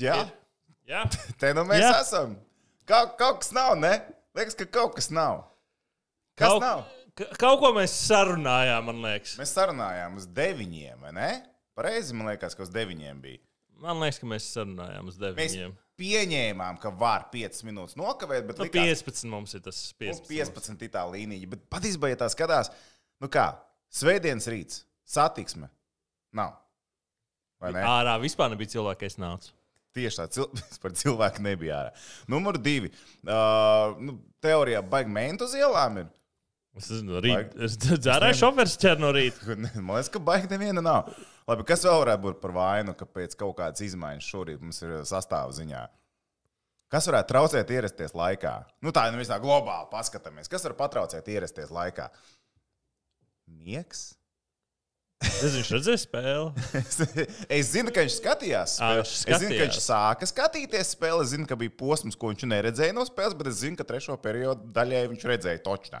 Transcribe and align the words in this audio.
Jā, 0.00 0.16
Jā, 0.88 1.04
te 1.40 1.52
nu 1.56 1.62
mēs 1.68 1.82
Jā. 1.84 1.92
esam. 2.02 2.34
Kaut, 2.88 3.14
kaut 3.20 3.38
kas 3.44 3.52
nav, 3.54 3.76
ne? 3.78 3.92
Liekas, 4.36 4.56
ka 4.58 4.66
kaut 4.66 4.96
kas 4.96 5.10
nav. 5.14 5.44
Kas 6.38 6.48
kaut, 6.50 6.64
nav? 6.64 6.82
ka- 7.18 7.28
kaut 7.38 7.60
ko 7.62 7.70
mēs 7.76 7.94
sarunājām, 8.08 8.88
man 8.88 8.98
liekas. 9.04 9.36
Mēs 9.40 9.52
sarunājām 9.54 10.16
uz 10.18 10.26
deviņiem, 10.34 10.98
vai 11.04 11.12
ne? 11.16 11.30
Pareizi, 11.78 12.16
man 12.16 12.32
liekas, 12.32 12.56
ka 12.58 12.66
uz 12.66 12.72
deviņiem 12.74 13.20
bija. 13.22 13.40
Man 13.82 14.00
liekas, 14.02 14.18
ka 14.22 14.28
mēs 14.30 14.48
sarunājām 14.56 15.08
uz 15.12 15.16
Mēs 15.20 15.36
deviņiem. 15.38 15.76
pieņēmām, 16.02 16.80
ka 16.82 16.90
var 16.98 17.28
5 17.32 17.62
minūtes 17.68 17.96
nokavēt, 18.00 18.46
bet 18.50 18.58
Nu, 18.58 18.66
likās, 18.66 19.04
15 19.06 19.30
mums 19.30 19.54
ir 19.54 19.62
tas 19.64 19.78
Mums 20.00 20.20
15. 20.26 20.52
15 20.52 20.82
ir 20.88 20.92
tā 20.92 21.06
līnija, 21.10 21.48
bet 21.54 21.64
patiesībā, 21.70 22.10
ja 22.12 22.18
tā 22.20 22.28
skatās, 22.32 22.72
nu 23.22 23.30
kā, 23.32 23.46
svētdienas 23.92 24.48
rīts, 24.50 24.82
satiksme 25.06 25.70
nav. 26.34 26.58
Vai 27.62 27.72
ne? 27.76 27.82
Ārā 27.86 28.18
vispār 28.22 28.50
nebija 28.50 28.74
cilvēka, 28.76 29.04
kas 29.06 29.18
nāca. 29.22 29.52
Tieši 29.92 30.22
tā, 30.22 30.26
cil 30.32 30.48
par 30.82 30.96
cilvēku 30.96 31.44
nebija 31.44 31.78
ārā. 31.82 31.94
Numur 32.32 32.58
divi. 32.62 32.92
Uh, 33.22 33.98
nu, 34.00 34.16
teorijā 34.44 34.82
baigi 34.84 35.12
mēntu 35.12 35.48
uz 35.48 35.56
ielām 35.58 36.02
ir. 36.04 36.10
Es 37.66 37.74
dzērāju 37.76 38.38
šoferis 38.38 38.78
ķer 38.80 39.00
no 39.02 39.10
rīta. 39.12 39.44
Man 39.84 39.98
liekas, 39.98 40.08
ka 40.12 40.22
baigi 40.24 40.48
neviena 40.54 40.84
nav. 40.84 41.10
Labi, 41.50 41.66
kas 41.68 41.84
vēl 41.84 41.98
varētu 42.04 42.24
būt 42.24 42.38
par 42.40 42.54
vainu, 42.56 42.94
ka 42.96 43.04
pēc 43.04 43.36
kaut 43.36 43.58
kādas 43.58 43.84
izmaiņas 43.84 44.30
šorīt 44.32 44.62
mums 44.62 44.80
ir 44.86 45.02
sastāvziņā? 45.08 45.82
Kas 46.92 47.08
varētu 47.08 47.32
traucēt 47.32 47.70
ierasties 47.72 48.12
laikā? 48.16 48.54
Nu, 48.84 48.92
tā 48.92 49.06
ir 49.08 49.14
nu, 49.14 49.20
visā 49.20 49.38
globāli 49.40 49.88
paskatāmies. 49.92 50.48
Kas 50.52 50.64
var 50.68 50.76
patraucēt 50.80 51.28
ierasties 51.32 51.72
laikā? 51.72 52.08
Miegs? 53.48 54.10
Es 55.22 55.54
viņš 55.54 55.68
redzēja 55.76 56.00
spēli. 56.02 56.64
Es, 56.80 56.96
es 57.58 57.68
zinu, 57.74 57.92
ka 57.94 58.02
viņš 58.04 58.16
skatījās. 58.18 58.76
Spēli. 58.78 59.02
viņš 59.02 59.12
Es 59.12 59.42
zinu, 59.42 59.52
ka 59.54 59.66
viņš 59.66 59.76
skatījās. 59.76 59.86
sāka 59.86 60.28
skatīties 60.30 60.90
spēli. 60.96 61.26
Es 61.26 61.30
zinu, 61.34 61.46
ka 61.50 61.58
bija 61.60 61.74
posms, 61.78 62.16
ko 62.18 62.32
viņš 62.32 62.46
neredzēja 62.50 62.96
no 62.96 63.04
spēles, 63.08 63.36
bet 63.38 63.50
es 63.52 63.60
zinu, 63.62 63.78
ka 63.78 63.86
trešo 63.88 64.16
periodu 64.22 64.66
daļai 64.74 65.04
viņš 65.12 65.26
redzēja 65.32 65.62
točnā. 65.66 66.00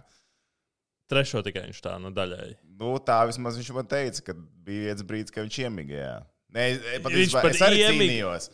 Trešo 1.12 1.42
tikai 1.44 1.66
viņš 1.68 1.80
tā, 1.84 1.94
nu, 2.00 2.10
daļēji. 2.16 2.56
Nu, 2.80 2.94
tā 3.04 3.18
vismaz 3.28 3.58
viņš 3.60 3.70
man 3.76 3.88
teica, 3.90 4.22
ka 4.30 4.34
bija 4.64 4.90
viens 4.90 5.04
brīdis, 5.06 5.34
kad 5.34 5.44
viņš 5.46 5.58
iemigāja. 5.66 6.14
Nē, 6.52 6.66
es, 6.72 7.04
Viņš 7.04 7.34
pat 7.36 7.50
es 7.52 7.62
arī 7.64 7.82
iemig- 7.84 8.10
cīnījos. 8.12 8.50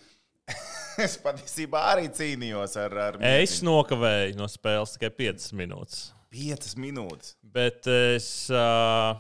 es 1.04 1.14
patiesībā 1.22 1.80
arī 1.92 2.08
cīnījos 2.14 2.74
ar, 2.82 2.94
ar 3.08 3.18
Es 3.30 3.58
nokavēju 3.66 4.36
no 4.40 4.46
spēles 4.50 4.96
tikai 4.96 5.10
5 5.22 5.48
minūtes. 5.60 6.08
piecas 6.34 6.74
minūtes. 6.76 7.36
Bet 7.42 7.86
es 7.88 8.28
uh, 8.52 9.14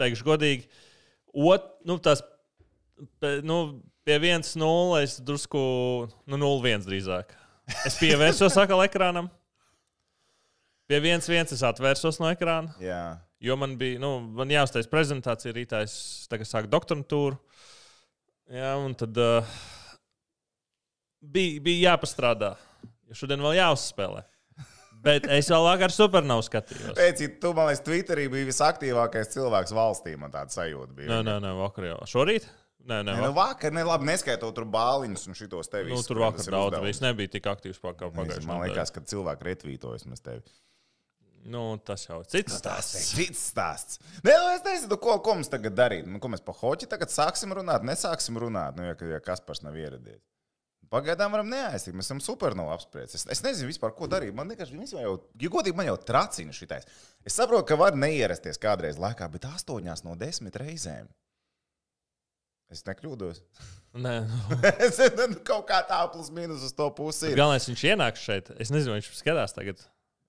teikšu, 0.00 0.24
godīgi, 0.26 0.66
ot, 1.36 1.68
nu, 1.88 1.98
tas, 2.02 2.22
nu, 3.44 3.58
pie 4.06 4.18
1-0 4.22 5.02
es 5.02 5.18
drusku, 5.24 5.60
nu, 6.28 6.38
0-1 6.40 6.86
drīzāk. 6.86 7.34
Es 7.88 7.98
pievērsos 8.00 8.56
atkal 8.62 8.84
ekrānam. 8.86 9.28
Pie 10.86 11.00
1-1 11.02 11.56
es 11.56 11.64
atvērsos 11.66 12.20
no 12.22 12.28
ekrāna, 12.30 12.70
Jā. 12.78 13.18
jo 13.42 13.56
man 13.58 13.74
bija, 13.78 13.98
nu, 13.98 14.20
man 14.38 14.52
jāuztais 14.54 14.86
prezentācija 14.86 15.54
rītā, 15.56 15.80
es 15.82 16.28
tagad 16.30 16.46
sāku 16.46 16.70
doktorantūru. 16.70 17.40
Jā, 18.54 18.76
un 18.78 18.94
tad 18.94 19.18
uh, 19.18 19.56
bija, 21.18 21.58
bija 21.64 21.90
jāpastrādā, 21.90 22.52
jo 23.10 23.18
šodien 23.18 23.42
vēl 23.42 23.58
jāuzspēlē. 23.58 24.22
Bet 25.06 25.26
es 25.38 25.48
vēl 25.52 25.64
vakar 25.68 25.94
supernovu 25.94 26.42
skatījos. 26.46 26.92
Pēc 26.98 27.22
tam, 27.22 27.34
tu 27.42 27.54
man 27.56 27.70
liekas, 27.70 27.82
Twitterī 27.86 28.28
bija 28.32 28.48
visaktīvākais 28.50 29.32
cilvēks 29.36 29.74
valstī. 29.76 30.16
Man 30.18 30.34
tāda 30.34 30.50
sajūta 30.54 30.96
bija. 30.98 31.10
Nē, 31.14 31.20
nē, 31.28 31.36
nē, 31.46 31.52
vakar 31.62 31.88
jau. 31.92 31.98
Šorīt? 32.10 32.48
Nē, 32.86 33.00
nē, 33.02 33.16
Nē, 33.16 33.22
nu, 33.26 33.32
vakar. 33.34 33.72
ne, 33.74 33.82
labi, 33.82 34.06
neskaitot 34.06 34.54
tur 34.54 34.66
bāliņus 34.70 35.24
un 35.26 35.34
šitos 35.34 35.66
tevis. 35.72 35.90
Nu, 35.90 36.04
tur 36.06 36.20
vakar 36.22 36.46
daudz 36.54 36.76
bija. 36.78 36.92
Es 36.94 37.00
nebiju 37.02 37.32
tik 37.32 37.48
aktīvs 37.50 37.80
pagājušajā 37.82 38.14
Man 38.18 38.28
nedēļā. 38.30 38.58
liekas, 38.68 38.92
ka 38.94 39.02
cilvēki 39.10 39.48
retvītojas 39.48 40.06
mēs 40.06 40.22
tevi. 40.22 40.44
Nu, 41.46 41.64
tas 41.86 42.02
jau 42.08 42.20
ir 42.22 42.26
cits 42.30 42.54
ir 42.54 42.58
stāsts. 42.58 43.10
cits 43.14 43.42
stāsts. 43.52 43.98
Nē, 44.26 44.32
nu, 44.34 44.46
es 44.54 44.62
nezinu, 44.66 44.96
ko, 45.02 45.18
ko 45.22 45.34
mums 45.38 45.50
tagad 45.50 45.74
darīt. 45.78 46.06
Nu, 46.10 46.18
ko 46.22 46.30
mēs 46.30 46.42
par 46.46 46.56
hoķi 46.58 46.88
tagad 46.90 47.10
sāksim 47.14 47.54
runāt, 47.58 47.82
nesāksim 47.86 48.38
runāt, 48.42 48.78
nu, 48.78 48.86
ja, 48.88 48.96
ja 49.14 49.20
Kaspars 49.22 49.62
nav 49.66 49.74
ieradies. 49.78 50.22
Pagaidām 50.92 51.34
varam 51.34 51.48
neaiztikt. 51.50 51.96
Mēs 51.98 52.08
esam 52.08 52.20
supernovu 52.22 52.70
apspriest. 52.74 53.16
Es, 53.18 53.26
es 53.34 53.42
nezinu 53.42 53.70
vispār, 53.72 53.94
ko 53.96 54.08
darīt. 54.10 54.34
Man 54.36 54.52
viņas 54.52 54.94
jau, 54.94 55.16
ja 55.42 55.50
godīgi, 55.52 55.76
man 55.78 55.88
jau 55.88 55.96
tracina 55.98 56.54
šitais. 56.54 56.86
Es 57.26 57.38
saprotu, 57.38 57.66
ka 57.70 57.78
var 57.80 57.98
neierasties 57.98 58.60
kādreiz 58.62 59.00
laikā, 59.02 59.26
bet 59.32 59.48
astoņās 59.50 60.04
no 60.06 60.14
desmit 60.18 60.58
reizēm. 60.62 61.10
Es 62.70 62.82
nekļūdos. 62.86 63.42
Nē, 64.02 64.14
nu. 64.26 64.60
es 64.86 64.98
nu, 65.18 65.28
kaut 65.46 65.68
kā 65.68 65.80
tā 65.86 66.00
plus 66.12 66.32
mīnus 66.34 66.64
uz 66.66 66.74
to 66.76 66.88
pusi. 66.94 67.30
Galvenais, 67.34 67.68
viņš 67.70 67.84
ienāks 67.92 68.24
šeit. 68.26 68.50
Es 68.62 68.74
nezinu, 68.74 68.98
viņš 68.98 69.12
skatās 69.20 69.54
tagad. 69.56 69.82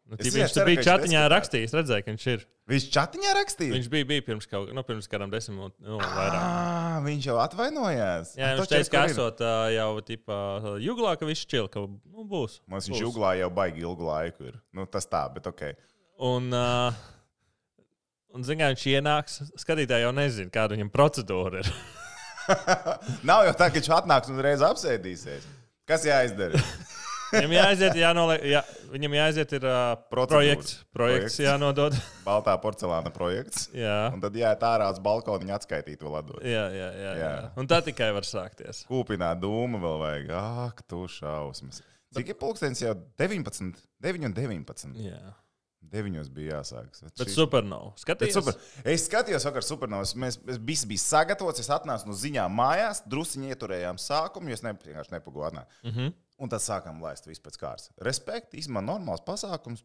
Nu, 0.08 0.16
jā, 0.24 0.32
viņš 0.32 0.54
ceru, 0.56 0.68
bija 0.70 0.84
čatiņā 0.86 1.22
rakstījis, 1.34 1.74
redzēja, 1.76 2.04
ka 2.06 2.14
viņš 2.14 2.26
ir. 2.32 2.44
Viņš 2.72 2.86
čatiņā 2.96 3.32
rakstīja. 3.36 3.74
Viņš 3.76 3.90
bija, 3.92 4.08
bija 4.08 4.24
pirms, 4.24 4.48
kaut, 4.48 4.70
nu, 4.76 4.84
pirms 4.88 5.10
kādam 5.12 5.34
desmit 5.34 5.58
minūtēm, 5.58 5.84
nu, 5.84 5.98
vairāk. 6.00 6.38
Ah, 6.40 6.96
viņš 7.04 7.28
jau 7.28 7.36
atvainojās. 7.44 8.32
Jā, 8.40 8.54
Nu, 8.56 8.64
viņš 8.64 8.72
teica, 8.72 8.94
ka 8.94 9.04
esot 9.12 9.44
ā, 9.44 9.52
jau 9.76 9.90
tipā 10.08 10.40
juglā, 10.84 11.12
ka 11.20 11.28
viss 11.28 11.44
čil, 11.50 11.68
ka 11.72 11.84
nu, 11.84 12.24
būs. 12.30 12.62
Mums 12.72 12.88
viņš 12.88 13.04
jūglā 13.04 13.34
jau 13.42 13.52
baigi 13.60 13.84
ilgu 13.84 14.08
laiku. 14.08 14.48
Ir. 14.48 14.58
Nu, 14.76 14.88
tas 14.88 15.10
tā, 15.12 15.26
bet 15.36 15.52
ok. 15.52 15.66
Un, 16.24 16.48
uh, 16.56 17.04
un 18.32 18.48
zināmā 18.48 18.70
mērā, 18.72 18.78
viņš 18.78 18.90
ienāks. 18.96 19.40
Skatītāji 19.60 20.08
jau 20.08 20.16
nezina, 20.16 20.54
kāda 20.56 20.78
viņam 20.78 20.94
procedūra 20.96 21.66
ir. 21.66 21.74
Nav 23.28 23.44
jau 23.50 23.58
tā, 23.60 23.68
ka 23.68 23.76
viņš 23.82 23.92
atnāks 24.00 24.32
un 24.32 24.40
reiz 24.44 24.64
apsēdīsies. 24.64 25.52
Kas 25.88 26.08
jāizdara? 26.08 26.64
Viņam 27.32 27.54
jāaiziet, 27.58 27.98
jānoliek, 28.00 28.44
jā, 28.48 28.62
viņam 28.94 29.16
jāaiziet 29.18 29.54
ir 29.58 29.66
uh, 29.68 29.96
Procedūra. 30.12 30.38
projekts, 30.38 30.76
projekts 30.96 31.18
Projekts. 31.20 31.40
jānodod. 31.44 31.98
Baltā 32.28 32.54
porcelāna 32.64 33.12
projekts. 33.14 33.68
jā. 33.76 33.98
Un 34.14 34.24
tad 34.24 34.38
jāiet 34.40 34.64
ārā 34.64 34.88
uz 34.94 35.02
balkonu 35.04 35.48
un 35.48 35.56
atskaitīt 35.58 36.04
vēl 36.06 36.20
atdot. 36.22 36.40
Jā, 36.46 36.68
jā, 36.72 36.92
jā, 36.96 37.12
jā. 37.20 37.26
Jā. 37.26 37.34
Un 37.60 37.68
tā 37.68 37.82
tikai 37.86 38.12
var 38.16 38.28
sākties. 38.28 38.86
Kūpināt 38.88 39.42
dūmu 39.44 39.82
vēl 39.84 40.00
vajag. 40.06 40.32
Ak, 40.68 40.86
tu 40.88 41.04
šausmas. 41.12 41.84
Cik 42.16 42.32
ir 42.32 42.40
pulkstenis 42.40 42.82
jau 42.86 42.96
19, 43.20 43.76
9 44.08 44.30
un 44.30 44.38
19? 44.38 44.96
Jā. 45.04 45.36
9 45.88 46.32
bija 46.36 46.58
jāsāk. 46.58 46.90
Bet. 47.00 47.14
Bet 47.20 47.32
Skaties, 48.02 48.34
super. 48.36 48.56
Es 48.84 49.06
skatījos, 49.08 49.46
vakar 49.48 49.64
supernovas. 49.64 50.14
Mēs, 50.20 50.40
visi 50.68 50.88
bijām 50.90 51.04
sagatavoti. 51.04 51.64
Es 51.64 51.70
atnācu 51.72 52.10
no 52.10 52.16
ziņām 52.18 52.52
mājās, 52.60 53.04
druskuļi 53.08 53.54
ieturējām 53.54 54.00
sākumu, 54.02 54.52
jo 54.52 54.58
es 54.58 54.64
ne, 54.66 54.74
vienkārši 54.84 55.16
nepagūdu 55.16 55.48
atnākt. 55.52 55.78
Mm 55.86 55.94
-hmm. 55.96 56.16
Un 56.38 56.52
tad 56.54 56.62
sākām 56.62 57.00
laist 57.02 57.26
visu 57.26 57.42
pēc 57.42 57.56
kārtas. 57.58 57.90
Respekt, 58.06 58.54
īstenībā 58.54 58.84
normāls 58.86 59.24
pasākums. 59.26 59.82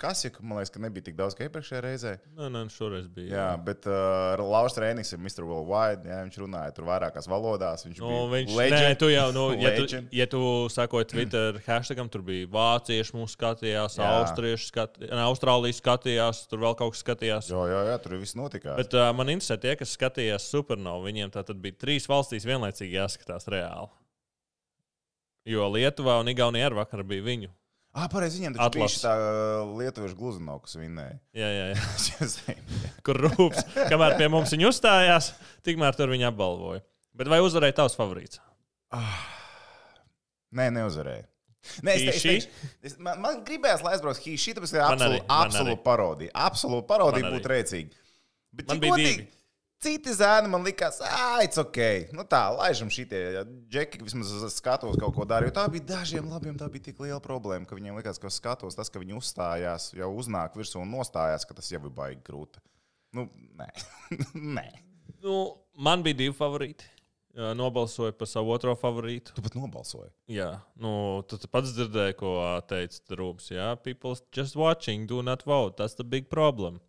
Kas 0.00 0.22
jau, 0.24 0.30
man 0.40 0.56
liekas, 0.56 0.70
ka 0.72 0.80
nebija 0.80 1.04
tik 1.10 1.16
daudz 1.18 1.34
kā 1.36 1.44
iepriekšējā 1.44 1.80
reizē. 1.84 2.10
Nē, 2.38 2.46
nē, 2.54 2.60
šoreiz 2.72 3.04
bija. 3.12 3.34
Jā, 3.34 3.48
bet 3.60 3.84
uh, 3.84 4.40
Lauris 4.40 4.78
Rēnings 4.80 5.12
ir 5.12 5.20
Mr. 5.20 5.44
Worldwide. 5.44 6.08
Jā, 6.08 6.22
viņš 6.24 6.38
runāja 6.40 6.72
tur 6.72 6.86
vairākās 6.88 7.28
valodās. 7.28 7.84
Viņš 7.84 8.00
Nu, 8.00 8.08
bija 8.08 8.30
viņš, 8.32 8.54
legend. 8.56 8.86
nē, 8.86 8.94
tu 9.02 9.10
jau, 9.12 9.26
nu, 9.36 9.44
ja 9.60 9.74
tu, 9.76 10.00
ja 10.22 10.28
tu 10.32 10.40
sakoji 10.72 11.10
Twitter 11.12 11.60
hashtagam, 11.68 12.08
tur 12.08 12.24
bija 12.24 12.48
vācieši 12.56 13.18
mūsu 13.18 13.36
skatījās, 13.36 14.00
Jā. 14.00 14.08
austrieši 14.22 14.70
skatījās, 14.72 15.14
Austrālijas 15.26 15.82
skatījās, 15.84 16.42
tur 16.48 16.64
vēl 16.64 16.80
kaut 16.80 16.96
kas 16.96 17.04
skatījās. 17.04 17.52
Jā, 17.52 17.68
jā, 17.74 17.84
jā, 17.92 18.00
tur 18.00 18.16
viss 18.24 18.38
notika. 18.40 18.80
Bet 18.80 18.96
uh, 18.96 19.10
man 19.20 19.36
interesē 19.36 19.60
tie, 19.60 19.76
kas 19.76 19.92
skatījās 20.00 20.48
supernovu. 20.48 21.10
Viņiem 21.12 21.36
tā 21.36 21.44
tad 21.44 21.60
bija 21.60 21.76
trīs 21.76 22.08
valstīs 22.08 22.48
vienlaicīgi 22.48 22.96
jāskatās 22.96 23.52
reāli. 23.52 23.92
Jo 25.48 25.70
Lietuvā 25.72 26.18
un 26.20 26.28
Igaunijā 26.32 26.68
arī 26.68 26.78
vakar 26.80 27.02
bija 27.06 27.24
viņu. 27.24 27.48
Ah, 27.96 28.04
pareizi, 28.12 28.38
viņiem 28.38 28.54
taču 28.54 28.70
bija 28.76 28.86
Atlas. 28.86 28.98
šī 29.00 29.10
uh, 29.10 29.70
lietuviešu 29.80 30.14
gluzino, 30.18 30.58
kas 30.62 30.76
vinnēja. 30.78 31.16
Jā, 31.34 31.48
jā, 31.50 31.64
jā. 31.72 31.86
Es. 32.26 32.36
Kur 33.06 33.18
rūpes. 33.24 33.64
Kamēr 33.90 34.14
pie 34.20 34.28
mums 34.30 34.52
viņi 34.54 34.68
uzstājās, 34.68 35.32
tikmēr 35.66 35.96
tur 35.98 36.12
viņi 36.12 36.28
apbalvoja. 36.28 36.84
Bet 37.18 37.26
vai 37.32 37.40
uzvarēja 37.42 37.80
tavs 37.80 37.96
favorīts? 37.98 38.38
Nē, 40.54 40.68
neuzvarēja. 40.74 41.26
Nē, 41.84 41.92
es, 41.98 42.04
es, 42.14 42.22
teikšu, 42.24 42.68
es, 42.88 42.94
man, 43.04 43.18
man 43.20 43.42
gribējās, 43.44 43.82
lai 43.84 43.92
aizbrauc 43.96 44.20
Hīši, 44.22 44.54
tāpēc, 44.56 44.70
ka 44.78 44.86
Man 44.94 45.02
arī, 45.04 45.18
absolūti 45.18 45.28
man 45.28 45.50
absolūt 45.50 45.72
arī. 45.74 45.82
parodija. 45.84 46.32
Absolūti 46.46 46.86
parodija 46.88 47.32
būtu 47.34 47.50
rēcīga. 47.52 47.98
Bet, 48.50 48.70
Man 48.70 48.78
ja 48.78 48.82
bija 48.86 48.94
godīgi, 48.94 49.10
divi. 49.18 49.39
Citi 49.80 50.12
zēni 50.12 50.50
man 50.52 50.60
likās, 50.60 50.98
ah, 51.00 51.38
it's 51.40 51.56
ok. 51.56 51.78
Nu 52.12 52.20
tā, 52.28 52.42
laižam 52.52 52.90
šitie. 52.92 53.20
Ja 53.38 53.44
Džeki 53.48 54.02
vismaz 54.04 54.28
skatos 54.52 54.98
kaut 55.00 55.14
ko 55.16 55.24
dara. 55.24 55.48
Jo 55.48 55.54
tā 55.56 55.64
bija 55.72 55.86
dažiem 55.94 56.28
labiem, 56.28 56.58
tā 56.60 56.68
bija 56.68 56.90
tik 56.90 57.00
liela 57.00 57.16
problēma, 57.24 57.64
ka 57.64 57.78
viņiem 57.78 57.96
likās, 57.96 58.20
ka 58.20 58.28
skatos 58.28 58.76
tas, 58.76 58.92
ka 58.92 59.00
viņi 59.00 59.16
uzstājās, 59.16 59.86
jau 59.96 60.10
uznāk 60.20 60.58
virsū 60.60 60.82
un 60.82 60.92
nostājās, 60.92 61.48
ka 61.48 61.56
tas 61.56 61.72
jau 61.72 61.80
ir 61.80 61.94
baigi 61.96 62.20
grūti. 62.26 62.60
Nu, 63.16 63.24
nē. 63.56 63.70
nē. 64.58 64.66
Nu, 65.24 65.38
man 65.80 66.04
bija 66.04 66.18
divi 66.26 66.36
favorīti. 66.36 66.92
Nobalsoju 67.56 68.12
par 68.20 68.28
savu 68.28 68.52
otro 68.52 68.74
favorītu. 68.76 69.32
Tu 69.32 69.46
pat 69.46 69.56
nobalsoji. 69.56 70.10
Jā, 70.28 70.50
nu, 70.82 70.92
tu 71.30 71.40
tu 71.40 71.48
pats 71.48 71.72
dzirdēji, 71.72 72.18
ko 72.20 72.36
teica 72.68 73.16
Rūps. 73.16 73.48
Jā, 73.54 73.72
people 73.80 74.12
just 74.34 74.60
watching, 74.60 75.08
do 75.08 75.22
not 75.24 75.46
vote. 75.48 75.80
That's 75.80 75.96
the 75.96 76.04
big 76.04 76.28
problem. 76.28 76.82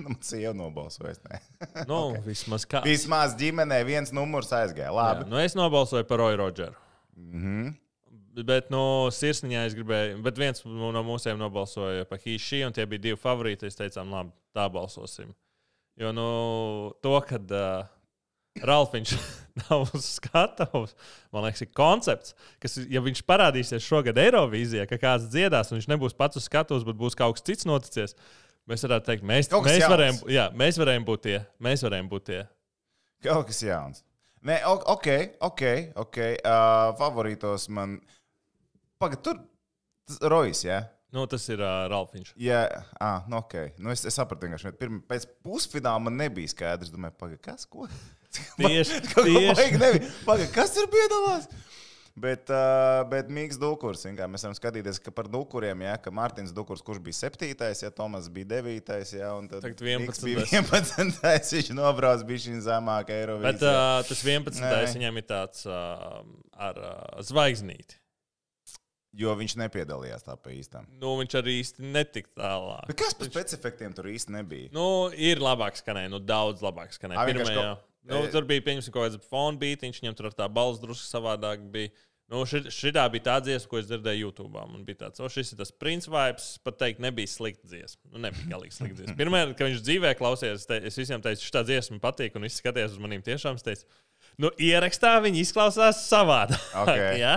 Nu, 0.00 0.14
nobalsoja. 0.54 1.10
es 1.10 1.20
ne. 1.28 1.40
Nu, 1.90 2.12
okay. 2.12 2.22
vismaz 2.26 2.64
kā. 2.68 2.80
Vismaz 2.86 3.36
ģimenē 3.38 3.82
viens 3.84 4.12
numurs 4.14 4.52
aizgāja. 4.56 4.88
Jā, 4.88 4.96
Labi. 4.96 5.28
nu 5.30 5.40
es 5.42 5.56
nobalsoju 5.58 6.06
par 6.08 6.22
Roju 6.22 6.40
Rodžeru. 6.40 6.78
Mhm. 7.16 7.70
Bet 8.48 8.70
no 8.72 9.10
sirsniņā 9.12 9.66
es 9.68 9.74
gribēju, 9.76 10.22
bet 10.24 10.38
viens 10.40 10.64
no 10.64 11.02
mūsiem 11.04 11.36
nobalsoja 11.36 12.06
par 12.08 12.20
Hīši, 12.22 12.62
un 12.64 12.72
tie 12.72 12.86
bija 12.88 13.10
divi 13.10 13.20
favorīti. 13.20 13.68
Es 13.68 13.76
teicu, 13.76 14.00
labi, 14.08 14.32
tā 14.56 14.64
balsosim. 14.72 15.34
Jo 16.00 16.14
nu, 16.16 16.28
to, 17.04 17.12
kad 17.28 17.52
uh, 17.52 17.84
Ralfiņš 18.60 19.12
nav 19.66 19.84
uz 19.92 20.06
skatuves, 20.18 20.96
man 21.32 21.46
liekas, 21.46 21.64
ir 21.64 21.70
koncepts, 21.76 22.34
kas, 22.60 22.78
ja 22.88 23.00
viņš 23.04 23.22
parādīsies 23.28 23.84
šogad 23.84 24.20
Eirovīzijā, 24.20 24.84
ka 24.88 24.98
kāds 25.00 25.30
dziedās, 25.32 25.70
un 25.70 25.78
viņš 25.78 25.88
nebūs 25.92 26.16
pats 26.16 26.40
uz 26.40 26.48
skatuves, 26.48 26.84
bet 26.88 26.98
būs 27.00 27.16
kaut 27.18 27.38
kas 27.38 27.46
cits 27.48 27.68
noticis, 27.68 28.16
mēs 28.70 28.84
varētu 28.86 29.08
teikt, 29.10 29.26
mēs, 29.28 29.48
Kaut 29.52 29.64
kas 29.66 29.72
mēs, 29.74 29.82
jauns. 29.84 29.92
varējām, 29.94 30.18
jā, 30.36 30.46
mēs 30.62 30.78
varējām 30.80 31.06
būt 31.08 31.22
tie. 31.28 31.36
Mēs 31.62 31.84
varējām 31.86 32.08
būt 32.12 32.26
tie. 32.30 32.40
Kaut 33.26 33.46
kas 33.50 33.62
jauns. 33.62 34.02
Nē, 34.42 34.56
o- 34.66 34.82
ok, 34.96 35.06
ok. 35.46 35.62
okay. 36.02 36.34
Uh, 36.42 36.90
favorītos 36.98 37.68
man. 37.70 38.00
Pagaid, 39.02 39.22
tur. 39.22 39.38
tas 40.08 40.18
Rojas, 40.30 40.64
jā. 40.66 40.80
Nu, 41.12 41.26
tas 41.28 41.44
ir 41.52 41.60
uh, 41.60 41.84
Ralfiņš. 41.92 42.32
Jā, 42.40 42.62
ah, 42.98 43.22
nu, 43.28 43.36
ok. 43.42 43.76
Nu, 43.78 43.90
es, 43.92 44.02
es 44.08 44.16
sapratu, 44.16 44.46
vienkārši. 44.48 44.72
Pirm, 44.80 45.02
pēc 45.06 45.26
pusfināla 45.44 46.00
man 46.00 46.16
nebija 46.16 46.48
skaidrs. 46.48 46.90
Domāju, 46.90 47.14
pagaid, 47.20 47.40
kas? 47.44 47.66
Ko? 47.68 47.84
Tieši, 48.56 49.02
Kaut 49.12 49.18
ko 49.18 49.24
tieši. 49.28 49.54
baigi 49.58 49.78
nebija. 49.82 50.10
Pagaid, 50.24 50.50
kas 50.54 50.72
tur 50.74 50.88
piedalās? 50.90 51.46
Bet, 52.12 52.50
uh, 52.52 53.00
bet 53.08 53.30
Mikls 53.32 53.56
Dukurs, 53.56 54.02
mēs 54.04 54.42
varam 54.44 54.56
skatīties, 54.56 54.98
ka 55.00 55.14
par 55.16 55.30
Dukuriem, 55.32 55.80
ja, 55.86 55.94
ka 55.96 56.12
Mārtiņš 56.12 56.50
Dukurs, 56.52 56.82
kurš 56.84 57.00
bija 57.00 57.16
7. 57.22 57.48
ja 57.56 57.90
Tomas 57.96 58.28
bija 58.28 58.50
9. 58.60 58.92
ja, 59.16 59.30
un 59.38 59.48
tad 59.48 59.64
Tagad 59.64 59.80
Miks 59.80 60.20
11.. 60.20 60.26
bija 60.28 60.44
11. 60.60 61.56
viņš 61.56 61.70
nobrauc 61.78 62.24
bija 62.28 62.44
šī 62.44 62.58
zemāka 62.66 63.16
Eirovīzija. 63.16 63.48
Bet 63.48 63.64
uh, 63.64 64.04
tas 64.04 64.20
11. 64.28 64.60
Nē. 64.60 64.74
viņam 64.92 65.22
ir 65.22 65.26
tāds 65.30 65.64
uh, 65.64 66.20
ar 66.52 66.82
uh, 66.84 67.24
zvaigznīti. 67.24 67.96
Jo 69.16 69.32
viņš 69.36 69.56
nepiedalījās 69.60 70.24
tā 70.24 70.36
pa 70.40 70.52
īstām. 70.52 70.86
Nu, 71.00 71.14
viņš 71.20 71.34
arī 71.40 71.56
īsti 71.60 71.88
netika 71.96 72.30
tālāk. 72.40 72.86
Bet 72.88 73.00
kas 73.00 73.16
par 73.16 73.28
specifiktiem 73.28 73.92
tur 73.96 74.08
īsti 74.08 74.32
nebija? 74.36 74.70
Nu, 74.72 74.86
ir 75.12 75.40
labāk 75.40 75.76
skanēja, 75.80 76.12
nu, 76.12 76.20
daudz 76.20 76.64
labāk 76.64 76.92
skanēja. 76.96 77.24
Pirmajā, 77.28 77.56
kaut- 77.56 77.88
nu, 78.08 78.22
e- 78.22 78.32
tur 78.32 78.46
bija, 78.48 78.64
pieņemsim, 78.66 78.94
kaut 78.94 79.08
kāds 79.08 79.28
fona 79.30 79.60
beigts, 79.60 80.00
viņam 80.02 80.16
tur 80.18 80.30
ar 80.30 80.38
tā 80.38 80.48
balss 80.52 80.82
drusku 80.82 81.06
savādāk 81.06 81.62
bija. 81.74 81.92
Nu, 82.32 82.46
šī 82.48 82.92
bija 82.94 83.24
tā 83.26 83.34
dziesma, 83.44 83.68
ko 83.68 83.76
es 83.76 83.88
dzirdēju 83.90 84.24
YouTube. 84.24 84.56
Man 84.56 84.86
bija 84.88 85.02
tāds, 85.02 85.20
o, 85.20 85.28
šis 85.28 85.52
ir 85.52 85.58
tas 85.58 85.72
princis 85.76 86.08
vibes. 86.08 86.46
Pat 86.64 86.78
teikt, 86.80 87.02
nebija 87.04 87.28
slikta 87.28 87.68
dziesma. 87.68 88.08
Nu, 88.14 88.22
nebija 88.24 88.48
galīgi 88.54 88.78
slikta 88.78 89.02
dziesma. 89.02 89.16
Pirmā, 89.18 89.42
kad 89.52 89.68
viņš 89.68 89.82
dzīvē 89.84 90.14
klausījās, 90.16 90.62
es, 90.62 90.70
te, 90.70 90.78
es 90.88 90.96
visiem 90.96 91.20
teicu, 91.24 91.44
šī 91.44 91.64
dziesma 91.68 91.98
man 91.98 92.04
patīk, 92.06 92.38
un 92.38 92.46
viņš 92.46 92.56
skatījās 92.62 92.96
uz 92.96 93.02
maniem 93.04 93.24
tiešām. 93.26 93.60
Es 93.60 93.66
teicu, 93.66 93.84
nu, 94.40 94.48
ierakstā 94.56 95.18
viņi 95.26 95.44
izklausās 95.44 96.06
savādāk. 96.06 96.64
Ok. 96.86 97.02
ja? 97.26 97.36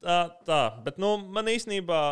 Tā, 0.00 0.20
tā, 0.46 0.62
bet 0.86 1.02
nu, 1.02 1.16
man 1.34 1.50
īstenībā 1.50 2.02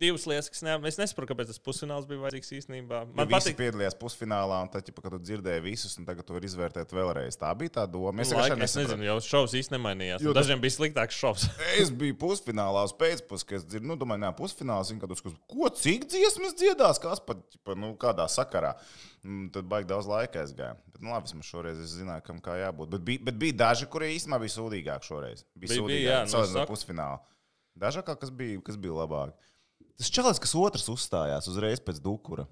divas 0.00 0.24
lietas, 0.28 0.48
kas 0.52 0.62
ne, 0.64 0.74
es 0.88 0.96
nesaprotu, 1.00 1.28
kāpēc 1.30 1.50
tas 1.52 1.60
pusfināls 1.62 2.06
bija 2.08 2.22
vajadzīgs 2.22 2.52
īstenībā. 2.56 3.00
Man 3.12 3.28
visi 3.28 3.50
patīk, 3.50 3.58
piedalījās 3.60 3.96
pusfinālā, 4.00 4.60
un 4.64 4.70
tad, 4.72 4.86
ķipa, 4.86 5.04
kad 5.04 5.14
tu 5.14 5.20
dzirdēji 5.28 5.62
visus, 5.64 5.94
un 6.00 6.08
tagad 6.08 6.26
tu 6.26 6.34
vari 6.36 6.48
izvērtēt 6.48 6.94
vēlreiz. 6.96 7.36
Tā 7.40 7.50
bija 7.60 7.74
tā 7.78 7.84
doma. 7.90 8.24
Es, 8.24 8.32
Laika, 8.36 8.56
es 8.64 8.76
nezinu, 8.80 9.04
jau 9.06 9.18
šovs 9.26 9.56
īsti 9.60 9.76
nemainījās. 9.76 10.24
Jo 10.24 10.34
Dažiem 10.36 10.62
bija 10.64 10.76
sliktāks 10.78 11.20
šovs. 11.20 11.46
Es 11.80 11.92
biju 11.92 12.16
pusfinālā 12.20 12.82
uz 12.88 12.96
pēcpusdienas, 12.98 13.46
kad 13.46 13.60
es 13.60 13.68
dzirdu, 13.68 13.90
nu, 13.92 13.98
domāju, 14.00 14.24
nē, 14.24 14.32
pusfināls. 14.40 14.90
Viņa 14.92 15.04
kaut 15.04 15.14
kas, 15.20 15.36
ko 15.52 15.70
cik 15.82 16.08
dziesmas 16.10 16.56
dziedās, 16.58 17.00
kas 17.02 17.22
pat, 17.24 17.44
ķipa, 17.54 17.76
nu, 17.78 17.92
kādā 18.00 18.26
sakarā. 18.32 18.74
Mm, 19.24 19.50
Tad 19.52 19.66
baigi 19.68 19.88
daudz 19.90 20.08
laika 20.08 20.40
aizgāja. 20.42 20.78
Bet, 20.88 21.02
nu, 21.04 21.12
labi, 21.12 21.28
vismaz 21.28 21.48
šoreiz 21.48 21.80
es 21.84 21.92
zināju, 21.98 22.24
kam 22.26 22.38
kā 22.44 22.56
jābūt. 22.56 22.88
Bet 22.96 23.04
bija, 23.04 23.22
bet 23.28 23.36
bija 23.40 23.56
daži, 23.66 23.88
kurie 23.92 24.08
īstenībā 24.16 24.38
bija 24.40 24.54
sūdīgāki 24.56 25.08
šoreiz. 25.10 25.44
Bija 25.54 25.68
Bija- 25.74 25.80
sūdīgāki. 25.82 26.24
nu, 26.24 26.32
salīdzinot 26.34 26.62
ar 26.64 26.70
pusfinālu. 26.72 27.20
Daži 27.84 28.02
kā 28.08 28.16
kas 28.20 28.32
bija, 28.34 28.60
kas 28.64 28.80
bija 28.80 28.96
labāk. 28.96 29.36
Tas 30.00 30.08
čalis, 30.16 30.40
kas 30.40 30.54
otrs 30.56 30.86
uzstājās 30.88 31.48
uzreiz 31.52 31.82
pēc 31.84 31.98
dukura. 32.00 32.46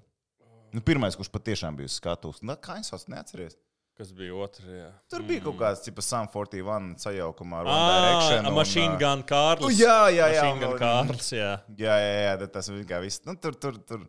Nu, 0.69 0.83
pirmais, 0.85 1.15
kurš 1.17 1.31
patiešām 1.33 1.73
bija 1.79 1.89
uz 1.89 1.95
skatuves. 1.97 2.43
Nu, 2.45 2.53
kā 2.61 2.75
viņš 2.77 2.91
sauc, 2.93 3.07
neatceries? 3.09 3.55
Kas 3.97 4.11
bija 4.15 4.35
otrajā? 4.37 4.91
Tur 5.11 5.23
bija 5.27 5.41
kaut 5.43 5.57
kāds 5.59 5.81
tipa 5.83 6.03
Sam 6.05 6.29
41 6.31 6.93
sajaukumā 7.01 7.63
ar 7.63 7.67
One 7.67 7.73
Ah, 7.73 7.95
Direction. 8.05 8.45
un, 8.47 8.55
Machine 8.55 8.93
ā, 8.93 8.99
Gun 9.01 9.23
Kārlis. 9.27 9.79
Jā, 9.81 9.97
jā, 10.13 10.27
jā, 10.29 10.43
Machine 10.45 10.61
Gun 10.61 10.71
un- 10.75 10.79
Kārlis, 10.79 11.31
jā. 11.35 11.49
Jā, 11.81 11.95
jā, 12.05 12.13
jā, 12.37 12.47
tas 12.53 12.69
vienkārši 12.69 13.03
viss. 13.09 13.25
Nu, 13.25 13.35
tur, 13.35 13.57
tur, 13.59 13.81
tur 13.89 14.05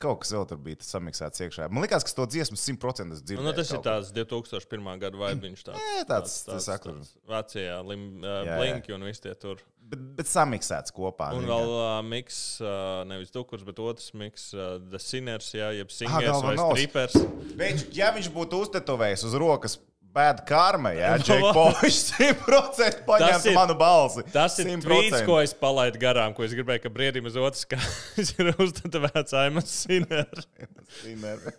kaut 0.00 0.22
kas 0.22 0.32
vēl 0.34 0.46
tur 0.48 0.58
bija 0.64 0.80
samiksēts 0.84 1.42
iekšā. 1.46 1.66
Man 1.70 1.84
liekas, 1.84 2.06
ka 2.08 2.14
to 2.16 2.26
dziesmu 2.32 2.56
100% 2.56 3.12
es 3.16 3.20
Nu, 3.20 3.26
dzirdēju. 3.28 3.44
nu, 3.46 3.52
tas 3.56 3.72
ir 3.74 3.82
tāds 3.84 4.12
2001. 4.16 4.88
gada 5.02 5.20
vibes. 5.20 5.64
Tāds, 5.66 5.82
Jā, 5.98 6.06
tāds- 6.08 6.38
tas 6.48 6.68
saku. 6.70 6.94
Vācijā, 7.28 7.76
Lim, 7.86 8.06
uh, 8.22 8.30
Jā, 8.30 8.46
jā. 8.48 8.56
Blinki 8.62 8.96
un 8.96 9.04
visi 9.08 9.26
tie 9.28 9.34
tur. 9.36 9.60
Bet, 9.90 10.02
bet 10.20 10.28
samiksēts 10.30 10.92
kopā. 10.94 11.32
Un 11.34 11.48
vēl 11.50 11.72
uh, 11.74 11.98
miks, 12.06 12.36
uh, 12.62 13.00
nevis 13.10 13.32
Dukurs, 13.34 13.64
bet 13.66 13.80
otrs 13.82 14.12
miks, 14.14 14.52
uh, 14.54 14.76
The 14.78 15.00
Sinners, 15.02 15.48
jā, 15.56 15.72
jeb 15.74 15.90
Ah, 15.90 15.96
Singers 15.96 16.28
galva 16.28 16.46
vai 16.46 16.56
nos. 16.60 16.74
Strippers. 16.78 17.16
Viņš, 17.58 17.86
ja 17.98 18.12
viņš 18.14 18.28
būtu 18.36 18.60
uztetovējis 18.68 19.24
uz 19.26 19.34
rokas 19.42 19.78
bad 20.14 20.40
karma, 20.48 20.90
jā, 20.96 21.12
Džek 21.22 21.44
Pošs 21.54 22.00
100% 22.16 22.76
Tas 22.76 22.96
paņemtu 23.06 23.50
ir- 23.52 23.56
manu 23.56 23.76
balsi. 23.78 24.24
Tas 24.34 24.58
ir 24.58 24.66
100%. 24.72 24.84
tvīts, 24.86 25.24
ko 25.28 25.38
es 25.42 25.54
palaidu 25.54 26.00
garām, 26.02 26.34
ko 26.36 26.44
es 26.46 26.54
gribēju, 26.56 26.82
ka 26.86 26.92
brīdim 26.94 27.26
uz 27.30 27.36
otras 27.38 27.64
kājas 27.70 28.32
ir 28.38 28.50
uztevēts 28.58 29.36
Aimans 29.44 29.70
Sinners. 29.84 30.48
Svinēja. 31.00 31.54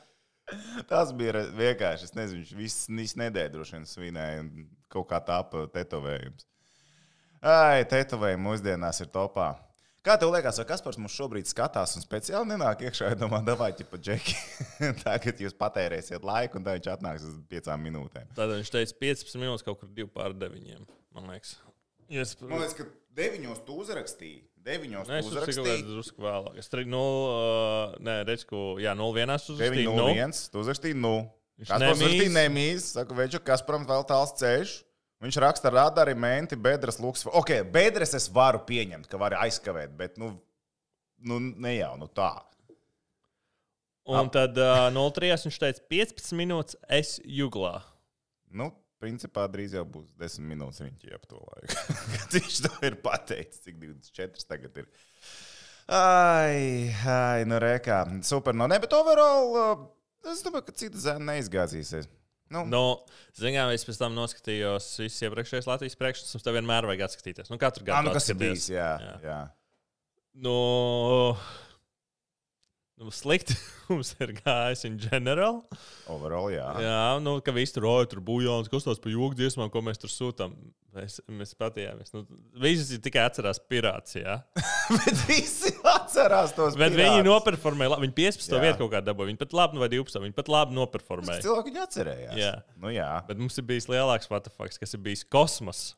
Tas 0.90 1.12
bija 1.14 1.44
vienkārši. 1.54 2.08
Es 2.08 2.14
nezinu, 2.16 2.40
viņš 2.42 2.54
viss, 2.58 2.86
viss 2.90 3.16
nedēļu 3.20 3.52
droši 3.54 3.76
vien 3.76 3.84
svinēja 3.86 4.40
un 4.42 4.48
kaut 4.90 5.06
kā 5.12 5.20
tāpa 5.22 5.66
tetovējums. 5.74 6.46
Ai, 7.40 7.84
tetovējumi 7.88 8.42
mūsdienās 8.48 8.98
ir 9.04 9.10
topā. 9.14 9.52
Kā 10.00 10.14
tev 10.16 10.30
liekas, 10.32 10.56
vai 10.56 10.64
Kaspars 10.64 10.96
mums 10.96 11.12
šobrīd 11.12 11.48
skatās 11.50 11.92
un 11.98 12.00
speciāli 12.00 12.48
nenāk 12.48 12.86
iekšā? 12.86 13.10
Es 13.12 13.18
domāju, 13.20 13.44
davai, 13.50 13.68
pa 13.84 13.98
džeki. 14.00 14.32
Tagad 15.02 15.42
jūs 15.44 15.52
patērēsiet 15.60 16.24
laiku, 16.24 16.56
un 16.56 16.64
tā 16.64 16.78
viņš 16.78 16.88
atnāks 16.94 17.26
uz 17.28 17.34
piecām 17.50 17.84
minūtēm. 17.84 18.30
Tad 18.38 18.54
viņš 18.54 18.72
teica 18.72 18.96
15 19.04 19.42
minūtes 19.42 19.66
kaut 19.66 19.82
kur 19.82 19.90
2 19.98 20.08
pār 20.14 20.32
9. 20.40 20.86
Man 21.12 21.28
liekas. 21.28 21.58
Ja 22.08 22.24
es, 22.24 22.32
Man 22.40 22.62
liekas, 22.62 22.78
ka 22.80 22.88
deviņos 23.20 23.60
tu 23.68 23.76
uzrakstīji. 23.84 24.40
Deviņos 24.64 25.08
Nē, 25.12 25.20
es 25.20 25.28
tu 25.28 25.34
uzrakstīju 25.34 25.68
kādu 25.68 25.92
drusku 25.92 26.24
vēlāk. 26.24 26.56
Es 26.60 26.72
tur 26.72 26.82
0, 26.88 27.04
uh, 27.04 28.00
nē, 28.00 28.16
redzu, 28.28 28.48
ko, 28.48 28.64
jā, 28.80 28.96
0-1 28.96 29.36
uzrakstīju. 29.36 29.92
Nu, 30.00 30.08
901, 30.16 30.40
tu 30.48 30.64
uzrakstīji, 30.64 30.96
nu. 30.96 31.14
Viņš 31.60 31.74
Kaspars 31.74 31.84
nemīz. 31.84 32.00
uzrakstīja 32.00 32.34
nemīs. 32.38 32.88
Saku, 32.96 33.20
veču, 33.20 33.40
Kasparam 33.44 33.84
vēl 33.88 34.08
tāls 34.08 34.32
ceļš. 34.40 34.78
Viņš 35.20 35.36
raksta 35.44 35.72
radari, 35.72 36.14
menti, 36.16 36.56
bedres, 36.56 36.96
lūks. 37.00 37.26
Ok, 37.36 37.52
bedres 37.72 38.14
es 38.16 38.30
varu 38.32 38.62
pieņemt, 38.64 39.08
ka 39.10 39.20
var 39.20 39.36
aizkavēt, 39.42 39.92
bet, 39.98 40.16
nu, 40.20 40.32
nu 41.20 41.40
ne 41.40 41.74
jau, 41.76 41.92
nu 42.00 42.08
tā. 42.08 42.32
Un 44.10 44.30
tad 44.32 44.56
uh, 44.58 44.88
0-3 44.90 45.36
viņš 45.44 45.58
teica 45.60 45.84
15 45.92 46.36
minūtes 46.38 46.78
es 46.88 47.18
juglā. 47.28 47.76
Nu, 48.50 48.70
principā 49.00 49.44
drīz 49.52 49.76
jau 49.76 49.84
būs 49.86 50.08
10 50.18 50.48
minūtes 50.48 50.82
viņa 50.82 51.18
ap 51.18 51.28
to 51.30 51.38
laiku. 51.38 51.98
Viņš 52.34 52.56
to 52.64 52.72
ir 52.88 52.96
pateicis, 53.04 53.60
cik 53.66 53.76
24 53.82 54.48
tagad 54.48 54.80
ir. 54.82 54.88
Ai, 55.90 56.90
ai, 57.06 57.44
nu 57.48 57.60
rekā. 57.62 58.02
Super, 58.26 58.56
no 58.56 58.66
ne, 58.70 58.80
bet 58.82 58.96
overall, 58.96 59.52
uh, 59.52 59.84
es 60.32 60.42
domāju, 60.46 60.68
ka 60.68 60.76
cita 60.80 61.00
zēna 61.02 61.34
neizgāzīsies. 61.34 62.08
Nu, 62.50 62.64
Nu, 62.66 62.82
Zinām, 63.38 63.70
es 63.70 63.84
pēc 63.86 64.00
tam 64.00 64.16
noskatījos 64.18 64.88
visus 65.04 65.22
iepriekšējos 65.28 65.68
Latvijas 65.70 65.94
priekšnesus, 66.00 66.42
tev 66.42 66.56
vienmēr 66.58 66.88
vajag 66.90 67.04
atskatīties. 67.06 67.50
Nu, 67.52 67.58
katru 67.62 67.84
ah, 67.86 67.90
gadu. 67.92 68.08
nu 68.10 68.14
kas 68.16 68.26
ir 68.26 68.34
atskaties. 68.34 68.40
bijis? 68.42 68.68
Jā, 68.74 68.88
Jā. 69.04 69.14
jā. 69.22 69.38
Nu, 70.42 70.56
nu, 73.00 73.10
slikti 73.14 73.56
mums 73.90 74.12
ir 74.20 74.34
gājis 74.42 74.84
in 74.88 74.98
general. 75.00 75.62
Overall, 76.10 76.50
jā. 76.52 76.66
Jā, 76.84 77.00
nu, 77.24 77.38
ka 77.44 77.54
visi 77.56 77.74
tur 77.76 77.86
roja, 77.88 78.08
tur 78.12 78.20
bujāns, 78.24 78.68
kas 78.70 78.86
tās 78.86 79.00
par 79.02 79.12
joku 79.14 79.38
dziesmām, 79.38 79.70
ko 79.72 79.82
mēs 79.86 80.00
tur 80.02 80.12
sūtām. 80.12 80.54
Mēs, 80.90 81.20
mēs 81.30 81.52
patījāmies. 81.54 82.10
Nu, 82.16 82.24
visi 82.58 82.98
tikai 83.02 83.22
atcerās 83.28 83.60
pirāts, 83.70 84.16
jā. 84.18 84.40
bet 84.96 85.20
visi 85.28 85.70
atcerās 85.86 86.52
tos 86.56 86.74
Bet 86.74 86.96
pirātus. 86.96 87.20
viņi 87.20 87.26
noperformēja, 87.28 88.00
viņi 88.02 88.16
15. 88.18 88.56
Jā. 88.56 88.62
vietu 88.64 88.82
kaut 88.82 88.92
kādā 88.96 89.12
dabūja. 89.12 89.30
Viņi 89.30 89.40
pat 89.44 89.54
labi, 89.54 89.78
nu, 89.78 89.84
vai 89.84 89.90
12. 89.92 90.24
Viņi 90.26 90.36
pat 90.40 90.50
labi 90.50 90.76
noperformēja. 90.80 91.44
Cilvēki 91.46 91.70
viņu 91.70 91.84
atcerējās. 91.86 92.36
Jā. 92.42 92.52
Nu, 92.82 92.90
jā. 92.94 93.06
Bet 93.30 93.38
mums 93.42 93.58
ir 93.62 93.68
bijis 93.70 93.86
lielāks 93.90 94.30
patafaks, 94.30 94.82
kas 94.82 94.98
ir 94.98 95.02
bijis 95.06 95.22
kosmos. 95.30 95.92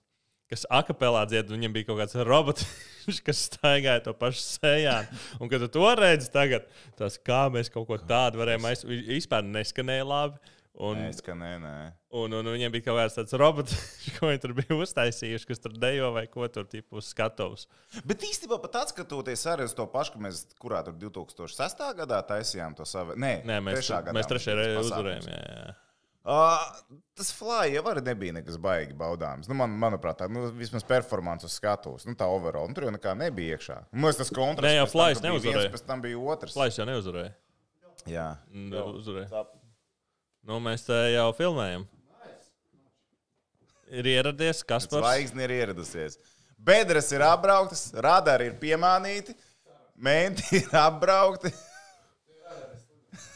Kas 0.53 0.67
akapelā 0.69 1.23
dzied, 1.31 1.49
un 1.49 1.57
viņam 1.57 1.73
bija 1.73 1.89
kaut 1.89 2.03
kāds 2.03 2.17
robots, 2.29 2.67
kas 3.27 3.47
staigāja 3.49 4.03
to 4.05 4.13
pašu 4.17 4.43
sejā. 4.45 4.99
Un, 5.39 5.49
kad 5.49 5.63
tu 5.65 5.71
to 5.79 5.87
redzi 5.97 6.29
tagad, 6.35 6.67
tas 6.99 7.17
kā 7.17 7.47
mēs 7.53 7.73
kaut 7.73 7.89
ko 7.89 7.97
tādu 7.97 8.43
varējām 8.43 8.69
aizsākt, 8.69 8.93
vispār 9.09 9.47
neskanēja 9.49 10.05
labi. 10.05 10.53
Un, 10.83 10.97
Nē, 10.97 11.11
es 11.13 11.21
ka 11.21 11.35
nē, 11.37 11.51
un, 12.17 12.33
un 12.33 12.47
viņiem 12.49 12.73
bija 12.73 12.87
kaut 12.87 12.97
kāds 12.97 13.17
tāds 13.19 13.37
robots, 13.37 13.75
ko 14.17 14.31
viņi 14.31 14.41
tur 14.41 14.55
bija 14.57 14.79
uztaisījuši, 14.81 15.49
kas 15.51 15.61
tur 15.61 15.75
dejo 15.77 16.09
vai 16.15 16.25
ko 16.33 16.49
tur 16.49 16.65
tipu 16.65 16.97
uz 17.01 17.11
skatuves. 17.13 17.67
Bet 18.09 18.25
īstenībā 18.25 18.57
pat 18.63 18.79
atskatoties 18.87 19.45
arī 19.53 19.69
uz 19.69 19.77
to 19.77 19.85
pašu, 19.93 20.15
ka 20.17 20.25
mēs 20.25 20.47
kurā 20.63 20.81
tur 20.87 20.97
2006. 20.97 21.85
gadā 22.01 22.23
taisījām 22.29 22.77
to 22.79 22.89
savu. 22.89 23.19
Nē, 23.21 23.35
Nē, 23.45 23.61
mēs, 23.69 23.83
trešā 23.83 24.01
gadā 24.07 24.17
mēs 24.17 24.33
trešajā 24.33 24.57
reizē 24.63 24.85
uzvarējām. 24.87 25.29
Jā, 25.29 25.43
jā. 25.61 25.77
Uh, 26.23 26.61
tas 27.19 27.33
fly 27.35 27.73
jau 27.73 27.83
arī 27.91 28.03
nebija 28.07 28.37
nekas 28.37 28.55
baigi 28.63 28.95
baudāms. 28.95 29.49
Nu, 29.51 29.57
man, 29.59 29.73
manuprāt, 29.75 30.21
tā 30.21 30.29
nu, 30.31 30.45
vismaz 30.55 30.85
performance 30.87 31.49
uz 31.49 31.57
skatuves, 31.59 32.05
nu, 32.07 32.15
tā 32.19 32.29
overall. 32.31 32.69
Nu, 32.71 32.77
tur 32.77 32.87
jau 32.87 32.93
nekā 32.95 33.17
nebija 33.19 33.57
iekšā. 33.57 33.79
Man 33.91 34.07
liekas, 34.07 34.21
tas 34.21 34.31
kontrasts. 34.37 34.69
Nē, 34.69 34.77
jau 34.77 34.87
bija 34.93 35.25
neuzvarēja. 35.27 35.65
viens, 35.65 35.75
Pēc 35.75 35.89
tam 35.89 36.05
bija 36.05 36.21
otrs. 36.35 36.55
Flais 36.55 36.79
jau 36.79 36.87
neuzvarēja. 36.87 37.33
Jā. 38.13 38.29
Nu, 38.55 38.85
uzvarēja. 39.01 39.43
Nu, 40.47 40.61
mēs 40.63 40.87
te 40.87 41.01
jau 41.11 41.27
filmējam. 41.39 41.89
Ir 43.93 44.07
ieradies 44.15 44.63
Kaspars. 44.65 45.03
Zvaigzne 45.03 45.45
ir 45.45 45.57
ieradusies. 45.59 46.17
Bedres 46.63 47.11
ir 47.13 47.27
apbrauktas, 47.27 47.89
radari 47.99 48.47
ir 48.49 48.55
piemānīti, 48.63 49.35
menti 49.99 50.47
ir 50.63 50.71
apbraukti. 50.79 51.51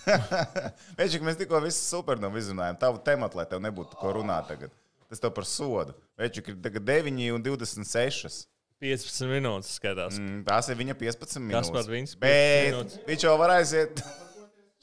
Veģi, 0.98 1.20
mēs 1.26 1.38
tikko 1.40 1.60
visu 1.64 1.80
supernovu 1.82 2.38
izrunājām. 2.40 2.78
Tavu 2.80 3.00
tematu, 3.06 3.40
lai 3.40 3.46
tev 3.50 3.62
nebūtu 3.64 3.98
ko 4.00 4.12
runāt 4.18 4.48
tagad. 4.50 4.74
Tas 5.10 5.22
tev 5.22 5.32
par 5.36 5.46
sodu. 5.46 5.94
Veģi, 6.18 6.44
ir 6.52 6.60
tagad 6.64 6.86
9 6.88 7.32
un 7.34 7.42
26. 7.46 8.44
15 8.82 9.30
minūtes 9.30 9.72
skatās. 9.78 10.18
Mm, 10.20 10.42
tās 10.44 10.68
ir 10.68 10.76
viņa 10.76 10.94
15 11.00 11.40
minūtes. 11.40 11.72
par 11.72 11.86
viņas 11.88 12.14
15 12.18 12.20
Bet 12.20 12.70
minūtes? 12.74 12.98
viņš 13.08 13.24
jau 13.24 13.34
var 13.40 13.54
aiziet. 13.56 14.02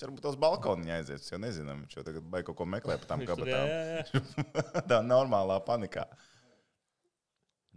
Varbūt 0.03 0.25
uz 0.27 0.35
balkonu 0.35 0.89
aiziet. 0.91 1.21
Mēs 1.21 1.29
jau 1.31 1.37
nezinām. 1.39 1.83
Viņš 1.85 1.99
jau 1.99 2.03
tagad 2.07 2.25
baigi 2.33 2.47
kaut 2.49 2.57
ko 2.59 2.65
meklē 2.67 2.97
par 2.99 3.11
tām 3.13 3.21
kabatām. 3.27 3.69
Tā 4.89 4.97
normālā 5.05 5.59
panikā. 5.63 6.03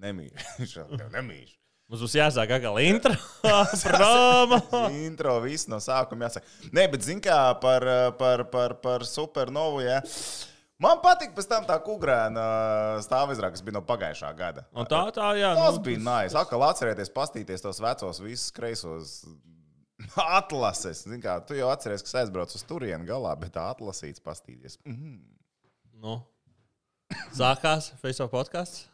Nemīļ. 0.03 0.33
Viņš 0.59 0.73
jau 0.81 0.87
tev 0.97 1.13
nemīļ. 1.15 1.53
Mums 1.87 2.03
būs 2.03 2.17
jāsāk 2.19 2.51
atkal 2.57 2.81
intro. 2.83 3.15
Intro 5.07 5.37
viss 5.45 5.69
no 5.71 5.79
sākuma 5.83 6.27
jāsaka. 6.27 6.49
Nē, 6.75 6.89
bet 6.91 7.07
zini, 7.07 7.23
kā 7.23 7.39
par, 7.63 7.87
par, 8.19 8.43
par, 8.51 8.75
par 8.83 9.05
supernovu. 9.07 9.85
Ja? 9.85 10.01
Man 10.83 10.99
patīk 11.05 11.31
pēc 11.37 11.47
tam 11.53 11.69
tā 11.69 11.77
kukurēna 11.85 12.47
stāvizrāde, 13.07 13.55
kas 13.55 13.63
bija 13.65 13.77
no 13.79 13.85
pagājušā 13.87 14.33
gada. 14.37 14.67
Un 14.75 14.91
tā, 14.91 15.05
tā, 15.15 15.31
jā. 15.39 15.53
Tas 15.57 15.79
nu, 15.79 15.85
bija 15.87 16.03
nājas. 16.03 16.35
Atkal 16.43 16.67
atcerieties, 16.67 17.13
pastīties 17.15 17.63
tos 17.63 17.79
vecos, 17.85 18.21
visus 18.25 18.51
kreisos 18.57 19.15
atlases. 20.41 21.05
Zini, 21.07 21.23
kā, 21.23 21.39
tu 21.47 21.55
jau 21.55 21.71
atceries, 21.71 22.03
ka 22.03 22.19
aizbrauc 22.25 22.51
uz 22.59 22.67
turieni 22.67 23.07
galā, 23.07 23.37
bet 23.39 23.55
tā 23.55 23.71
atlasīts 23.71 24.27
pastīties. 24.27 24.81
Mhm. 24.83 25.17
Nu. 26.03 26.19
Sākās 27.31 27.93
Facebook 28.03 28.35
podkāsts. 28.35 28.89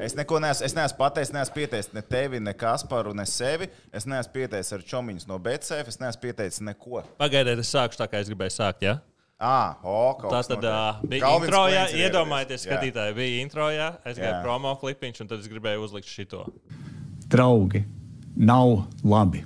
Es 0.00 0.14
neko 0.16 0.38
neesmu, 0.40 0.64
es 0.64 0.72
neesmu 0.72 0.96
pateicis, 0.96 1.34
neesmu 1.36 1.54
pieteicis 1.58 1.92
ne 1.92 2.00
tevi, 2.00 2.38
ne 2.40 2.54
Kasparu, 2.56 3.12
ne 3.16 3.26
sevi. 3.28 3.68
Es 3.92 4.06
neesmu 4.08 4.32
pieteicis 4.32 4.72
ar 4.72 4.84
čomiņus 4.92 5.28
no 5.28 5.36
BCF, 5.42 5.92
es 5.92 6.00
neesmu 6.00 6.22
pieteicis 6.24 6.62
neko. 6.64 7.02
Pagaidiet, 7.20 7.60
es 7.60 7.72
sāku 7.74 7.98
tā, 8.00 8.08
kā 8.08 8.22
es 8.24 8.30
gribēju 8.32 8.54
sākt. 8.56 8.86
Ja? 8.88 8.96
Ah, 9.40 9.76
o, 9.84 10.16
kaut 10.20 10.32
Tā 10.32 10.40
tad 10.48 10.64
uh, 10.64 11.04
bija 11.04 11.24
Kalvins 11.26 11.48
intro, 11.48 11.60
jā, 11.72 11.84
iedomājieties. 12.06 12.64
Jā. 12.64 12.72
skatītāji, 12.72 13.16
bija 13.16 13.44
intro, 13.44 13.68
jā, 13.72 13.90
es 14.04 14.16
Jā. 14.16 14.24
gāju 14.26 14.40
promo 14.44 14.74
klipiņš, 14.80 15.22
un 15.24 15.30
tad 15.30 15.44
es 15.44 15.48
gribēju 15.52 15.84
uzlikt 15.84 16.08
šito. 16.08 16.42
Draugi, 17.32 17.84
nav 18.36 18.82
labi. 19.04 19.44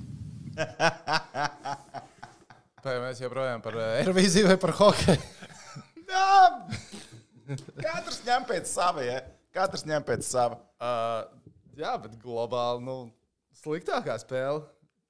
Tā 2.85 2.99
mēs 3.03 3.23
joprojām 3.23 3.63
par 3.65 3.79
Eirovīziju 4.01 4.51
vai 4.51 4.59
par 4.63 4.75
hokeju. 4.79 5.31
Jā, 6.15 6.27
katrs 7.79 8.21
ņem 8.27 8.45
pēc 8.51 8.71
sava, 8.71 9.03
ja? 9.07 9.23
Katrs 9.55 9.85
ņem 9.87 10.03
pēc 10.07 10.25
sava. 10.27 10.59
Uh, 10.83 11.25
jā, 11.79 11.93
bet 12.03 12.17
globāli 12.23 12.83
nu, 12.85 12.97
sliktākā 13.63 14.17
spēle 14.23 14.65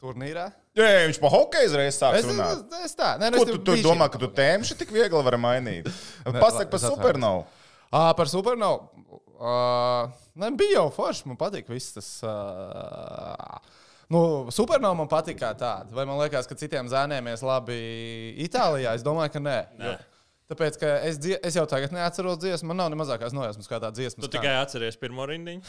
turnīrā. 0.04 0.50
Jā, 0.76 0.88
viņš 1.08 1.20
pa 1.22 1.30
hokeju 1.32 1.70
uzreiz 1.70 1.96
sāks 1.96 2.20
Es, 2.20 2.26
runāt. 2.28 2.64
es, 2.76 2.90
es 2.90 2.96
tā, 2.98 3.14
nē, 3.22 3.30
nu, 3.32 3.40
Ko 3.40 3.46
tu, 3.48 3.60
tu 3.64 3.76
domā, 3.84 4.10
ka 4.12 4.20
tu 4.20 4.28
tēmši 4.36 4.76
tik 4.82 4.92
viegli 4.92 5.22
vari 5.24 5.38
mainīt? 5.40 5.88
Pasaki 6.42 6.68
par 6.72 6.82
supernovu. 6.82 7.46
Ā, 7.94 8.02
par 8.18 8.28
supernovu. 8.28 8.90
Uh, 9.34 10.10
ne, 10.40 10.50
bija 10.58 10.80
jau 10.80 10.88
forši. 10.94 11.24
Man 11.30 11.38
patīk 11.40 11.68
viss 11.72 11.94
tas. 11.96 12.08
Uh, 12.26 13.58
nu, 14.12 14.20
supernova 14.54 14.96
man 14.98 15.08
patīk 15.10 15.38
kā 15.40 15.52
tāda. 15.58 15.88
Vai 15.94 16.04
man 16.08 16.18
liekas, 16.20 16.48
ka 16.50 16.56
citiem 16.58 16.88
zēnēmies 16.92 17.42
labi 17.46 17.78
Itālijā? 18.44 18.92
Es 18.98 19.04
domāju, 19.06 19.34
ka 19.36 19.42
nē. 19.44 19.56
Nē. 19.80 19.92
Jo- 19.94 20.10
Tāpēc, 20.44 20.74
ka 20.76 20.88
es, 21.08 21.16
dzie- 21.24 21.38
es 21.42 21.54
jau 21.56 21.64
tagad 21.66 21.92
neatceros 21.96 22.36
dziesmu, 22.42 22.68
man 22.68 22.76
nav 22.82 22.90
ne 22.92 22.96
mazākās 23.00 23.32
nojausmas, 23.32 23.64
kā 23.70 23.78
tā 23.80 23.88
dziesma. 23.96 24.20
Tu 24.20 24.28
skan. 24.28 24.34
tikai 24.42 24.54
atceries 24.60 24.98
pirmo 25.00 25.24
rindiņu. 25.30 25.62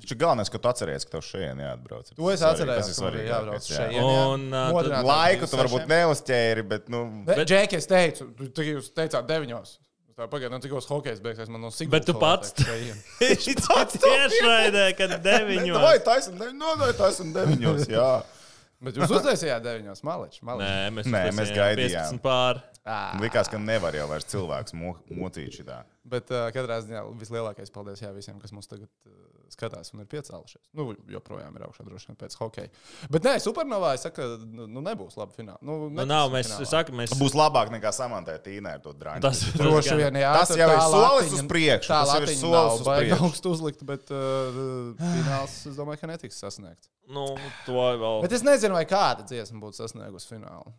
Taču 0.00 0.16
galvenais, 0.16 0.48
ka 0.48 0.58
tu 0.62 0.70
atceries, 0.70 1.04
ka 1.04 1.16
tev 1.16 1.24
šeit 1.26 1.58
jāatbrauc. 1.58 2.12
To 2.14 2.30
es 2.30 2.40
Tas 2.40 2.60
ir 2.62 2.94
svarīgi, 2.96 3.26
bija 3.26 3.34
jābrauc 3.34 3.66
šeit. 3.66 3.92
jā. 3.98 4.04
Un, 4.30 4.46
uh, 4.54 5.02
Laiku 5.04 5.46
tu 5.50 5.58
varbūt 5.58 5.84
26. 5.84 5.90
neuzķēri, 5.90 6.66
bet, 6.70 6.88
nu, 6.88 7.02
Bet, 7.26 7.42
Džeki, 7.50 7.76
es 7.82 7.86
teicu, 7.90 8.30
tu, 8.54 8.62
jūs 8.62 8.92
teicāt 8.94 9.26
deviņos. 9.26 9.78
Pagaidu, 10.20 10.50
nu, 10.52 10.58
tikos 10.60 10.84
hokejs 10.86 11.20
beigsies, 11.24 11.48
man 11.48 11.62
no 11.64 11.68
Sigūda. 11.72 11.90
Bet 11.96 12.04
tu 12.06 12.12
pats- 12.20 12.52
Viņš 13.20 13.66
pats 13.66 13.96
tiešraidē, 13.96 14.86
kad 14.96 15.10
Vai 15.16 15.20
deviņos. 15.24 16.04
taisam, 16.04 16.36
ne, 16.38 16.52
no, 16.52 16.74
vai 16.76 16.92
taisam 16.92 17.32
deviņos, 17.32 17.88
jā. 17.88 18.22
Bet 18.80 18.96
jūs 18.96 19.10
uztaisījāt 19.12 19.64
deviņos, 19.64 20.02
maličs. 20.04 20.40
Nē, 20.40 20.46
malič. 20.46 20.92
mēs, 20.96 21.08
Nē, 21.12 21.22
mēs 21.36 21.50
gaidījām. 21.56 22.12
15 22.16 22.20
pār. 22.24 22.60
Ā, 22.88 22.98
Likās, 23.20 23.48
ka 23.52 23.58
nevar 23.60 23.92
jau 23.92 24.06
vairs 24.08 24.24
cilvēks 24.30 24.72
mo 24.78 24.94
mocīt 25.12 25.52
šitā. 25.58 25.82
Bet 26.10 26.30
uh, 26.32 26.46
katrā 26.54 26.78
ziņā 26.80 27.02
vislielākais 27.20 27.68
paldies 27.74 28.00
jā, 28.00 28.08
visiem, 28.16 28.38
kas 28.40 28.54
mums 28.56 28.70
tagad 28.70 28.88
uh, 29.04 29.12
skatās 29.52 29.92
un 29.92 30.00
ir 30.00 30.08
piecēlušies. 30.08 30.70
Nu, 30.78 30.86
joprojām 31.12 31.58
ir 31.58 31.66
augšā 31.66 31.84
droši 31.84 32.08
vien 32.08 32.18
pēc 32.22 32.38
hokeja. 32.40 32.70
Bet 33.12 33.28
nē, 33.28 33.34
supernovā 33.44 33.92
es 33.98 34.06
saku, 34.06 34.24
nu, 34.48 34.64
nu, 34.70 34.80
nebūs 34.86 35.18
labi 35.20 35.36
fināli. 35.36 35.60
Nu, 35.68 35.76
Nu, 35.92 36.06
nav, 36.08 36.32
mēs 36.32 36.54
sakām, 36.72 36.96
mēs. 37.02 37.12
Būs 37.20 37.36
labāk 37.36 37.68
nekā 37.76 37.92
samantai 37.92 38.38
Tīnai 38.46 38.78
ar 38.78 38.82
to 38.86 38.96
drāmu. 38.96 39.20
Tas, 39.28 39.44
Droši 39.60 40.00
vien, 40.00 40.16
jā. 40.24 40.32
Tas 40.40 40.56
jau 40.56 40.70
ir 40.72 40.80
solis 40.96 41.36
uz 41.36 41.44
priekšu, 41.52 41.92
Tā 41.92 42.00
tas 42.00 42.14
jau 42.16 42.24
ir 42.24 42.32
solis 42.40 42.80
uz 42.80 42.88
priekšu. 42.88 43.20
augstu 43.28 43.52
uzlikt, 43.58 43.84
bet 43.92 44.08
uh, 44.16 44.94
fināls, 45.04 45.60
es 45.68 45.76
domāju, 45.76 46.00
ka 46.00 46.14
netiks 46.14 46.40
sasniegts. 46.40 46.88
Nu, 47.12 47.28
to 47.68 47.76
vēl. 47.76 48.22
Bet 48.24 48.38
es 48.40 48.46
nezinu, 48.46 48.72
vai 48.80 48.86
kāda 48.88 49.28
dziesma 49.28 49.60
būtu 49.66 49.82
sasniegusi 49.84 50.32
finālu. 50.32 50.72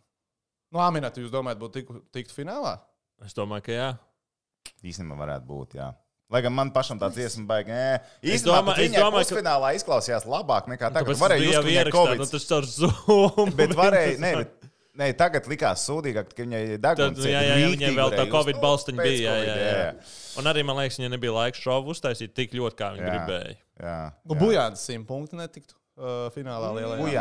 Nu, 0.72 0.80
Aminēta, 0.80 1.20
jūs 1.20 1.32
domājat, 1.32 1.58
būtu 1.60 1.80
tiku, 1.80 1.98
tikt 2.16 2.32
finālā? 2.32 2.78
Es 3.24 3.34
domāju, 3.36 3.66
ka 3.68 3.74
jā. 3.76 3.90
Īstenībā 4.86 5.18
varētu 5.20 5.46
būt, 5.48 5.76
jā. 5.78 5.90
Lai 6.32 6.40
gan 6.40 6.54
man 6.56 6.70
pašam 6.72 6.96
tā 6.96 7.10
dziesma 7.12 7.44
baigta. 7.50 7.76
Es 8.22 8.38
Īstenībā 8.38 8.38
es 8.38 8.44
domāju, 8.46 8.92
ka- 8.96 9.10
pusfinālā 9.18 9.72
izklausījās 9.76 10.24
labāk 10.24 10.70
nekā 10.72 10.88
tagad. 10.94 11.10
Tāpēc 11.12 11.20
Varēja 11.20 11.60
viņai 11.60 11.74
ierakstā, 11.76 11.92
nu, 11.92 12.16
Covid. 12.16 12.30
tas 12.32 12.46
caur 12.48 12.68
Zoom. 12.72 13.52
Bet 13.58 13.74
varēja, 13.76 14.14
ne, 14.24 14.30
bet, 14.40 14.70
ne, 15.02 15.10
tagad 15.18 15.50
likās 15.52 15.84
sūdīgāk, 15.90 16.32
ka 16.32 16.46
viņai 16.46 16.62
deguns. 16.80 17.20
jā, 17.28 17.42
jā, 17.50 17.58
jā, 17.60 17.68
viņai 17.74 17.92
vēl 18.00 18.16
tā 18.16 18.24
Covid 18.32 18.62
balstiņa 18.64 19.04
bija. 19.04 19.20
Jā, 19.20 19.36
jā, 19.44 19.58
jā. 19.60 19.76
jā. 19.82 19.92
Un 20.40 20.48
arī 20.48 20.64
man 20.64 20.80
liekas, 20.80 20.96
viņai 21.02 21.12
nebija 21.18 21.36
laika 21.36 21.60
šovu 21.60 21.92
uztaisīt 21.92 22.32
tik 22.32 22.56
ļoti, 22.56 22.78
kā 22.80 22.94
viņa 22.96 23.04
Jā. 23.04 23.12
gribēja. 23.12 23.54
jā, 23.84 23.98
Nu, 24.24 24.32
jā. 24.34 24.40
Bujāns 24.46 24.88
simt 24.88 25.04
punktu 25.10 25.36
netiktu 25.36 25.76
uh, 26.02 26.28
finālā 26.34 26.68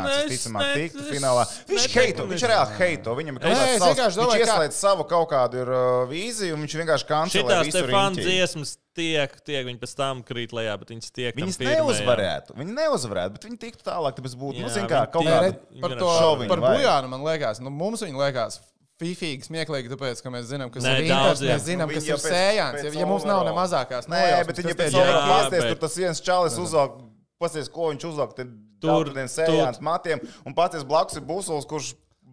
es 0.09 0.25
visticamāk, 0.31 0.65
ne- 0.67 0.75
tiktu 0.81 1.03
finālā. 1.07 1.43
Viņš 1.69 1.85
heito, 1.95 2.25
viņš 2.31 2.45
reāli 2.51 2.75
heito. 2.79 3.13
Viņam 3.19 3.37
ir 3.37 3.43
kaut 3.45 3.53
kāds 3.53 3.77
savs, 3.77 3.85
vienkārši 3.91 4.17
viņš 4.17 4.19
domāju, 4.21 4.41
kā- 4.41 4.47
ieslēdz 4.47 4.79
savu 4.81 5.05
kaut 5.11 5.29
kādu 5.31 5.61
ir, 5.61 5.69
uh, 5.71 6.05
vīziju, 6.11 6.53
un 6.57 6.65
viņš 6.65 6.75
vienkārši 6.81 7.07
kancelē 7.11 7.43
Šitās 7.45 7.65
visu 7.69 7.77
te 7.77 7.91
fanu 7.91 8.15
riņķi. 8.17 8.25
dziesmas 8.27 8.73
tiek, 8.97 9.37
tiek, 9.45 9.65
viņi 9.69 9.79
pēc 9.79 9.95
tam 9.95 10.23
krīt 10.23 10.51
lejā, 10.51 10.73
bet 10.81 10.89
viņas 10.91 11.11
tiek. 11.15 11.31
tam 11.37 11.45
Viņas 11.45 11.61
neuzvarētu. 11.61 12.57
Viņi 12.57 12.75
neuzvarētu, 12.75 13.31
bet 13.37 13.45
viņi 13.47 13.59
tiktu 13.61 13.83
tālāk, 13.87 14.17
tāpēc 14.17 14.35
būtu, 14.35 14.59
nu, 14.65 14.69
zin 14.69 14.87
kā, 14.89 15.05
viņi 15.05 15.11
kaut 15.13 15.25
kāda. 15.25 15.55
Viņi 15.71 15.81
Par 15.81 15.95
to 15.95 16.11
šoviņu 16.19 16.49
par 16.49 16.59
bujānu 16.65 17.07
man 17.09 17.21
liekas, 17.23 17.59
nu, 17.61 17.69
mums 17.69 18.01
viņa 18.01 18.17
liekas. 18.25 18.59
Fifīgi, 19.01 19.41
smieklīgi, 19.47 19.89
tāpēc, 19.89 20.19
ka 20.21 20.29
mēs 20.29 20.43
zinām, 20.45 20.69
kas 20.69 20.83
Nē, 20.85 20.99
ir 21.01 21.07
jā. 21.09 21.15
mēs 21.33 21.63
zinām, 21.65 21.87
Nu, 21.89 21.93
kas 21.95 22.03
viņi 22.03 22.11
ir 22.13 22.19
pēc- 22.21 22.33
sējāns. 22.35 22.75
pēc 22.85 22.93
Ja, 22.93 22.99
ja 23.01 23.05
mums 23.09 23.23
nav 23.25 23.45
ne 23.47 23.51
mazākās 23.57 24.05
Nē, 24.05 24.45
bet 24.45 24.55
viņi 24.61 24.75
pēc 24.77 24.91
tam 24.93 25.01
bet- 25.49 25.69
tur 25.71 25.79
tas 25.87 25.95
viens 25.97 26.21
čalis 26.21 26.57
uzvelk, 26.61 26.99
pasties, 27.41 27.67
ko 27.73 27.89
viņš 27.91 28.05
tad 28.37 28.53
Tur- 28.81 29.09
tur 29.11 29.13
sējāns 29.29 29.81
matiem, 29.83 30.21
un 30.45 30.55
pasties 30.57 30.85
blakus 30.87 31.19
ir 31.19 31.25
busuls, 31.27 31.67
kurš 31.69 31.91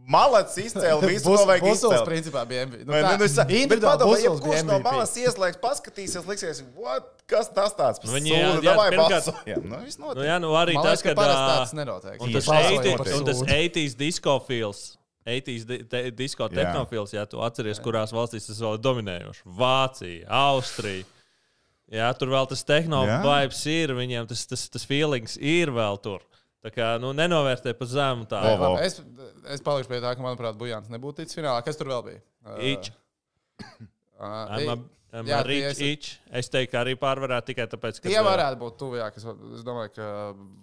malats 0.08 0.54
izcēla 0.56 1.04
visu, 1.10 1.28
Bus- 1.28 1.42
ko 1.42 1.46
vajag 1.50 1.64
izcelt. 1.92 2.06
principā, 2.08 2.44
bija 2.48 2.62
MVP. 2.64 2.86
Nu? 2.88 2.94
Nu, 2.96 3.24
es 3.26 3.34
Bet 3.36 3.50
individuāli 3.52 3.98
padomā, 4.00 4.14
ja 4.22 4.30
bija 4.30 4.44
kurš 4.46 4.62
no 4.64 4.78
malas 4.86 5.12
ieslēgs, 5.20 5.58
paskatīsies, 5.60 6.24
liksies, 6.30 6.62
what, 6.78 7.10
kas 7.28 7.50
tas 7.52 7.74
tāds? 7.76 8.00
Nu, 8.06 8.14
viņi, 8.16 8.32
jā, 8.32 8.38
Sūda, 8.46 8.62
jā, 8.64 8.72
davai 8.72 8.86
balsojam. 8.96 9.66
Nu, 9.68 9.80
viss 9.84 9.98
Nu, 10.00 10.06
notiek. 10.06 10.24
jā, 10.30 10.38
nu 10.40 10.54
arī 10.56 10.78
Man 10.78 10.88
tas, 10.88 11.02
ka 11.04 11.12
parasti 11.18 11.50
tāds 11.52 11.74
nenotiek. 11.76 12.16
Un 12.24 12.32
tas, 12.32 12.48
Balsojam 12.48 12.80
80, 12.80 12.96
par 13.02 13.12
un 13.18 13.28
tas 13.28 13.36
sūdu. 13.42 13.52
80s 13.58 13.98
disco 14.00 14.38
feels. 14.48 14.80
80s 15.28 15.64
di 15.68 15.76
te, 15.84 16.00
disco 16.16 16.48
Jā. 16.48 16.54
tehnofils, 16.56 17.12
ja 17.12 17.26
tu 17.28 17.42
atceries, 17.44 17.76
kurās 17.84 18.14
valstīs 18.16 18.48
tas 18.48 18.56
vēl 18.64 18.78
ir 18.78 18.84
dominējoši. 18.88 19.42
Vācija, 19.60 20.24
Austrija. 20.40 21.04
Jā, 21.88 22.08
tur 22.20 22.28
vēl 22.34 22.48
tas 22.50 22.64
tehnovibes 22.68 23.62
ir, 23.72 23.94
viņiem 23.96 24.26
tas, 24.28 24.42
tas, 24.50 24.66
tas 24.68 24.84
feelings 24.84 25.38
ir 25.40 25.70
vēl 25.72 25.96
tur. 26.04 26.20
Tā 26.64 26.72
kā, 26.74 26.88
nu, 27.00 27.14
nenovērtē 27.16 27.72
pa 27.78 27.86
zemu 27.88 28.26
tā. 28.28 28.42
Vo, 28.44 28.56
vo. 28.60 28.70
Es, 28.82 28.98
es 29.54 29.62
palikšu 29.64 29.88
pie 29.88 30.00
tā, 30.04 30.10
ka, 30.18 30.20
manuprāt, 30.24 30.58
Bujāns 30.58 30.90
nebūtu 30.92 31.22
ticis 31.22 31.38
finālā. 31.38 31.62
Kas 31.64 31.78
tur 31.80 31.88
vēl 31.94 32.02
bija? 32.10 32.20
Uh, 32.44 32.60
Ič. 32.74 32.90
Uh, 34.18 35.24
jā, 35.24 35.36
esi- 35.70 35.86
each. 35.92 36.08
Es 36.34 36.50
teiktu, 36.52 36.72
ka 36.72 36.80
arī 36.82 36.92
pārvarētu 36.98 37.46
tikai 37.52 37.64
tāpēc, 37.70 38.00
ka. 38.02 38.10
Tie 38.10 38.18
varētu 38.26 38.58
būt 38.60 38.74
tuvāk. 38.80 39.14
Es, 39.16 39.24
es 39.56 39.62
domāju, 39.64 39.92
ka 39.94 40.08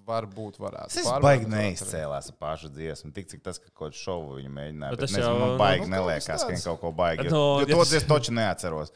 varbūt 0.05 0.59
varētu. 0.61 0.91
Es 0.91 1.07
Pārvarēt, 1.07 1.23
baigi 1.47 1.49
neizcēlās 1.53 2.27
ar 2.29 2.37
pašu 2.43 2.69
dziesmu, 2.75 3.09
tik 3.15 3.31
cik 3.31 3.41
tas, 3.47 3.57
ka 3.63 3.71
kaut 3.71 3.93
kādu 3.95 4.01
šovu 4.03 4.35
viņa 4.41 4.51
mēģināja. 4.59 4.91
Bet 4.91 4.99
Bet 4.99 5.05
tas 5.07 5.15
nezinu, 5.15 5.31
jau- 5.31 5.39
man 5.41 5.55
baigi 5.63 5.79
nu, 5.81 5.87
kaut 5.87 5.95
neliekas, 5.95 6.27
kas 6.29 6.43
ka 6.45 6.51
viņa 6.51 6.65
kaut 6.67 6.81
ko 6.83 6.91
baigi. 6.99 7.25
No, 7.31 7.41
Jo, 7.41 7.63
ja 7.63 7.65
jo 7.65 7.71
to 7.71 7.79
tas- 7.81 7.93
dziesmu 7.95 8.11
taču 8.13 8.35
neatceros. 8.37 8.93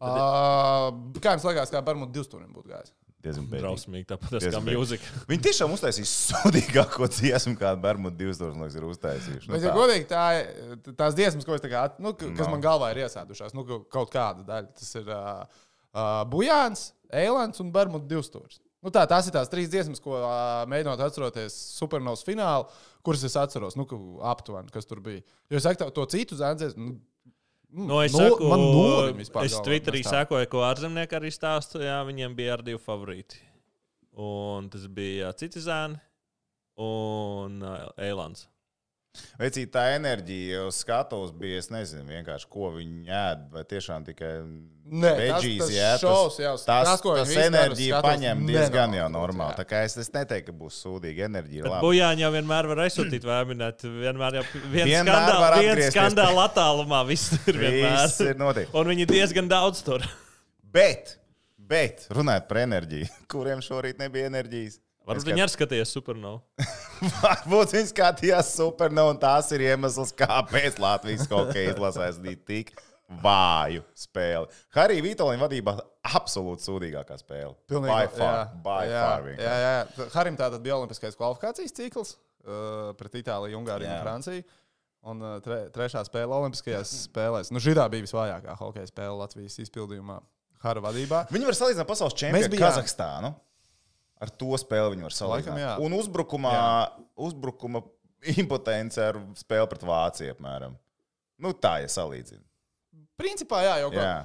Uh, 0.00 0.88
kā 1.20 1.34
jums 1.36 1.44
liekas, 1.44 1.70
kā 1.74 1.80
Bermuda 1.84 2.12
divstūrim 2.16 2.50
būtu 2.56 2.70
gājis? 2.72 2.92
Diezgan. 3.20 3.50
Drausmīgi, 3.52 4.06
tāpat 4.08 4.30
kā 4.32 4.38
Diezgan 4.40 4.64
bēdīgi. 4.64 4.78
mūzika. 4.80 5.10
Viņi 5.28 5.42
tiešām 5.44 5.74
uztaisīja 5.74 6.08
sudīgāko 6.08 7.08
dziesmu, 7.12 7.52
kādu 7.60 7.82
Bermuda 7.84 8.16
2000 8.16 8.78
ir 8.80 8.86
uztaisījuši. 8.88 9.50
Nu, 9.50 9.52
Bet, 9.58 9.66
ja 9.66 9.68
tā. 9.68 9.76
godīgi, 9.76 10.06
tā, 10.08 10.22
ir- 10.40 10.94
tās 10.96 11.18
dziesmas, 11.18 11.44
ko 11.44 11.52
es 11.58 11.60
tā 11.60 11.68
kā, 11.68 11.82
nu, 12.00 12.14
ka- 12.16 12.30
kas 12.32 12.48
No. 12.48 12.54
man 12.54 12.64
galvā 12.64 12.88
ir 12.94 13.02
iesēdušās, 13.04 13.52
nu, 13.58 13.66
ka- 13.68 13.82
kaut 13.92 14.08
kāda 14.14 14.46
daļa. 14.48 14.72
Tas 14.80 14.94
ir 15.02 15.12
uh, 15.12 15.44
uh, 15.92 16.24
Bujāns, 16.32 16.86
Eilants 17.12 17.60
un 17.60 17.68
Bermuda 17.76 18.08
divstūris. 18.08 18.56
Nu, 18.80 18.88
tā, 18.88 19.02
tās 19.04 19.26
ir 19.28 19.34
tās 19.36 19.50
trīs 19.52 19.68
dziesmas, 19.68 20.00
ko 20.00 20.16
uh, 20.16 20.64
mēģinot 20.72 21.02
atceroties 21.04 21.52
supernovas 21.76 22.24
finālu, 22.24 22.64
kuras 23.04 23.20
es 23.28 23.36
atceros, 23.36 23.76
nu, 23.76 23.84
aptuveni, 24.32 24.72
kas 24.72 24.88
tur 24.88 25.04
bija. 25.04 25.20
Jo 25.52 25.60
es 25.60 25.66
saku, 25.68 25.90
to 25.92 26.06
citu 26.08 26.40
zēnu, 26.40 26.72
nu, 26.80 26.94
Nu, 27.72 28.00
es 28.02 28.12
Nul- 28.12 28.32
saku, 28.32 28.48
man 28.50 28.64
vispār 29.18 29.46
es 29.46 29.54
Twitterī 29.62 30.00
sekoju, 30.02 30.48
ko 30.50 30.64
ārzemnieki 30.66 31.18
arī 31.20 31.30
stāsta. 31.30 31.78
Jā, 31.84 32.00
viņiem 32.08 32.34
bija 32.34 32.56
ar 32.56 32.64
divi 32.66 32.80
favorīti. 32.82 33.38
Un 34.20 34.66
tas 34.72 34.88
bija 34.90 35.30
Citizēni 35.38 36.00
un 36.82 37.60
uh, 37.62 37.84
Eilants. 38.00 38.48
Vecīt, 39.40 39.72
tā 39.74 39.82
enerģija 39.96 40.60
uz 40.68 40.76
skatuves 40.84 41.32
bija, 41.34 41.58
es 41.58 41.66
nezinu, 41.72 42.04
vienkārši 42.06 42.46
ko 42.52 42.68
viņi 42.76 43.08
ēd, 43.10 43.40
vai 43.50 43.62
tiešām 43.66 44.04
tikai 44.06 44.28
tas- 44.38 45.16
veggies 45.18 45.62
tas 45.64 46.36
tas, 46.68 47.00
tas, 47.02 47.32
enerģija 47.46 48.02
paņem 48.06 48.44
diezgan 48.46 48.94
jau 48.94 49.08
normāli. 49.10 49.56
Tā 49.58 49.64
kā 49.66 49.80
es, 49.88 49.96
es 49.98 50.12
neteiktu, 50.14 50.52
ka 50.52 50.56
būs 50.60 50.78
sūdīga 50.84 51.26
enerģija. 51.26 51.72
Bujāņi 51.82 52.22
jau 52.22 52.30
vienmēr 52.36 52.68
var 52.70 52.82
aizsūtīt 52.86 53.26
vai 53.26 53.40
minēt. 53.50 53.82
Vienmēr 53.82 54.38
jau 54.38 54.44
viens 54.76 54.90
Vienmēr 54.92 55.16
skandāls, 55.16 55.56
viens 55.66 55.94
skandāls 55.94 56.42
attālumā. 56.44 57.00
Viss 57.10 57.32
ir 57.48 57.58
vienmēr. 57.64 58.04
Viss 58.06 58.20
ir 58.28 58.38
notiek. 58.38 58.74
Un 58.78 58.92
viņi 58.92 59.08
diezgan 59.10 59.50
daudz 59.50 59.82
tur. 59.86 60.06
Bet, 60.70 61.16
bet 61.58 62.06
runājot 62.14 62.46
par 62.46 62.62
enerģiju, 62.62 63.10
kuriem 63.32 63.58
šorīt 63.64 63.98
nebija 63.98 64.30
enerģijas. 64.30 64.78
Varbūt 65.08 65.26
viņi 65.30 65.42
arī 65.44 65.52
skatījās 65.54 65.94
supernovu. 65.96 66.42
Varbūt 67.24 67.74
viņi 67.76 67.90
skatījās 67.90 68.52
supernovu, 68.58 69.14
un 69.14 69.20
tās 69.22 69.50
ir 69.56 69.64
iemesls, 69.70 70.12
kāpēc 70.16 70.78
Latvijas 70.82 71.26
hokeja 71.30 71.74
izlasēs 71.74 72.20
bija 72.24 72.40
tik 72.50 72.74
vāju 73.22 73.82
spēli. 73.98 74.46
Harija 74.76 75.04
Vitoļņa 75.08 75.42
vadībā 75.42 75.74
absolūti 76.14 76.68
sūdīgākā 76.68 77.18
spēle. 77.18 77.56
By 77.66 78.06
far. 78.14 78.52
By 78.62 78.86
jā, 78.86 79.02
far 79.02 79.28
jā, 79.32 79.36
jā, 79.40 79.74
jā. 79.74 80.08
Harim 80.14 80.38
tātad 80.38 80.62
bija 80.62 80.78
olimpiskais 80.78 81.18
kvalifikācijas 81.18 81.74
cikls 81.74 82.14
uh, 82.14 82.92
pret 82.98 83.18
Itāliju, 83.22 83.58
Ungāriju 83.60 83.90
Jā. 83.90 83.98
un 83.98 84.06
Franciju. 84.06 84.46
Un 85.10 85.22
uh, 85.24 85.36
tre, 85.40 85.62
trešā 85.72 86.02
spēle 86.04 86.36
Olimpiskajās 86.36 86.92
spēlēs. 87.06 87.48
Nu, 87.54 87.60
šī 87.62 87.72
bija 87.72 88.04
visvājākā 88.04 88.56
hokeja 88.60 88.90
spēle 88.90 89.16
Latvijas 89.16 89.56
izpildījumā, 89.64 90.18
Hara 90.60 90.82
vadībā. 90.84 91.24
Viņi 91.32 91.48
var 91.48 91.56
salīdzināt 91.56 91.88
pasaules 91.88 92.18
čempionu 92.20 92.60
Kazahstānu. 92.60 93.32
Ar 94.20 94.30
to 94.36 94.52
spēli 94.60 94.94
viņi 94.94 95.06
var 95.06 95.14
jā. 95.14 95.18
salīdzināt. 95.22 95.80
Un 95.84 95.96
uzbrukumā, 95.96 96.52
uzbrukuma 97.28 97.82
impotence 98.36 99.00
ar 99.00 99.18
spēli 99.38 99.70
pret 99.70 99.86
Vāciju 99.88 100.34
apmēram. 100.34 100.76
Nu, 101.40 101.54
tā 101.56 101.78
ir 101.84 101.92
salīdzina. 101.92 102.42
Principā, 103.20 103.62
jā, 103.64 103.78
jau 103.82 103.90
kā 103.92 104.04
Jā. 104.04 104.18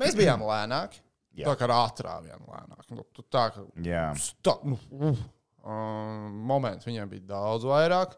mēs 0.00 0.16
bijām 0.16 0.44
lēnāki. 0.48 1.00
Jā. 1.40 1.46
Tā 1.46 1.54
kā 1.60 1.68
ātrāk, 1.72 2.24
lēnāk. 2.26 2.88
Nu, 2.90 3.04
tā 3.30 3.44
kā 3.54 3.62
Jā. 3.86 4.08
sta, 4.18 4.56
nu, 4.66 4.76
uh, 4.98 5.20
um, 5.62 6.40
moments 6.50 6.88
viņiem 6.88 7.12
bija 7.12 7.28
daudz 7.30 7.68
vairāk. 7.68 8.16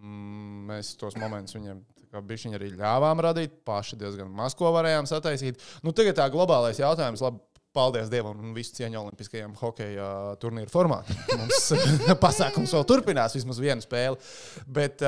Mm, 0.00 0.68
Mēs 0.70 0.94
tos 1.00 1.16
momentus 1.18 1.56
viņiem 1.56 1.80
bijuši 2.10 2.52
arī 2.54 2.70
ļāvām 2.78 3.20
radīt, 3.26 3.58
paši 3.66 3.98
diezgan 3.98 4.30
maz 4.34 4.54
ko 4.58 4.70
varējām 4.74 5.08
sataisīt. 5.10 5.60
Nu, 5.82 5.92
tagad 5.96 6.16
tā 6.18 6.28
globālais 6.32 6.78
jautājums. 6.80 7.22
Labi, 7.26 7.42
Paldies 7.76 8.10
Dievam 8.10 8.38
un 8.42 8.54
visu 8.56 8.74
cieņu 8.80 8.98
Olimpiskajam 9.04 9.52
hokeja 9.60 10.08
turnīru 10.42 10.72
formātam. 10.72 11.20
Mums 11.40 11.70
pasākums 12.24 12.74
vēl 12.74 12.88
turpinās, 12.88 13.36
vismaz 13.38 13.62
vienu 13.62 13.84
spēli. 13.84 14.18
Bet, 14.66 15.04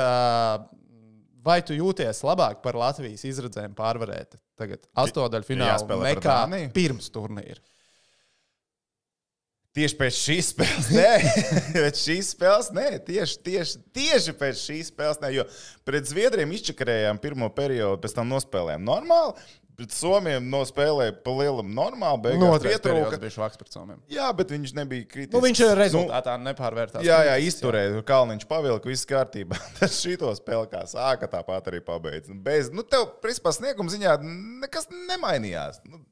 vai 1.42 1.59
tu 1.66 1.75
jūties 1.79 2.22
labāk 2.27 2.62
par 2.62 2.79
Latvijas 2.79 3.27
izredzēm 3.27 3.75
pārvarēt 3.79 4.38
tagad 4.61 4.87
astotdaļfinālu 5.03 5.75
Jāspēlē 5.75 6.14
pret 6.14 6.31
nekā 6.31 6.72
pirms 6.77 7.11
turnīra? 7.14 7.62
Tieši 9.72 9.96
pēc 9.96 10.16
šīs 10.18 10.48
spēles, 10.53 10.88
nē, 10.92 11.12
pēc 11.79 12.01
šīs 12.03 12.31
spēles, 12.35 12.66
nē, 12.77 12.88
tieši, 13.07 13.38
tieši, 13.46 13.79
tieši 13.96 14.35
pēc 14.37 14.59
šīs 14.61 14.90
spēles, 14.92 15.20
nē, 15.22 15.31
jo 15.33 15.46
pret 15.88 16.11
Zviedriem 16.11 16.53
izčakarējām 16.53 17.16
pirmo 17.22 17.48
periodu, 17.57 17.96
pēc 18.03 18.18
tam 18.18 18.29
nospēlējām 18.35 18.85
normāli, 18.85 19.33
pret 19.78 19.94
Somiem 19.94 20.46
nospēlēja 20.52 21.14
pa 21.24 21.35
lielam 21.37 21.70
normāli, 21.74 22.18
No 22.18 22.24
beigās 22.26 22.54
otras 22.56 22.74
pietrūka. 22.74 22.87
periodas 22.87 23.22
bija 23.22 23.35
švaks 23.37 23.61
pret 23.61 23.76
somiem. 23.76 24.00
Jā, 24.12 24.28
bet 24.37 24.52
viņš 24.54 24.74
nebija 24.78 25.06
kritisks. 25.08 25.35
Nu, 25.35 25.42
viņš 25.44 25.62
rezultātā 25.78 26.37
nu, 26.38 26.48
nepārvērtās. 26.50 27.06
Jā, 27.06 27.20
jā, 27.28 27.37
izturēja. 27.48 28.02
Kalniņš 28.08 28.48
pavilka, 28.50 28.90
viss 28.90 29.08
kārtībā. 29.08 29.58
Tas 29.80 29.98
šito 30.00 30.32
spēli 30.38 30.70
kā 30.72 30.85
sāka, 30.90 31.30
tāpat 31.32 31.70
arī 31.72 31.82
pabeidz. 31.85 32.32
Nu, 32.32 32.40
Bez, 32.44 32.72
nu, 32.74 32.85
tev, 32.87 33.08
principā, 33.24 33.54
snieguma 33.56 33.92
ziņā 33.92 34.16
nekas 34.64 34.90
nemainījās. 34.92 35.82
Nu, 35.88 36.02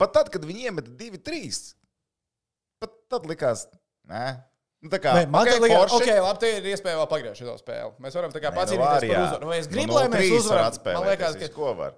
pat 0.00 0.14
tad, 0.16 0.30
kad 0.34 0.46
viņi 0.46 0.70
iemeta 0.70 0.94
2-3, 1.00 1.64
pat 2.82 2.94
tad 3.10 3.26
likās, 3.30 3.68
nē. 4.08 4.28
Nu, 4.78 4.92
kā, 4.94 5.10
Nē, 5.10 5.24
man 5.26 5.42
okay, 5.42 5.58
liekas, 5.58 5.90
okay, 5.96 6.20
labi, 6.22 6.38
te 6.38 6.50
ir 6.60 6.66
iespēja 6.70 7.00
vēl 7.00 7.08
pagriezt 7.10 7.40
šo 7.42 7.56
spēli. 7.58 7.96
Mēs 7.98 8.14
varam 8.14 8.30
tā 8.30 8.38
kā 8.38 8.52
nu, 8.52 8.60
pacīnīties 8.60 8.92
par 8.92 9.06
jā. 9.08 9.22
uzvaru. 9.26 9.48
Vai 9.50 9.56
es 9.58 9.66
Nu, 9.66 9.72
gribu, 9.72 9.90
no 9.90 9.96
lai 9.96 10.04
mēs 10.12 10.34
uzvaram? 10.36 10.76
Man 10.86 11.06
liekas, 11.08 11.38
ka 11.40 11.48
ko 11.50 11.72
var. 11.80 11.96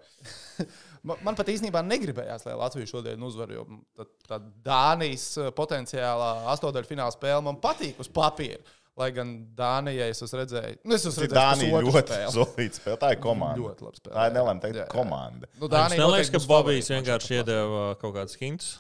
man, 1.07 1.21
man 1.27 1.39
pat 1.39 1.49
īstenībā 1.53 1.83
negribējās, 1.87 2.45
lai 2.49 2.57
Latvija 2.61 2.89
šodien 2.91 3.23
uzvar, 3.27 3.53
jo 3.55 3.65
tā, 3.97 4.07
tā 4.29 4.39
Dānijas 4.67 5.25
eh, 5.41 5.49
potenciālā 5.57 6.31
astotdaļfināla 6.55 7.15
spēle 7.15 7.45
man 7.47 7.59
patīk 7.63 8.01
uz 8.03 8.11
papīra. 8.13 8.61
Lai 8.99 9.07
gan 9.17 9.31
Dānijai 9.57 10.11
es 10.13 10.19
esmu 10.21 10.41
redzējis, 10.43 10.81
nu, 10.85 10.93
es 10.97 11.05
esmu 11.09 11.23
redzējis 11.25 11.37
Dānija 11.39 11.79
ļoti 11.87 12.17
solīta 12.35 12.81
spēle. 12.81 12.97
Tā 13.01 13.13
ir 13.15 13.21
komanda. 13.23 13.63
Ļoti 13.63 13.87
labi 13.87 14.01
spēlē. 14.01 14.15
Tā 14.19 14.25
ir 14.29 14.35
nelēma 14.35 14.65
teikt, 14.65 14.77
Jā, 14.77 14.83
jā. 14.85 14.91
komanda. 14.93 15.49
Nu, 15.55 15.63
Man 15.63 15.73
Dānija 15.77 16.09
liekas, 16.11 16.29
noteikti 16.29 16.35
ka 16.37 16.51
Bobijs 16.51 16.91
vienkārši 16.93 17.37
iedeva 17.39 17.85
kaut 18.03 18.17
kādus 18.19 18.37
hintus. 18.43 18.73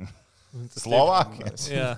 Slovākijas. 0.84 1.66
Jā, 1.76 1.90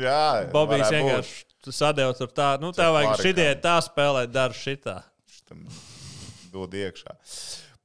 Jā, 0.00 0.22
Bobijs 0.54 0.88
vienkārši 0.94 1.74
sadeva 1.74 2.14
tur 2.16 2.32
tā, 2.34 2.54
nu, 2.62 2.72
tev 2.76 2.94
vajag 2.96 3.20
šitie 3.20 3.50
tā 3.64 3.76
spēlēt, 3.84 4.32
dara 4.34 4.56
šitā. 4.56 4.98
tam 5.48 5.66
dod 6.54 6.74
iekšā. 6.78 7.18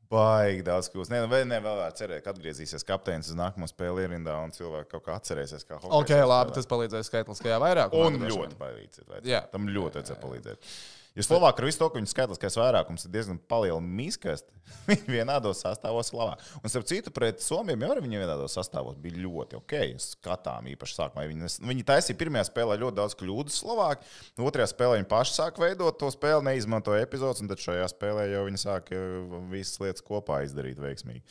Baigi 0.10 0.63
daudz 0.65 0.88
kļūst. 0.89 1.12
Nē, 1.13 1.19
nu, 1.22 1.28
vēl 1.30 1.43
nevar 1.45 1.84
cerēt, 1.93 2.24
ka 2.26 2.32
atgriezīsies 2.34 2.82
kapteinis 2.88 3.30
uz 3.30 3.36
nākamo 3.38 3.67
spēli 3.69 4.08
ierindā 4.08 4.34
un 4.41 4.50
cilvēki 4.56 4.89
kaut 4.95 5.04
kā 5.06 5.17
atcerēsies, 5.19 5.67
kā 5.69 5.78
hokejs 5.78 5.98
Ok, 6.00 6.13
labi, 6.26 6.50
spēlē. 6.50 6.56
tas 6.56 6.69
palīdzēs 6.72 7.12
skaitliskajā 7.12 7.60
vairākumā. 7.62 8.08
Un 8.10 8.17
droši 8.17 8.34
ļoti 8.39 8.48
vien. 8.48 8.56
palīdzēt. 8.63 9.28
Jā. 9.30 9.43
Tam 9.54 9.69
ļoti 9.69 10.00
vajadzēja 10.02 10.22
palīdzēt. 10.24 10.72
Jo 11.17 11.26
Slovākija 11.26 11.63
ar 11.63 11.67
visu 11.67 11.80
to, 11.82 11.88
ka 11.89 11.98
viņu 11.98 12.12
skaitliskais 12.12 12.56
vairākums 12.60 13.06
ir 13.08 13.12
diezgan 13.13 13.39
palielināts, 13.50 14.19
kas 14.22 14.43
viņi 14.89 15.10
vienādos 15.10 15.63
sastāvos 15.63 16.12
labāk. 16.13 16.43
Un, 16.62 16.69
starp 16.72 16.86
citu, 16.89 17.13
pret 17.15 17.41
Somijiem 17.43 17.86
jau 17.86 17.89
arī 17.95 18.04
viņi 18.06 18.22
vienādos 18.22 18.56
sastāvos 18.58 19.00
bija 19.02 19.24
ļoti 19.24 19.58
ok. 19.58 19.76
Skatām 20.04 20.69
īpaši 20.76 20.98
sākumā. 21.00 21.26
Viņi, 21.32 21.50
viņi 21.72 21.88
taisīja 21.88 22.19
pirmajā 22.19 22.45
spēlē 22.52 22.78
ļoti 22.84 23.00
daudz 23.02 23.17
kļūdu 23.19 23.56
Slovākijā. 23.56 24.13
Otrajā 24.50 24.69
spēlē 24.72 25.00
viņi 25.00 25.10
paši 25.10 25.36
sāk 25.39 25.60
veidot 25.62 25.98
to 26.00 26.12
spēli, 26.13 26.45
neizmantoja 26.52 27.08
epizodus, 27.08 27.41
un 27.43 27.50
tad 27.52 27.63
šajā 27.63 27.89
spēlē 27.91 28.30
jau 28.30 28.45
viņi 28.45 28.62
sāk 28.62 28.93
eh, 28.93 29.10
visas 29.52 29.82
lietas 29.82 30.06
kopā 30.06 30.43
izdarīt 30.45 30.80
veiksmīgi. 30.84 31.26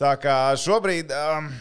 Tā 0.00 0.16
kā 0.18 0.40
šobrīd. 0.58 1.12
Um, 1.12 1.52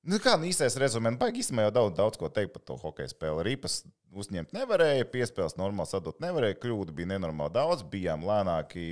Nu, 0.00 0.16
kā 0.16 0.32
nu, 0.40 0.46
īstais 0.48 0.78
rezumē, 0.80 1.12
baigi 1.20 1.42
īstenībā 1.42 1.66
jau 1.66 1.72
daudz, 1.76 1.96
daudz 1.98 2.20
ko 2.20 2.30
teikt 2.32 2.54
par 2.54 2.62
to 2.64 2.76
hokeja 2.80 3.10
spēli. 3.12 3.44
Rīpas 3.50 3.82
uzņemt 4.16 4.54
nevarēja, 4.56 5.08
piespēles 5.12 5.58
normāli 5.60 5.92
sadot 5.92 6.22
nevarēja, 6.24 6.56
kļūdu 6.62 6.94
bija 6.96 7.10
nenormāli 7.12 7.52
daudz, 7.58 7.84
bijām 7.92 8.24
lēnāki, 8.24 8.84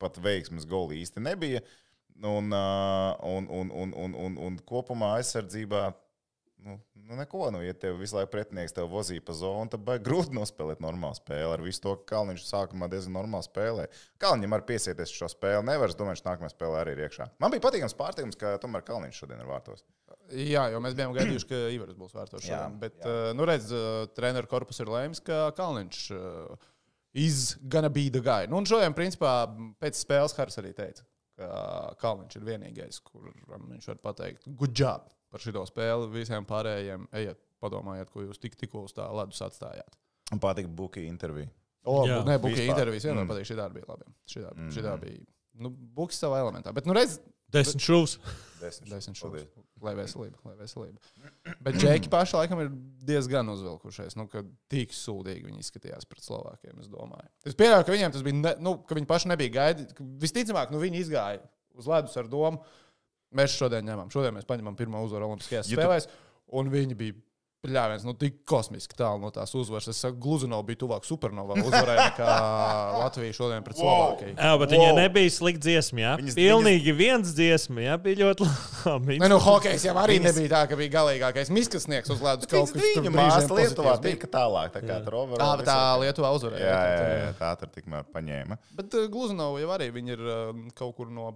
pat 0.00 0.16
veiksmes 0.24 0.64
goli 0.68 1.02
īsti 1.02 1.20
nebija. 1.20 1.60
Un, 2.20 2.48
un, 2.52 3.50
un, 3.60 3.68
un, 3.82 3.92
un, 3.96 4.16
un, 4.24 4.40
un 4.46 4.56
kopumā 4.68 5.14
aizsardzībā. 5.18 5.90
Nu, 6.64 6.80
nu 6.94 7.16
neko, 7.16 7.50
nu, 7.50 7.62
ja 7.64 7.72
tev 7.72 7.96
visu 8.00 8.16
laiku 8.16 8.30
pretinieks 8.34 8.74
tev 8.76 8.90
vozīja 8.92 9.22
pa 9.24 9.32
zonu, 9.36 9.70
tad 9.72 9.84
baigi 9.86 10.04
grūti 10.04 10.34
nospēlēt 10.36 10.82
normālu 10.84 11.16
spēli. 11.16 11.48
Ar 11.54 11.62
visu 11.64 11.82
to, 11.84 11.94
ka 12.00 12.16
Kalniņš 12.16 12.44
sākumā 12.48 12.88
diezgan 12.92 13.16
normāli 13.16 13.46
spēlē. 13.46 13.86
Kalniņam 14.20 14.56
arī 14.56 14.66
piesieties 14.72 15.14
šo 15.14 15.30
spēli. 15.32 15.64
Nevar, 15.68 15.92
es 15.92 15.96
domāju, 15.96 16.20
ka 16.20 16.34
nākamajā 16.34 16.52
spēlē 16.52 16.82
arī 16.82 16.96
ir 16.96 17.04
iekšā. 17.06 17.30
Man 17.40 17.54
bija 17.54 17.64
patīkams 17.64 17.96
pārsteigums, 17.96 18.38
ka 18.40 18.58
tomēr 18.60 18.84
Kalniņš 18.86 19.20
šodien 19.22 19.40
ir 19.40 19.48
vārtos. 19.48 19.86
Jā, 20.36 20.66
jo 20.70 20.82
mēs 20.84 20.96
bijām 20.98 21.14
gaidījuši, 21.16 21.48
ka 21.50 21.60
Ivars 21.74 21.96
būs 21.98 22.12
vērtos 22.14 22.44
Jā, 22.44 22.50
šodien. 22.50 22.76
Bet, 22.82 22.98
jā. 23.00 23.14
jā. 23.14 23.30
nu, 23.38 23.46
redz, 23.48 23.70
treneru 24.18 24.50
korpus 24.50 24.82
ir 24.82 24.90
lēmis, 24.92 25.22
ka 25.26 25.46
Kalniņš 25.56 26.02
uh, 26.14 26.66
is 27.16 27.54
gonna 27.72 27.90
be 27.90 28.10
the 28.12 28.22
guy. 28.22 28.50
Nu, 28.50 28.60
un 28.60 28.68
šodien, 28.68 28.94
principā, 28.96 29.32
pēc 29.82 29.98
spēles 29.98 30.36
Hars 30.36 30.60
arī 30.62 30.74
teica, 30.76 31.06
ka 31.40 31.48
Kalniņš 32.04 32.38
ir 32.38 32.46
vienīgais, 32.52 33.00
kuram 33.08 33.72
viņš 33.72 33.90
var 33.94 34.04
pateikt, 34.04 34.46
good 34.60 34.76
job 34.76 35.08
par 35.30 35.40
šo 35.44 35.64
spēli. 35.68 36.10
Visiem 36.14 36.46
pārējiem 36.48 37.08
ejiet, 37.12 37.40
padomājiet, 37.62 38.10
ko 38.10 38.22
jūs 38.26 38.38
tik, 38.42 38.56
tikko 38.60 38.84
uz 38.88 38.94
tā 38.96 39.06
ledus 39.14 39.40
atstājāt. 39.46 39.98
Man 40.30 40.40
patīk 40.42 40.68
Buki 40.68 41.06
intervija. 41.08 41.50
O, 41.88 42.02
Jā. 42.06 42.20
nē, 42.26 42.38
Buki 42.42 42.66
intervijas 42.68 43.04
vienmēr 43.08 43.24
Mm. 43.24 43.30
patīk. 43.32 43.48
Šī 43.50 43.56
darba 43.56 43.74
bija 43.80 43.88
labi. 43.88 44.04
Šī 44.28 44.42
darba, 44.44 44.70
šī 44.70 44.82
darba 44.84 45.04
bija. 45.06 45.26
Nu, 45.60 45.70
Buks 45.70 46.20
savā 46.22 46.38
elementā. 46.44 46.72
Bet, 46.74 46.86
nu, 46.86 46.92
reiz, 46.96 47.18
Desmit 47.50 47.82
šūs. 47.82 48.12
Desmit 48.60 49.16
šūnas. 49.18 49.48
Lai 49.82 49.94
veselība, 49.98 50.38
lai 50.46 50.52
veselība. 50.60 51.00
Bet 51.64 51.74
Džeki 51.80 52.08
paši 52.12 52.36
laikam 52.36 52.60
ir 52.62 52.68
diezgan 53.08 53.48
uzvilkušies. 53.50 54.14
Nu, 54.20 54.28
kad 54.30 54.46
tik 54.70 54.92
sūdīgi 54.94 55.48
viņi 55.48 55.58
izskatījās 55.64 56.06
pret 56.06 56.22
Slovākiem, 56.22 56.78
es 56.78 56.86
domāju. 56.92 57.26
Es 57.44 57.56
pieļauju, 57.58 57.86
ka 57.88 57.92
viņiem 57.96 58.12
tas 58.14 58.22
bija, 58.22 58.36
ne, 58.38 58.52
nu, 58.62 58.76
ka 58.86 58.94
viņi 58.94 59.08
paši 59.10 59.32
nebija 59.32 59.50
gaidīti. 59.56 60.06
Visticamāk, 60.22 60.70
nu, 60.70 60.78
viņi 60.78 61.02
izgāja 61.02 61.40
uz 61.74 61.88
ledus 61.90 62.14
ar 62.22 62.28
domu. 62.30 62.62
Mēs 63.36 63.54
šodien 63.60 63.84
ņemam, 63.86 64.10
šodien 64.10 64.34
mēs 64.34 64.46
paņemam 64.48 64.74
pirmo 64.78 65.02
uzvaru 65.06 65.28
Olimpiskajās 65.30 65.68
Ja 65.70 65.76
tu- 65.76 65.82
spēlēs, 65.82 66.08
un 66.52 66.70
viņi 66.70 66.96
bija. 66.98 67.14
Pļāviens, 67.60 68.06
nu, 68.08 68.14
tik 68.16 68.38
kosmiski 68.48 68.96
tālu 68.96 69.20
no 69.20 69.28
tās 69.28 69.50
uzvaras. 69.52 69.84
Es 69.92 69.98
saku, 70.00 70.16
Gluzunov 70.16 70.62
bija 70.64 70.78
tuvāk 70.80 71.04
supernovā 71.04 71.58
uzvarai 71.60 71.96
nekā 72.08 72.28
Latvija 73.02 73.34
šodien 73.36 73.60
pret 73.66 73.76
Slovākiju. 73.76 74.30
Jā, 74.32 74.52
bet 74.62 74.70
wow. 74.70 74.78
viņai 74.78 74.94
nebija 74.96 75.32
slikta 75.34 75.60
dziesma. 75.66 76.00
Jā, 76.00 76.12
Viņas- 76.22 76.38
pilnīgi 76.38 76.94
viens 76.96 77.34
dziesma. 77.36 77.82
Jā, 77.84 77.98
bija 78.00 78.16
ļoti 78.22 78.46
labi. 78.86 79.18
Nē, 79.20 79.28
nu, 79.28 79.36
hokejs 79.44 79.84
jau 79.84 79.92
arī 80.00 80.16
Viņas- 80.16 80.30
nebija 80.40 80.52
tā, 80.54 80.62
ka 80.72 80.78
bija 80.80 80.94
galīgākais 80.96 81.52
miskas 81.52 81.84
sniegs 81.84 82.08
uz 82.16 82.24
ledus. 82.24 82.48
Kaut 82.48 82.72
kas 82.72 82.72
tur 82.72 82.80
Viņa 83.04 83.12
brīžiem 83.12 83.20
māsa 83.20 83.60
Lietuvā 83.60 83.94
tika 84.08 84.32
tālāk. 84.38 84.72
Tā 84.78 84.80
kā 84.80 84.96
tur 85.04 85.12
Tā, 85.18 85.20
overall 85.26 85.56
bet 85.60 85.68
tā 85.68 85.76
visur- 85.76 86.00
Lietuvā 86.06 86.32
uzvarēja. 86.40 86.64
Jā, 86.64 86.80
jā, 86.96 87.12
jā, 87.26 87.30
tā 87.44 87.52
tur 87.60 87.68
tikmēr 87.76 88.08
paņēma. 88.16 88.56
Bet 88.80 88.94
uh, 88.96 89.04
Gluzunova 89.12 89.60
jau 89.60 89.68
arī 89.76 89.92
viņa 90.00 90.16
ir 90.16 90.24
uh, 90.24 90.64
kaut 90.80 90.96
kur 90.96 91.12
no 91.12 91.34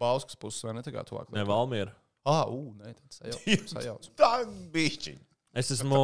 Bauskas 0.00 0.38
puses, 0.40 0.64
vai 0.66 0.74
ne? 0.76 0.82
Tā 0.86 0.92
kā 0.94 1.04
tuvāk. 1.08 1.30
Ne, 1.34 1.44
Valmiera. 1.48 1.92
Ah, 2.24 2.46
ū, 2.48 2.72
nē, 2.80 2.94
tad 2.96 3.20
sajauc. 3.20 3.68
sajauc. 3.76 4.10
Tā 4.18 4.32
bišķi. 4.74 5.14
Es 5.54 5.68
esmu 5.70 5.98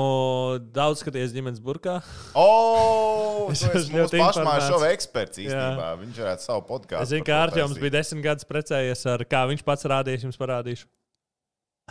daudz 0.71 1.01
skatījies 1.03 1.33
ģimenes 1.35 1.59
burkā. 1.65 1.97
O, 2.39 3.49
Es 3.55 3.65
esmu 3.67 3.99
ļoti 3.99 4.21
pašmāju 4.21 4.31
informēts. 4.31 4.69
šova 4.71 4.91
eksperts 4.95 5.41
īstenībā. 5.43 5.89
Viņš 6.05 6.21
varētu 6.23 6.47
savu 6.47 6.63
podkāstu. 6.69 7.03
Es 7.03 7.11
zinu, 7.17 7.27
ka 7.27 7.41
Arčuns 7.49 7.81
bija 7.83 7.97
desmit 7.97 8.23
gadus 8.29 8.47
precējies 8.47 9.03
ar 9.11 9.25
kā 9.27 9.41
viņš 9.51 9.63
pats 9.67 9.89
rādījis, 9.91 10.27
jums 10.29 10.39
parādīšu. 10.39 10.87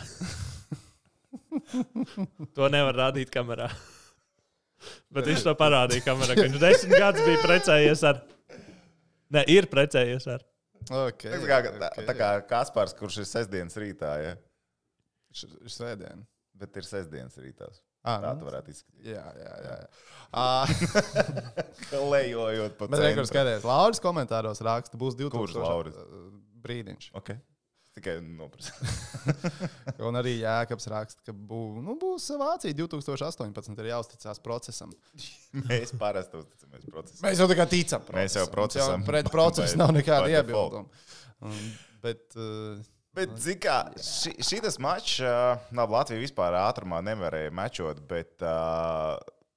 to 2.56 2.68
nevar 2.72 2.96
rādīt 3.04 3.28
kamerā. 3.34 3.68
Bet 5.12 5.26
viņš 5.28 5.42
to 5.44 5.52
parādīja 5.60 6.06
kamerā. 6.06 6.32
ka 6.38 6.46
Viņš 6.46 6.62
desmit 6.62 6.96
gadus 6.96 7.26
bija 7.26 7.42
precējies 7.44 8.00
ar. 8.08 8.22
Ne, 9.36 9.42
ir 9.52 9.68
precējies 9.70 10.24
ar. 10.32 10.40
Okay, 10.88 11.30
Tā 11.30 11.40
kā, 11.46 11.58
tā, 11.82 11.90
tā 12.08 12.14
kā 12.18 12.28
Kaspars, 12.50 12.94
kurš 12.98 13.20
ir 13.22 13.28
sestdienas 13.28 13.76
rītā, 13.78 14.10
ja? 14.24 14.32
Ir 15.30 15.70
svētdiena. 15.70 16.24
bet 16.60 16.76
ir 16.80 16.86
sestdienas 16.88 17.36
rītās. 17.38 17.78
Ah, 18.02 18.16
Tā 18.24 18.30
nu. 18.32 18.40
tu 18.40 18.46
varētu 18.48 18.72
izskatīties. 18.72 19.12
Jā, 19.12 19.26
jā, 19.36 19.52
jā. 19.60 19.76
Uh, 20.32 22.00
Lejojot 22.14 22.78
pa 22.78 22.86
bet 22.88 23.02
rekur 23.02 23.26
centru. 23.26 23.30
skaties, 23.30 23.66
Lauris 23.68 24.00
komentāros 24.02 24.62
raksta, 24.64 24.96
būs 25.00 25.18
2000. 25.18 25.36
Kurš 25.36 25.56
Lauris? 25.60 25.96
uh, 26.00 26.30
Brīdiņš. 26.64 27.10
Ok. 27.20 27.34
Tikai 27.96 28.20
noprasu. 28.22 28.70
Un 30.06 30.18
arī 30.20 30.36
Jēkabs 30.38 30.86
raksta, 30.92 31.24
ka 31.26 31.34
bū, 31.34 31.58
nu, 31.82 31.96
būs 31.98 32.28
Vācija 32.38 32.76
2018. 32.78 33.72
ir 33.82 33.88
jāuzticas 33.90 34.38
procesam. 34.44 34.92
Mēs 35.70 35.96
parasti 35.98 36.38
uzticamies 36.38 36.86
procesam. 36.86 37.24
Mēs 37.26 37.42
jau 37.42 37.48
tā 37.50 37.58
kā 37.58 37.66
ticam. 37.72 38.06
Mēs 38.14 38.38
jau 38.38 38.46
procesam. 38.52 39.02
Jau 39.02 39.10
Pret 39.10 39.32
procesu 39.32 39.80
nav 39.80 39.90
nekāda 39.96 40.30
iebilduma. 40.30 40.86
Bet, 42.04 42.28
uh, 42.38 42.78
Bet, 43.16 43.32
zini, 43.42 43.58
kā 43.64 43.80
ši, 43.98 44.36
šitas 44.46 44.76
mačs, 44.78 45.16
uh, 45.24 45.58
labi, 45.74 45.96
Latvija 45.96 46.22
vispār 46.22 46.54
ātrumā 46.60 47.00
nevarēja 47.02 47.50
mečot, 47.58 47.98
bet, 48.06 48.36
uh, 48.46 49.16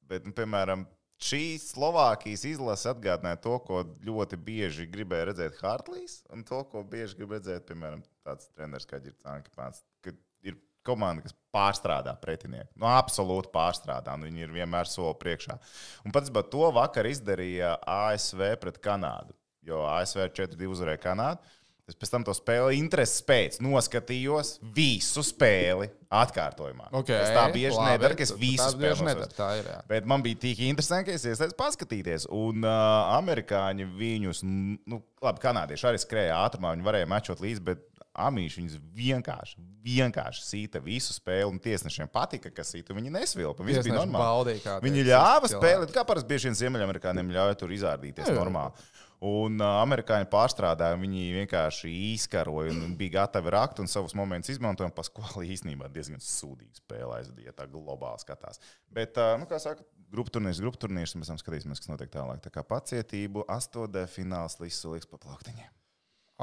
bet 0.09 0.25
nu, 0.25 0.33
piemēram, 0.33 0.87
šī 1.23 1.43
Slovākijas 1.61 2.43
izlase 2.47 2.89
atgādināja 2.91 3.39
to, 3.43 3.55
ko 3.65 3.83
ļoti 4.05 4.39
bieži 4.39 4.87
gribēja 4.91 5.29
redzēt 5.31 5.59
Hartlīs, 5.63 6.19
un 6.33 6.43
to, 6.47 6.61
ko 6.69 6.83
bieži 6.87 7.17
grib 7.19 7.35
redzēt, 7.37 7.65
piemēram, 7.69 8.03
tāds 8.25 8.49
treneris 8.53 8.87
kā 8.89 8.99
Ankepāns, 9.31 9.83
kad 10.05 10.19
ir 10.43 10.57
komanda, 10.85 11.23
kas 11.25 11.35
pārstrādā 11.53 12.15
pretinieku. 12.21 12.71
Nu, 12.75 12.87
absolūti 12.91 13.51
pārstrādā, 13.53 14.15
un 14.17 14.27
viņi 14.27 14.47
ir 14.47 14.55
vienmēr 14.55 14.89
soli 14.89 15.15
priekšā. 15.21 15.57
Un 16.03 16.15
pats 16.15 16.33
to 16.51 16.69
vakar 16.75 17.09
izdarīja 17.09 17.75
ASV 17.87 18.45
pret 18.61 18.79
Kanādu, 18.83 19.35
jo 19.63 19.83
ASV 19.87 20.27
4-2 20.29 20.71
uzvarēja 20.75 21.03
Kanādu. 21.07 21.53
Es 21.83 21.97
pēc 21.99 22.13
tam 22.13 22.23
to 22.23 22.31
spēli 22.31 22.77
intereses 22.79 23.19
pēc 23.27 23.57
noskatījos 23.59 24.53
visu 24.75 25.19
spēli 25.27 25.89
atkārtojumā. 26.13 26.87
okay, 26.95 27.17
es 27.25 27.33
tā 27.35 27.43
bieži 27.51 27.75
labi, 27.75 27.89
nedaru, 27.91 28.15
ka 28.15 28.23
es 28.23 28.31
visu 28.39 28.69
spēli 28.71 29.07
nedaru. 29.09 29.27
Tā 29.35 29.49
ir. 29.59 29.67
Jā. 29.67 29.81
Bet 29.89 30.07
man 30.07 30.23
bija 30.23 30.39
tik 30.45 30.61
interesanti, 30.63 31.09
ka 31.09 31.17
es 31.17 31.27
iestājos 31.27 31.57
paskatīties. 31.59 32.29
Un 32.31 32.63
uh, 32.63 33.17
amerikāņi 33.17 33.89
viņus, 33.99 34.45
nu, 34.47 35.01
labi, 35.25 35.43
kanādieši 35.43 35.89
arī 35.91 35.99
skrēja 36.05 36.39
ātrumā, 36.45 36.71
viņi 36.77 36.87
varēja 36.87 37.09
mečot 37.11 37.43
līdzi, 37.43 37.65
bet 37.67 37.83
amīši 38.13 38.59
viņus 38.61 38.79
vienkārši, 38.93 39.59
vienkārši 39.83 40.43
sīta 40.45 40.79
visu 40.83 41.15
spēli. 41.15 41.49
Un 41.49 41.59
tiesnešiem 41.61 42.07
patika, 42.13 42.51
ka 42.53 42.65
sīta 42.67 42.95
viņi 42.95 43.11
nesvilpa. 43.13 43.65
Viss 43.65 43.83
bija 43.83 43.97
normāli. 43.97 44.23
baudīja, 44.23 44.63
kā 44.63 44.75
Viņi 44.83 45.05
ļāva 45.09 45.49
spēlēt, 45.51 45.93
kā 45.95 46.05
parasti 46.07 46.29
bieži 46.29 46.49
vien 46.49 46.59
Ziemeļamerikāņiem 46.61 47.33
ļauj 47.33 47.55
tur 47.59 47.73
izrādīties 47.73 48.29
normāli. 48.37 48.85
Un 49.23 49.61
uh, 49.61 49.77
amerikāņi 49.79 50.27
pārstrādāja, 50.27 50.99
viņi 50.99 51.29
vienkārši 51.37 51.91
izkaroja 52.11 52.73
un 52.75 52.95
bija 52.99 53.21
gatavi 53.21 53.53
rakt 53.55 53.79
un 53.79 53.87
savus 53.87 54.15
momentus 54.19 54.51
izmantoja. 54.51 54.91
Paskoli 54.91 55.47
īstenībā 55.53 55.87
diezgan 55.93 56.19
sūdīgi 56.19 56.81
spēlē, 56.81 57.21
ja 57.45 57.53
tā 57.55 57.69
globāli 57.71 58.19
skatās. 58.19 58.59
Bet, 58.91 59.15
uh, 59.15 59.37
nu, 59.39 59.47
kā 59.47 59.61
saka, 59.63 59.85
grupu 60.11 60.33
turnīrs, 60.35 60.59
grupu 60.63 60.81
turnīrs, 60.83 61.15
mēs 61.15 61.31
tam 61.31 61.39
skatīsimies, 61.39 61.79
kas 61.79 61.93
notiek 61.93 62.11
tālāk. 62.11 62.43
Tā 62.43 62.51
kā 62.51 62.65
pacietību, 62.67 63.45
astotdē 63.53 64.03
fināls, 64.11 64.59
līdz 64.59 64.81
soliks 64.81 65.07
pa 65.07 65.21
plauktiņiem. 65.23 65.71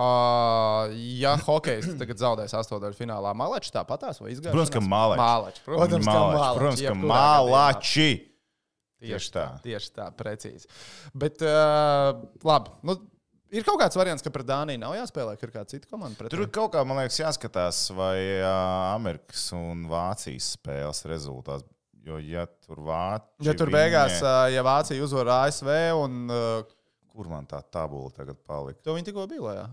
Uh, 0.00 0.88
ja 1.20 1.34
hokejs 1.42 1.90
tagad 2.00 2.20
zaudēs 2.22 2.54
astotdaļu 2.56 2.96
finālā, 2.96 3.34
Malačs 3.36 3.74
tāpatās 3.74 4.22
vai 4.22 4.32
izgāja? 4.32 4.54
Protams, 4.54 4.72
ka 4.72 4.80
Malačs. 4.86 5.20
Malačs. 5.20 5.64
Protams, 5.66 6.06
ka 6.06 6.14
Malači, 6.14 6.38
Malačs. 6.38 6.60
Protams, 6.62 6.84
ka 6.86 6.94
gadījumā. 6.94 8.29
Tieši 9.00 9.30
tā. 9.32 9.46
Tieši 9.64 9.90
tā, 9.96 10.10
precīzi. 10.12 10.66
Bet, 11.16 11.40
uh, 11.40 12.20
labi. 12.44 12.70
Nu, 12.84 12.96
ir 13.50 13.64
kaut 13.64 13.80
kāds 13.80 13.96
variants, 13.96 14.22
ka 14.22 14.30
pret 14.34 14.46
Dāniju 14.46 14.78
nav 14.82 14.92
jāspēlē, 14.98 15.38
ka 15.40 15.46
ir 15.48 15.52
kāda 15.54 15.72
cita 15.72 15.88
komanda 15.90 16.18
pret 16.20 16.30
Tur 16.34 16.44
ir 16.44 16.50
kaut 16.52 16.72
kā, 16.74 16.82
man 16.86 17.00
liekas, 17.00 17.16
jāskatās, 17.22 17.80
vai 17.96 18.16
ā, 18.44 18.54
Amerikas 18.94 19.46
un 19.56 19.86
Vācijas 19.90 20.52
spēles 20.58 21.04
rezultāts. 21.08 21.64
Jo, 22.04 22.16
ja 22.24 22.46
tur 22.64 22.78
Vācija. 22.80 23.44
Ja 23.44 23.52
tur 23.56 23.68
beigās, 23.72 24.20
uh, 24.24 24.46
ja 24.52 24.62
Vācija 24.64 25.02
uzvar 25.04 25.28
ASV 25.42 25.68
un 26.00 26.30
uh, 26.32 26.76
Kur 27.10 27.26
man 27.28 27.44
tā 27.50 27.58
tabula 27.74 28.08
tagad 28.14 28.38
palika? 28.46 28.78
to 28.86 28.94
viņi 28.94 29.08
tikko 29.10 29.26
bija 29.28 29.42
lejā. 29.42 29.64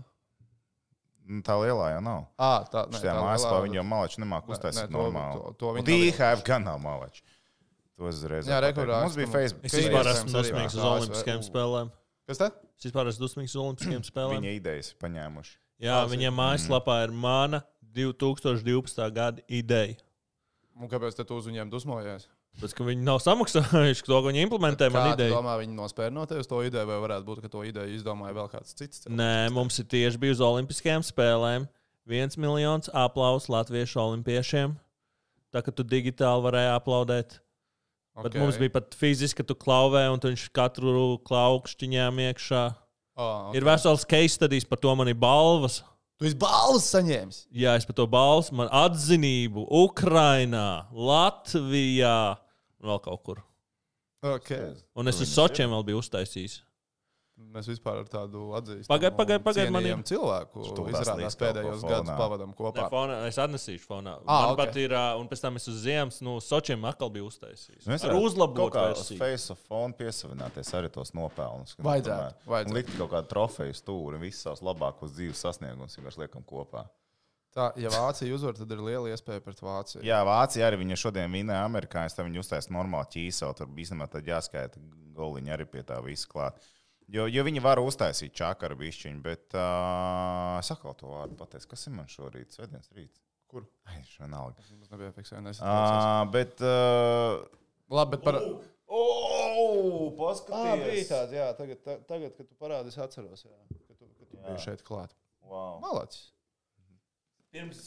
Nu, 1.28 1.38
Tā 1.44 1.54
lielā 1.60 1.86
jau 1.94 2.00
nav. 2.04 2.22
À, 2.40 2.48
tā 2.68 2.82
Nē, 2.88 3.00
tā 3.04 3.14
mākslā 3.14 3.50
lielā- 3.52 3.64
viņi 3.66 3.78
jau 3.78 3.84
malači 3.84 4.20
nemāk 4.22 4.46
Nē, 4.48 4.56
uztaisīt 4.56 4.88
nē, 4.88 4.92
to- 4.92 4.98
normāli. 4.98 5.34
to- 5.38 5.52
to 5.60 5.72
viņi 5.76 5.78
Un 5.78 5.88
nav 5.88 6.00
Tīhāv 6.02 6.44
gan 6.44 6.64
nav 6.64 6.78
malači. 6.80 7.22
To 7.98 8.06
es 8.06 8.20
uzreiz 8.20 8.46
Jā, 8.46 8.60
varu 8.60 8.66
re, 8.68 8.72
kur 8.76 8.86
pateikt. 8.86 9.04
Mums 9.08 9.16
bija 9.18 9.30
Facebook. 9.32 9.64
Es 9.66 9.74
vispār 9.74 10.10
esmu 10.12 10.34
dusmīgs 10.36 10.76
uz. 10.78 10.84
Olimpiskajām 10.92 11.42
spēlēm. 11.48 11.88
Kas 12.30 12.38
tā? 12.38 12.48
Es 12.78 12.86
vispār 12.86 13.10
esmu 13.10 13.24
dusmīgs 13.26 13.54
uz 13.56 13.62
Olimpiskajām 13.64 14.04
spēlēm. 14.06 14.38
Viņa 14.38 14.52
idejas 14.60 14.92
paņēmuši. 15.02 15.54
Jā, 15.82 15.96
Klausies. 15.96 16.12
viņiem 16.14 16.36
mājaslapā 16.38 16.96
ir 17.06 17.14
mana 17.26 17.62
2012. 17.98 19.10
gada 19.14 19.42
ideja. 19.48 19.96
Un 20.78 20.90
kāpēc 20.90 21.18
tu 21.18 21.34
uz 21.34 21.48
viņiem 21.50 21.70
dusmojies? 21.72 22.28
Bet 22.58 22.72
ka 22.74 22.82
viņi 22.86 23.04
nav 23.06 23.18
samaksājuši 23.22 24.02
to, 24.06 24.18
ko 24.18 24.30
viņi 24.30 24.44
implementē, 24.46 24.88
man 24.90 25.12
ideja. 25.12 25.30
domā, 25.34 25.54
viņi 25.60 25.76
nospēja 25.78 26.10
no 26.14 26.24
tevis 26.26 26.48
to 26.50 26.58
ideju, 26.66 26.86
vai 26.90 26.96
varētu 27.04 27.26
būt, 27.26 27.42
ka 27.44 27.50
to 27.52 27.62
ideju 27.66 27.94
izdomāja 27.94 28.34
vēl 28.34 28.48
kāds 28.50 28.74
cits? 28.74 29.04
cilvēks? 29.04 29.18
Nē, 29.18 29.50
mums 29.54 29.78
ir 29.78 29.86
tieši 29.90 30.18
bija 30.22 30.34
uz 30.34 30.42
Olimpiskajām 30.42 31.04
spēlēm. 31.06 31.68
viens 32.08 32.38
miljons 32.40 32.88
aplausu 32.96 33.52
latviešu 33.52 34.00
olimpiešiem. 34.00 34.74
Tā 35.54 35.62
kā 35.62 35.70
tu 35.74 35.84
digitāli 35.84 36.42
varēji 36.46 36.72
aplaudēt. 36.78 37.38
Okay. 38.18 38.32
Bet 38.32 38.36
mums 38.42 38.56
bija 38.58 38.74
pat 38.74 38.96
fiziski, 38.98 39.38
ka 39.38 39.46
tu 39.46 39.54
klauvē, 39.54 40.08
un 40.10 40.18
tu 40.18 40.26
viņš 40.32 40.48
katru 40.50 41.20
klaukšķiņām 41.28 42.18
iekšā. 42.24 42.62
Oh, 43.18 43.52
Ir 43.54 43.66
vesels 43.66 44.02
case 44.06 44.34
studies, 44.34 44.66
par 44.66 44.80
to 44.82 44.90
man 44.98 45.10
ir 45.10 45.18
balvas. 45.18 45.84
Tu 46.18 46.26
esi 46.26 46.38
balvas 46.38 46.88
saņēmis. 46.90 47.44
Jā, 47.54 47.76
es 47.78 47.86
par 47.86 47.94
to 47.98 48.08
balvu, 48.10 48.56
man 48.58 48.70
atzinību 48.74 49.68
Ukrainā, 49.84 50.88
Latvijā 50.90 52.18
un 52.82 52.90
vēl 52.90 53.02
kaut 53.06 53.22
kur. 53.22 53.44
Okay. 54.26 54.72
Un 54.98 55.06
es 55.10 55.22
uz 55.22 55.30
Sočiem 55.30 55.70
vēl 55.70 55.86
biju 55.86 56.02
uztaisījis. 56.02 56.58
Mēs 57.54 57.68
vispār 57.70 58.00
ar 58.02 58.08
tādu 58.12 58.50
atzīstu. 58.58 58.88
Pagaid, 58.90 59.14
pagaid, 59.16 59.42
pagaid, 59.44 59.70
man 59.72 59.82
ir- 59.86 59.96
cilvēku. 60.04 60.64
Izrādās 60.92 61.36
pēdējos 61.38 61.82
gadus 61.86 62.10
pavadām 62.18 62.48
Ne, 62.52 62.54
kopā. 62.58 62.88
fonā, 62.92 63.26
es 63.26 63.36
atnesīšu 63.38 63.86
fonā. 63.86 64.18
Ah, 64.26 64.42
Man 64.46 64.52
ok. 64.52 64.56
pat 64.64 64.76
ir, 64.76 64.92
un 64.92 65.28
pēc 65.28 65.40
tam 65.40 65.56
es 65.56 65.66
uz 65.68 65.82
ziemas, 65.84 66.20
nu, 66.20 66.38
Sočiem 66.40 66.84
atkal 66.84 67.10
biju 67.10 67.26
uztaisījis. 67.30 67.86
Nu, 67.86 67.94
es 67.94 68.04
Ar 68.04 68.10
varētu 68.10 68.24
uzlabotu 68.28 68.70
kaut 68.70 68.72
kā 68.74 68.90
uz. 68.92 69.12
Face 69.18 69.50
of 69.50 69.58
Phone 69.66 69.92
piesavināties 69.94 70.72
arī 70.74 70.90
tos 70.92 71.12
nopelnus. 71.12 71.74
Vajadzētu, 71.76 72.34
vajadzētu. 72.46 72.68
un 72.68 72.74
Likt 72.74 72.96
kaut 72.98 73.10
kādu 73.10 73.28
trofeju 73.28 73.74
stūri, 73.74 74.20
visus 74.20 74.42
savus 74.42 74.60
labākos 74.60 75.12
dzīves 75.16 75.36
sasniegumus 75.44 75.96
vienkārši 75.96 76.18
liekam 76.26 76.42
kopā. 76.44 76.88
Tā, 77.56 77.72
ja 77.80 77.88
Vācija 77.88 78.32
uzvar, 78.34 78.52
tad 78.54 78.70
ir 78.70 78.78
liela 78.78 79.08
iespēja 79.08 79.40
pret 79.42 79.56
Vāciju. 79.64 80.02
Jā, 80.04 80.20
Vācija 80.22 80.68
arī 80.68 80.76
viņa 80.84 80.96
šodien 81.00 81.32
vinēja 81.32 81.64
amerikāņus, 81.66 82.14
tad 82.14 82.26
viņi 82.28 82.38
uztaisīja 82.44 82.74
normāli 82.76 83.08
ķīseli. 83.14 83.56
Tur 83.56 83.66
īstenībā 83.66 84.08
tad 84.10 84.24
jāskaita 84.28 84.76
goliņi 85.16 85.48
arī 85.56 85.64
pie 85.64 85.82
tā 85.82 85.96
visa 86.04 86.28
klāt. 86.28 86.52
Jo, 87.08 87.24
jo 87.32 87.44
viņi 87.46 87.62
var 87.64 87.80
uztaisīt 87.80 88.34
čakaru 88.36 88.76
bišķiņu, 88.82 89.22
bet 89.24 89.54
uh, 89.56 90.58
sakal 90.66 90.92
to 90.98 91.08
vārdu 91.08 91.38
pateikt, 91.40 91.64
kas 91.70 91.86
ir 91.88 91.94
man 91.96 92.10
šorīt, 92.12 92.52
svētdienas 92.52 92.90
rīts. 92.92 93.22
Kur? 93.48 93.64
Ai, 93.88 94.02
vienalga. 94.18 94.60
Mums 94.76 94.90
nebija 94.92 95.14
fiksēta. 95.16 95.54
Uh, 95.64 96.26
bet. 96.34 96.60
Uh, 96.60 97.46
Labi, 97.88 98.18
bet 98.18 98.26
par. 98.26 98.36
Oh, 98.88 99.38
Ah, 99.48 99.54
bija 100.08 100.16
paskaties! 100.18 101.08
tāds, 101.10 101.32
jā, 101.34 101.46
tagad, 101.58 101.80
ta- 101.84 101.98
tagad, 102.08 102.34
kad 102.36 102.46
tu 102.48 102.54
parādi, 102.60 102.88
es 102.92 102.98
atceros, 103.00 103.42
jā, 103.44 103.56
ka 103.88 103.94
tu, 103.98 104.06
ka 104.06 104.24
tu 104.28 104.36
Jā. 104.36 104.42
biji 104.46 104.62
šeit 104.64 104.82
klāt. 104.86 105.12
Wow. 105.42 105.78
Malacis. 105.82 106.30
Pirms 107.52 107.80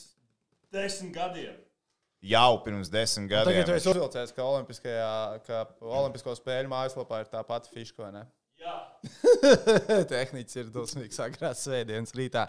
desmit 0.74 1.14
gadiem. 1.16 1.56
Jau 2.22 2.60
pirms 2.66 2.90
desmit 2.94 3.30
gadiem. 3.32 3.50
Tagad 3.54 3.70
tu 3.70 3.74
esi 3.78 3.90
uzvilcies, 3.90 4.34
ka, 4.36 4.46
olimpiskajā, 4.46 5.12
ka 5.48 5.62
Olimpisko 5.82 6.36
spēļu 6.38 6.70
mājaslapā 6.74 7.22
ir 7.24 7.32
tā 7.34 7.42
pati? 7.48 7.72
Jā. 7.74 8.26
Tehnicis 10.12 10.60
ir 10.62 10.70
dosmīgs 10.74 11.20
agrās 11.24 11.64
svētdienas 11.66 12.14
rītā. 12.18 12.46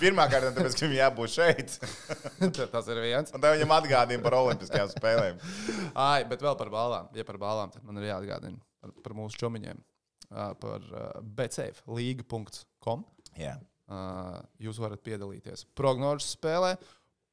Pirmkārt, 0.00 0.50
tāpēc, 0.50 0.76
ka 0.76 0.84
viņam 0.84 0.96
jābūt 0.98 1.34
šeit. 1.34 1.76
Tas 2.74 2.90
ir 2.92 3.00
viens. 3.04 3.32
Un 3.32 3.40
tad 3.40 3.56
viņam 3.56 3.74
atgādina 3.78 4.24
par 4.24 4.36
Olimpiskajām 4.40 4.92
spēlēm. 4.92 5.40
Ai, 5.92 6.24
bet 6.28 6.44
vēl 6.44 6.58
par 6.60 6.72
balvām. 6.74 7.10
Ja 7.16 7.26
par 7.28 7.40
balvām, 7.40 7.72
tad 7.74 7.86
man 7.88 8.00
ir 8.02 8.10
jāatgādina 8.10 8.60
par, 8.82 8.94
par 9.06 9.16
mūsu 9.16 9.40
čomiņiem. 9.40 9.80
Par 10.60 10.90
betsafe.com. 11.38 13.06
Jā. 13.38 13.56
Uh, 13.84 14.38
jūs 14.64 14.78
varat 14.80 15.02
piedalīties 15.04 15.66
prognožu 15.76 16.24
spēlē. 16.24 16.70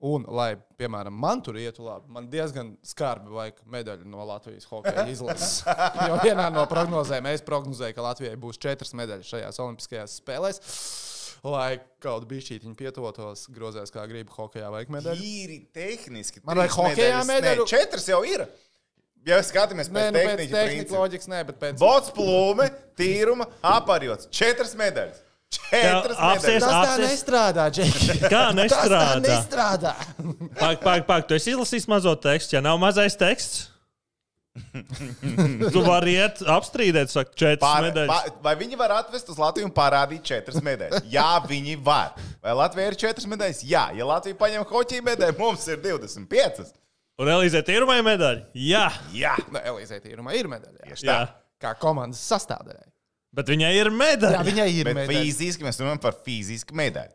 Un, 0.01 0.23
lai, 0.33 0.55
piemēram, 0.81 1.13
man 1.13 1.43
tur 1.45 1.59
ietu 1.61 1.83
labi, 1.85 2.07
man 2.09 2.25
diezgan 2.31 2.71
skarbi 2.85 3.29
vajag 3.35 3.59
medaļu 3.69 4.07
no 4.09 4.23
Latvijas 4.25 4.65
hokeja 4.65 5.05
izlases. 5.11 5.59
Jo 6.09 6.17
vienā 6.23 6.47
no 6.53 6.63
prognozēm 6.69 7.29
es 7.29 7.43
prognozēju, 7.45 7.93
ka 7.93 8.07
Latvijai 8.07 8.39
būs 8.41 8.57
četras 8.61 8.95
medaļas 8.97 9.29
šajās 9.29 9.61
Olimpiskajās 9.61 10.17
spēlēs. 10.23 10.61
Lai 11.45 11.77
kaut 12.01 12.25
bišķīt 12.29 12.65
viņi 12.65 12.75
pietuvotos, 12.77 13.47
grozēs 13.53 13.93
kā 13.93 14.07
gribi 14.09 14.33
hokeja 14.33 14.73
vajag 14.73 14.91
medaļu. 14.93 15.21
Tīri 15.21 15.61
tehniski. 15.73 16.41
Man 16.49 16.63
vajag 16.63 16.77
medaļas. 16.89 17.29
medaļu? 17.29 17.65
Nē, 17.65 17.71
Četras 17.71 18.09
jau 18.09 18.21
ir. 18.25 18.45
Ja 19.25 19.37
skatāmies 19.45 19.89
Nē, 19.93 20.07
pēc 20.09 20.39
nu, 20.47 20.47
tehnikas 20.49 20.93
loģikas, 20.97 21.29
nē, 21.29 21.43
bet 21.51 21.61
pēc 21.61 21.81
Bots, 21.81 22.09
plūme, 22.15 22.71
tīruma, 22.97 23.45
aparjots. 23.61 24.29
Četras 24.33 24.73
medaļas. 24.77 25.21
Četras 25.51 26.17
apsies- 26.17 26.45
medaļas. 26.47 26.63
Tas 26.63 26.71
tā 26.71 26.81
Apsies- 26.81 27.11
nestrādā, 27.11 27.65
Džeki. 27.75 28.19
Kā 28.21 28.29
Tas 28.29 28.53
tā 28.53 28.55
nestrādā? 28.61 29.19
nestrādā. 29.25 29.93
Pāk, 30.61 30.79
pāk, 30.85 31.05
pāk, 31.09 31.27
tu 31.27 31.35
esi 31.35 31.51
izlasījis 31.55 31.87
mazo 31.91 32.13
tekstu, 32.15 32.55
ja 32.55 32.61
nav 32.63 32.79
mazais 32.81 33.17
teksts. 33.19 33.67
tu 35.71 35.79
vari 35.85 36.17
iet 36.19 36.41
apstrīdēt, 36.43 37.07
saka, 37.13 37.31
četras 37.39 37.63
Pār, 37.63 37.85
medaļas. 37.87 38.09
pār, 38.11 38.33
vai 38.43 38.53
viņi 38.59 38.77
var 38.79 38.91
atvest 38.97 39.29
uz 39.31 39.37
Latviju 39.39 39.69
un 39.69 39.73
parādīt 39.75 40.25
četras 40.27 40.59
medaļas? 40.65 41.05
Jā, 41.11 41.27
viņi 41.47 41.77
var. 41.85 42.17
Vai 42.43 42.55
Latvija 42.59 42.91
ir 42.91 42.97
četras 42.99 43.27
medaļas? 43.31 43.61
Jā, 43.63 43.85
ja 43.95 44.07
Latvija 44.09 44.35
paņem 44.41 44.65
hoķiju 44.67 45.05
medaļu, 45.07 45.37
mums 45.39 45.67
ir 45.71 45.79
25. 45.83 46.67
Un 47.21 47.31
Elīzē 47.31 47.61
tīrumai 47.63 48.01
medaļa? 48.03 48.43
Jā. 48.59 48.85
Jā, 49.15 49.37
Nu, 49.51 49.59
Elīzē 49.71 50.01
tīrumā 50.03 50.35
ir 50.35 50.51
medaļa. 50.51 50.81
jā. 50.83 50.89
tieši 50.91 51.07
tā. 51.07 51.15
Jā. 51.21 51.27
Kā 51.61 51.75
komandas 51.79 52.19
sastāvdaļai. 52.27 52.90
Bet 53.33 53.47
viņai 53.47 53.71
ir 53.79 53.89
medaļa. 53.95 54.37
Jā, 54.39 54.43
viņai 54.47 54.69
ir 54.75 54.87
Bet 54.89 54.97
medaļa. 55.03 55.19
fiziski 55.23 55.63
mēs 55.63 55.77
runājam 55.79 56.01
par 56.03 56.17
fizisku 56.25 56.75
medaļu. 56.75 57.13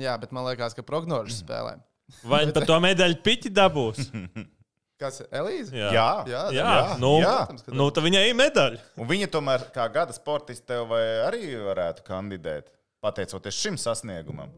Jā, 0.00 0.14
bet 0.20 0.32
man 0.32 0.46
liekas, 0.48 0.74
ka 0.76 0.82
prognožu 0.84 1.34
spēlēm. 1.42 1.82
Vai 2.24 2.46
par 2.56 2.64
to 2.68 2.78
medaļu 2.80 3.18
piķi 3.24 3.52
dabūs? 3.56 4.06
Kas 5.00 5.20
ir 5.22 5.28
Elīze? 5.38 5.70
Jā. 5.78 5.90
Jā, 5.94 6.06
Jā, 6.26 6.40
Jā, 6.56 6.62
jā, 6.74 6.94
nu, 6.98 7.10
jā. 7.22 7.34
Nu 7.70 7.84
tad 7.94 8.02
viņai 8.08 8.24
ir 8.32 8.34
medaļa. 8.34 8.80
Un 8.98 9.06
viņa 9.06 9.28
tomēr, 9.30 9.68
kā 9.76 9.84
gada 9.94 10.16
sportists, 10.16 10.64
tev 10.66 10.88
vai 10.90 11.02
arī 11.22 11.52
varētu 11.54 12.02
kandidēt, 12.08 12.72
pateicoties 13.04 13.60
šim 13.62 13.76
sasniegumam. 13.78 14.50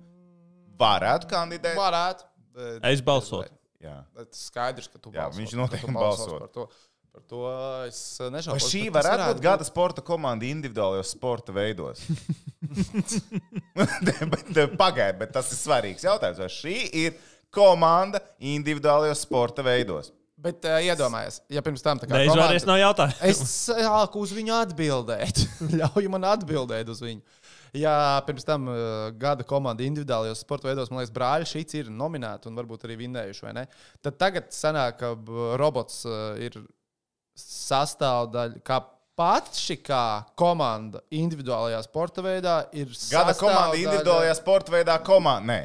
Varētu 0.81 1.29
kandidēt. 1.29 1.77
Varētu. 1.77 2.25
bet- 2.57 2.87
Es 2.89 3.03
balsotu. 3.05 3.53
Jā. 3.85 3.99
Bet 4.17 4.33
skaidrs, 4.37 4.89
ka 4.93 4.99
tu 4.99 5.11
Jā, 5.13 5.27
balsos, 5.27 5.39
viņš 5.43 5.53
noteikti 5.61 5.93
balsos 5.93 6.27
balsot. 6.27 6.41
Par 6.41 6.49
to, 6.57 6.65
par 7.13 7.25
to 7.29 7.43
es 7.89 8.01
nešaubos. 8.21 8.55
Vai 8.55 8.71
šī 8.71 8.85
tas 8.87 9.07
varētu 9.07 9.27
būt 9.33 9.43
gada 9.45 9.67
sporta 9.67 10.05
komanda 10.05 10.47
individuālajos 10.49 11.13
sporta 11.17 11.55
veidos? 11.55 12.05
bet, 13.79 14.55
pagaidiet, 14.79 15.19
bet 15.21 15.35
tas 15.35 15.51
ir 15.51 15.61
svarīgs 15.61 16.07
jautājums. 16.07 16.41
Vai 16.45 16.51
šī 16.55 16.77
ir 17.05 17.21
komanda 17.55 18.23
individuālajos 18.39 19.27
sporta 19.27 19.67
veidos? 19.67 20.13
Bet 20.41 20.65
uh, 20.65 20.79
iedomājies, 20.81 21.43
ja 21.53 21.61
pirms 21.65 21.83
tam 21.85 21.99
tā 22.01 22.07
kā 22.09 22.17
Neizvairies 22.17 22.65
komanda- 22.65 22.71
no 22.71 22.77
jautājuma. 22.81 23.17
Es 23.29 23.43
sāku 23.69 24.23
uz 24.25 24.33
viņu 24.33 24.55
atbildēt. 24.57 25.43
Ļauj 25.83 26.09
man 26.13 26.25
atbildēt 26.31 26.89
uz 26.89 27.03
viņu. 27.05 27.21
Ja 27.77 27.93
pirms 28.27 28.47
tam 28.49 28.65
uh, 28.73 29.11
gada 29.21 29.45
komanda 29.47 29.85
individuālajos 29.85 30.41
sporta 30.43 30.71
veidos, 30.71 30.89
man 30.91 31.03
liekas, 31.03 31.13
brāļi 31.15 31.51
šīs 31.53 31.77
ir 31.83 31.93
nominēti 31.93 32.49
un 32.49 32.57
varbūt 32.59 32.89
arī 32.89 32.97
vinnējuši, 33.05 33.45
vai 33.47 33.53
ne? 33.61 33.67
Tad 34.03 34.17
tagad 34.23 34.49
sanāk, 34.57 35.03
ka 35.03 35.13
robots 35.61 36.01
uh, 36.09 36.33
ir 36.41 36.57
sastāvdaļa, 37.41 38.61
kā 38.67 38.79
pats 39.21 39.61
šī 39.67 39.77
kā 39.85 40.03
komanda 40.39 41.03
individuālajā 41.13 41.83
sporta 41.85 42.23
veidā 42.25 42.55
ir 42.73 42.93
Gada 43.11 43.35
komanda 43.37 43.77
individuālajā 43.77 44.37
sporta 44.39 44.73
veidā 44.73 44.97
komanda. 45.05 45.47
Nē, 45.53 45.61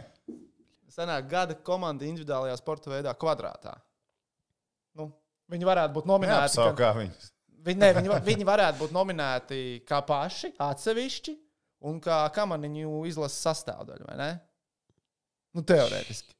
Sanāk, 0.96 1.26
gada 1.28 1.56
komanda 1.68 2.06
individuālajā 2.08 2.56
sporta 2.58 2.90
veidā 2.94 3.12
kvadrātā. 3.20 3.74
Nu, 4.96 5.10
viņi 5.52 5.68
varētu 5.68 5.94
būt 5.98 6.06
nominēti. 6.08 6.40
neapsauc 6.56 6.76
ka- 6.78 6.84
kā 6.84 6.92
viņus. 7.02 7.32
Viņi, 7.66 7.80
ne, 7.82 7.90
viņi, 7.98 8.20
viņi 8.24 8.46
varētu 8.48 8.78
būt 8.80 8.92
nominēti 8.96 9.60
kā 9.90 10.00
paši, 10.06 10.54
atsevišķi, 10.62 11.34
un 11.90 12.00
kā 12.00 12.20
kamaniņu 12.32 13.06
izlases 13.10 13.42
sastāvdaļa, 13.44 14.06
vai 14.08 14.16
ne? 14.22 14.30
Nu, 15.56 15.64
teorētiski. 15.64 16.32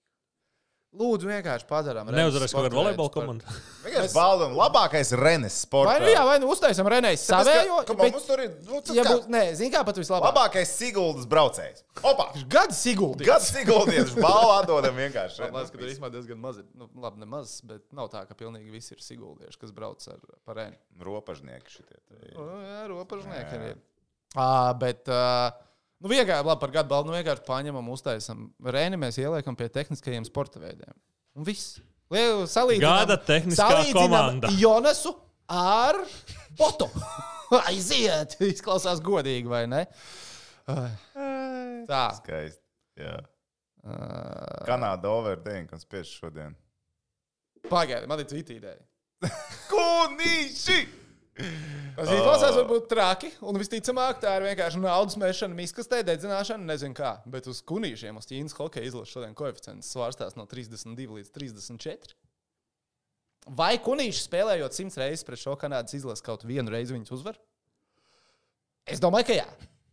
Lūdzu, 0.96 1.28
vienkārši 1.28 1.68
padarām. 1.68 2.10
Neuzvarēs 2.16 2.54
kaut 2.56 2.66
kāda 2.68 2.78
volejbola 2.78 3.12
komanda. 3.12 3.56
Vienkārši 3.84 4.16
baldam, 4.16 4.54
labākais 4.56 5.12
renes 5.20 5.58
sports. 5.66 5.90
Vai 5.90 5.98
nu, 6.04 6.12
jā, 6.14 6.22
vai 6.28 6.36
nu 6.40 6.52
uztaisam 6.54 6.88
Renēs 6.92 7.26
savējo, 7.28 7.82
Kam 7.90 8.00
bet, 8.00 8.16
mums 8.16 8.28
tur 8.30 8.44
ir? 8.44 8.54
Nu, 8.68 8.80
ja 8.96 9.04
būs, 9.08 9.28
nē, 9.32 9.42
zini 9.60 9.74
kā 9.74 9.82
pat 9.88 10.00
vislabāk. 10.00 10.30
Labākais 10.30 10.72
Siguldas 10.72 11.28
braucējs. 11.32 11.84
Opa! 12.02 12.30
Gada 12.52 12.76
siguldi. 12.76 13.28
Gads 13.28 13.52
Siguldas 13.52 14.16
balvu 14.16 14.54
atdodam 14.56 14.96
vienkārši. 15.00 15.44
Man 15.48 15.60
liekas, 15.60 15.74
ka 15.74 15.82
tur 15.82 15.92
īstenībā 15.92 16.12
diezgan 16.14 16.42
maz 16.42 16.62
ir. 16.64 16.70
Nu, 16.80 16.88
labi, 17.04 17.22
ne 17.24 17.30
maz, 17.30 17.58
bet 17.68 17.84
nav 17.96 18.10
tā, 18.14 18.24
ka 18.30 18.38
pilnīgi 18.40 18.72
visi 18.74 18.96
ir 18.96 19.04
siguldieši, 19.04 19.60
kas 19.62 19.76
brauc 19.76 20.08
ar 20.12 20.24
parēnu. 20.48 20.80
Ropažnieki 21.06 21.78
šitie. 21.78 22.00
Nu, 22.36 22.48
Jā, 22.64 22.82
robežnieki 22.92 23.60
arī. 23.60 23.76
Uh, 24.36 24.72
bet, 24.80 25.08
uh, 25.08 25.52
nu, 26.02 26.12
vienkārši 26.12 26.48
labi 26.50 26.62
par 26.62 26.74
gadu 26.76 26.92
balvu. 26.92 27.12
Nu, 27.12 27.18
vienkārši 27.18 27.46
paņemam, 27.48 27.92
uztaisam. 27.94 28.48
Rēni 28.64 29.00
mēs 29.02 29.20
ieliekam 29.22 29.58
pie 29.60 29.70
tehniskajiem 29.74 30.26
sporta 30.28 30.62
veidiem. 30.64 30.96
Un 31.36 31.48
viss. 31.48 31.78
Lielu 32.14 32.46
salīdzinām- 32.50 33.00
Gada 33.02 33.18
tehniskā 33.18 33.70
salīdzinām 33.72 34.10
komanda. 34.12 34.52
Jonasu 34.60 35.16
ar 35.50 35.98
Botu. 36.58 36.90
Aiziet! 37.70 38.38
Izklausās 38.42 39.02
godīgi, 39.06 39.50
vai 39.50 39.66
ne? 39.70 39.86
Tā. 40.66 42.04
Skaisti. 42.20 42.62
Jā. 42.98 43.18
Uh, 43.86 44.66
Kanāda 44.66 45.12
kas 45.70 45.84
spiež 45.86 46.10
šodien. 46.18 46.56
Pagaidiet, 47.70 48.08
man 48.10 48.22
ir 48.22 48.30
cita 48.30 48.54
ideja. 48.56 48.82
Kunīši! 49.70 51.05
Tas 51.36 52.08
izklausās 52.08 52.56
varbūt 52.56 52.86
traki, 52.92 53.30
un 53.44 53.58
visticamāk 53.60 54.22
tā 54.24 54.38
ir 54.38 54.46
vienkārši 54.48 54.80
naudas 54.80 55.18
mešana, 55.20 55.56
miskastē, 55.58 56.00
dedzināšana, 56.08 56.64
nezinu 56.70 56.96
kā. 56.96 57.18
Bet 57.28 57.50
uz 57.52 57.60
kunīšiem, 57.68 58.16
uz 58.16 58.28
Ķīnas 58.30 58.56
hokeja 58.56 58.88
izlases 58.88 59.12
šodien 59.12 59.36
koeficients 59.36 59.90
svārstās 59.92 60.38
no 60.40 60.46
32 60.48 61.18
līdz 61.18 61.34
34. 61.36 62.16
Vai 63.58 63.74
kunīši 63.84 64.24
spēlējot 64.24 64.78
simts 64.78 64.96
reizes 64.98 65.26
pret 65.28 65.42
šo 65.42 65.58
Kanādas 65.60 65.98
izlasi 65.98 66.24
kaut 66.26 66.46
vienu 66.48 66.72
reizi 66.72 66.96
viņus 66.96 67.12
uzvar? 67.18 67.38
Es 68.88 69.04
domāju, 69.04 69.28
ka 69.28 69.38
jā. 69.38 69.48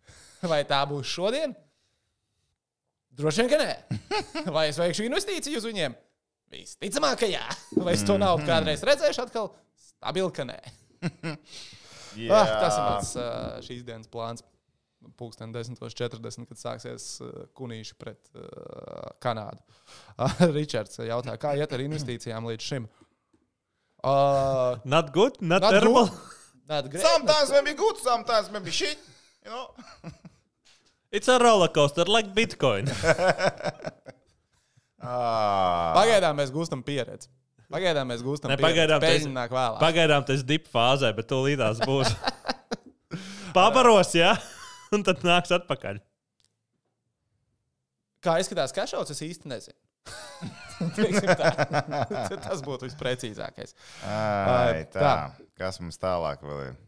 Vai 0.52 0.62
tā 0.68 0.78
būs 0.88 1.10
šodien? 1.10 1.56
Droši 3.18 3.42
vien, 3.42 3.50
ka 3.50 3.58
nē. 3.60 3.72
Vai 4.56 4.68
es 4.70 4.78
veikšu 4.80 5.08
investīciju 5.08 5.58
uz 5.58 5.66
viņiem? 5.68 5.98
Visticamāk, 6.54 7.18
ka 7.24 7.28
jā. 7.28 7.42
Vai 7.82 7.96
es 7.96 8.06
to 8.06 8.14
naudu 8.20 8.46
kādreiz 8.46 8.84
redzēšu 8.86 9.26
atkal? 9.26 9.50
Stabili, 9.90 10.30
ka 10.36 10.46
nē. 10.48 10.60
Jā, 12.22 12.28
Ah, 12.36 12.48
tas 12.60 12.74
ir 12.76 12.82
mans 12.84 13.12
uh, 13.16 13.60
šīs 13.64 13.84
dienas 13.88 14.08
plāns. 14.12 14.42
pulksten 15.18 15.50
10.40, 15.54 16.44
kad 16.46 16.58
sāksies 16.60 17.06
uh, 17.24 17.30
kunīši 17.58 17.94
pret 17.98 18.20
uh, 18.36 19.08
Kanādu. 19.24 19.58
Ričards 20.56 21.00
jautā, 21.02 21.34
kā 21.42 21.54
iet 21.58 21.72
ar 21.74 21.80
investīcijām 21.82 22.46
līdz 22.52 22.68
šim? 22.68 22.86
Uh, 24.04 24.76
Not 24.84 25.12
good, 25.14 25.40
not, 25.40 25.62
Not 25.62 25.70
terrible. 25.78 26.06
good. 26.06 26.38
Not 26.72 26.90
great. 26.90 27.02
Sometimes 27.02 27.50
maybe 27.50 27.74
good, 27.78 27.96
sometimes 27.98 28.50
maybe 28.54 28.70
shit. 28.70 28.98
You 29.44 29.50
know? 29.50 29.66
It's 31.10 31.28
a 31.28 31.38
roller 31.38 31.68
coaster 31.68 32.04
like 32.06 32.30
Bitcoin. 32.34 32.86
Ah. 35.02 35.92
Pagaidām 35.96 36.38
mēs 36.38 36.52
gūstam 36.54 36.82
pieredzi. 36.86 37.26
Pagaidām 37.72 38.10
mēs 38.12 38.22
gūstam 38.24 38.52
Ne, 38.52 38.58
pagaidām 38.60 39.00
tas-. 39.02 39.28
Pagaidām 39.80 40.26
tas 40.28 40.42
ir 40.42 40.48
dip 40.48 40.68
fāzē, 40.72 41.12
bet 41.16 41.28
tūlītās 41.30 41.80
būs. 41.86 42.12
Pabaros, 43.56 44.14
jā, 44.16 44.34
un 44.94 45.04
tad 45.06 45.24
nāks 45.26 45.52
atpakaļ. 45.56 46.00
Kā 48.22 48.36
izskatās 48.38 48.74
kašauts, 48.76 49.12
es 49.14 49.22
īsti 49.24 49.50
nezinu. 49.50 49.78
Tas 52.46 52.62
būtu 52.64 52.88
visprecīzākais. 52.88 53.74
Ai, 54.06 54.84
tā. 54.90 55.00
tā. 55.00 55.12
Kas 55.58 55.78
mums 55.82 55.98
tālāk 56.02 56.42
vēl 56.46 56.64
ir? 56.68 56.78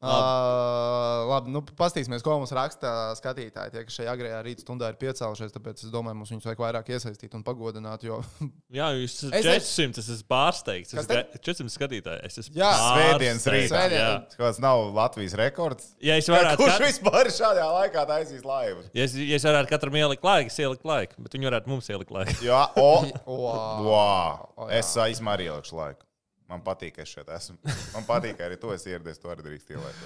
Uh, 0.00 1.26
labi, 1.28 1.50
nu, 1.52 1.60
paskatīsimies, 1.76 2.22
ko 2.24 2.38
mums 2.40 2.52
raksta 2.56 2.90
skatītāji. 3.18 3.72
Tie, 3.74 3.82
kas 3.84 3.96
šajā 3.98 4.14
agrējā 4.14 4.38
rīta 4.46 4.64
stundā 4.64 4.88
ir 4.92 4.96
piecēlušies, 5.00 5.52
tāpēc 5.52 5.82
es 5.84 5.92
domāju, 5.92 6.16
mums 6.20 6.32
viņus 6.32 6.46
vajag 6.48 6.62
vairāk 6.64 6.88
iesaistīt 6.94 7.36
un 7.36 7.44
pagodināt. 7.46 8.06
Jo... 8.08 8.20
Jā, 8.78 8.88
jūs 8.96 9.18
Es 9.28 9.44
esat 9.44 9.66
400, 9.66 10.00
es 10.00 10.10
esmu 10.16 10.28
pārsteigts. 10.32 10.94
Es 10.96 11.04
esmu 11.04 11.42
400 11.50 11.74
skatītāji. 11.76 12.24
Es 12.30 12.40
esmu 12.44 12.56
Jā. 12.62 12.70
Svētdienas 12.80 13.46
rītā. 13.54 13.84
jā. 13.92 14.08
Tas 14.38 14.60
nav 14.64 14.86
Latvijas 14.96 15.36
rekords. 15.40 15.92
Ja 16.04 16.16
es 16.20 16.28
varētu, 16.32 16.62
Kurš 16.64 16.76
kat... 16.78 16.86
vispār 16.88 17.32
šādā 17.36 17.68
laikā 17.76 18.06
taisīs 18.08 18.44
laivu? 18.48 18.86
ja 18.96 19.04
es, 19.08 19.16
ja 19.20 19.36
es 19.36 19.44
varētu 19.48 19.72
katram 19.74 20.00
ielikt 20.00 20.24
laiku, 20.24 20.48
es 20.52 20.60
ieliku 20.64 20.88
laiku, 20.94 21.20
bet 21.26 21.36
viņi 21.36 21.50
varētu 21.52 21.72
mums 21.74 21.92
ielikt 21.92 22.14
laiku. 22.16 22.38
Jā, 22.46 22.64
o, 22.80 22.90
Wow. 23.30 23.84
wow. 23.84 24.46
O, 24.56 24.68
jā. 24.70 24.80
Es 24.80 24.94
aizmēr 25.00 25.44
ielikšu 25.50 25.76
laiku. 25.76 26.04
Man 26.50 26.66
patīk, 26.66 26.96
ka 26.98 27.06
es 27.06 27.14
šeit 27.14 27.30
esmu. 27.30 27.56
Man 27.94 28.06
patīk, 28.08 28.36
ka 28.38 28.48
arī 28.48 28.58
to 28.60 28.74
es 28.74 28.86
ieradies, 28.90 29.22
to 29.22 29.30
arī 29.30 29.46
drīkst 29.46 29.72
ielikt. 29.76 30.04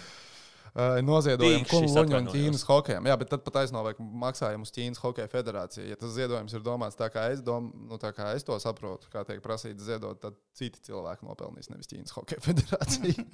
Uh, 0.74 0.96
noziedojumi 1.06 1.60
Tīkšķis 1.62 1.70
Kungu 1.70 1.92
un 1.92 2.00
atvainojos. 2.00 2.34
Ķīnas 2.34 2.64
hokejam. 2.66 3.04
Jā, 3.06 3.14
bet 3.20 3.28
tad 3.30 3.44
pat 3.46 3.60
aizno 3.60 3.84
vajag 3.86 4.00
maksājumu 4.24 4.66
uz 4.66 4.72
Ķīnas 4.74 4.98
hokeja 5.04 5.30
federāciju. 5.30 5.84
Ja 5.86 5.98
tas 6.00 6.10
ziedojums 6.16 6.56
ir 6.56 6.64
domāts 6.66 6.98
tā, 6.98 7.06
kā 7.14 7.28
es, 7.30 7.44
dom, 7.46 7.68
nu, 7.86 7.98
tā 8.02 8.10
kā 8.16 8.32
es 8.34 8.42
to 8.48 8.56
saprotu, 8.58 9.06
kā 9.12 9.22
tiek 9.28 9.38
prasīts 9.44 9.86
ziedot, 9.86 10.18
tad 10.18 10.34
citi 10.58 10.82
cilvēki 10.88 11.28
nopelnīs 11.28 11.70
nevis 11.70 11.92
Ķīnas 11.92 12.16
hokeja 12.16 12.42
federācija. 12.48 13.26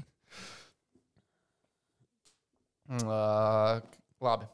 uh, 3.01 3.81
labi. 4.29 4.51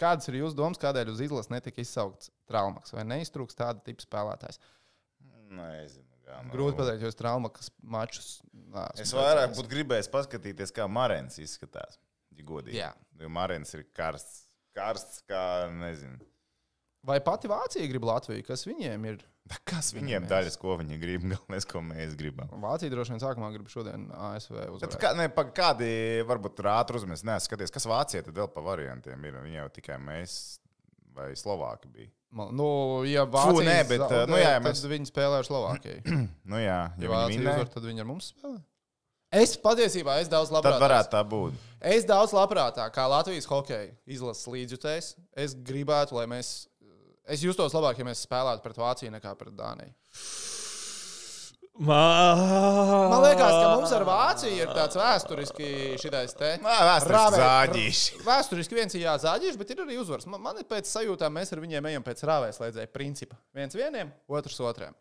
Kādas 0.00 0.28
ir 0.28 0.42
jūsu 0.42 0.60
domas, 0.60 0.80
kādēļ 0.80 1.14
uz 1.14 1.24
izlases 1.24 1.52
netika 1.52 1.80
izsaukts 1.80 2.28
traumaks 2.48 2.92
vai 2.92 3.08
neiztrūks 3.08 3.56
tāda 3.56 3.80
tipa 3.88 4.04
spēlētājs? 4.04 4.60
Nezinu. 5.56 6.09
Gan, 6.30 6.46
nu. 6.48 6.54
Grūti 6.54 6.78
pateikt, 6.78 7.02
jo 7.04 7.10
es 7.10 7.18
traumas 7.18 7.70
mačus. 7.82 8.30
nā, 8.54 8.86
Es 9.02 9.12
vairāk 9.16 9.52
būtu 9.58 9.72
gribējis 9.74 10.10
paskatīties, 10.12 10.72
kā 10.76 10.86
Marens 10.90 11.38
izskatās. 11.42 11.98
Ja 12.38 12.46
godīgi. 12.46 12.78
Jā. 12.78 12.92
Jo 13.20 13.28
Marens 13.32 13.74
ir 13.76 13.84
karsts. 13.96 14.46
Karsts, 14.76 15.24
kā 15.28 15.42
nezinu. 15.74 16.20
Vai 17.04 17.18
pati 17.24 17.48
Vācija 17.50 17.88
grib 17.90 18.04
Latviju? 18.06 18.44
Kas 18.46 18.62
viņiem 18.68 19.06
ir? 19.10 19.22
Da 19.50 19.56
Kas 19.66 19.88
viņiem 19.96 20.28
daļas, 20.30 20.54
ko 20.60 20.76
viņi 20.78 20.98
grib, 21.00 21.24
galvenais, 21.32 21.66
ko 21.66 21.80
mēs 21.82 22.14
gribam. 22.18 22.52
Vācija 22.62 22.92
droši 22.92 23.16
vien 23.16 23.22
sākumā 23.24 23.48
grib 23.54 23.70
šodien 23.72 24.06
ASV 24.14 24.54
uzvarēt. 24.76 24.98
kā, 25.00 25.10
ne, 25.18 25.26
pa, 25.34 25.46
kādi 25.56 25.88
varbūt 26.28 26.62
ātri 26.70 27.00
uzmanīgi 27.00 27.26
neskaties, 27.32 27.72
kas 27.74 27.88
Vācijā 27.90 28.22
tad 28.26 28.36
vēl 28.36 28.50
pa 28.54 28.62
variantiem 28.62 29.26
ir? 29.26 29.40
Viņi 29.42 29.58
jau 29.58 29.68
tikai 29.80 29.98
mēs 30.04 30.36
vai 31.16 31.32
Slovāki 31.38 31.90
bija. 31.90 32.12
Nu, 32.30 32.66
ja 33.10 33.24
Vācija 33.26 33.64
nē, 33.66 33.78
bet, 33.88 34.00
zaudē, 34.04 34.26
nu 34.30 34.36
jā, 34.38 34.50
ja 34.54 34.58
tad 34.60 34.66
mēs- 34.68 34.84
viņi 34.86 35.08
spēlē 35.10 35.38
ar 35.40 35.46
Slovākiju. 35.48 36.02
Nu 36.52 36.56
jā, 36.62 36.80
Ja 36.94 37.02
ja 37.02 37.08
Vācija 37.10 37.32
viņi 37.34 37.46
uzvar, 37.50 37.68
tad 37.74 37.82
viņi 37.88 38.00
ar 38.04 38.06
mums 38.06 38.32
spēlē. 38.34 38.60
Es 39.32 39.56
patiesībā 39.62 40.16
es 40.20 40.28
daudz 40.30 40.50
tad 40.50 40.58
labprāt. 40.58 40.80
varētu 40.82 41.10
tā 41.14 41.20
būt. 41.26 41.58
Es 41.80 42.04
daudz 42.04 42.32
labprātāk, 42.34 42.90
kā 42.94 43.04
Latvijas 43.10 43.46
hokeja 43.46 43.92
izlases 44.06 44.46
līdzjutējs, 44.50 45.12
es 45.36 45.54
gribētu, 45.54 46.12
lai 46.18 46.26
mēs. 46.26 46.66
Es 47.30 47.42
justos 47.46 47.72
labāk, 47.76 47.98
ja 47.98 48.04
mēs 48.08 48.24
spēlētu 48.26 48.62
pret 48.64 48.76
Vāciju 48.80 49.10
nekā 49.14 49.36
pret 49.38 49.54
Dāniju. 49.54 49.92
Man 51.80 53.22
liekas, 53.24 53.54
ka 53.56 53.68
mums 53.78 53.92
ar 53.96 54.04
Vāciju 54.04 54.56
ir 54.60 54.72
tāds 54.76 54.98
vēsturiski 55.00 55.68
šitais 56.02 56.34
te. 56.36 56.50
Vēsturiski 56.64 57.38
zāģīši. 57.40 58.18
Vēsturiski 58.26 58.76
viens 58.76 58.96
ir 58.98 59.06
jāzāģīši, 59.06 59.60
bet 59.62 59.72
ir 59.72 59.80
arī 59.86 59.96
uzvars. 60.00 60.26
Man, 60.28 60.42
man 60.44 60.60
ir 60.60 60.66
pēc 60.68 60.90
sajūtām, 60.92 61.32
mēs 61.38 61.54
ar 61.56 61.62
viņiem 61.64 61.88
ejam 61.92 62.04
pēc 62.06 62.20
rāvēslēdzēja 62.28 62.90
principa. 62.92 63.38
Viens 63.56 63.76
vienam, 63.78 64.12
otrs 64.28 64.60
otram. 64.60 64.96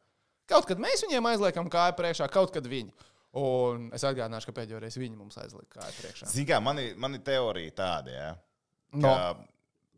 Kaut 0.50 0.66
kad 0.70 0.80
mēs 0.82 1.04
viņiem 1.06 1.28
aizliekam 1.34 1.68
kāju 1.70 1.98
priekšā, 2.00 2.30
kaut 2.34 2.54
kad 2.56 2.66
viņi. 2.72 2.94
Un 3.40 3.90
es 3.94 4.02
atgādināšu, 4.08 4.50
ka 4.50 4.56
pēdējo 4.62 4.80
reizi 4.82 5.04
viņi 5.04 5.20
mums 5.20 5.36
aizlieka 5.38 5.82
kāju 5.82 5.98
priekšā. 6.00 6.30
Zinām, 6.32 6.64
man, 6.66 6.80
ir- 6.82 6.96
man 6.98 7.14
ir 7.14 7.20
teorija 7.28 7.72
tāda, 7.78 8.10
ja, 8.16 8.30
No. 8.94 9.12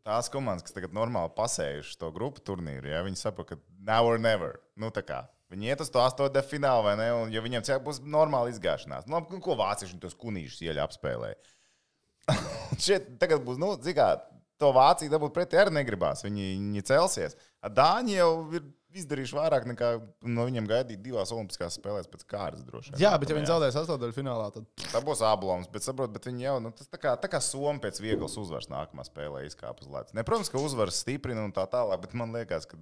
tās 0.04 0.28
komandas, 0.28 0.66
kas 0.66 0.74
tagad 0.76 0.92
normāli 0.92 1.30
pasējušas 1.38 1.96
to 1.96 2.10
grupu 2.12 2.42
turnīru, 2.44 2.90
ja, 2.90 3.00
viņi 3.06 3.16
saprot, 3.22 3.46
ka 3.48 3.56
now 3.80 4.04
or 4.04 4.18
never. 4.18 4.60
Nu, 4.76 4.90
tā 4.90 5.00
kā. 5.06 5.22
Viņi 5.52 5.72
iet 5.72 5.84
uz 5.84 5.90
to 5.92 6.00
astotdaļu 6.02 6.48
finālu, 6.48 6.86
vai 6.88 6.96
ne? 7.00 7.08
Un, 7.20 7.32
ja 7.34 7.42
viņiem 7.44 7.64
cilvēki 7.66 7.86
būs 7.86 8.02
normāla 8.08 8.52
izgāšanās, 8.52 9.08
nu, 9.08 9.18
labi, 9.18 9.40
ko 9.44 9.56
vācieši 9.60 10.00
tos 10.02 10.16
kunīšus 10.18 10.64
ieļa 10.64 10.86
apspēlēja. 10.88 11.38
Šeit 12.84 13.16
tagad 13.20 13.44
būs, 13.44 13.60
nu, 13.60 13.74
zigā, 13.84 14.14
to 14.62 14.70
Vāciju 14.74 15.10
dabūt 15.12 15.34
pretī 15.34 15.58
arī 15.58 15.74
negribās. 15.74 16.22
Viņi, 16.24 16.52
viņi 16.54 16.86
celsies. 16.86 17.34
Dāņi 17.62 18.14
jau 18.14 18.30
ir 18.54 18.64
izdarījuši 18.96 19.36
vairāk 19.36 19.66
nekā 19.70 19.90
no 20.28 20.44
viņiem 20.46 20.66
gaidīt 20.68 21.00
divās 21.02 21.32
olimpiskās 21.34 21.78
spēlēs 21.78 22.10
pēc 22.12 22.26
kārtas 22.28 22.64
droši. 22.66 22.92
vien. 22.92 23.02
Jā, 23.02 23.12
bet 23.20 23.32
ja 23.32 23.36
viņi 23.38 23.48
zaudēs 23.48 23.78
astotdaļu 23.80 24.16
finālā, 24.16 24.50
tad 24.54 24.68
Tā 24.92 25.00
būs 25.04 25.22
ablons, 25.24 25.70
bet 25.72 25.86
saprot, 25.86 26.12
bet 26.12 26.28
viņi 26.28 26.44
jau, 26.44 26.56
nu, 26.60 26.72
tas 26.76 26.90
tā 26.92 27.00
kā, 27.00 27.14
tā 27.20 27.30
kā 27.32 27.40
Somija 27.40 27.86
pēc 27.86 28.02
vieglas 28.04 28.36
uzvaras 28.40 28.68
nākamā 28.68 29.06
spēlē 29.08 29.46
izkāpa 29.46 29.80
uz 29.80 29.88
ledus. 29.88 30.16
Ne, 30.16 30.24
protams, 30.28 30.52
ka 30.52 30.60
uzvaras 30.60 31.00
stiprina 31.00 31.46
un 31.46 31.54
tā 31.56 31.64
tālāk, 31.72 32.02
bet 32.04 32.12
man 32.18 32.36
liekas, 32.36 32.68
ka 32.68 32.76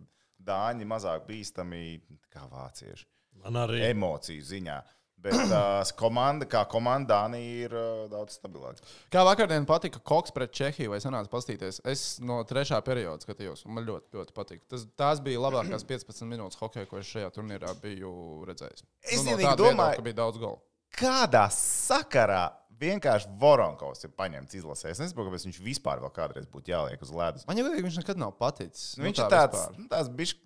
Dāņi 0.46 0.86
mazāk 0.88 1.26
bīstami 1.28 2.00
kā 2.32 2.46
vācieši. 2.50 3.06
Man 3.44 3.58
arī. 3.60 3.82
Emociju 3.90 4.42
ziņā. 4.44 4.78
Bet 5.20 5.36
uh, 5.52 5.90
komanda, 6.00 6.46
kā 6.48 6.62
komanda, 6.72 7.12
Dānija 7.12 7.66
ir 7.66 7.74
uh, 7.76 8.06
daudz 8.08 8.38
stabilāka. 8.38 8.80
Kā 9.12 9.20
vakardien 9.28 9.66
patika 9.68 10.00
Koks 10.00 10.32
pret 10.32 10.54
Čehiju, 10.56 10.94
vai 10.94 11.00
sanāca 11.04 11.28
paskatīties? 11.32 11.82
Es 11.92 12.04
no 12.24 12.38
trešā 12.48 12.78
perioda 12.86 13.20
skatījos, 13.26 13.66
un 13.68 13.76
man 13.76 13.84
ļoti, 13.88 14.14
ļoti 14.16 14.36
patika. 14.36 14.64
Tas, 14.72 14.86
tās 14.96 15.20
bija 15.24 15.42
labākās 15.44 15.84
15 15.92 16.24
minūtes 16.30 16.60
hokeja, 16.60 16.88
ko 16.88 17.02
es 17.02 17.12
šajā 17.12 17.28
turnīrā 17.36 17.74
biju 17.82 18.14
redzējis. 18.48 18.86
Es 19.04 19.20
nu, 19.20 19.34
no 19.34 19.36
tāda 19.36 19.44
viedokļa, 19.44 19.76
domāju- 19.76 20.00
ka 20.00 20.08
bija 20.08 20.20
daudz 20.22 20.40
golu. 20.40 20.62
Kādā 20.96 21.44
sakarā 21.54 22.48
vienkārši 22.80 23.28
Voronkovs 23.40 24.06
ir 24.06 24.12
paņemts 24.16 24.56
izlasē? 24.58 24.90
Es 24.94 25.00
nezinu, 25.02 25.26
kāpēc 25.28 25.44
viņš 25.48 25.60
vispār 25.64 26.00
vēl 26.02 26.12
kādreiz 26.16 26.48
būtu 26.50 26.72
jāliek 26.72 27.02
uz 27.04 27.12
ledus. 27.14 27.46
Man 27.48 27.60
jau 27.60 27.66
liekas, 27.68 27.84
viņš 27.86 28.00
nekad 28.02 28.20
nav 28.22 28.34
paticis. 28.40 28.94
Nu, 28.98 29.06
viņš 29.08 29.22
ir 29.22 29.30
tāds, 29.32 29.66
nu, 29.76 29.86
tāds 29.92 30.10
bišķi, 30.16 30.40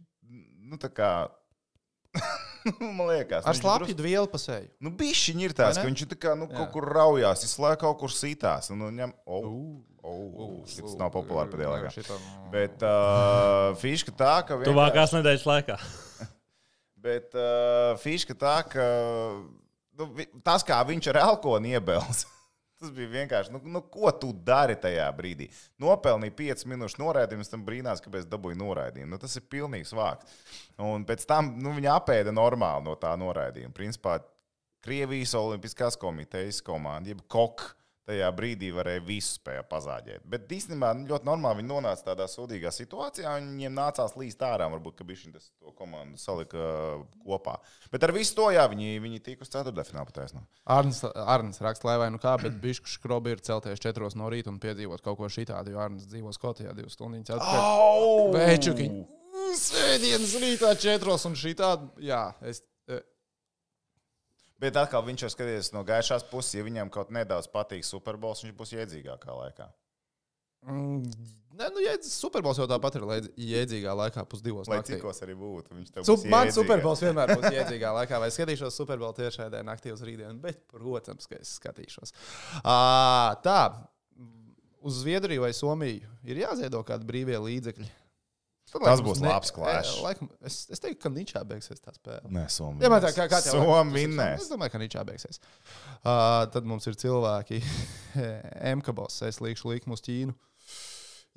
nu, 0.70 0.80
tā 0.82 0.90
kā. 0.94 1.10
man 2.80 3.08
liekas, 3.10 3.46
Ar 3.50 3.58
slāpju 3.58 3.96
dvielu 3.98 4.28
pasēju. 4.30 4.68
Nu, 4.84 4.92
bišķiņi 4.98 5.48
ir 5.48 5.56
tāds, 5.56 5.78
Vai 5.78 5.86
ka 5.86 5.90
viņš 5.90 6.04
ir 6.04 6.12
tā 6.12 6.20
kā, 6.26 6.36
nu, 6.38 6.46
Jā. 6.50 6.58
kaut 6.60 6.70
kur 6.76 6.86
raujās, 6.94 7.42
izslēdz 7.48 7.80
kaut 7.82 7.98
kur 8.02 8.14
sitās. 8.14 8.70
Un, 8.74 8.84
un 8.86 9.00
ņem, 9.00 9.14
oh, 9.26 9.48
oh, 10.04 10.22
oh, 10.44 10.54
šis 10.70 10.94
nav 11.00 11.10
populārs 11.14 11.50
pēdējā 11.54 11.72
laikā. 11.74 11.90
Šitam... 11.96 12.30
Bet 12.54 12.84
uh, 12.86 13.72
fiška 13.82 14.14
tā, 14.14 14.36
ka. 14.46 14.58
vienkārši- 14.60 14.70
Tuvākās 14.70 15.16
nedēļas 15.18 15.46
laikā. 15.50 15.78
Bet 17.04 17.34
uh, 17.36 17.94
fiška 18.00 18.36
tā, 18.40 18.56
ka 18.70 18.86
nu, 19.98 20.08
tas, 20.46 20.64
kā 20.66 20.78
viņš 20.86 21.10
ar 21.12 21.20
elkonu 21.24 21.74
iebels. 21.74 22.24
Tas 22.80 22.90
bija 22.92 23.08
vienkārši, 23.12 23.52
nu, 23.54 23.60
nu, 23.70 23.80
ko 23.88 24.10
tu 24.18 24.32
dari 24.44 24.74
tajā 24.76 25.06
brīdī? 25.16 25.46
Nopelnīja 25.80 26.34
5 26.36 26.64
minūšu 26.72 26.98
noraidījumu, 27.00 27.46
tam 27.48 27.62
brīnās, 27.64 28.02
kāpēc 28.04 28.26
dabūja 28.28 28.58
noraidījumu. 28.60 29.12
Nu, 29.14 29.18
tas 29.22 29.38
ir 29.38 29.44
pilnīgs 29.48 29.94
vāks. 29.96 30.34
Un 30.82 31.06
pēc 31.08 31.22
tam 31.30 31.52
nu, 31.62 31.72
viņa 31.78 31.94
apēda 31.94 32.34
normāli 32.34 32.84
no 32.88 32.96
tā 33.00 33.14
noraidījuma. 33.20 33.72
Principā 33.76 34.18
Krievijas 34.84 35.32
Olimpiskās 35.38 35.96
komitejas 36.02 36.58
komanda, 36.66 37.14
jeb 37.14 37.22
KOK, 37.30 37.62
tajā 38.08 38.28
brīdī 38.36 38.70
varēja 38.74 39.02
visu 39.04 39.38
spēju 39.38 39.64
pazāģēt. 39.70 40.24
Bet 40.28 40.50
īstenībā 40.52 40.90
nu, 40.98 41.06
ļoti 41.10 41.28
normāli 41.28 41.62
viņi 41.62 41.70
nonāca 41.70 42.10
tādā 42.10 42.26
sūdīgā 42.30 42.72
situācijā, 42.74 43.36
un 43.40 43.54
viņiem 43.54 43.76
nācās 43.78 44.16
līdz 44.20 44.44
ārā. 44.48 44.68
Varbūt, 44.74 44.98
ka 44.98 45.06
viņi 45.08 45.32
to 45.38 45.72
komandu 45.78 46.20
salika 46.20 46.60
uh, 46.60 47.06
kopā. 47.24 47.56
Bet 47.92 48.04
ar 48.06 48.14
visu 48.16 48.36
to, 48.38 48.50
jā, 48.54 48.66
viņi, 48.70 48.98
viņi 49.04 49.22
tika 49.24 49.46
uz 49.46 49.52
ceturtdaļfināla 49.54 50.10
pataisnā. 50.10 50.44
Arns, 50.76 51.00
Arns 51.24 51.62
raksta, 51.64 51.88
lai 51.90 51.96
vai 52.04 52.10
nu 52.14 52.20
kā, 52.22 52.36
bet 52.42 52.60
Bišku 52.62 52.90
skrobi 52.92 53.34
ir 53.34 53.42
celties 53.44 53.82
četros 53.82 54.18
no 54.20 54.28
rīta 54.32 54.52
un 54.52 54.60
piedzīvot 54.62 55.04
kaut 55.04 55.20
ko 55.20 55.30
šitādu, 55.32 55.74
jo 55.74 55.82
Arns 55.84 56.08
dzīvo 56.10 56.34
Skotijā 56.36 56.76
divas 56.76 56.98
stundas 56.98 57.36
atpakaļ. 57.38 58.36
Vēčukiņi. 58.36 59.04
Svētdienas 59.54 60.36
rītā 60.42 60.70
četros 60.80 61.26
un 61.28 61.36
šitādu. 61.38 61.90
Jā, 62.02 62.26
es. 62.44 62.62
Bet 64.62 64.76
atkal 64.78 65.02
viņš 65.06 65.26
jau 65.26 65.30
skaties 65.34 65.72
no 65.74 65.82
gaišās 65.86 66.26
puses, 66.30 66.54
ja 66.58 66.66
viņam 66.66 66.92
kaut 66.94 67.10
nedaudz 67.14 67.48
patīk 67.50 67.86
Superbols, 67.86 68.44
viņš 68.44 68.54
būs 68.58 68.76
iedzīgākā 68.76 69.34
laikā. 69.34 69.70
Mm, 70.64 71.02
Nē, 71.54 71.68
nu, 71.70 71.82
Superbols 72.02 72.58
jau 72.58 72.66
tāpat 72.66 72.96
ir 72.98 73.04
jēdzīgā 73.52 73.92
laikā, 73.94 74.24
pusdivos. 74.26 74.66
Lai 74.70 74.80
cikos 74.86 75.20
arī 75.22 75.36
būtu. 75.38 75.76
Sup, 76.02 76.24
man 76.30 76.50
superbols 76.54 77.04
vienmēr 77.04 77.30
būs 77.36 77.46
jēdzīgā 77.58 77.92
laikā, 78.00 78.18
vai 78.22 78.30
skatīšos 78.34 78.74
superbolu 78.80 79.14
tiešraidē 79.20 79.60
naktī 79.66 79.92
uz 79.94 80.02
rītdienu, 80.02 80.34
bet, 80.42 80.64
protams, 80.72 81.28
ka 81.30 81.38
es 81.38 81.54
skatīšos. 81.60 82.14
À, 82.64 83.36
tā, 83.44 83.60
uz 84.82 84.98
Zviedriju 85.04 85.44
vai 85.46 85.52
Somiju 85.54 86.10
ir 86.26 86.42
jāziedo 86.42 86.82
kādi 86.86 87.06
brīvie 87.06 87.38
līdzekļi. 87.38 87.86
Tad, 88.74 88.82
Tas 88.88 89.02
būs 89.06 89.20
labs 89.22 89.52
clash. 89.54 89.92
e, 90.00 90.02
Laikam, 90.02 90.28
es, 90.42 90.56
es 90.74 90.82
teiktu, 90.82 90.98
ka 91.04 91.10
Ničā 91.14 91.44
beigsies 91.46 91.78
tā 91.78 91.92
spēle. 91.94 92.26
Nē, 92.34 92.48
Somija. 92.50 92.88
Jā, 92.88 92.98
tā 93.04 93.12
kā, 93.14 93.28
kā 93.30 93.38
tev 93.44 93.60
liekas? 93.60 93.68
Somija 93.70 94.26
Es 94.34 94.48
domāju, 94.50 94.72
ka 94.74 94.80
Ničā 94.82 95.04
beigsies. 95.06 95.38
Uh, 96.02 96.42
tad 96.50 96.66
mums 96.66 96.88
ir 96.90 96.98
cilvēki, 96.98 97.60
MKBOS, 98.80 99.20
es 99.30 99.38
līkšu 99.44 99.70
likmu 99.70 99.94
uz 99.94 100.02
Ķīnu. 100.02 100.34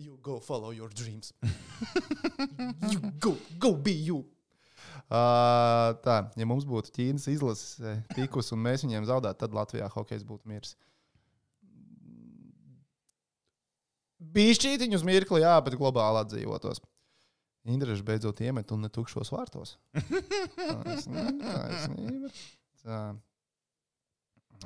You 0.02 0.18
go 0.22 0.40
follow 0.42 0.74
your 0.74 0.90
dreams. 0.90 1.34
you 2.92 3.14
go, 3.22 3.36
go 3.62 3.76
be 3.78 3.94
you. 3.94 4.24
Uh, 5.08 5.94
tā, 6.04 6.18
ja 6.36 6.50
mums 6.50 6.66
būtu 6.68 6.92
Ķīnas 6.98 7.30
izlases 7.32 7.78
eh, 7.80 8.02
tikus 8.18 8.50
un 8.52 8.66
mēs 8.66 8.82
viņiem 8.84 9.06
zaudētu, 9.08 9.40
tad 9.46 9.54
Latvijā 9.56 9.88
hokejs 9.94 10.26
būtu 10.28 10.50
miris. 10.50 10.74
Bišķītiņu 14.18 14.98
uz 14.98 15.06
mirkli, 15.06 15.46
jā, 15.46 15.54
bet 15.62 15.78
globāli 15.78 16.26
atdzīvotos. 16.26 16.82
Indrišs 17.68 18.04
beidzot 18.08 18.40
iemet 18.46 18.72
un 18.72 18.86
ne 18.86 18.90
tukšos 18.94 19.32
vārtos. 19.34 19.76
Taisnība, 19.94 21.34
taisnība. 21.44 22.32
Tā. 22.84 23.02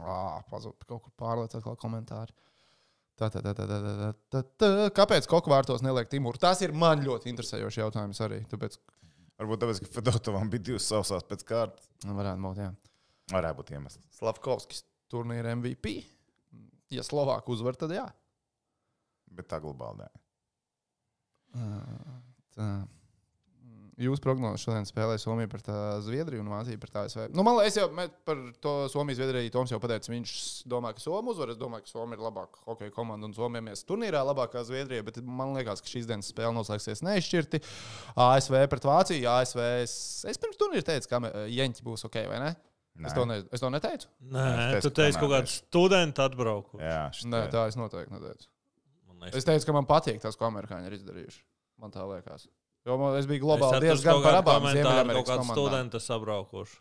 Ā, 0.02 0.18
Pazūd 0.52 0.86
kaut 0.88 1.02
kur 1.08 1.14
pārliec 1.20 1.56
atkal 1.58 1.76
komentāri. 1.82 2.34
Tā, 3.20 3.28
tā, 3.30 3.42
tā, 3.44 3.52
tā, 3.58 3.66
tā, 3.68 3.78
tā, 3.82 4.12
tā, 4.34 4.42
tā. 4.62 4.70
Kāpēc 4.98 5.28
koku 5.30 5.52
vārtos 5.52 5.84
neliek 5.86 6.08
Timūru? 6.10 6.40
Tas 6.42 6.62
ir 6.66 6.72
man 6.74 7.04
ļoti 7.06 7.30
interesējošs 7.34 7.82
jautājums 7.82 8.22
arī. 8.26 8.40
Tāpēc, 8.50 8.78
Varbūt 9.42 9.62
tāpēc, 9.64 9.82
ka 9.82 9.90
Fedotovam 9.96 10.50
bija 10.54 10.68
divas 10.70 10.86
sausās 10.86 11.26
pēc 11.26 11.42
kārtas. 11.50 11.88
nu, 12.06 12.14
varētu 12.18 12.44
būt, 12.46 12.62
jā. 12.62 12.70
Varētu 13.34 13.58
būt 13.58 13.72
iemesls. 13.74 14.06
Slavkovskis 14.20 14.84
turnīra 15.10 15.56
MVP. 15.58 15.96
Ja 16.94 17.02
Slovāku 17.08 17.56
uzvar, 17.56 17.74
tad 17.80 17.94
jā. 17.96 18.06
Bet 19.34 19.50
tā 19.50 19.58
globāli. 19.64 20.06
nē. 20.06 20.10
Tā. 22.58 22.72
Jūs 24.02 24.22
prognozējat, 24.24 24.62
šodien 24.64 24.86
spēlē 24.88 25.18
Somija 25.22 25.50
pret 25.52 25.68
Zviedriju 26.02 26.42
un 26.42 26.48
Vāciju 26.50 26.80
pret 26.82 26.96
ASV. 27.04 27.20
Nu, 27.38 27.44
man 27.46 27.60
liekas, 27.60 27.76
jau 27.78 27.86
par 28.26 28.40
to 28.64 28.72
Somiju 28.90 29.20
Zviedriju 29.20 29.52
Toms 29.54 29.70
jau 29.74 29.78
pateica. 29.84 30.10
Viņš 30.10 30.32
domā, 30.72 30.94
ka 30.96 31.04
Somija 31.04 31.36
uzvar. 31.36 31.52
Es 31.54 31.60
domāju, 31.60 31.86
ka 31.86 31.92
Somija 31.92 32.18
ir 32.18 32.24
labāka 32.26 32.64
hokeja 32.66 32.94
komanda 32.96 33.28
un 33.30 33.36
Somija 33.38 33.62
mēs 33.68 33.84
turnīrā 33.86 34.24
labākā 34.26 34.64
Zviedrija. 34.66 35.06
Bet 35.06 35.20
man 35.22 35.54
liekas, 35.54 35.84
ka 35.86 35.92
šīs 35.92 36.08
dienas 36.10 36.32
spēle 36.34 36.56
noslēgsies 36.58 37.04
neizšķirti. 37.06 37.62
ASV 38.26 38.58
pret 38.74 38.90
Vāciju. 38.90 39.28
ASV 39.36 39.62
es, 39.84 39.94
es 40.34 40.42
pirms 40.42 40.58
turnīra 40.64 40.88
teicu, 40.88 41.12
ka 41.12 41.22
Jeņķi 41.52 41.86
būs 41.86 42.08
ok, 42.10 42.18
vai 42.32 42.42
ne? 42.48 42.52
Nē. 43.02 43.08
Es 43.12 43.14
to, 43.16 43.28
ne, 43.30 43.38
es 43.54 43.62
to 43.62 43.70
neteicu. 43.72 44.10
Nē, 44.34 44.48
Es 44.80 44.84
tu 44.84 44.90
teicu, 44.90 44.98
teici, 44.98 45.20
ka 45.20 45.22
kaut 45.22 45.30
kādu 45.36 45.46
kanādieši. 45.46 45.62
studentu 45.62 46.26
atbrauku. 46.26 46.82
Jā, 46.82 47.06
šitie. 47.16 47.30
Nē, 47.36 47.46
tā 47.54 47.68
es 47.70 47.78
noteikti 47.80 48.18
neteicu. 48.18 48.50
Es 49.30 49.46
teicu, 49.48 49.68
ka 49.70 49.78
man 49.78 49.86
patīk 49.88 50.18
tas, 50.26 50.36
ko 50.36 50.50
amerikāņi 50.50 50.90
ir 50.90 50.98
izdarījuši. 50.98 51.40
Man 51.82 51.92
tā 51.94 52.04
liekas. 52.06 52.48
Jo 52.86 52.96
man, 52.98 53.16
es 53.18 53.26
biju 53.30 53.42
Es 53.42 53.46
globāli 53.46 53.70
atradu 53.78 53.88
diezgan 53.88 54.24
par 54.24 54.40
abām 54.42 54.66
Ziemeļamerikas 54.72 55.30
komandām. 55.38 55.54
students 55.58 56.06
sabraukuši. 56.08 56.76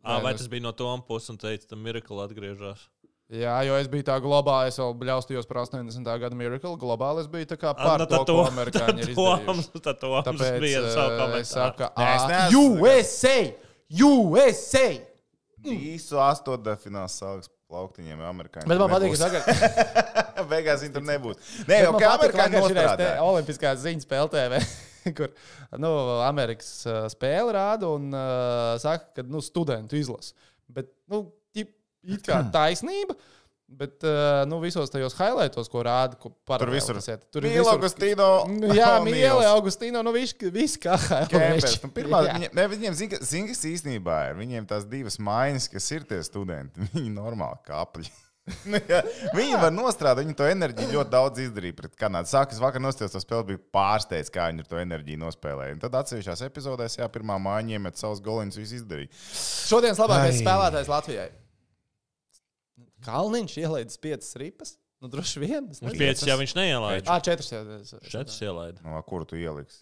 Nē, 0.00 0.10
À, 0.16 0.22
vai 0.22 0.32
es- 0.34 0.40
tas 0.40 0.48
bija 0.48 0.62
no 0.62 0.72
Toma 0.72 1.02
puses 1.06 1.28
un 1.30 1.36
teica, 1.38 1.66
ka 1.68 1.76
Miracle 1.76 2.16
atgriežas? 2.26 2.88
Jā, 3.30 3.52
jo 3.66 3.74
es 3.78 3.86
biju 3.86 4.02
tā 4.02 4.16
globāli, 4.20 4.68
es 4.68 4.78
vēl 4.78 4.94
bļaustījos 4.98 5.46
par 5.46 5.58
80. 5.62 6.18
gada 6.18 6.34
Miracle. 6.34 6.76
Globāli 6.76 7.20
es 7.20 7.28
biju 7.28 7.46
tā 7.46 7.56
kā 7.56 7.74
par 7.76 7.98
nu, 8.00 8.06
to, 8.06 8.16
tad 8.16 8.18
ko 8.18 8.24
to- 8.24 8.50
amerikāņi 8.50 8.98
ir 9.04 9.10
izdarījuši. 9.14 9.82
Tad 9.86 10.00
Toms 10.00 10.26
Tāpēc 10.26 10.60
bija 10.60 10.80
eh, 10.82 10.90
savu 10.90 11.12
es 11.12 11.20
komentāru. 11.20 11.46
saku, 11.46 11.82
Nē, 12.00 12.14
es 12.16 12.22
"Ah, 12.22 12.28
neesmu 12.28 12.80
USA! 12.80 13.38
USA! 13.90 14.88
Īsu 15.64 16.16
astotdaļfināls 16.24 17.14
sāks 17.20 17.48
plauktiņiem 17.70 18.18
amerikāņiem. 18.24 18.66
Bet 18.66 18.78
man 18.80 18.90
patīk, 18.90 19.14
ka 19.14 20.29
Beigās 20.50 20.84
viņi 20.84 20.94
tur 20.98 21.06
nebūs. 21.08 21.40
Nē, 21.70 21.80
jau 21.86 21.94
Man 21.96 22.02
kā 22.02 22.12
patīk, 22.12 22.34
amerikāņi 22.34 22.52
ka 22.54 22.60
šī 22.60 22.76
nostrādā. 22.76 23.10
Olimpiskās 23.24 23.82
ziņas 23.86 24.06
spēle 24.08 24.30
TV, 24.36 24.62
kur 25.18 25.32
nu, 25.80 25.90
Amerikas 26.28 26.70
uh, 26.90 27.02
spēle 27.12 27.54
rāda 27.56 27.90
un 27.96 28.10
uh, 28.12 28.76
saka, 28.82 29.10
ka 29.20 29.26
nu, 29.26 29.40
studentu 29.44 29.96
izlasa. 30.00 30.34
Bet, 30.70 30.92
nu, 31.10 31.28
it 31.56 32.24
kā 32.26 32.42
taisnība. 32.56 33.16
Bet 33.70 34.02
uh, 34.02 34.40
nu, 34.50 34.56
visos 34.58 34.90
tajos 34.90 35.14
highlightos, 35.14 35.68
ko 35.70 35.84
rāda, 35.86 36.16
ko 36.18 36.32
Tur 36.58 36.72
visur. 36.72 36.96
paralēli 36.98 37.28
Tur 37.30 37.44
ir 37.46 37.52
Mīl 37.52 37.60
visur- 37.60 37.76
Augustīno. 37.76 38.26
Nu, 38.50 38.70
Jā, 38.74 38.88
O'Neils. 38.98 39.04
mīlēju, 39.14 39.50
Augustīnu. 39.52 40.00
Nu, 40.02 40.10
viņš 40.16 40.32
viss 40.56 40.80
kā 40.82 40.96
Kempers. 41.30 41.76
Nu, 41.84 41.90
pirmā, 41.94 42.24
viņa, 42.26 42.48
ne, 42.58 42.64
viņiem 42.72 42.96
zina, 42.98 43.20
zin, 43.22 43.46
kas 43.46 43.62
īstenībā 43.70 44.16
ir. 44.32 44.40
Viņiem 44.40 44.66
tās 44.72 44.88
divas 44.90 45.20
maiņas, 45.22 45.68
kas 45.70 45.86
ir 45.94 46.02
tie 46.10 46.18
studenti. 46.26 46.82
Viņi 46.96 47.12
normāli 47.14 47.62
kāpļi. 47.70 48.10
Nu, 48.70 48.80
viņi 49.38 49.58
var 49.62 49.72
nostrādāt, 49.74 50.22
viņi 50.24 50.36
to 50.38 50.46
enerģiju 50.50 50.94
ļoti 50.94 51.12
daudz 51.12 51.42
izdarīja 51.44 51.76
pret 51.78 51.96
Kanādu. 52.00 52.30
Sākas 52.30 52.60
vakar 52.62 52.82
nostājos, 52.84 53.14
to 53.14 53.22
spēli 53.22 53.52
bija 53.52 53.62
pārsteigts, 53.76 54.32
kā 54.34 54.48
viņi 54.50 54.64
ar 54.64 54.70
to 54.70 54.80
enerģiju 54.82 55.20
nospēlēja. 55.24 55.76
Un 55.76 55.82
tad 55.84 55.98
atsevišķās 56.00 56.44
epizodēs, 56.48 56.98
jā, 57.00 57.08
pirmā 57.12 57.38
mājiņa 57.42 57.76
iemet 57.78 58.00
savus 58.00 58.22
goliņus, 58.24 58.60
viss 58.62 58.76
izdarīja. 58.80 59.12
Šodienas 59.70 60.02
labākais 60.02 60.38
Ai. 60.38 60.42
spēlētājs 60.44 60.92
Latvijai. 60.94 61.28
Kalniņš 63.06 63.58
ielaidis 63.62 64.00
piecas 64.00 64.34
ripas. 64.40 64.74
Nu, 65.00 65.08
droši 65.08 65.40
vien. 65.40 65.70
es 65.72 65.80
Viņš 65.80 65.96
piecas 65.96 66.26
jau 66.28 66.36
viņš 66.36 66.52
neielaida. 66.58 67.06
Ā, 67.08 67.20
četras 67.24 67.48
es- 67.56 67.94
Četras 68.04 68.36
ielaida. 68.44 68.82
No, 68.84 69.00
kuru 69.08 69.24
tu 69.24 69.38
ieliksi? 69.40 69.80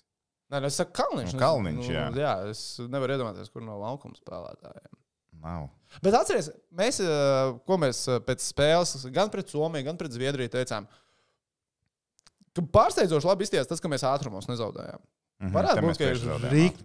Nē, 0.49 0.61
nu, 0.63 0.69
es 0.71 0.79
saku, 0.79 0.95
Kalniņš. 0.97 1.35
Nu, 1.35 1.41
Kalniņš, 1.43 1.89
nu, 1.89 1.93
jā. 1.93 2.05
jā. 2.17 2.35
Es 2.53 2.61
nevaru 2.81 3.17
iedomāties, 3.17 3.51
kur 3.53 3.65
no 3.67 3.75
laukuma 3.83 4.17
spēlētājiem. 4.17 4.95
Nav. 5.43 5.69
Bet 6.05 6.17
atcerieties, 6.19 6.51
mēs, 6.75 7.01
eh, 7.05 7.53
ko 7.69 7.79
mēs 7.81 8.03
eh, 8.11 8.21
pēc 8.27 8.45
spēles 8.51 9.07
gan 9.15 9.31
pret 9.33 9.49
Somiju, 9.53 9.87
gan 9.87 9.99
pret 10.01 10.13
Zviedriju 10.15 10.53
teicām, 10.53 10.89
ka 12.57 12.65
pārsteidzoši 12.75 13.31
labi 13.31 13.47
izties 13.47 13.71
tas, 13.71 13.81
ka 13.81 13.91
mēs 13.91 14.05
ātrumos 14.07 14.51
nezaudējām. 14.51 15.03
Mhm, 15.39 15.55
Varētu 15.55 15.79
te 15.79 15.87
būt, 15.87 16.01
ka 16.01 16.09
ir, 16.11 16.49
rik, 16.51 16.79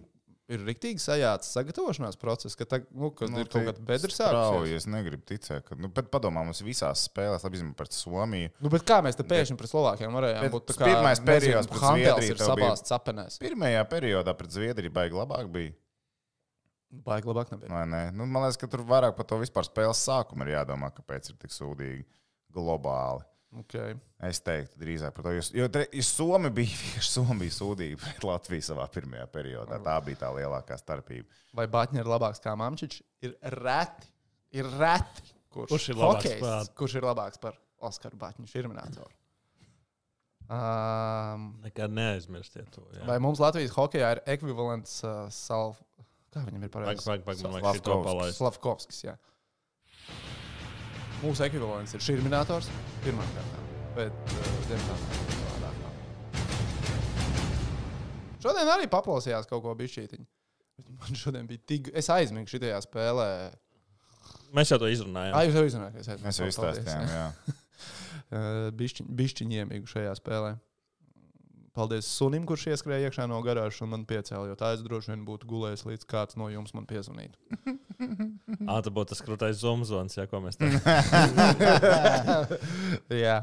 ir 0.54 0.60
riktīgi 0.68 1.02
sajāts 1.02 1.50
sagatavošanās 1.56 2.18
process, 2.20 2.54
ka, 2.54 2.66
tā, 2.70 2.78
nu, 2.94 3.10
ka 3.16 3.26
nu, 3.26 3.42
ir 3.42 3.50
kaut 3.50 3.66
kāda 3.66 3.84
bedra. 3.88 4.12
Strauji, 4.14 4.76
es 4.78 4.86
negribu 4.86 5.26
ticēt, 5.26 5.64
ka, 5.66 5.78
nu, 5.80 5.90
bet 5.92 6.10
padomā, 6.14 6.44
mums 6.46 6.62
visās 6.64 7.06
spēlēs, 7.08 7.42
labi, 7.44 7.58
izņemot 7.58 7.78
pret 7.80 7.96
Somiju. 7.98 8.52
Nu, 8.62 8.70
bet 8.72 8.86
kā 8.86 9.00
mēs 9.04 9.18
te 9.18 9.26
pēkšņi 9.26 9.58
pret 9.58 9.72
Slovākiem 9.72 10.14
varējām 10.14 10.46
Bet 10.46 10.54
būt? 10.54 10.68
tā 10.70 10.78
kā, 10.78 10.92
pirmais 10.92 11.24
periods 11.26 11.72
pret 11.72 11.88
Zviedriju 11.90 12.36
ir 12.36 12.44
sabāzts 12.44 12.94
sapenēs. 12.94 13.40
Pirmajā 13.42 13.82
periodā 13.90 14.36
pret 14.38 14.54
Zviedriju 14.54 14.94
baigi 14.94 15.18
labāk 15.18 15.50
bija. 15.50 15.74
Baigi 17.04 17.26
labāk 17.30 17.50
nebija. 17.54 17.84
ne? 17.90 18.02
Nu, 18.14 18.26
man 18.30 18.44
liekas, 18.44 18.58
ka 18.60 18.68
tur 18.70 18.84
vairāk 18.86 19.16
par 19.18 19.26
to 19.26 19.38
vispār 19.42 19.66
spēles 19.66 20.02
sākumu 20.06 20.46
ir 20.46 20.54
jādomā, 20.54 20.92
kāpēc 20.94 21.32
ir 21.32 21.38
tik 21.42 21.50
sūdīgi 21.54 22.04
globāli. 22.54 23.24
Okay. 23.54 23.94
Es 24.26 24.40
teiktu, 24.42 24.80
drīzāk 24.82 25.14
par 25.14 25.28
to. 25.28 25.32
Jo, 25.36 25.42
jo, 25.54 25.66
jo 25.94 26.02
Somi 26.06 26.50
bija 26.50 27.02
Somi 27.14 27.36
bija 27.44 27.54
sūdīgi 27.54 27.98
pret 28.02 28.24
Latviju 28.26 28.66
savā 28.66 28.86
pirmajā 28.90 29.26
periodā. 29.30 29.78
Tā 29.84 29.94
bija 30.06 30.22
tā 30.24 30.30
lielākā 30.34 30.78
starpība. 30.80 31.28
Vai 31.54 31.68
Batņa 31.70 32.02
ir 32.02 32.10
labāks 32.10 32.42
kā 32.42 32.54
Mamčičs? 32.58 33.02
Ir 33.22 33.36
reti. 33.62 34.10
Ir 34.58 34.66
reti. 34.78 35.30
Kurš, 35.54 35.70
Kurš 35.70 35.88
ir 35.92 36.00
labāks 36.00 36.24
hokejists, 36.24 36.42
par- 36.48 36.72
Kurš 36.80 36.96
ir 36.98 37.06
labāks 37.06 37.38
par 37.42 37.60
Oskaru 37.86 38.18
Batņu 38.18 38.50
šurminātoru? 38.50 39.14
Um, 40.44 41.54
Nekad 41.64 41.94
neaizmirstiet 41.94 42.66
to. 42.74 42.82
jā. 42.92 43.06
vai 43.08 43.16
mums 43.22 43.38
Latvijas 43.40 43.72
hokeja 43.72 44.10
ir 44.12 44.20
ekvivalents 44.34 44.98
uh, 45.06 45.22
salv... 45.32 45.78
Kā 46.34 46.42
viņam 46.48 46.66
ir 46.66 46.70
pareizi? 46.74 47.04
pag, 47.06 47.22
pag, 47.26 47.36
man 47.46 47.62
šito 47.62 47.62
Slavkovskis. 47.62 48.04
palaist. 48.08 48.38
Slavkovskis, 48.40 49.00
jā. 49.06 49.14
Mūsu 51.22 51.44
ekvivalents 51.46 51.94
ir 51.96 52.02
šurminātors 52.04 52.66
pirmā 53.04 53.24
kārtā. 53.32 53.60
Bet, 53.94 54.12
uh, 54.34 54.48
diemžēl, 54.68 54.98
savādāk 55.38 55.76
nav. 55.78 55.92
Šodien 58.42 58.68
arī 58.74 58.88
paklausījās 58.92 59.46
kaut 59.48 59.62
ko 59.64 59.74
bišķītiņu. 59.78 60.26
Bet 60.74 60.90
Man 60.98 61.14
šodien 61.20 61.46
bija 61.46 61.62
tik. 61.70 61.92
Es 61.94 62.10
aizmigu 62.10 62.50
šajā 62.50 62.80
spēlē. 62.82 63.28
Mēs 64.54 64.70
jau 64.74 64.78
to 64.82 64.90
izrunājām. 64.90 65.34
Ah, 65.38 65.46
jūs 65.46 65.56
jau 65.58 65.64
izrunājāt, 65.70 66.20
Mēs 66.24 66.40
jau 66.42 66.50
izstāstījām, 66.50 67.06
jā. 67.14 67.26
Bišķiņi 69.22 69.62
iemīgu 69.62 69.86
šajā 69.90 70.12
spēlē. 70.18 70.52
Paldies 71.74 72.06
sunim, 72.06 72.44
kurš 72.46 72.68
ieskrēja 72.70 73.08
iekšā 73.08 73.24
no 73.26 73.40
garāžas 73.42 73.80
un 73.82 73.90
man 73.90 74.04
piecēla, 74.06 74.46
jo 74.46 74.54
tā 74.58 74.68
es 74.76 74.82
droši 74.84 75.10
vien 75.10 75.24
būtu 75.26 75.48
gulējis 75.50 75.82
līdz 75.88 76.06
kāds 76.06 76.36
no 76.38 76.46
jums 76.52 76.74
man 76.76 76.86
piezvanītu. 76.90 77.40
Ah, 78.64 78.80
tā 78.84 78.90
būtu 78.92 79.12
tas 79.12 79.20
krūtais 79.24 79.58
zumzons, 79.60 80.16
ja 80.16 80.24
ko 80.28 80.40
mēs 80.42 80.56
tam 80.58 80.72
Jā. 83.24 83.36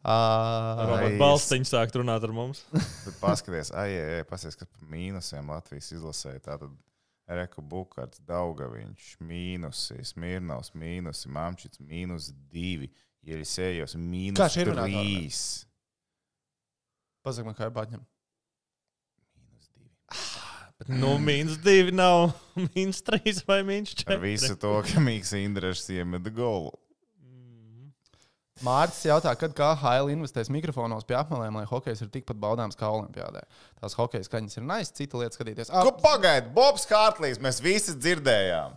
Uh, 0.00 0.92
Ai, 0.96 1.10
balstiņu 1.20 1.68
sākt 1.68 1.98
runāt 1.98 2.24
ar 2.24 2.32
mums. 2.34 2.62
Paskaties, 3.22 3.72
ai, 3.76 3.90
ai, 3.98 4.12
ai, 4.20 4.26
paskaties, 4.28 4.58
kas 4.60 4.70
par 4.70 4.86
mīnusiem 4.92 5.50
Latvijas 5.52 5.90
izlasēja. 5.96 6.44
Tātad 6.46 6.72
Reku 7.40 7.62
Bukārts, 7.62 8.22
Daugaviņš, 8.28 9.10
mīnusi, 9.26 9.98
Smirnovs, 10.12 10.72
mīnusi, 10.78 11.30
Mamčits, 11.34 11.82
mīnus 11.82 12.30
divi, 12.52 12.90
Ielisējos, 13.26 13.98
mīnus 14.00 14.56
trīs. 14.56 15.42
Pasaka 17.26 17.46
man, 17.50 17.56
kā 17.58 17.68
ir 17.68 17.74
batņam. 17.76 18.04
Bet, 20.80 20.88
nu, 20.96 21.16
mīnus 21.20 21.58
divi 21.60 21.92
nav 21.92 22.30
mīnus 22.72 23.02
trīs 23.04 23.42
vai 23.48 23.60
mīnus 23.68 23.92
Ar 23.92 24.04
četri. 24.04 24.20
visu 24.22 24.56
to, 24.60 24.78
ka 24.88 25.02
Mikls 25.04 25.34
Indrešs 25.36 25.90
iemet 25.92 26.30
golu. 26.36 26.72
Mārcis 28.64 29.06
jautā, 29.08 29.32
kad 29.40 29.54
KHL 29.56 30.10
investēs 30.12 30.50
mikrofonos 30.52 31.06
pie 31.08 31.16
apmelēm, 31.16 31.54
lai 31.56 31.64
hokejs 31.68 32.02
ir 32.04 32.10
tikpat 32.12 32.36
baudāms 32.40 32.76
kā 32.76 32.90
Olimpijādē. 32.92 33.40
Tās 33.80 33.94
hokeja 33.96 34.26
skaņas 34.26 34.58
ir 34.60 34.66
nice, 34.68 34.92
cita 34.96 35.16
lieta 35.20 35.36
skatīties. 35.38 35.70
Ah, 35.72 35.86
Ko 35.86 35.94
pagaidi? 35.96 36.50
Bobs 36.56 36.84
Kārtlīs, 36.88 37.40
mēs 37.40 37.62
visi 37.64 37.94
dzirdējām. 37.96 38.74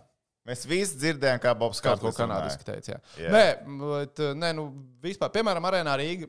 Mēs 0.48 0.64
visi 0.68 0.96
dzirdējām, 1.00 1.40
kā 1.40 1.52
Bobs 1.56 1.80
Kaut 1.84 2.00
ko 2.00 2.12
kanādiski 2.16 2.64
teica. 2.68 2.96
Jā. 2.96 3.26
Jā. 3.26 3.32
Nē, 3.32 3.44
bet, 3.82 4.24
nē, 4.40 4.54
nu, 4.56 4.66
vispār, 5.04 5.32
piemēram, 5.36 5.68
arēnā 5.68 5.98
Rīga 6.00 6.28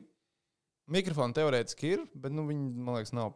mikrofoni 0.88 1.34
teorētiski 1.36 1.92
ir, 1.96 2.04
bet 2.14 2.32
nu, 2.32 2.44
viņi, 2.48 2.68
man 2.76 2.98
liekas, 2.98 3.12
nav 3.16 3.32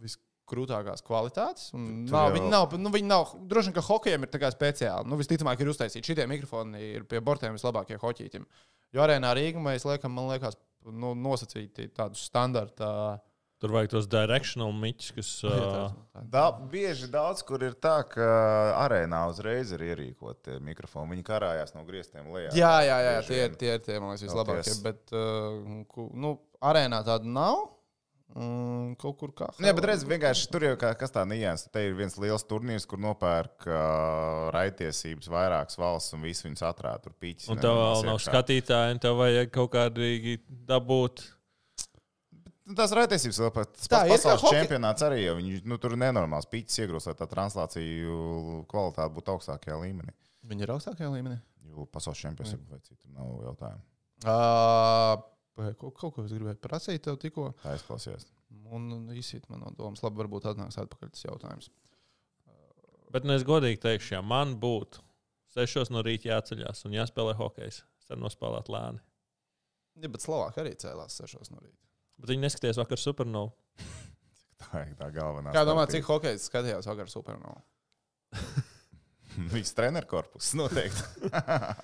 viskrūtākās 0.00 1.02
kvalitātes. 1.06 1.70
un 1.76 2.06
Tur 2.06 2.12
Nav, 2.16 2.30
jau- 2.30 2.34
viņi 2.38 2.50
nav, 2.50 2.72
nu, 2.78 2.90
viņi 2.90 3.06
nav, 3.10 3.34
droši 3.46 3.70
vien, 3.70 3.74
ka 3.78 3.80
hokejam 3.86 4.22
ir 4.26 4.28
tā 4.32 4.40
kā 4.42 4.50
speciāli. 4.52 5.06
Nu, 5.06 5.16
visticamāk, 5.20 5.60
ir 5.60 5.70
uztaisīti 5.72 6.10
šitie 6.12 6.26
mikrofoni, 6.28 6.80
ir 6.96 7.04
pie 7.04 7.20
bortiem 7.20 7.54
vislabākie 7.56 7.98
hoķītim. 7.98 8.46
Jo 8.92 9.00
arēnā 9.04 9.34
Rīga 9.36 9.62
mēs 9.62 9.84
liekam, 9.86 10.10
man 10.12 10.28
liekas, 10.32 10.56
nu, 10.84 11.14
nosacīti 11.14 11.90
tādus 11.94 12.24
standarta. 12.26 13.20
Tur 13.60 13.74
vajag 13.74 13.90
tos 13.92 14.06
directional 14.08 14.70
miķus, 14.72 15.10
kas. 15.16 15.30
Uh, 15.44 15.90
Da, 16.32 16.46
bieži 16.72 17.10
daudz, 17.12 17.42
kur 17.44 17.60
ir 17.64 17.74
tā, 17.76 17.98
ka 18.08 18.28
arēnā 18.80 19.18
uzreiz 19.28 19.72
ir 19.76 19.82
ierīkoti 19.90 20.56
mikrofoni. 20.64 21.10
Viņi 21.14 21.24
karājās 21.26 21.74
no 21.76 21.84
griestiem 21.88 22.30
lejā. 22.32 22.54
Jā, 22.56 22.72
jā, 22.86 22.96
jā, 23.04 23.18
tie 23.28 23.42
ir 23.44 23.58
tie, 23.60 23.74
ir 23.76 23.84
tie 23.84 23.98
man 24.00 24.14
liekas, 24.14 24.24
vislabākie. 24.28 24.78
Bet, 24.84 25.12
uh, 25.12 26.08
nu, 26.24 26.32
arēnā 26.64 27.02
tāda 27.04 27.28
nav. 27.28 27.68
Mm, 28.30 28.92
kaut 29.00 29.16
kur 29.18 29.32
kā. 29.34 29.48
Nē, 29.58 29.72
bet 29.74 29.88
redziet, 29.90 30.06
vienkārši 30.12 30.46
tur 30.52 30.62
jau 30.68 30.76
kā, 30.78 30.92
kas 30.98 31.10
tā 31.10 31.24
nianses. 31.26 31.66
Te 31.74 31.82
ir 31.88 31.96
viens 31.98 32.14
liels 32.22 32.44
turnīrs, 32.46 32.86
kur 32.88 33.00
nopērk 33.02 33.66
uh, 33.66 34.46
raitiesības 34.54 35.26
vairākas 35.32 35.80
valsts 35.80 36.14
un 36.14 36.22
visi 36.28 36.46
viņus 36.46 36.62
atrāda 36.68 37.08
tur 37.08 37.16
pīķis. 37.18 37.50
un 37.50 37.58
tev 37.60 37.74
vēl 37.80 38.06
nav 38.06 38.22
skatītāji, 38.22 38.94
un 38.94 39.02
tev 39.02 39.18
vajag 39.18 39.50
kaut 39.56 39.72
kādīgi 39.74 40.38
dabūt. 40.70 41.24
Nu, 42.70 42.76
tās 42.78 42.92
raitiesības 42.94 43.38
vēl 43.42 43.50
pat 43.54 43.72
Tā, 43.82 44.04
pasaules 44.06 44.44
čempionāts 44.46 45.02
arī. 45.02 45.24
jau 45.24 45.32
Viņi, 45.40 45.56
nu, 45.66 45.78
tur 45.82 45.96
nenormāls 45.98 46.46
pīķis 46.52 46.84
iegrūst, 46.84 47.08
lai 47.10 47.16
tā 47.18 47.26
translāciju 47.30 48.60
kvalitāte 48.70 49.10
būtu 49.16 49.32
augstākajā 49.34 49.78
līmenī. 49.80 50.14
Viņi 50.46 50.66
ir 50.66 50.72
augstākajā 50.76 51.08
līmenī. 51.16 51.40
Jo 51.70 51.88
pasaules 51.90 52.22
čempions 52.22 52.54
ir 52.54 52.62
vai 52.70 52.78
citur 52.86 53.10
nav 53.16 53.32
jautājumu. 53.48 53.82
Uh, 54.20 55.72
kaut, 55.80 55.98
kaut 55.98 56.14
ko 56.14 56.24
es 56.28 56.30
gribēju 56.36 56.60
prasīt 56.62 57.02
tev 57.08 57.18
tikko. 57.22 57.48
Tā 57.64 57.74
izklausījās. 57.80 58.28
Un 58.70 58.86
un 58.94 59.10
izsīt 59.18 59.50
man 59.50 59.64
no 59.64 59.74
domas. 59.74 60.04
Labi, 60.06 60.22
varbūt 60.22 60.46
atnāks 60.52 60.78
atpakaļ 60.78 61.12
tas 61.16 61.26
jautājums. 61.26 61.70
Bet 63.10 63.26
nu, 63.26 63.34
es 63.34 63.46
godīgi 63.46 63.82
teikšu, 63.82 64.14
ja 64.14 64.22
man 64.22 64.54
būtu 64.62 65.02
sešos 65.56 65.90
no 65.90 66.06
rīta 66.06 66.30
jāceļās 66.30 66.86
un 66.86 66.94
jāspēlē 67.00 67.34
hokejs, 67.38 67.82
tad 68.06 68.22
nospēlēt 68.22 68.70
lēni. 68.70 69.02
Ja, 69.98 70.08
bet 70.08 70.22
Slovākija 70.22 70.62
arī 70.62 70.76
cēlās 70.78 71.18
sešos 71.18 71.50
no 71.50 71.58
rīta. 71.58 71.89
Bet 72.20 72.32
viņi 72.34 72.44
neskatījās 72.46 72.78
vakar 72.80 73.00
supernovu. 73.00 73.52
Tā 74.60 74.84
ir 74.86 74.94
tā 74.98 75.08
galvenā. 75.14 75.52
Kā 75.56 75.64
domā, 75.66 75.86
cik 75.90 76.04
hokejs 76.06 76.48
skatījās 76.50 76.86
vakar 76.90 77.08
supernovā? 77.10 77.60
Viss 79.54 79.72
treneru 79.76 80.08
korpus 80.10 80.52
noteikti. 80.58 81.30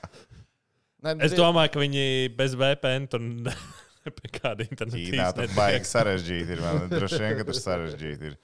Nē, 1.07 1.13
Es 1.25 1.35
domāju, 1.37 1.71
ka 1.75 1.83
viņi 1.83 2.05
bez 2.37 2.55
VPN 2.59 3.07
tur 3.13 3.23
ne 3.23 3.53
pie 4.17 4.31
kāda 4.37 4.65
interneta 4.67 4.99
Ķīnā 4.99 5.27
tur 5.37 5.51
baigi 5.57 5.89
sarežģīti 5.91 6.55
ir. 6.57 6.63
man 6.65 6.91
Droši 6.93 7.21
vien, 7.23 7.35
ka 7.39 7.47
tur 7.49 7.59
sarežģīti 7.59 8.31
ir. 8.31 8.37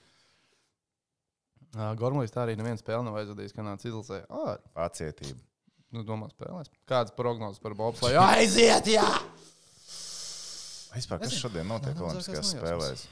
Ā, 1.73 1.89
Gormlis 1.97 2.33
tā 2.33 2.43
arī 2.43 2.55
nevienu 2.59 2.77
spēli 2.79 3.05
nav 3.07 3.15
aizvadījis, 3.21 3.55
ka 3.55 3.65
nāca 3.65 3.87
izlasē. 3.89 4.19
Ah, 4.29 4.57
Pacietība. 4.77 5.39
nu, 5.95 6.03
domā, 6.05 6.27
spēlēs. 6.33 6.69
Kādas 6.89 7.15
prognozes 7.17 7.63
par 7.63 7.73
bobslēju? 7.79 8.19
Aiziet, 8.21 8.91
jā! 8.93 9.07
Vispār, 10.93 11.21
kas 11.21 11.31
Nezinu. 11.31 11.43
šodien 11.47 11.69
notiek 11.69 11.99
Olimpiskajās 11.99 12.53
spēlēs? 12.53 13.05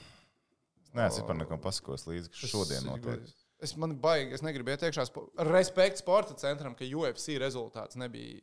Es 0.82 0.92
neesmu 0.98 1.28
par 1.28 1.38
nekam 1.40 1.62
pasakos 1.62 2.06
līdzi, 2.10 2.34
kas 2.34 2.52
šodien 2.52 2.86
notiek. 2.90 3.24
Es 3.62 3.76
man 3.78 3.94
baigi, 4.02 4.34
es 4.34 4.42
negribu 4.42 4.74
iet 4.74 4.82
iekšā. 4.88 5.04
Respekt 5.46 6.00
sporta 6.02 6.34
centram, 6.38 6.74
ka 6.78 6.86
UFC 6.86 7.36
rezultāts 7.42 7.98
nebija 8.02 8.40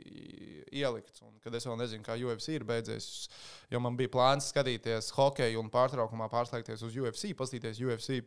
ielikts. 0.70 1.24
Un, 1.26 1.32
kad 1.42 1.54
es 1.58 1.66
vēl 1.66 1.78
nezinu, 1.80 2.04
kā 2.06 2.14
UFC 2.22 2.54
ir 2.54 2.66
beidzies, 2.66 3.26
jo 3.70 3.80
man 3.82 3.98
bija 3.98 4.12
plāns 4.14 4.52
skatīties 4.52 5.10
hokeju 5.16 5.58
un 5.58 5.72
pārtraukumā 5.74 6.30
pārslēgties 6.30 6.86
uz 6.86 6.98
UFC, 7.02 7.32
paskatīties 7.38 7.82
UFC. 7.82 8.20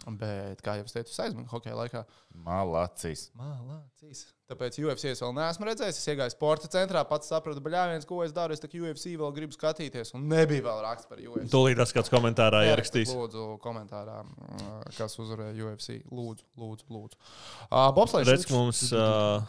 Bet, 0.00 0.62
kā 0.64 0.78
jau 0.78 0.86
es 0.88 0.94
teicu, 0.94 1.12
es 1.12 1.18
aizminu 1.20 1.44
hokeja 1.50 1.74
laikā. 1.76 2.00
Malacis. 2.46 3.26
Mālācīs. 3.36 4.22
Tāpēc 4.48 4.78
UFC 4.80 5.10
es 5.10 5.20
vēl 5.20 5.34
neesmu 5.36 5.68
redzējis. 5.68 5.98
Es 6.00 6.08
iegāju 6.08 6.32
sporta 6.32 6.70
centrā, 6.72 7.02
pats 7.06 7.28
sapratu, 7.28 7.60
bļāviens, 7.62 8.08
ko 8.08 8.22
es 8.24 8.32
daru. 8.34 8.56
Es 8.56 8.64
kā 8.64 8.80
UFC 8.80 9.12
vēl 9.20 9.34
gribu 9.36 9.54
skatīties, 9.58 10.14
un 10.16 10.24
nebija 10.32 10.64
vēl 10.64 10.82
raksts 10.86 11.10
par 11.10 11.20
UFC. 11.20 11.52
Tūlīt 11.52 11.76
tas 11.82 11.92
kāds 11.92 12.12
komentārā 12.12 12.64
ierakstīs. 12.70 13.12
Lūdzu, 13.12 13.46
komentārā, 13.62 14.22
mm, 14.24 14.82
kas 14.96 15.20
uzvarēja 15.20 15.68
UFC. 15.68 16.00
Lūdzu, 16.08 16.48
lūdzu. 16.64 16.88
lūdzu. 16.96 17.20
Uh, 17.68 17.90
Bobslēdz 18.00 18.32
Redz, 18.32 18.50
mums 18.56 18.86
uh, 18.96 19.44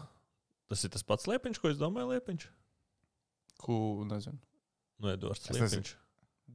tas 0.68 0.84
ir 0.84 0.92
tas 0.92 1.08
pats 1.08 1.32
liepiņš, 1.32 1.64
ko 1.64 1.72
es 1.72 1.80
domāju, 1.80 2.12
liepiņš. 2.18 2.50
Ko 3.64 3.78
nezinu. 4.10 4.42
Nu, 5.00 5.16
Edvards. 5.16 5.48
Liepiņš. 5.56 5.96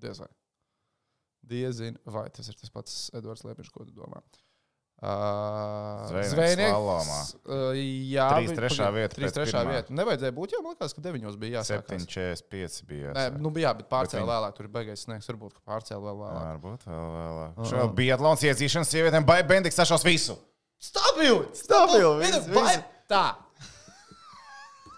Diez 0.05 0.21
vai. 0.21 0.29
Diezinu, 1.47 1.97
vai 2.11 2.29
tas 2.35 2.49
ir 2.51 2.55
tas 2.59 2.71
pats 2.75 3.11
Edvards 3.15 3.45
Liepiņš, 3.47 3.71
ko 3.71 3.85
tu 3.87 3.93
domā. 3.95 4.21
Uh, 4.97 6.09
Zvejnieks. 6.25 7.35
Uh, 7.45 7.77
jā, 8.09 8.25
Trīs 8.33 8.49
vi- 8.51 8.57
trešā 8.57 8.87
pagaid, 8.87 8.95
vieta 8.97 9.15
Trīs 9.19 9.29
pēc 9.29 9.37
trešā 9.37 9.61
pirmā. 9.61 9.75
vieta. 9.77 9.93
Nevajadzēja 9.99 10.33
būt, 10.39 10.55
jo 10.57 10.61
man 10.65 10.73
liekas, 10.75 10.95
ka 10.97 11.03
deviņos 11.05 11.37
bija 11.43 11.61
jāsāk. 11.61 11.83
7,45 11.91 12.79
bija. 12.89 13.13
Nē, 13.13 13.27
jāsāk. 13.29 13.37
nu 13.45 13.51
bija, 13.53 13.75
bet 13.77 13.91
pārcēlā 13.93 14.23
viņi- 14.25 14.31
vēlāk. 14.33 14.55
Tur 14.57 14.65
ir 14.65 14.73
beigais 14.73 15.05
sniegs. 15.05 15.29
Varbūt, 15.29 15.53
ka 15.53 15.61
pārcēlā 15.69 16.01
vēl 16.01 16.17
vēlāk. 16.23 16.47
Varbūt 16.49 16.87
vēl 16.89 17.09
vēlāk. 17.19 17.53
Ah. 17.59 17.69
Šo 17.71 17.89
biatlons 17.95 18.41
iedzīšanas 18.49 18.89
sievietēm 18.95 19.27
Bai 19.27 19.43
Bendiks 19.43 19.77
sašos 19.77 20.03
visu. 20.03 20.39
Stabili, 20.81 21.45
Viņa 22.25 22.41
viss, 22.41 22.49
vai- 22.49 22.85
Tā. 23.09 23.37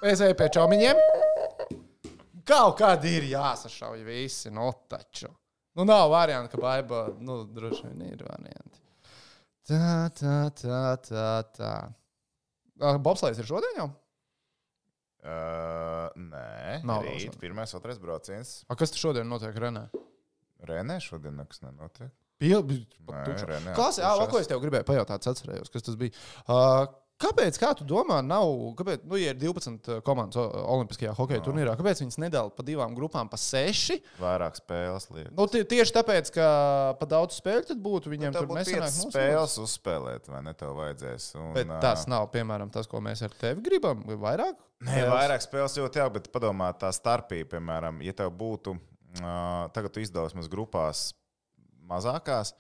Es 0.02 0.20
eju 0.20 0.34
pie 0.38 0.48
čomiņiem. 0.48 0.96
Kaut 2.46 2.78
kādi 2.78 3.16
ir 3.18 3.22
jāsašauj 3.34 4.04
visi, 4.06 4.50
no 4.50 4.72
taču. 4.88 5.28
Nu, 5.78 5.84
nav 5.86 6.10
variantu, 6.10 6.56
ka 6.56 6.58
baiba, 6.58 7.04
nu, 7.22 7.44
droši 7.54 7.84
vien 7.86 8.00
ir 8.08 8.22
varianti. 8.26 8.80
Tā, 9.68 10.08
tā, 10.18 10.36
tā, 10.58 10.80
tā, 11.06 11.26
tā. 11.54 11.72
Bobslēgs 13.04 13.38
ir 13.38 13.46
šodien 13.46 13.78
jau? 13.78 13.86
Uh, 15.18 16.08
nē, 16.18 16.80
Nav 16.88 17.06
rīt, 17.06 17.36
pirmais, 17.38 17.74
otrais 17.78 17.98
brauciens. 18.02 18.56
A, 18.66 18.74
kas 18.78 18.90
tur 18.94 19.04
šodien 19.08 19.30
notiek 19.30 19.54
Renē? 19.54 19.84
Renē 20.66 20.98
šodien 21.04 21.38
nekas 21.38 21.62
nenotiek. 21.62 22.10
Renē 23.46 23.74
Klasi, 23.78 24.02
jā, 24.02 24.12
ko 24.30 24.42
es 24.42 24.50
tev 24.50 24.62
gribēju 24.62 24.86
pajautāt, 24.88 25.30
atcerējos, 25.30 25.70
kas 25.74 25.86
tas 25.86 25.98
bija. 26.00 26.14
Uh, 26.46 26.88
Kāpēc, 27.18 27.56
kā 27.58 27.72
tu 27.74 27.82
domā, 27.82 28.20
nav, 28.22 28.46
kāpēc, 28.78 29.00
nu, 29.10 29.16
ja 29.18 29.32
ir 29.32 29.38
12 29.40 29.96
komandas 30.06 30.38
o- 30.38 30.44
Olimpiskajā 30.76 31.10
hokeja 31.18 31.42
turnīrā, 31.42 31.72
kāpēc 31.74 31.98
viņas 32.04 32.18
nedala 32.22 32.52
pa 32.54 32.62
divām 32.62 32.94
grupām, 32.94 33.26
pa 33.26 33.34
seši? 33.42 33.96
Vairāk 34.22 34.60
spēles 34.60 35.08
liekas. 35.10 35.32
Nu, 35.34 35.48
tie, 35.50 35.64
tieši 35.66 35.96
tāpēc, 35.96 36.30
ka 36.36 36.46
pa 37.00 37.08
daudz 37.10 37.40
spēļu 37.40 37.66
tad 37.72 37.82
būtu 37.82 38.12
viņiem 38.14 38.36
Tev 38.36 38.46
tur 38.46 38.54
nesanāk 38.60 38.94
spēles 38.94 39.56
uzspēlēt, 39.64 40.30
vai 40.30 40.44
ne? 40.46 40.54
Tev 40.54 40.76
vajadzēs. 40.78 41.26
Un, 41.42 41.50
Bet 41.58 41.74
tas 41.82 42.06
nav, 42.06 42.28
piemēram, 42.30 42.70
tas, 42.70 42.86
ko 42.86 43.02
mēs 43.02 43.24
ar 43.26 43.34
tevi 43.34 43.66
gribam. 43.66 44.06
Vai 44.06 44.14
Vairāk? 44.28 44.54
Nē, 44.86 44.92
Spēles? 44.94 45.10
vairāk 45.16 45.42
spēles 45.42 45.74
ļoti 45.82 45.98
jauki, 46.04 46.14
bet 46.20 46.30
padomā 46.30 46.70
tā 46.78 46.92
starpība, 46.94 47.56
piemēram, 47.56 47.98
ja 48.06 48.14
tev 48.14 48.30
būtu, 48.38 48.76
uh, 48.78 49.66
tagad 49.74 49.90
tu 49.90 49.98
izdevos 50.06 50.38
mums 50.38 50.46
grupās 50.46 51.08
mazākās, 51.90 52.54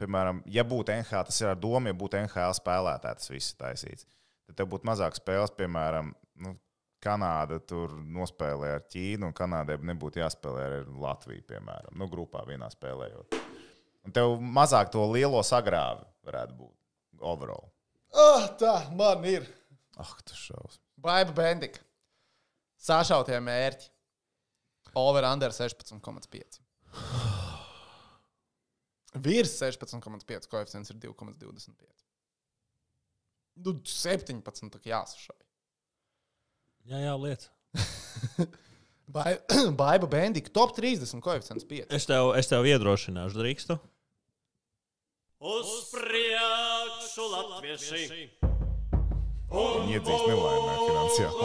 piemēram, 0.00 0.40
ja 0.50 0.64
būtu 0.66 0.94
NHL, 0.96 1.28
tas 1.28 1.38
ir 1.42 1.52
ar 1.52 1.60
domu, 1.60 1.90
ja 1.90 1.96
būtu 1.96 2.18
NHL 2.22 2.56
spēlētāji, 2.58 3.20
tas 3.20 3.30
viss 3.32 3.52
ir 3.52 3.60
taisīts. 3.60 4.08
Tad 4.48 4.58
tev 4.58 4.70
būtu 4.72 4.88
mazāk 4.88 5.18
spēles, 5.18 5.54
piemēram, 5.58 6.14
nu, 6.44 6.56
Kanāda 7.00 7.56
tur 7.64 7.94
nospēlē 7.96 8.74
ar 8.76 8.82
Ķīnu, 8.92 9.30
un 9.30 9.36
Kanādai 9.36 9.78
nebūtu 9.88 10.20
jāspēlē 10.20 10.66
ar 10.66 10.90
Latviju, 11.00 11.46
piemēram, 11.48 11.96
nu, 11.96 12.08
grupā 12.12 12.42
vienā 12.48 12.68
spēlējot. 12.74 13.38
Un 14.04 14.16
tev 14.16 14.34
mazāk 14.40 14.92
to 14.92 15.04
lielo 15.12 15.40
sagrāvi 15.46 16.04
varētu 16.28 16.56
būt 16.58 17.24
overall. 17.24 17.70
Oh, 18.10 18.46
tā 18.60 18.74
man 18.96 19.24
ir. 19.28 19.46
Ah, 20.00 20.12
tas 20.24 20.36
šausmas. 20.36 20.80
Baiba 21.00 21.32
Bendika. 21.36 21.80
Sašautie 22.80 23.40
mērķi. 23.44 23.90
Over 24.98 25.28
under 25.30 25.54
16,5. 25.54 27.28
Virs 29.18 29.56
16,5 29.58 30.46
koeficients 30.50 30.90
ir 30.92 30.96
2,25. 31.02 31.74
Nu, 33.60 33.74
17 33.84 34.70
tā 34.70 34.78
kā 34.80 34.92
jāsašauj. 34.92 35.40
Jā, 36.90 36.98
jā, 37.02 37.14
lietas. 37.18 37.50
Bai- 39.10 39.40
Baiba 39.80 40.06
Bendika 40.10 40.50
top 40.54 40.76
30 40.78 41.20
koeficients 41.24 41.66
5. 41.66 41.90
Es 41.98 42.06
tev, 42.06 42.30
es 42.38 42.46
tev 42.50 42.62
iedrošināšu, 42.70 43.36
drīkstu. 43.42 43.74
Uz 45.40 45.68
priekšu, 45.94 47.26
latvieši! 47.34 48.04
Viņi 49.50 49.96
iedzīst 49.96 50.24
nelaimē 50.30 50.74
finansiāli. 50.86 51.36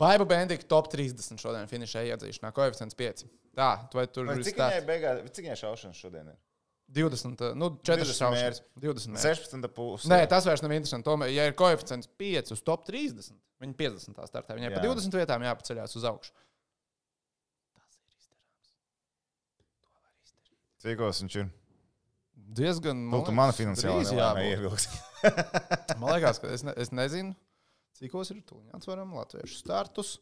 Baiba 0.00 0.24
Bendika 0.28 0.64
top 0.68 0.88
30 0.92 1.40
šodien 1.40 1.68
finišēja 1.68 2.16
iedzīšanā 2.16 2.52
koeficients 2.56 2.96
5. 2.96 3.26
Tā, 3.56 3.72
tu 3.92 3.98
vai 4.00 4.06
tur 4.08 4.30
ir 4.30 4.40
Cik 4.46 4.56
viņai 4.56 4.84
beigās, 4.88 5.20
cik 5.34 5.44
viņai 5.44 5.58
šaušanas 5.60 6.00
šodien 6.00 6.30
ir? 6.32 6.38
20, 6.90 7.42
nu, 7.54 7.68
4 7.86 8.02
20 8.02 8.18
šaušanas. 8.18 8.40
mērķis. 8.40 8.62
20 8.82 9.12
mērķis. 9.14 9.42
16 9.52 9.74
puses. 9.76 10.08
Nē, 10.10 10.24
tas 10.30 10.46
vairs 10.48 10.62
nav 10.64 10.72
interesanti. 10.74 11.06
Tomēr, 11.06 11.30
ja 11.30 11.44
ir 11.46 11.54
koeficients 11.58 12.08
5 12.18 12.54
uz 12.56 12.62
top 12.66 12.82
30, 12.88 13.30
viņi 13.62 13.76
50 13.78 14.24
startē. 14.26 14.56
Viņai 14.58 14.72
pa 14.72 14.80
Jā. 14.80 14.86
20 14.88 15.18
vietām 15.20 15.44
jāpaceļās 15.46 15.94
uz 16.00 16.06
augšu. 16.10 16.34
Cikos 20.80 21.20
viņš 21.22 21.36
ir? 21.42 21.50
Diezgan. 22.60 23.04
Nu, 23.12 23.20
tu 23.26 23.34
mana 23.36 23.54
finansiālā 23.54 24.00
drīz 24.00 24.10
nelaimē 24.16 24.46
jābūt. 24.46 24.56
ievilksi. 24.56 24.88
Man 26.00 26.14
liekas, 26.16 26.40
ka 26.42 26.50
es, 26.56 26.64
ne, 26.66 26.74
es 26.80 26.90
nezinu, 26.90 27.36
cikos 27.98 28.32
ir 28.32 28.42
tuliņā 28.46 28.78
atveram 28.78 29.14
latviešu 29.18 29.60
startus. 29.60 30.18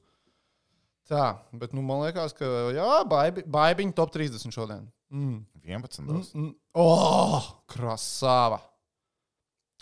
Tā, 1.09 1.39
bet 1.57 1.73
nu, 1.73 1.81
man 1.85 2.03
liekas, 2.05 2.35
ka 2.37 2.47
jā, 2.77 2.89
baibi, 3.09 3.45
baibiņi 3.49 3.97
top 3.97 4.13
30 4.13 4.53
šodien. 4.53 4.85
Mm. 5.09 5.41
11. 5.65 6.05
Mm, 6.05 6.25
mm. 6.37 6.51
Oh, 6.81 7.47
krasāva! 7.69 8.61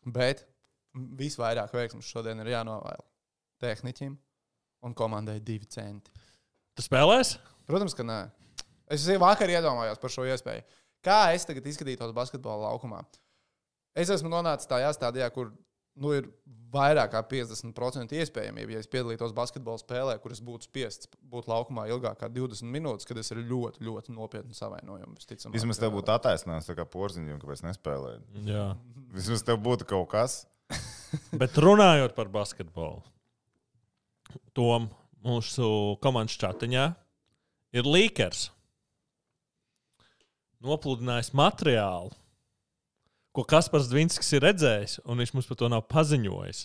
Bet 0.06 0.44
visvairāk 0.94 1.74
veiksmus 1.74 2.06
šodien 2.06 2.38
ir 2.42 2.52
jānovēl 2.54 3.02
tehniķim 3.62 4.14
un 4.86 4.94
komandai 4.94 5.40
divi 5.42 5.66
centi. 5.70 6.12
Tu 6.76 6.84
spēlēsi? 6.84 7.40
Protams, 7.66 7.94
ka 7.96 8.06
nē. 8.06 8.20
Es 8.92 9.06
jau 9.08 9.18
vakar 9.18 9.50
iedomājos 9.50 9.98
par 9.98 10.12
šo 10.12 10.26
iespēju. 10.30 10.62
Kā 11.02 11.20
es 11.34 11.46
tagad 11.48 11.66
izskatītos 11.66 12.14
basketbola 12.14 12.70
laukumā? 12.70 13.00
Es 13.96 14.10
esmu 14.12 14.30
nonācis 14.30 14.68
tajā 14.70 14.92
stadijā, 14.94 15.26
kur 15.34 15.50
nu, 16.00 16.12
ir 16.16 16.28
vairāk 16.76 17.12
kā 17.14 17.22
50% 17.30 18.16
iespējamība, 18.20 18.74
ja 18.74 18.82
es 18.82 18.90
piedalītos 18.90 19.34
basketbola 19.36 19.80
spēlē, 19.80 20.16
kur 20.22 20.34
es 20.34 20.42
būtu 20.44 20.68
spiests 20.68 21.10
būt 21.30 21.48
laukumā 21.50 21.86
ilgāk 21.92 22.18
kā 22.20 22.30
20 22.32 22.68
minūtes, 22.72 23.08
kad 23.08 23.18
es 23.20 23.30
ir 23.32 23.40
ļoti, 23.46 23.84
ļoti 23.86 24.14
nopietni 24.16 24.56
savainojums. 24.56 25.28
Vismaz 25.54 25.80
tev 25.80 25.94
būtu 25.96 26.12
attaisnojums, 26.16 26.68
tā 26.68 26.76
kā 26.78 26.86
porziņš, 26.90 27.40
kāpēc 27.42 27.64
nespēlēji. 27.68 28.46
Jā. 28.50 28.68
Vismaz 29.16 29.46
tev 29.46 29.60
būtu 29.64 29.88
kaut 29.88 30.10
kas. 30.12 30.42
Bet 31.40 31.56
runājot 31.62 32.16
par 32.16 32.30
basketbolu, 32.32 33.04
Tom 34.56 34.90
mūsu 35.24 35.96
komandas 36.02 36.36
čatiņā 36.40 36.86
ir 37.76 37.88
līkers. 37.88 38.50
Nopludinājis 40.66 41.30
materiālu, 41.36 42.10
ko 43.36 43.44
Kaspars 43.44 43.90
Dvinskis 43.92 44.32
ir 44.36 44.44
redzējis, 44.46 45.00
un 45.04 45.20
viņš 45.20 45.34
mums 45.36 45.50
par 45.50 45.60
to 45.60 45.68
nav 45.72 45.84
paziņojis. 45.92 46.64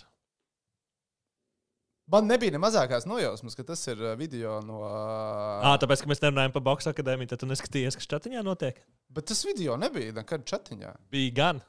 Man 2.12 2.26
nebija 2.28 2.52
ne 2.52 2.60
mazākās 2.60 3.06
nojausmas, 3.08 3.54
ka 3.56 3.64
tas 3.64 3.80
ir 3.88 4.00
uh, 4.02 4.14
video 4.18 4.58
no. 4.66 4.82
À, 4.84 5.76
tāpēc, 5.80 6.02
ka 6.02 6.10
mēs 6.10 6.20
nerunājam 6.24 6.52
par 6.56 6.64
Box 6.66 6.88
akadēmiju, 6.90 7.30
tad 7.30 7.40
tu 7.40 7.48
neskatījies, 7.48 7.96
kas 7.96 8.10
čatiņā 8.10 8.42
notiek. 8.44 8.80
Bet 9.12 9.28
tas 9.30 9.44
video 9.46 9.78
nebija 9.80 10.16
nekad 10.16 10.44
čatiņā. 10.48 10.92
Bija 11.12 11.36
gan. 11.36 11.62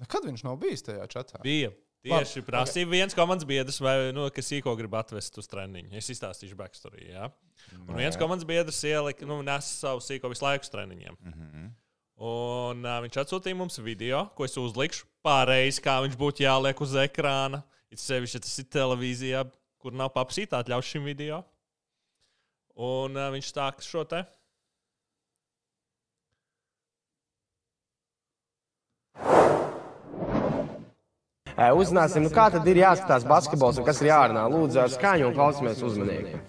Nekad 0.00 0.26
viņš 0.26 0.46
nav 0.46 0.58
bijis 0.62 0.86
tajā 0.86 1.04
čatā. 1.10 1.42
Bija. 1.44 1.74
Tieši 2.04 2.42
Labi, 2.42 2.48
prasīja 2.50 2.88
viens 2.90 3.14
komandas 3.16 3.46
biedrs, 3.48 3.78
vai, 3.80 3.94
nu, 4.12 4.26
kas 4.34 4.50
īko 4.52 4.74
grib 4.76 4.92
atvest 4.98 5.38
uz 5.40 5.46
treniņu. 5.48 5.94
Es 5.96 6.10
izstāstīšu 6.12 6.58
backstory. 6.58 7.06
Ja? 7.14 7.30
Un 7.78 7.94
viens 7.96 8.18
komandas 8.20 8.44
biedrs 8.48 8.82
ielika, 8.84 9.24
nu, 9.28 9.38
nes 9.46 9.70
savu 9.80 10.02
sīko 10.04 10.28
visu 10.32 10.44
laiku 10.44 10.66
uz 10.66 10.72
treniņiem. 10.74 11.16
Mm 11.16 11.32
-hmm. 11.32 11.70
Un 12.24 12.86
uh, 12.86 13.00
viņš 13.04 13.18
atsūtīja 13.20 13.56
mums 13.58 13.76
video, 13.84 14.22
ko 14.32 14.46
es 14.46 14.54
uzlikšu 14.56 15.04
pareizi, 15.24 15.82
kā 15.84 15.98
viņš 16.06 16.14
būtu 16.16 16.46
jāliek 16.46 16.78
uz 16.80 16.94
ekrāna. 17.02 17.60
It 17.92 18.00
sevišķi, 18.00 18.38
ja 18.38 18.44
tas 18.46 18.54
ir 18.62 18.68
televīzijā, 18.72 19.42
kur 19.82 19.92
nav 19.92 20.14
papsītā 20.14 20.62
atļauts 20.62 20.94
šim 20.94 21.04
video. 21.04 21.42
Un 22.80 23.18
uh, 23.18 23.28
viņš 23.34 23.50
stāsta 23.52 23.84
šo 23.84 24.06
te. 24.08 24.24
Uzzināsim, 31.54 32.24
nu 32.24 32.32
kā 32.34 32.48
tad 32.50 32.66
ir 32.66 32.80
jāskatās 32.80 33.28
basketbols 33.28 33.76
un 33.78 33.86
kas 33.86 34.00
ir 34.02 34.08
jārunā. 34.10 34.48
Lūdzu, 34.50 34.80
ar 34.80 34.90
skaņu 34.90 35.28
un 35.28 35.36
klausamies 35.36 35.84
uzmanīgi. 35.86 36.40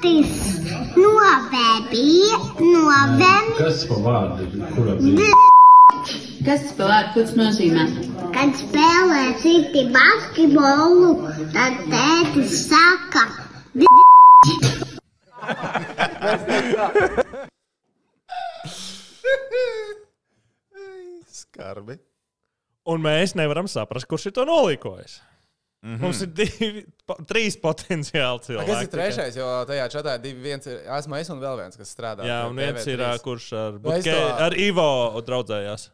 Klātis 0.00 0.62
novērbija 0.96 2.36
novem, 2.56 3.48
Kas 3.58 3.82
pa 3.84 3.98
vārdu? 4.00 4.46
Kura 4.72 4.94
Kas 6.46 6.62
tas 6.62 6.72
par 6.78 6.88
vārdu? 6.88 7.10
Ko 7.12 7.24
tas 7.26 7.34
nozīmē? 7.36 7.84
kad 8.32 8.54
spēlē 8.56 9.26
citi 9.42 9.82
basketbolu, 9.92 11.10
tad 11.52 11.76
tētis 11.92 12.54
saka, 12.70 13.26
Skarbi. 21.28 22.00
Un 22.88 23.04
mēs 23.04 23.36
nevaram 23.36 23.68
saprast, 23.68 24.08
kurš 24.08 24.30
ir 24.30 24.40
to 24.40 24.48
nolīkojis. 24.48 25.20
Mm 25.80 25.94
-hmm. 25.94 26.00
Mums 26.02 26.20
ir 26.20 26.28
divi, 26.36 26.82
po, 27.06 27.14
trīs 27.24 27.54
potenciāli 27.60 28.42
cilvēki. 28.44 28.66
Kas 28.68 28.82
ir 28.82 28.90
trešais? 28.92 29.36
Jo 29.36 29.46
tajā 29.68 29.86
čatā 29.94 30.14
ir 30.18 30.20
divi. 30.26 30.42
Viens 30.42 30.66
ir 30.66 30.82
esmu 30.98 31.16
es 31.16 31.30
un 31.32 31.40
vēl 31.40 31.56
viens, 31.56 31.76
kas 31.76 31.94
strādā. 31.96 32.26
Jā, 32.28 32.42
un 32.50 32.56
viens 32.56 32.84
TV3. 32.84 33.14
ir, 33.14 33.22
kurš 33.24 33.52
ar, 33.56 33.78
Butke, 33.78 34.12
to- 34.12 34.44
ar 34.44 34.52
Ivo 34.60 35.22
draudzējās. 35.24 35.88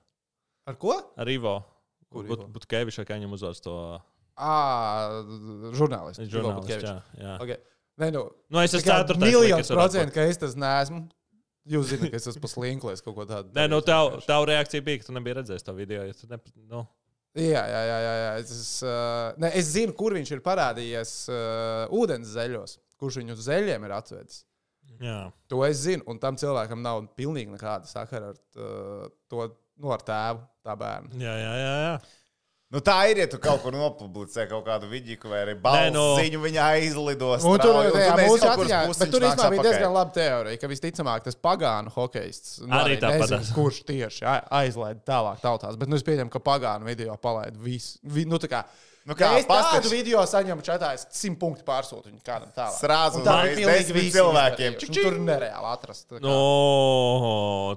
Ar 0.66 0.74
ko? 0.74 0.96
Ar 1.16 1.28
Ivo. 1.28 1.62
Kur 2.10 2.24
But, 2.26 2.38
Ivo? 2.38 2.48
Butkeviča, 2.48 3.04
kā 3.06 3.14
viņam 3.14 3.32
uzvārds 3.38 3.62
to 3.62 4.02
À, 4.36 5.22
žurnālists. 5.72 6.28
Butkevičs. 6.28 6.82
Jā, 6.84 7.02
jā. 7.16 7.38
Okay. 7.40 7.56
Nē, 7.96 8.10
nu, 8.12 8.26
Nu, 8.50 8.60
es 8.60 8.74
esmu 8.74 8.90
ceturtais. 8.90 9.32
Varētu 9.32 9.72
procentu, 9.72 10.10
būt. 10.10 10.14
ka 10.14 10.20
es 10.28 10.36
tas 10.36 10.54
neesmu. 10.54 11.08
Jūs 11.66 11.88
zināt, 11.90 12.10
ka 12.12 12.16
es 12.16 12.26
esmu 12.26 12.48
slinklējis 12.50 13.02
kaut 13.02 13.14
ko 13.16 13.24
tādu. 13.24 13.48
Nē, 13.56 13.64
nu, 13.72 13.80
tev, 13.80 14.20
tev 14.26 14.44
reakcija 14.44 14.82
bija, 14.82 14.98
ka 14.98 15.08
tu 15.08 15.12
nebija 15.16 15.38
redzējis 15.40 15.64
to 15.64 15.72
video. 15.72 16.04
Ja 16.04 16.12
tu 16.12 16.26
ne, 16.30 16.38
nu, 16.68 16.84
Jā, 17.36 17.62
jā, 17.68 17.80
jā. 17.84 17.96
jā, 18.00 18.14
jā. 18.22 18.32
Es, 18.40 18.66
uh, 18.86 19.36
ne, 19.42 19.50
es 19.60 19.70
zinu, 19.74 19.92
kur 19.96 20.16
viņš 20.16 20.32
ir 20.32 20.42
parādījies 20.44 21.14
uh, 21.28 21.96
ūdens 21.96 22.32
zeļos, 22.32 22.78
kurš 23.00 23.20
viņu 23.20 23.36
uz 23.36 23.46
zeļiem 23.48 23.84
ir 23.84 23.94
atvedis. 23.96 24.42
jā. 25.02 25.18
To 25.52 25.60
es 25.66 25.82
zinu, 25.84 26.06
un 26.08 26.20
tam 26.22 26.38
cilvēkam 26.40 26.80
nav 26.84 27.02
pilnīgi 27.18 27.52
nekāda 27.52 27.88
sakara 27.90 28.32
ar 28.32 28.38
uh, 28.56 29.08
to 29.28 29.50
nu, 29.76 29.92
ar 29.92 30.04
tēvu, 30.06 30.46
tā 30.64 30.76
bērnu. 30.80 31.18
Jā, 31.20 31.34
jā, 31.42 31.52
jā, 31.60 31.74
jā. 31.84 31.96
Nu, 32.74 32.80
tā 32.82 32.96
ir, 33.12 33.20
ja 33.22 33.26
tu 33.30 33.38
kaut 33.38 33.60
kur 33.62 33.70
nopublicē 33.76 34.48
kaut 34.50 34.64
kādu 34.66 34.88
vidīku 34.90 35.28
vai 35.30 35.44
arī 35.44 35.52
balstu 35.62 35.92
no. 35.94 36.06
ziņu, 36.18 36.40
viņa 36.42 36.64
aizlidos. 36.74 37.44
Un 37.46 37.60
tur, 37.62 37.76
jā, 37.78 37.92
nezini, 37.94 38.24
mūsu 38.26 38.48
atziņā, 38.50 38.80
bet 38.90 39.12
tur 39.12 39.26
īstenībā 39.28 39.50
bija 39.52 39.66
diezgan 39.68 39.94
laba 39.94 40.14
teorija, 40.16 40.58
ka 40.58 40.70
visticamāk 40.72 41.28
tas 41.28 41.38
pagānu 41.46 41.94
hokejists 41.94 42.56
nu, 42.64 42.72
Arī 42.74 42.98
nezinu, 43.04 43.38
kurš 43.54 43.78
tieši 43.86 44.26
aizlaida 44.26 44.98
tālāk 45.06 45.38
tautās. 45.44 45.78
Bet 45.78 45.92
nu, 45.92 46.00
es 46.00 46.02
pieņemu, 46.08 46.32
ka 46.34 46.42
pagānu 46.42 46.90
video 46.90 47.14
palaida 47.22 47.54
visu. 47.62 48.00
Vi, 48.02 48.26
nu, 48.26 48.42
tā 48.42 48.50
kā, 48.50 48.64
Nu 49.06 49.14
kā, 49.14 49.28
ja 49.36 49.38
es 49.38 49.46
tādu 49.46 49.62
paskaties. 49.62 49.92
video 49.94 50.22
saņemu 50.26 50.64
čatā, 50.66 50.88
es 50.98 51.04
simt 51.14 51.38
punktu 51.38 51.62
pārsūtu 51.68 52.10
viņu 52.10 52.24
kādam 52.26 52.50
tālāk. 52.50 52.74
Srāzu 52.80 53.20
tā 53.22 53.36
ir 53.46 53.60
pilnīgi 53.60 54.08
cilvēkiem. 54.16 54.80
un 54.82 54.96
Tur 54.98 55.20
nereāli 55.22 55.68
atrast. 55.70 56.08
tā 56.10 56.18
kā. 56.18 56.24
No, 56.26 57.76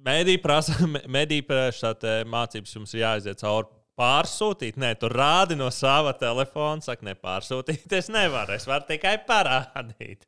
Mēdī 0.00 0.38
prasa, 0.40 0.78
medī 1.10 1.42
prasa, 1.44 1.92
mācības 2.30 2.78
jums 2.78 2.94
ir 2.94 3.02
jāiziet 3.02 3.42
cauri. 3.42 3.79
Pārsūtīt, 4.00 4.78
nē, 4.80 4.94
tu 4.96 5.10
rādi 5.12 5.58
no 5.60 5.68
sava 5.74 6.14
telefona. 6.16 6.80
Saka, 6.84 7.04
nepārsūtīt. 7.10 7.84
Es 7.98 8.08
nevaru, 8.12 8.56
es 8.56 8.64
varu 8.68 8.86
tikai 8.88 9.18
parādīt. 9.28 10.24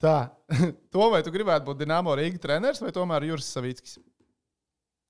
Tā, 0.00 0.14
to 0.94 1.10
vai 1.12 1.20
tu 1.26 1.32
gribētu 1.34 1.66
būt 1.68 1.82
Dienāmo 1.82 2.14
Rīgas 2.16 2.40
treneris 2.40 2.80
vai 2.80 2.92
tomēr 2.96 3.26
Juris 3.28 3.50
Savickis? 3.52 3.98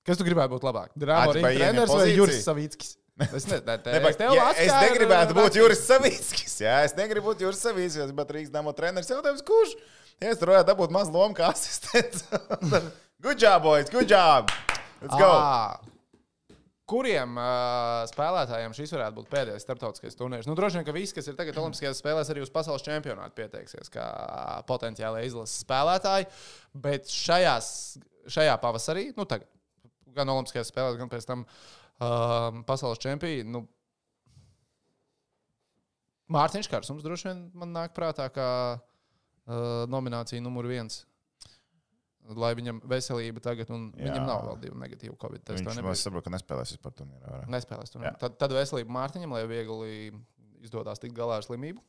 Kas 0.03 0.19
tu 0.19 0.25
gribētu 0.27 0.57
būt 0.57 0.65
labāk? 0.67 0.91
Dienāmo 0.99 1.37
Rīgas 1.37 1.61
treneris 1.61 1.93
vai? 1.95 2.09
Juris 2.11 2.43
Savickis? 2.43 2.97
Es, 3.21 3.45
ne, 3.45 3.59
ne, 3.61 3.77
ne, 3.77 3.93
Ne, 4.01 4.09
es, 4.09 4.17
tev 4.17 4.33
ja, 4.33 4.47
atskāru 4.49 4.65
es 4.65 4.89
negribētu 4.89 5.35
būt. 5.37 5.57
Juris 5.59 5.83
Savickis. 5.85 6.55
Jā, 6.63 6.81
es 6.87 6.95
negribu 6.97 7.29
būt 7.31 7.43
Juris 7.45 7.61
Savickis. 7.63 7.99
Es 8.01 8.09
gribētu 8.11 8.35
Rīgas 8.35 8.51
dāmas 8.55 8.75
treneris. 8.79 9.11
Jautājums, 9.13 9.43
kurš? 9.47 9.75
Ja 10.21 10.33
es 10.33 10.41
tur 10.41 10.51
varētu 10.51 10.71
dabūt 10.73 10.91
maz 10.95 11.11
lomu 11.13 11.37
kā 11.37 11.47
asistents. 11.53 12.25
good 13.21 13.39
job, 13.39 13.63
boys! 13.63 13.87
Good 13.93 14.09
job! 14.11 14.51
Let's 15.01 15.15
go! 15.15 15.29
Ā, 15.29 15.90
Kuriem 16.91 17.37
uh, 17.39 18.01
spēlētājiem 18.11 18.73
šis 18.75 18.91
varētu 18.91 19.17
būt 19.21 19.29
pēdējais 19.31 19.63
starptautiskais 19.63 20.17
turnīrs? 20.19 20.47
Nu, 20.49 20.57
droši 20.59 20.79
vien, 20.79 20.87
ka 20.87 20.95
visi, 20.95 21.15
kas 21.15 21.29
ir 21.31 21.37
tagad 21.39 21.59
Olimpiskajās 21.61 22.01
spēlēs, 22.03 22.31
arī 22.33 22.43
uz 22.43 22.51
pasaules 22.51 22.83
čempionātu 22.83 23.37
pieteiksies 23.37 23.91
kā 23.93 24.07
potenciāli 24.67 25.23
izlases 25.29 25.63
spēlētāji. 25.63 26.27
Bet 26.83 27.07
šajās, 27.11 27.69
šajā 28.35 28.57
pavasarī, 28.63 29.05
nu, 29.15 29.23
tagad, 29.29 29.47
gan 30.17 30.33
Olimpiskajās 30.35 30.73
spēlēs, 30.73 30.99
gan 30.99 31.11
pēc 31.11 31.29
tam 31.29 31.45
um, 31.45 32.65
pasaules 32.67 32.99
čempionātā, 32.99 33.47
nu, 33.55 33.63
Mārtiņš 36.31 36.69
Kārsums 36.71 37.03
droši 37.03 37.27
vien 37.27 37.71
nāk 37.73 37.95
prātā 37.95 38.29
kā 38.31 38.49
uh, 38.79 39.87
nominācija 39.91 40.43
numur 40.43 40.69
viens. 40.69 41.01
Lai 42.37 42.51
viņam 42.55 42.83
veselība 42.87 43.41
tagad, 43.43 43.71
un 43.73 43.87
Jā. 43.97 44.05
Viņam 44.11 44.27
nav 44.29 44.43
vēl 44.45 44.59
divu 44.61 44.77
negatīvu 44.79 45.15
covid 45.19 45.41
testu. 45.41 45.57
Viņš 45.57 45.67
man 45.67 45.79
nebija? 45.81 45.97
saprot, 45.99 46.23
ka 46.23 46.31
nespēlēs 46.35 46.75
vispār 46.75 46.93
turnīrā. 46.99 47.25
vairāk. 47.25 47.49
Nespēlēs 47.55 47.91
tur. 47.91 48.05
Jā. 48.05 48.13
Tad, 48.21 48.37
tad 48.39 48.53
veselība 48.55 48.93
Mārtiņam, 48.95 49.33
lai 49.35 49.41
viegli 49.49 49.89
izdodas 50.61 51.01
tikt 51.01 51.17
galā 51.17 51.39
ar 51.41 51.47
slimību. 51.47 51.81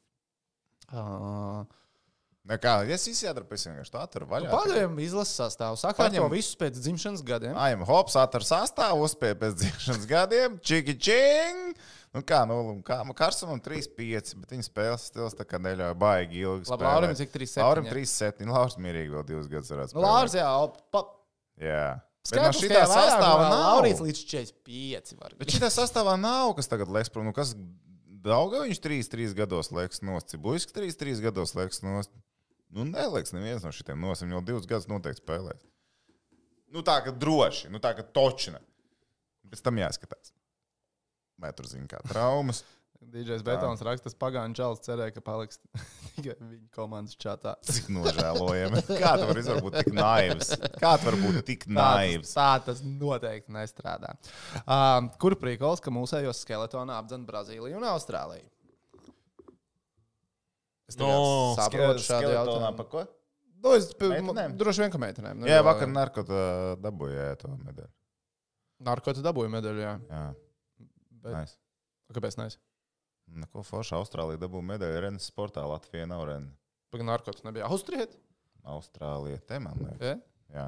Uh, 0.93 1.62
Ne, 2.43 2.57
kā, 2.59 2.80
es 2.90 3.05
pēc 3.47 3.68
vienkārši 3.68 3.93
tā, 3.95 4.03
tur 4.11 4.24
vaļā. 4.26 4.51
Padējām 4.51 4.97
izlases 5.05 5.36
sastāvu. 5.38 5.76
Sakām, 5.78 6.09
Paņem- 6.09 6.32
visus 6.32 6.57
pēc 6.59 6.74
dzimšanas 6.74 7.22
gadiem. 7.22 7.55
Ajam, 7.55 7.84
hops, 7.86 8.16
atver 8.18 8.43
sastāvu, 8.43 9.05
uzspēja 9.07 9.36
pēc 9.38 9.59
dzimšanas 9.61 10.07
gadiem, 10.11 10.57
čiki 10.59 10.97
čing! 10.99 11.76
Nu 12.12 12.20
kā, 12.26 12.43
nu, 12.45 12.82
kā 12.84 12.99
Karsumam 13.16 13.62
3-5, 13.62 14.34
bet 14.43 14.51
viņa 14.53 14.66
spēles 14.66 15.07
stils 15.09 15.38
tā 15.38 15.47
kā 15.49 15.61
neļauj 15.62 15.95
baigi 15.97 16.43
ilgi. 16.43 16.68
Labi. 16.68 16.84
Laurim 16.84 17.14
cik 17.16 17.30
3-7, 17.32 17.62
Laurim 17.62 17.86
jā. 17.86 17.95
3-7, 17.95 18.51
Lauris 18.53 18.76
mierīgi 18.76 19.14
vēl 19.14 19.24
divus 19.30 19.47
gadus 19.49 19.70
varētu 19.72 19.97
Nu, 19.97 20.03
Lārs, 20.03 20.34
jā, 20.36 20.51
pa, 20.93 21.07
Jā. 21.62 21.86
Skaidrs, 22.26 22.61
ka 22.61 22.74
vairāk 22.74 22.90
sastāvā 22.90 23.47
nav. 23.51 23.62
Laurīts 23.78 24.03
līdz 24.03 24.20
45 24.30 25.14
var. 25.18 25.32
Bet 25.40 25.55
šitā 25.55 25.70
sastāvā 25.74 26.18
nav, 26.20 26.53
kas 26.59 26.70
tagad 26.70 26.90
liekas 26.93 27.11
prom. 27.11 27.26
Nu, 27.26 27.32
kas 27.34 27.55
Daudzā 28.22 28.61
viņš 28.62 28.78
3-3 28.78 29.32
gados 29.34 29.72
liekas 29.74 29.99
nost, 30.07 30.28
Cibuļs 30.30 30.68
3-3 30.70 31.18
gados 31.24 31.57
liekas 31.59 31.82
nost. 31.82 32.12
Nu, 32.72 32.86
neliekas 32.88 33.34
neviens 33.36 33.64
no 33.66 33.72
šitiem 33.74 34.00
nost. 34.00 34.24
Viņš 34.24 34.36
jau 34.38 34.44
divus 34.48 34.68
gadus 34.68 34.88
noteikti 34.90 35.20
spēlēs. 35.20 35.64
Nu, 36.72 36.80
tā 36.86 36.98
kā 37.04 37.12
droši, 37.12 37.68
nu, 37.72 37.80
tā 37.84 37.92
kā 37.98 38.04
točina. 38.16 38.62
Pēc 39.52 39.60
tam 39.66 39.76
jāskatās. 39.82 40.32
Vai 41.42 41.50
tur 41.56 41.68
zina, 41.68 41.84
kā 41.90 42.00
traumas. 42.08 42.62
DJs 43.02 43.42
Betons 43.42 43.80
raksta, 43.82 44.12
ka 44.12 44.18
Pagāns 44.20 44.54
Čāls 44.54 44.80
cerēja, 44.86 45.10
ka 45.16 45.22
paliks 45.26 45.58
tikai 46.14 46.36
viņa 46.38 46.68
komandas 46.72 47.16
čatā. 47.18 47.56
Cik 47.66 47.88
nožēlojami. 47.96 48.82
Kā 49.02 49.16
tu 49.18 49.26
vari 49.26 49.42
būt 49.66 49.78
tik 49.80 49.90
naivs? 49.96 50.52
Kā 50.78 50.94
tu 51.00 51.08
vari 51.08 51.20
būt 51.24 51.40
tik 51.48 51.66
Tā 51.66 51.74
naivs? 51.74 52.32
tā 52.38 52.48
tas 52.68 52.80
noteikti 52.86 53.52
nestrādā. 53.58 54.14
Um, 54.62 55.10
kur 55.20 55.34
prīkols, 55.40 55.82
ka 55.82 55.92
mūsējos 55.92 56.44
skeletonā 56.46 57.00
apdzen 57.02 57.26
Brazīliju 57.28 57.80
un 57.82 57.88
Austrāliju? 57.90 58.46
Es 60.91 60.97
No, 60.99 61.55
saprotu 61.57 62.03
šādu 62.03 62.26
Skeletonā 62.28 62.47
jautājumu. 62.47 62.76
pa 62.76 62.85
ko? 62.85 63.05
Nu, 63.62 63.72
es 63.78 63.87
Meitenēm? 63.95 64.57
droši 64.59 64.83
vien, 64.83 64.91
ka 64.91 64.99
meitenēm. 64.99 65.37
Nu, 65.39 65.47
Jā, 65.47 65.61
jo- 65.61 65.66
vakar 65.68 65.89
narkota 65.89 66.41
dabūjā 66.83 67.37
to 67.39 67.49
medaļu. 67.62 67.91
Narkotika 68.83 69.22
dabūja 69.30 69.53
medaļu, 69.55 69.80
jā. 69.85 69.93
Jā, 70.11 70.35
Bet, 71.22 71.33
nice. 71.37 71.57
kāpēc 72.12 72.37
ne? 72.39 72.49
Nu, 73.28 73.47
ko 73.47 73.62
forši 73.62 73.95
Austrālija 73.95 74.41
dabūja 74.43 74.66
medaļu 74.74 75.01
Renes 75.01 75.30
sportā, 75.30 75.62
Latvija 75.70 76.07
nav 76.11 76.26
Renes. 76.26 76.51
Pagaidām, 76.91 77.07
narkotika 77.07 77.47
nebija 77.49 77.70
Austriet. 77.70 78.18
Austrālija, 78.66 79.39
te 79.47 79.59
man 79.61 79.78
liekas. 79.78 80.01
Ja? 80.03 80.16
Jā. 80.53 80.66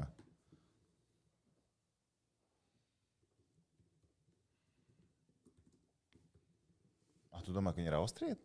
Ah, 7.33 7.41
tu 7.43 7.53
domā, 7.55 7.73
ka 7.73 7.81
viņi 7.81 7.91
ir 7.91 7.97
austrieti? 7.99 8.41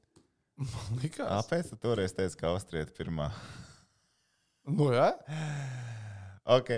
Likās. 1.01 1.27
Kāpēc 1.27 1.71
tu 1.73 1.79
toreiz 1.81 2.13
teici, 2.17 2.37
ka 2.41 2.51
austrieti 2.53 2.93
pirmā? 2.99 3.31
Nu, 4.69 4.91
jā. 4.93 5.09
ok. 6.59 6.75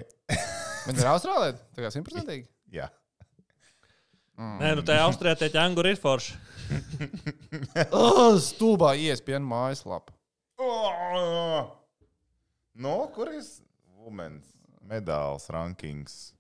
Viņi 0.86 1.02
ir 1.02 1.08
Austrālijā. 1.10 1.56
Tā 1.74 1.84
kā 1.84 1.90
simtprocentīgi. 1.94 2.46
Jā. 2.74 2.88
Nē, 4.38 4.72
nu 4.78 4.82
tā 4.86 4.96
Austrijā 5.04 5.34
tie 5.38 5.50
ķēnguri 5.52 5.94
ir 5.94 6.00
forši. 6.02 6.38
Oh, 7.92 8.38
stulbā 8.40 8.94
iespēja 8.96 9.40
mājaslapa. 9.44 10.14
Oh! 10.62 11.72
No, 12.72 12.94
kur 13.12 13.28
ir 13.34 13.42
Women's 14.00 14.54
medāls 14.88 15.50
rankings? 15.52 16.32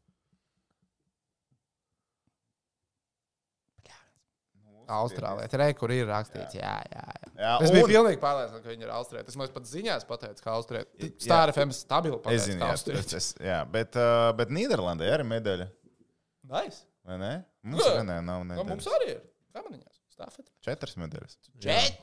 Austrālijā. 4.98 5.48
Tur 5.52 5.62
ir, 5.64 5.74
kur 5.78 5.92
ir 5.94 6.06
rakstīts. 6.08 6.54
Jā, 6.58 6.72
jā. 6.92 7.02
jā. 7.16 7.30
Jā, 7.42 7.52
Es 7.64 7.70
biju 7.74 7.84
un- 7.86 7.90
pilnīgi 7.92 8.20
pārliecināts, 8.22 8.62
ka 8.64 8.68
viņi 8.74 8.86
ir 8.86 8.92
Austrālijā. 8.94 9.24
Tas 9.28 9.36
man 9.40 9.48
pat 9.56 9.68
ziņās 9.72 10.06
pateica, 10.08 10.42
ka 10.44 10.54
Austrālijā. 10.58 11.10
Stāra 11.24 11.52
FM 11.56 11.72
stabili 11.76 12.16
Es 12.18 12.22
pateica, 12.26 12.44
zinu, 12.46 12.58
ka 12.60 12.66
jā, 12.70 12.76
Austrālijā. 12.78 13.04
es, 13.06 13.14
es, 13.20 13.34
jā 13.40 13.60
bet, 13.78 13.96
uh, 14.00 14.32
bet 14.38 14.48
Nīderlandē 14.54 15.08
arī 15.12 15.24
ir 15.26 15.30
medaļa. 15.32 15.68
Nice. 16.52 16.82
Vai 17.08 17.18
ne? 17.18 17.32
Mums, 17.64 17.84
jā. 17.86 18.02
Nē, 18.06 18.18
nav 18.24 18.44
Nu, 18.44 18.62
mums 18.64 18.84
medaļas. 18.86 18.98
arī 19.00 19.10
ir. 19.16 19.22
Kamaniņās. 19.56 20.00
Stāfet. 20.16 20.46
Četras 20.62 20.94
medaļas. 21.00 21.38
Čet. 21.60 21.98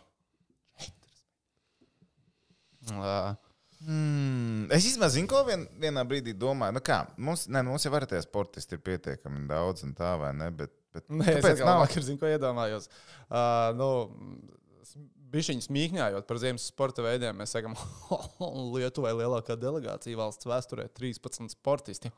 Uh, 2.89 3.35
Mm, 3.79 4.65
es 4.75 4.83
īstenībā 4.89 5.07
zinu, 5.07 5.27
ko 5.31 5.39
vien, 5.47 5.61
vienā 5.79 6.01
brīdī 6.03 6.33
domāju. 6.35 6.73
Nu 6.75 6.81
kā, 6.83 6.97
mums, 7.15 7.45
ne, 7.47 7.61
mums 7.63 7.85
jau 7.85 7.93
arī 7.95 8.09
tie 8.11 8.19
sportisti 8.19 8.75
ir 8.75 8.81
pietiekami 8.83 9.45
daudz 9.47 9.85
un 9.87 9.93
tā, 9.95 10.09
vai 10.19 10.33
ne? 10.35 10.49
Bet, 10.51 10.73
Bet, 10.95 11.05
Nē, 11.13 11.25
es 11.37 11.45
pēc 11.45 11.61
tam 11.61 11.83
vakar 11.83 12.05
zinu, 12.05 12.19
ko 12.21 12.29
iedomājos. 12.29 12.89
Uh, 13.29 13.69
nu, 13.77 13.89
Bišķiņš 15.29 15.67
mīkņājot 15.69 16.25
par 16.25 16.39
ziemas 16.41 16.65
sporta 16.71 17.03
veidiem, 17.05 17.37
mēs 17.37 17.53
sakām, 17.53 17.75
Lietuvai 18.73 19.11
lielākā 19.13 19.53
delegācija 19.61 20.17
valsts 20.17 20.49
vēsturē- 20.49 20.87
13 20.97 21.53
sportisti. 21.53 22.09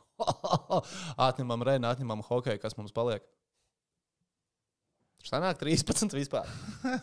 atņemam 1.28 1.66
reinu, 1.68 1.90
atņemam 1.92 2.24
hokeju, 2.30 2.62
kas 2.64 2.78
mums 2.80 2.96
paliek. 2.96 3.26
Sanāk 5.28 5.60
13 5.62 6.16
vispār. 6.16 6.48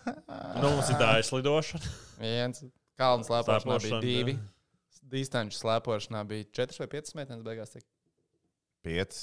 nu, 0.61 0.71
mums 0.73 0.89
ir 0.89 0.97
tā 0.99 1.13
aizlidošana. 1.19 1.93
Viens, 2.19 2.65
kalnu 2.99 3.29
slēpošanā 3.29 3.79
bija 3.85 4.01
divi. 4.03 4.39
Distanču 5.09 5.61
slēpošanā 5.61 6.25
bija 6.29 6.49
4 6.65 6.83
vai 6.83 6.89
5 6.97 7.15
metienas 7.21 7.45
beigās. 7.47 7.77
Tik. 7.77 7.85
5. 8.89 9.21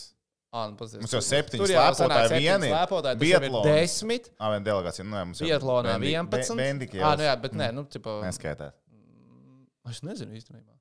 À, 0.56 0.70
nu, 0.72 0.78
pazies, 0.80 1.02
mums 1.04 1.12
jau 1.12 1.20
septiņi 1.26 1.66
slēpotāji 1.68 2.38
vieni. 2.40 2.70
Slēpotāji, 2.72 3.20
Bietlona. 3.20 3.74
Desmit. 3.76 4.30
Ā, 4.40 4.54
vien 4.54 4.64
delegācija. 4.64 5.04
Nu, 5.04 5.18
jā, 5.20 5.24
mums 5.28 5.42
jau. 5.42 5.50
Bietlona 5.50 5.98
11. 6.00 6.56
Bendiki 6.56 7.02
jau. 7.02 7.10
Ā, 7.10 7.18
nu 7.20 7.26
jā, 7.28 7.34
bet 7.44 7.58
mm. 7.58 7.60
nē, 7.60 7.68
nu, 7.76 7.84
tipo. 7.92 8.14
Neskaitāt. 8.24 8.78
Mm, 8.88 9.66
es 9.92 10.00
nezinu 10.08 10.40
īstenībā. 10.40 10.72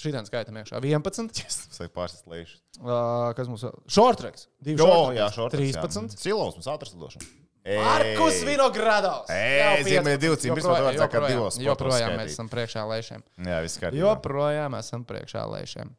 Šitā 0.00 0.22
skaitā 0.28 0.54
iekšā 0.54 0.78
11. 0.78 1.42
Es 1.42 1.58
domāju, 1.74 1.92
pārsteigšu. 1.96 2.60
Uh, 2.78 3.32
kas 3.36 3.50
mums 3.50 3.64
vēl? 3.66 3.80
Šortreks. 3.98 4.46
Jo, 4.70 4.92
jā, 5.16 5.26
šortreks. 5.34 5.80
13. 5.82 6.14
Silovs 6.22 6.60
mums 6.60 6.68
atraslidošana. 6.70 7.26
Markus 7.66 8.38
Vinogradovs. 8.46 9.32
Ej, 9.34 9.82
zīmē 9.84 10.14
200. 10.22 10.54
Mēs 10.56 10.68
varam 10.70 10.94
teikt, 10.94 11.10
ka 11.12 11.24
divos. 11.26 11.58
Joprojām 11.60 12.14
mēs 12.16 12.32
esam 12.32 12.48
priekšā 12.52 12.86
lēšiem. 12.88 13.26
Jā, 13.44 13.58
viss 13.66 13.82
kārtībā. 13.82 14.06
Joprojām 14.06 14.78
esam 14.78 15.04
priekšā 15.08 15.42
lēšiem. 15.50 15.90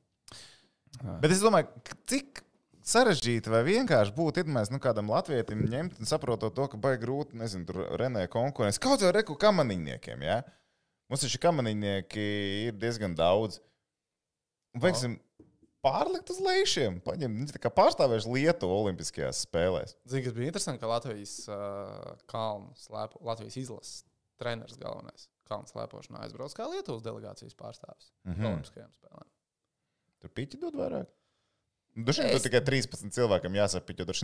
Bet 1.22 1.36
es 1.36 1.43
domāju, 1.43 1.70
cik 2.09 2.41
sarežģīti 2.91 3.51
vai 3.51 3.61
vienkārši 3.67 4.13
būtu, 4.15 4.41
ja 4.41 4.55
mēs 4.57 4.71
nu, 4.73 4.79
kādam 4.83 5.11
latvietim 5.13 5.63
ņemt 5.71 5.99
un 6.01 6.09
saprotot 6.09 6.55
to, 6.55 6.67
ka 6.71 6.79
baigi 6.81 7.03
grūti, 7.05 7.39
nezinu, 7.39 7.67
tur 7.69 7.81
Renē 7.99 8.27
konkurence. 8.31 8.81
Kaut 8.81 9.03
jau 9.03 9.11
reku 9.15 9.37
kamaniņniekiem, 9.39 10.25
ja? 10.27 10.41
Mums 11.11 11.25
taču 11.25 11.41
kamaniņnieki 11.43 12.27
ir 12.69 12.77
diezgan 12.79 13.15
daudz. 13.17 13.59
Veiksim, 14.79 15.17
pārlikt 15.83 16.29
uz 16.31 16.39
lejšiem, 16.43 17.01
paņemt, 17.03 17.51
tā 17.55 17.59
kā 17.63 17.71
pārstāvējuši 17.75 18.31
Lietuvu 18.37 18.77
Olimpiskajās 18.85 19.43
spēlēs. 19.47 19.97
Zini, 20.07 20.23
kas 20.27 20.37
bija 20.37 20.51
interesanti, 20.51 20.79
ka 20.83 20.91
Latvijas 20.91 21.35
uh, 21.51 22.13
kalnu 22.31 22.71
slēpo, 22.79 23.19
Latvijas 23.27 23.59
izlases 23.59 24.03
treneris 24.41 24.79
galvenais 24.79 25.27
kalnu 25.51 25.69
slēpošanā 25.69 26.23
aizbrauc 26.25 26.53
kā 26.55 26.67
Lietuvas 26.71 27.03
delegācijas 27.05 27.57
pārstāvis 27.59 28.11
mm. 28.23 28.33
-hmm. 28.33 28.47
Olimpiskajām 28.51 28.93
spēlēm. 28.95 29.31
Tur 30.21 30.33
piķi 30.37 30.61
dod 30.61 30.77
vairāk. 30.79 31.09
Dažiem 31.91 32.29
Es- 32.31 32.45
tikai 32.45 32.61
13 32.63 33.11
cilvēkiem 33.11 33.55
jo 33.99 34.05
tur 34.07 34.15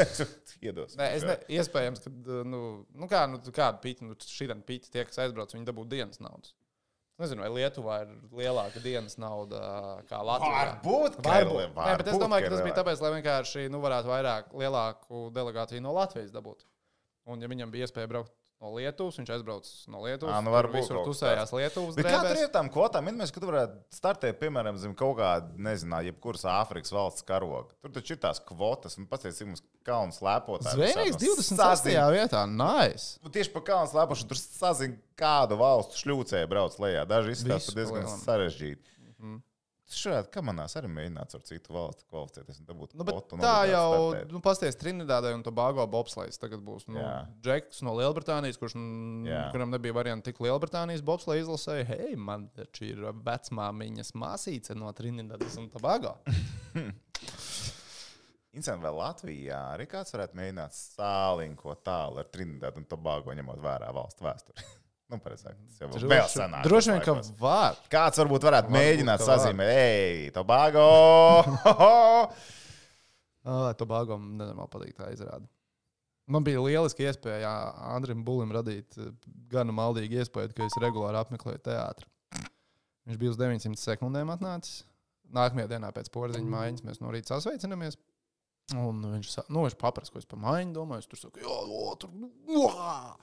iedos. 0.68 0.96
Nē, 1.00 1.06
es 1.16 1.24
ne, 1.24 1.38
iespējams, 1.56 2.02
ka, 2.04 2.12
nu, 2.44 2.60
nu 2.92 3.08
kā, 3.08 3.22
nu, 3.30 3.40
kāda 3.40 3.80
pīta, 3.80 4.04
nu, 4.04 4.18
šī 4.20 4.50
pīta 4.68 4.92
tie, 4.92 5.04
kas 5.08 5.22
aizbrauc, 5.24 5.54
viņi 5.56 5.68
dabū 5.70 5.86
dienas 5.88 6.20
naudas. 6.20 6.52
Nezinu, 7.16 7.40
vai 7.40 7.48
Lietuvā 7.48 7.94
ir 8.04 8.10
lielāka 8.36 8.80
dienas 8.84 9.16
nauda 9.16 9.60
kā 10.10 10.18
Latvijā. 10.20 10.56
Varbūt, 10.84 11.14
ka 11.16 11.30
Varbūt. 11.32 11.78
Nē, 11.78 11.94
bet 12.02 12.10
es 12.12 12.18
domāju, 12.20 12.44
ka 12.44 12.50
tas 12.52 12.64
bija 12.66 12.76
tāpēc, 12.76 13.00
lai 13.00 13.12
vienkārši 13.14 13.64
nu, 13.72 13.80
varētu 13.80 14.10
vairāk 14.12 14.50
lielāku 14.52 15.22
delegāciju 15.32 15.80
no 15.86 15.94
Latvijas 15.96 16.34
dabūt. 16.34 16.66
Un, 17.32 17.40
ja 17.40 17.48
viņam 17.48 17.72
bija 17.72 17.88
iespēja 17.88 18.10
braukt 18.12 18.34
no 18.66 18.72
Lietuvas, 18.74 19.16
viņš 19.20 19.30
aizbrauca 19.36 19.70
no 19.94 20.00
Lietuvas. 20.02 20.34
Ā, 20.34 20.40
nu 20.42 20.50
varbūt 20.50 20.80
visur 20.82 20.98
tusējās 21.06 21.52
Lietuvas. 21.54 21.94
Bet 21.94 22.08
kā 22.08 22.16
tur 22.18 22.26
drēbēs. 22.26 22.42
ir 22.42 22.50
tām 22.56 22.70
kvotām? 22.74 23.06
Iedomājieties, 23.06 23.34
ka 23.36 23.42
tu 23.44 23.50
varētu 23.52 23.78
startēt, 23.94 24.38
piemēram, 24.42 24.80
zem 24.82 24.96
kaut 24.98 25.14
kāda, 25.20 25.52
nezinu, 25.68 26.00
jebkuras 26.10 26.42
Āfrikas 26.50 26.90
valsts 26.96 27.22
karoga. 27.28 27.70
Tur 27.86 27.94
taču 27.94 28.16
ir 28.16 28.20
tās 28.26 28.42
kvotas, 28.42 28.98
un 28.98 29.06
paskatieties, 29.06 29.38
cik 29.38 29.50
mums 29.52 29.62
kalnu 29.86 30.16
slēpotāji. 30.16 30.74
Zvejnieks 30.74 31.14
visādi, 31.14 31.30
nu, 31.30 31.36
26. 31.38 31.62
sazin- 31.62 32.00
vietā. 32.16 32.42
Nice. 32.50 33.20
Nu, 33.22 33.30
Tieši 33.30 33.52
par 33.54 33.62
kalnu 33.70 33.92
slēpošanu 33.94 34.32
tur 34.34 34.40
sazina, 34.42 34.98
kādu 35.16 35.56
valstu 35.62 36.02
šļūcēju 36.02 36.50
brauc 36.50 36.74
lejā. 36.82 37.06
Daži 37.06 37.36
izskatās 37.38 37.70
diezgan 37.78 38.10
sarežģīti. 38.26 38.82
Šādi, 39.86 40.26
kā 40.34 40.42
manās 40.42 40.72
arī 40.80 40.88
mēģināts 40.90 41.36
ar 41.38 41.42
citu 41.46 41.70
valstu 41.76 42.02
kvalificēties. 42.10 42.56
un 42.58 42.66
dabūt 42.66 42.94
Nu, 42.98 43.04
kvotu 43.06 43.36
tā 43.38 43.52
jau, 43.70 43.84
startēt. 44.10 44.32
nu, 44.34 44.40
pasties 44.42 44.78
Trinidādai 44.80 45.30
un 45.36 45.44
Tobago 45.46 45.84
bobslēgs. 45.86 46.40
Tagad 46.42 46.64
būs 46.66 46.88
nu. 46.90 46.98
Džeks 47.44 47.84
no 47.86 47.94
Lielbritānijas, 47.94 48.58
kurš, 48.58 48.74
mm, 48.74 49.28
Jā. 49.30 49.44
kuram 49.54 49.70
nebija 49.70 49.94
varianti 49.94 50.32
tik 50.32 50.40
Lielbritānijas 50.42 51.04
bobslēga 51.06 51.44
izlasē. 51.44 51.84
Hei, 51.86 52.16
man 52.16 52.48
taču 52.56 52.88
ir 52.90 53.04
vecmāmiņas 53.14 54.10
māsīca 54.18 54.74
no 54.74 54.90
Trinidadas 54.92 55.54
un 55.62 55.70
Tobago. 55.70 56.16
Interesanti, 58.56 58.82
vai 58.86 58.92
Latvijā 58.96 59.58
arī 59.74 59.84
kāds 59.90 60.14
varētu 60.16 60.38
mēģināt 60.38 60.72
sāliņu 60.74 61.56
ko 61.60 61.74
tālu 61.84 62.22
ar 62.22 62.28
Trinidadu 62.32 62.80
un 62.80 62.86
Tobago 62.88 63.34
ņemot 63.36 63.60
vērā 63.60 63.90
valstu 63.92 64.24
vēsturi. 64.24 64.64
Nu, 65.12 65.18
precīzāk, 65.22 65.56
tas 65.56 65.82
jau 65.82 65.88
būtu 65.92 66.10
vēl 66.10 66.28
senāk. 66.32 66.62
droši 66.66 66.92
vien, 66.94 67.02
ka 67.04 67.16
var. 67.40 67.80
Kāds 67.92 68.22
varbūt 68.22 68.46
varētu 68.48 68.70
Varbūt, 68.70 68.78
mēģināt 68.78 69.26
sazīmēt, 69.26 69.74
ej, 69.74 70.30
Tobago! 70.36 70.86
Ah, 73.46 73.70
Tobago 73.78 74.16
man 74.18 74.40
nenormāli 74.40 74.70
patīk 74.72 74.96
tā 74.98 75.12
izrāda. 75.14 75.46
Man 76.26 76.42
bija 76.42 76.58
lieliski 76.58 77.04
iespēja 77.06 77.52
Andrim 77.94 78.24
Bulim 78.26 78.50
radīt 78.50 78.96
eh, 78.98 79.12
gana 79.52 79.70
maldīgu 79.70 80.18
iespēju, 80.18 80.50
ka 80.56 80.66
es 80.66 80.74
regulāri 80.82 81.20
apmeklēju 81.20 81.62
teātri. 81.68 82.08
Viņš 83.06 83.20
bija 83.20 83.30
uz 83.30 83.38
900 83.38 83.78
sekundēm 83.78 84.32
atnācis. 84.34 84.80
Nākamajā 85.30 85.70
dienā 85.76 85.92
pēc 85.94 86.10
porziņa 86.14 86.50
mājiņas 86.50 86.86
mēs 86.88 86.98
no 87.02 87.14
rīta 87.14 87.36
sasveicinamies. 87.36 87.94
Un 88.74 88.98
viņš, 88.98 89.28
sa- 89.30 89.44
nu, 89.46 89.60
viņš 89.62 89.76
paprasa, 89.78 90.10
ko 90.10 90.18
es 90.18 90.26
par 90.26 90.40
mājiņu 90.42 90.72
domāju. 90.74 91.04
Es 91.04 91.06
tur 91.06 91.20
saku, 91.20 91.38
jā, 91.38 91.46
o, 91.46 91.94
tur. 91.94 92.10
uā!" 92.50 93.14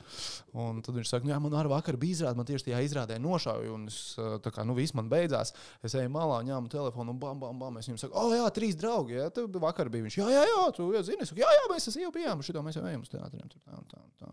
Un 0.55 0.79
tad 0.81 0.95
viņš 0.95 1.09
saka, 1.09 1.27
nu, 1.27 1.33
jā, 1.33 1.39
man 1.43 1.51
arī 1.59 1.67
vakar 1.67 1.97
bija 1.99 2.15
izrāde, 2.15 2.39
man 2.39 2.47
tieši 2.47 2.69
tajā 2.69 2.79
izrādē 2.87 3.17
nošauja. 3.19 3.73
Un 3.75 3.89
es, 3.91 4.15
tā 4.15 4.53
kā, 4.55 4.63
nu, 4.63 4.71
viss 4.77 4.95
man 4.95 5.09
beidzās. 5.11 5.51
Es 5.83 5.97
eju 5.99 6.07
malā, 6.15 6.39
ņēmu 6.47 6.71
telefonu 6.71 7.11
un 7.11 7.19
bam, 7.19 7.41
bam, 7.43 7.59
bam. 7.59 7.77
Es 7.81 7.89
viņam 7.91 7.99
saku, 7.99 8.15
oh, 8.15 8.31
jā, 8.31 8.47
trīs 8.55 8.79
draugi. 8.79 9.19
Jā, 9.19 9.27
tu 9.35 9.43
vakar 9.59 9.91
bija 9.91 10.07
viņš. 10.07 10.17
Jā, 10.21 10.29
jā, 10.31 10.47
jā, 10.47 10.63
tu 10.77 10.87
jā, 10.95 11.03
zini. 11.03 11.27
Es 11.27 11.33
saku, 11.33 11.43
jā, 11.43 11.51
jā, 11.59 11.67
mēs 11.73 11.91
esam 11.91 12.05
jau 12.05 12.15
bijām. 12.15 12.43
Šito 12.47 12.63
mēs 12.63 12.79
jau 12.79 12.87
ejam 12.87 13.03
uz 13.03 13.11
teātriem. 13.11 13.51
Tur, 13.51 13.59
tā, 13.67 13.83
tā, 13.91 13.99
tā. 14.23 14.31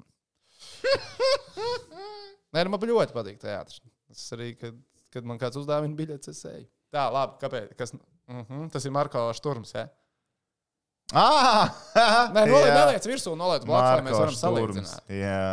Nē, 2.54 2.64
nu, 2.66 2.70
man 2.70 2.90
ļoti 2.94 3.14
patīk 3.14 3.42
teātris. 3.42 3.82
Tas 4.06 4.28
arī, 4.38 4.52
kad, 4.58 4.78
kad 5.10 5.26
man 5.26 5.42
kāds 5.42 5.58
uzdāvina 5.58 5.98
biļetes, 5.98 6.30
es 6.34 6.46
eju. 6.50 6.66
Tā, 6.94 7.10
labi, 7.10 7.38
kāpēc? 7.42 7.74
Kas, 7.78 7.94
uh 7.94 8.42
-huh, 8.46 8.70
tas 8.70 8.86
ir 8.86 8.94
Marko 8.94 9.32
Šturms. 9.34 9.74
Ja? 9.74 9.88
Ah, 11.16 11.70
Nē, 12.34 12.46
noliec, 12.46 12.72
neliec 12.76 13.10
virsū, 13.10 13.34
noliec 13.38 13.66
blakus, 13.68 13.98
lai 13.98 14.06
mēs 14.06 14.18
varam 14.20 14.40
salīdzināt. 14.40 15.12
Jā, 15.14 15.44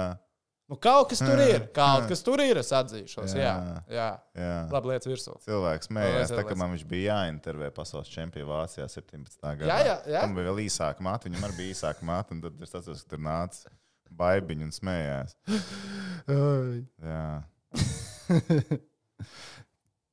Nu, 0.68 0.76
kaut 0.76 1.08
kas 1.08 1.22
tur 1.24 1.40
ir. 1.40 1.62
Kaut 1.78 2.10
kas 2.10 2.20
tur 2.28 2.42
ir, 2.44 2.60
es 2.60 2.74
atzīšos. 2.76 3.32
Jā, 3.40 3.54
Jā. 3.88 4.08
jā. 4.36 4.56
labi, 4.74 4.90
liec 4.92 5.06
virsū. 5.08 5.38
Cilvēks 5.46 5.88
smējās, 5.88 6.34
tā, 6.36 6.44
ka 6.44 6.58
man 6.60 6.74
viņš 6.76 6.84
bija 6.90 7.14
jāintervē 7.22 7.70
pasaules 7.76 8.12
čempionā 8.12 8.50
Vācijā 8.50 8.84
17. 8.92 9.40
gadā. 9.62 9.70
Jā, 9.70 9.78
jā, 9.88 9.96
jā. 10.12 10.26
Tam 10.26 10.36
bija 10.36 10.50
vēl 10.50 10.60
īsāka 10.66 11.06
māte, 11.08 11.30
viņam 11.30 11.48
arī 11.48 11.56
bija 11.62 11.72
īsāka 11.78 12.04
māte, 12.10 12.36
un 12.36 12.44
tad 12.44 12.60
es 12.68 12.76
atceros, 12.76 13.06
ka 13.08 13.16
tur 13.16 13.24
nāca 13.24 13.72
baigiņi 14.20 14.68
un 14.68 14.76
smējās. 14.76 15.38
Jā. 17.08 17.24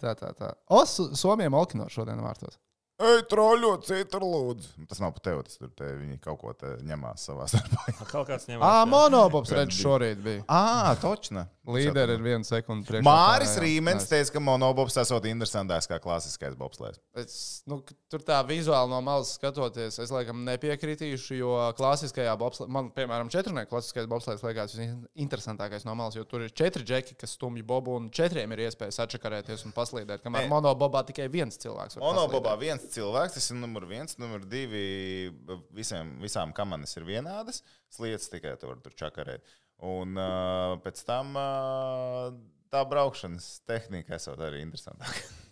Tā, 0.05 0.13
tā, 0.19 0.31
tā. 0.37 0.49
O, 0.75 0.83
Su- 0.87 1.11
Somijam 1.17 1.55
Alkino 1.57 1.87
šodien 1.91 2.21
vārtos. 2.21 2.59
Ej, 3.03 3.25
troļļot, 3.27 3.87
citur 3.89 4.23
lūdzu. 4.23 4.85
Tas 4.87 5.01
nav 5.03 5.17
pat 5.17 5.25
tev, 5.27 5.41
tas 5.47 5.59
tur 5.59 5.73
te 5.75 5.89
viņi 5.99 6.21
kaut 6.23 6.39
ko 6.45 6.53
te 6.55 6.77
ņemās 6.87 7.25
savā 7.27 7.49
starpā. 7.51 7.89
Kaut 8.13 8.29
kāds 8.29 8.47
ņem. 8.47 8.63
Ā, 8.63 8.85
monobobs 8.87 9.51
Kāds 9.51 9.59
redz 9.59 9.81
šorīt 9.81 10.23
bija. 10.23 10.45
Ā, 10.47 10.95
točna. 11.03 11.49
Līderi 11.65 12.19
ir 12.19 12.21
viena 12.21 12.45
sekunde 12.45 12.85
priekšā. 12.85 13.05
Māris 13.07 13.55
pārējām. 13.55 13.65
Rīmenis 13.65 14.07
teica, 14.11 14.35
ka 14.35 14.41
monobobs 14.45 14.99
esot 15.01 15.25
interesantāks 15.31 15.89
kā 15.89 15.97
klasiskais 16.03 16.57
bobslēgs. 16.61 17.01
Es, 17.17 17.37
nu, 17.71 17.79
tur 18.13 18.25
tā 18.27 18.43
vizuāli 18.45 18.93
no 18.93 18.99
malas 19.05 19.33
skatoties, 19.39 19.97
es 20.05 20.13
laikam 20.13 20.43
nepiekritīšu, 20.45 21.39
jo 21.39 21.55
klasiskajā 21.79 22.35
bobslēgā, 22.41 22.73
man, 22.77 22.91
piemēram, 22.97 23.33
četrnieks 23.33 23.73
klasiskais 23.73 24.11
bobslēgs 24.13 24.45
liekas 24.45 24.77
visinteresantākais 24.77 25.89
no 25.89 25.97
malas, 25.97 26.19
jo 26.19 26.27
tur 26.29 26.45
ir 26.45 26.53
četri 26.53 26.85
džeki, 26.85 27.17
kas 27.25 27.33
stumj 27.39 27.65
bobu, 27.65 27.97
un 27.97 28.13
četriem 28.13 28.53
ir 28.53 28.67
iespēja 28.67 28.99
sačakarēties 28.99 29.65
un 29.65 29.73
paslīdēt. 29.77 30.21
Kamēr 30.27 30.45
Nē. 30.45 30.53
monobobā 30.53 31.07
tikai 31.09 31.31
viens 31.33 31.57
cilvēks. 31.65 31.97
Monobobā 32.05 32.59
viens 32.61 32.85
cilvēks, 32.93 33.39
tas 33.39 33.51
ir 33.55 33.61
numur 33.63 33.89
viens, 33.89 34.21
numur 34.21 34.45
divi. 34.45 35.33
Visiem, 35.75 36.19
visām 36.21 36.53
kamanas 36.53 36.93
ir 37.01 37.09
vienādas. 37.09 37.65
Sliedas 37.95 38.29
tikai 38.29 38.59
tur, 38.61 38.77
tur 38.85 38.93
čakarēt. 38.99 39.45
Un 39.85 40.17
uh, 40.17 40.75
pēc 40.85 41.01
tam 41.05 41.35
uh, 41.37 42.29
tā 42.73 42.81
braukšanas 42.89 43.49
tehnika 43.69 44.17
esot 44.17 44.41
arī 44.47 44.63
interesantāka. 44.65 45.25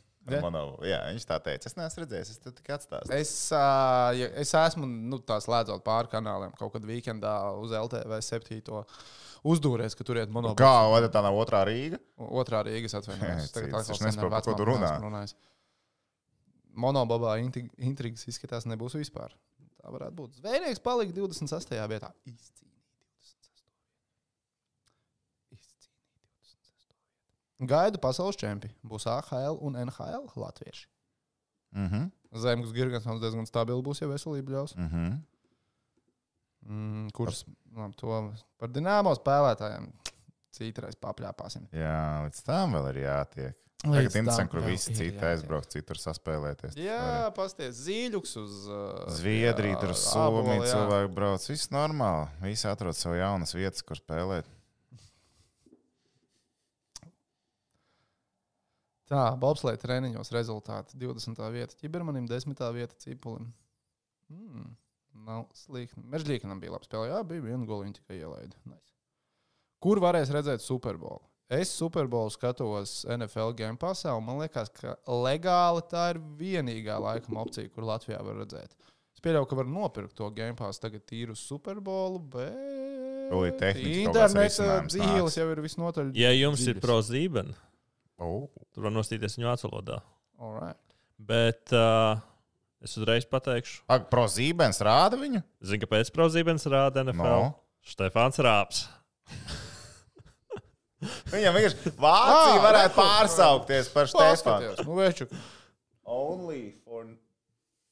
Mono, 0.45 0.77
jā, 0.87 1.01
viņš 1.11 1.25
tā 1.27 1.37
teica. 1.43 1.67
Es 1.67 1.75
neesmu 1.75 2.05
redzējis, 2.05 2.29
es 2.31 2.39
tev 2.45 2.53
tikai 2.55 2.77
atstāstu. 2.77 3.11
Es, 3.17 3.33
ja- 4.15 4.29
es 4.39 4.53
esmu 4.55 4.87
nu, 4.87 5.19
slēdzot 5.19 5.83
pāri 5.83 6.13
kanāliem 6.13 6.53
kaut 6.59 6.71
kad 6.77 6.87
weekendā 6.87 7.33
uz 7.59 7.75
LTV 7.75 8.21
7. 8.23 8.85
Uzdūrēs, 9.53 9.97
ka 9.99 10.07
tur 10.07 10.21
ir 10.23 10.31
monopāls. 10.31 10.63
Kā, 10.63 10.87
vai 10.93 11.01
tā 11.11 11.25
nav 11.27 11.35
otrā 11.43 11.65
Rīga? 11.67 11.99
Otrā 12.23 12.61
Tagad 13.57 13.75
cits, 13.75 13.81
atkal 13.81 13.97
es 13.99 14.05
nesaprotu, 14.07 14.15
sen 14.15 14.23
ar 14.23 14.31
par 14.31 14.47
ko 14.47 14.55
tu 14.55 14.69
runā. 14.71 14.93
Monobabā 16.87 17.35
intrig- 17.43 17.75
intrigas 17.83 18.23
izskatās 18.31 18.65
nebūs 18.71 18.95
vispār. 18.97 19.35
Tā 19.83 19.91
varētu 19.91 20.15
būt. 20.23 20.39
Zvejnieks 20.39 20.79
palika 20.87 21.13
28. 21.19 21.75
vietā. 21.91 22.13
Izcīnīja 22.31 22.79
26. 23.11 23.51
Izcīnīja 25.59 26.23
26. 26.31 27.52
Gaidu 27.69 28.01
pasaules 28.03 28.39
čempi. 28.41 28.73
Būs 28.83 29.07
AHL 29.11 29.61
un 29.63 29.79
NHL 29.85 30.27
latvieši. 30.37 30.89
Mhm. 31.73 32.11
Zemgus 32.43 32.73
Girgans 32.73 33.05
diezgan 33.21 33.47
stabili 33.49 33.85
būs, 33.85 34.01
ja 34.03 34.09
veselība 34.09 34.57
ļaus. 34.57 34.77
Mhm. 34.77 35.13
Mm, 36.63 37.09
kurš 37.11 37.43
labi, 37.75 37.97
to 37.99 38.19
par 38.61 38.71
dināmo 38.71 39.11
spēlētājiem 39.19 39.89
citreiz 40.55 40.95
papļāpāsim. 41.01 41.67
Jā, 41.75 42.23
līdz 42.29 42.45
tam 42.47 42.77
vēl 42.77 42.93
ir 42.93 43.01
jātiek. 43.03 43.59
Tagad 43.83 44.15
interesanti, 44.15 44.51
kur 44.53 44.63
visi 44.63 44.93
citi 44.95 45.25
aizbrauc, 45.27 45.67
citur 45.73 45.99
saspēlēties. 45.99 46.77
Jā, 46.79 47.33
pasties 47.35 47.81
zīļuks 47.83 48.37
uz 48.39 48.61
uh, 48.71 49.01
Zviedrija, 49.11 49.81
tur 49.83 49.91
ābolu, 50.23 50.53
jā. 50.61 50.69
cilvēki 50.71 51.11
brauc. 51.17 51.47
Viss 51.51 51.73
normāli. 51.75 52.29
Visi 52.45 52.69
atrod 52.71 52.95
sev 52.95 53.17
jaunas 53.19 53.57
vietas, 53.59 53.83
kur 53.83 53.99
spēlēt. 53.99 54.47
Tā, 59.13 59.25
bobslēga 59.37 59.81
treniņos 59.83 60.33
rezultāti 60.33 60.97
20. 61.01 61.43
vieta 61.53 61.77
ķibermanim, 61.77 62.25
10. 62.31 62.63
vieta 62.73 62.97
cipulim. 63.03 63.51
Mm, 64.33 64.71
nav 65.27 65.43
slikti. 65.57 66.01
Mežģīnam 66.15 66.63
bija 66.63 66.73
labi 66.73 66.89
spēlē, 66.89 67.11
jā, 67.11 67.19
bija 67.29 67.45
viena 67.45 67.69
goliņa 67.69 67.99
tikai 67.99 68.23
ielaida. 68.23 68.57
Nice. 68.71 68.89
Kur 69.83 70.01
varēs 70.01 70.33
redzēt 70.33 70.65
Superbolu? 70.65 71.21
Es 71.53 71.69
Superbolu 71.77 72.33
skatos 72.33 73.03
NFL 73.13 73.53
game 73.59 73.77
pasā, 73.77 74.15
un 74.17 74.25
man 74.25 74.39
liekas, 74.41 74.71
ka 74.73 74.95
legāli 75.11 75.83
tā 75.91 76.07
ir 76.15 76.21
vienīgā 76.39 76.97
laikam 77.03 77.37
opcija, 77.43 77.69
kur 77.75 77.85
Latvijā 77.91 78.23
var 78.25 78.39
redzēt. 78.41 78.73
Es 79.13 79.21
pieļauju, 79.21 79.51
ka 79.51 79.59
var 79.59 79.69
nopirkt 79.69 80.17
to 80.17 80.31
game 80.33 80.57
pass 80.57 80.81
tagad 80.81 81.05
tīru 81.11 81.37
Superbolu, 81.37 82.23
bet 82.33 83.35
interneta 83.77 84.79
dzīves 84.89 85.37
jau 85.37 85.47
ir 85.53 85.63
visnotaļ. 85.67 86.15
Ja 86.17 86.33
jums 86.33 86.65
ir 86.65 86.81
dziļas. 86.81 87.53
Oh. 88.23 88.47
tur 88.75 88.87
var 88.87 88.95
nostīties 88.95 89.35
viņu 89.39 89.49
vācu 89.51 89.69
valodā. 89.71 89.99
Alright. 90.43 90.79
Bet 91.23 91.73
uh, 91.77 92.21
es 92.83 92.95
uzreiz 92.99 93.27
pateikšu, 93.31 93.83
Ak, 93.91 94.09
prozīmens 94.11 94.81
rāda 94.83 95.19
viņu? 95.21 95.43
zinu, 95.63 95.83
kāpēc 95.85 96.11
prozīmens 96.15 96.67
rāda 96.71 97.05
NFL. 97.05 97.23
No. 97.27 97.53
Stefāns 97.83 98.39
Rāps. 98.43 98.85
Viņam 101.33 101.57
vienkārši 101.57 101.91
Vācija 101.99 102.53
Ah, 102.55 102.61
varētu 102.63 102.95
pārsaukties 102.95 103.89
par 103.91 104.07
Stefanu. 104.11 104.71
Nu, 104.87 104.95
veču. 105.01 105.27
Only 106.07 106.77
for. 106.85 107.09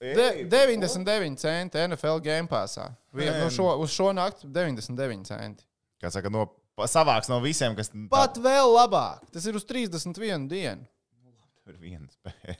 De, 0.01 0.29
99 0.49 1.37
centi 1.43 1.83
NFL 1.91 2.23
game 2.25 2.49
passā. 2.49 2.87
Vien, 3.13 3.35
Man. 3.35 3.43
nu 3.49 3.51
šo, 3.53 3.67
uz 3.83 3.91
šo 3.93 4.13
nakti 4.17 4.47
99 4.49 5.27
centi. 5.29 5.67
Kā 6.01 6.09
saka, 6.15 6.31
no, 6.33 6.47
savāks 6.91 7.29
no 7.29 7.41
visiem, 7.45 7.75
kas 7.77 7.91
Pat 8.11 8.39
vēl 8.41 8.71
labāk. 8.77 9.27
Tas 9.35 9.47
ir 9.47 9.57
uz 9.59 9.65
31 9.69 10.49
dienu. 10.51 10.87
tur 11.65 11.75
ir 11.75 11.81
viena 11.81 12.07
spēle. 12.11 12.57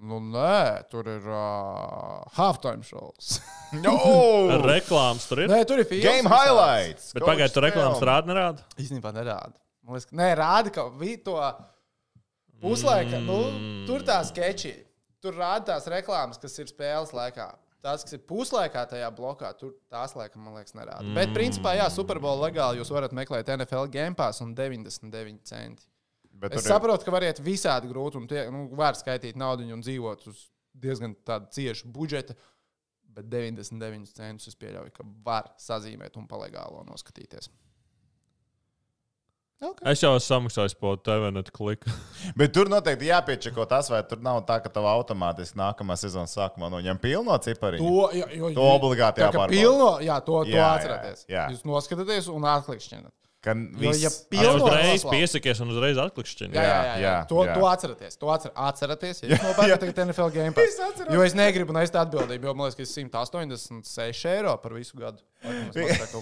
Nu, 0.00 0.16
nē, 0.32 0.86
tur 0.88 1.04
ir 1.12 1.26
uh, 1.28 2.22
halftime 2.38 2.82
shows. 2.86 3.38
No! 3.84 3.92
Reklāmas 4.64 5.28
tur 5.30 5.44
ir. 5.44 5.50
nē, 5.52 5.60
tur 5.68 5.78
ir 5.78 5.86
filmas. 5.86 6.02
Game 6.08 6.26
highlights! 6.32 7.12
Bet 7.14 7.22
pagaidiet, 7.22 7.52
tur 7.54 7.62
reklāmas 7.68 8.00
rāda, 8.02 8.26
nerāda. 8.26 8.64
Īstenībā 8.82 9.12
nerāda. 9.14 9.54
Man 9.84 9.94
liekas, 9.94 10.08
ka- 10.10 10.16
nē, 10.18 10.30
rāda, 10.40 10.72
ka 10.74 10.88
vi 10.98 11.12
to 11.22 11.36
puslaika, 12.60 13.20
nu, 13.22 13.36
tur 13.86 14.02
tā 14.06 14.18
skeči. 14.26 14.72
Tur 15.22 15.36
rāda 15.38 15.74
tās 15.74 15.86
reklāmas, 15.92 16.40
kas 16.40 16.56
ir 16.58 16.66
spēles 16.72 17.12
laikā. 17.14 17.46
Tās, 17.80 18.02
kas 18.04 18.12
ir 18.12 18.20
puslaikā 18.28 18.82
tajā 18.90 19.06
blokā, 19.16 19.54
tur 19.56 19.72
tās 19.88 20.12
laikam, 20.14 20.42
man 20.44 20.58
liekas, 20.58 20.74
nerāda. 20.76 21.14
Bet, 21.16 21.30
principā, 21.32 21.72
jā, 21.78 21.86
Superbowl 21.90 22.42
legāli 22.42 22.76
jūs 22.82 22.90
varat 22.92 23.14
meklēt 23.16 23.48
NFL 23.54 23.88
Game 23.94 24.14
Pass 24.18 24.42
un 24.44 24.54
99 24.54 25.40
centi. 25.48 25.86
Bet 26.40 26.52
Es 26.52 26.62
tur 26.62 26.68
ir- 26.70 26.74
saprotu, 26.74 27.04
ka 27.04 27.10
var 27.14 27.22
iet 27.24 27.40
visādi 27.40 27.88
grūti 27.88 28.16
un 28.20 28.26
tie, 28.28 28.44
nu, 28.52 28.66
var 28.76 28.94
skaitīt 28.94 29.36
naudu 29.36 29.64
un 29.72 29.80
dzīvot 29.80 30.26
uz 30.28 30.50
diezgan 30.76 31.16
ciešu 31.50 31.88
budžeta. 31.92 32.34
Bet 33.10 33.26
99 33.28 34.12
centus 34.14 34.46
es 34.48 34.54
pieļauju, 34.54 34.92
ka 34.94 35.04
var 35.24 35.48
sazīmēt 35.58 36.16
un 36.16 36.28
palegālo 36.28 36.84
noskatīties. 36.86 37.48
Okay. 39.60 39.92
Es 39.92 40.00
jau 40.00 40.14
esmu 40.16 40.24
samaksājis 40.24 40.72
par 40.80 40.94
TV 41.04 41.26
net 41.36 41.50
kliku. 41.52 41.92
Bet 42.40 42.54
tur 42.56 42.70
noteikti 42.72 43.10
jāpiečako 43.10 43.66
tas, 43.68 43.90
vai 43.92 44.00
tur 44.08 44.22
nav 44.24 44.38
tā, 44.48 44.56
ka 44.64 44.72
tev 44.72 44.86
automātiski 44.88 45.58
nākamā 45.60 45.98
sezonas 46.00 46.32
sākumā 46.32 46.70
noņem 46.72 46.96
pilno 47.02 47.36
cipariņu. 47.44 47.84
To, 47.84 48.06
jā, 48.16 48.28
jo, 48.40 48.52
To 48.56 48.68
obligāti 48.78 49.20
jāpārbauda. 49.20 49.52
Pilno, 49.52 49.90
jā, 50.00 50.16
to, 50.24 50.38
to 50.46 50.54
Jā, 50.54 50.62
jā, 50.62 50.70
atcerieties. 50.78 51.26
jā. 51.28 51.44
Jūs 51.52 51.66
noskatāties 51.68 52.30
un 52.32 52.48
atklikšķināt. 52.56 53.12
Ka 53.40 53.54
Jo, 53.56 53.92
ja 53.96 54.08
viss- 54.12 54.24
pilno 54.28 54.64
Uzreiz 54.66 55.04
piesakies 55.08 55.60
un 55.64 55.70
uzreiz 55.72 55.96
atklikšķini. 55.96 56.52
Jā, 56.56 56.64
jā, 56.64 56.72
jā, 56.72 56.96
jā. 56.96 57.04
jā, 57.04 57.12
To, 57.28 57.44
jā. 57.48 57.54
to 57.56 57.68
atcerieties. 57.70 58.18
To 58.20 58.32
atcer, 58.32 58.52
atcerieties. 58.68 59.22
Ja 59.24 59.30
jūs 59.32 59.44
nopērkat 59.46 59.80
tagad 59.84 60.02
NFL 60.08 60.32
game 60.34 60.52
pass. 60.56 60.76
Jo 61.08 61.22
es 61.24 61.36
negribu 61.36 61.72
nest 61.76 61.96
atbildību, 61.96 62.48
jo 62.50 62.52
man 62.56 62.68
liekas, 62.68 62.76
ka 62.76 62.84
es 62.84 62.92
186 62.96 64.28
eiro 64.28 64.56
par 64.60 64.76
visu 64.76 65.00
gadu. 65.00 65.24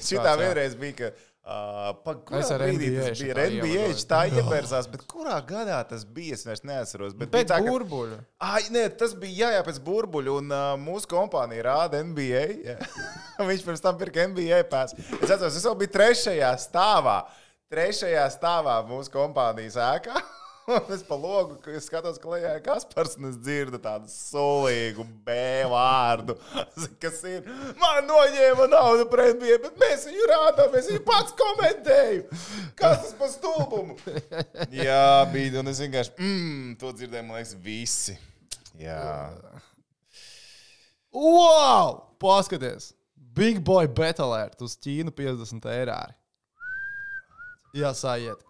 Šitā 0.03 0.31
jā. 0.31 0.37
vienreiz 0.43 0.79
bija, 0.79 0.95
ka. 1.01 1.11
Uh, 1.49 1.95
Pag, 2.05 2.19
kurā 2.29 2.43
brīdī 2.61 2.89
NBA 2.93 3.05
tas 3.09 3.21
bija? 3.23 3.45
ievadoju. 3.49 4.03
tā 4.11 4.19
ievērsās, 4.29 4.89
bet 4.93 5.05
kurā 5.09 5.39
gadā 5.49 5.79
tas 5.89 6.03
bija? 6.05 6.37
Es 6.37 6.43
vairs 6.45 6.61
neatceros. 6.69 7.15
Bet 7.17 7.31
Pēc 7.33 7.47
tā, 7.49 7.57
ka- 7.65 7.71
burbuļa. 7.73 8.19
Ai, 8.45 8.67
nē, 8.75 8.83
tas 9.01 9.15
bija 9.17 9.47
jā, 9.47 9.49
jā, 9.57 9.63
pēc 9.65 9.79
burbuļa, 9.87 10.35
un 10.43 10.53
uh, 10.53 10.67
mūsu 10.83 11.09
kompānija 11.09 11.65
rāda 11.71 12.03
NBA. 12.05 12.43
Viņš 13.49 13.65
pirms 13.65 13.81
tam 13.87 13.97
pirka 13.97 14.27
NBA 14.29 14.61
pēc. 14.69 14.93
Es 15.23 15.31
atceros, 15.31 15.57
es 15.57 15.65
vēl 15.65 15.79
biju 15.81 15.95
trešajā 15.97 16.53
stāvā. 16.69 17.17
Trešajā 17.73 18.27
stāvā 18.37 18.77
mūsu 18.89 19.13
kompānijas 19.17 19.81
ēkā. 19.89 20.21
Un 20.69 20.91
es 20.97 21.03
pa 21.07 21.17
logu 21.17 21.57
skatos, 21.81 22.19
ka 22.21 22.29
lejā 22.35 22.51
ir 22.59 22.65
Kaspars, 22.65 23.15
un 23.17 23.31
es 23.31 23.39
dzirdu 23.41 23.79
tādu 23.81 24.11
solīgu 24.13 25.07
B 25.25 25.37
vārdu. 25.73 26.37
Kas 27.03 27.23
ir? 27.29 27.47
Man 27.81 28.05
noņēma 28.09 28.67
naudu 28.69 29.07
NBA, 29.09 29.57
bet 29.65 29.79
mēs 29.81 30.05
viņu 30.11 30.27
rādām, 30.29 30.77
es 30.77 30.91
viņu 30.93 31.05
pats 31.07 31.33
komentēju. 31.39 32.27
Kas 32.79 33.07
tas 33.07 33.15
par 33.17 33.33
stulbumu? 33.33 33.97
Jā, 34.85 35.25
bija, 35.33 35.63
un 35.63 35.73
es 35.73 35.81
vienkārši, 35.85 36.15
mmm, 36.19 36.77
to 36.83 36.93
dzirdēju, 36.93 37.29
man 37.31 37.41
liekas, 37.41 37.57
visi. 37.65 38.19
Jā. 38.79 39.33
Wow! 41.15 42.03
Paskaties! 42.21 42.93
Big 43.39 43.63
boy 43.65 43.87
bet 43.89 44.21
alert 44.21 44.61
uz 44.67 44.75
Ķīnu 44.83 45.15
50 45.15 45.71
eiro. 45.71 45.97
Jā, 47.77 47.95
sājiet. 47.97 48.48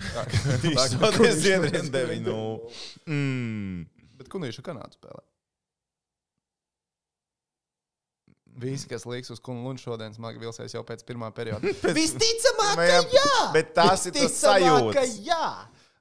Tā, 0.00 0.22
tā, 0.24 0.84
Šodien 0.94 1.34
Zviedrijas 1.36 1.90
9-0. 1.92 2.70
Mm. 3.06 3.82
Bet 4.20 4.30
kunīšu 4.32 4.64
Kanādu 4.64 4.96
spēlē. 4.96 5.22
Visi, 8.60 8.88
kas 8.90 9.06
liks 9.08 9.30
uz 9.32 9.38
lunču 9.46 9.86
šodien, 9.88 10.12
smagi 10.12 10.40
vilsies 10.42 10.74
jau 10.74 10.82
pēc 10.84 11.04
pirmā 11.08 11.30
perioda. 11.32 11.70
Visticamāk, 11.96 12.74
ka 12.76 12.88
Jā, 12.90 13.02
jā! 13.14 13.36
bet 13.54 13.70
tās 13.76 14.08
ir 14.10 14.16
tas 14.18 14.34
sajūtas. 14.42 15.14
jā! 15.24 15.46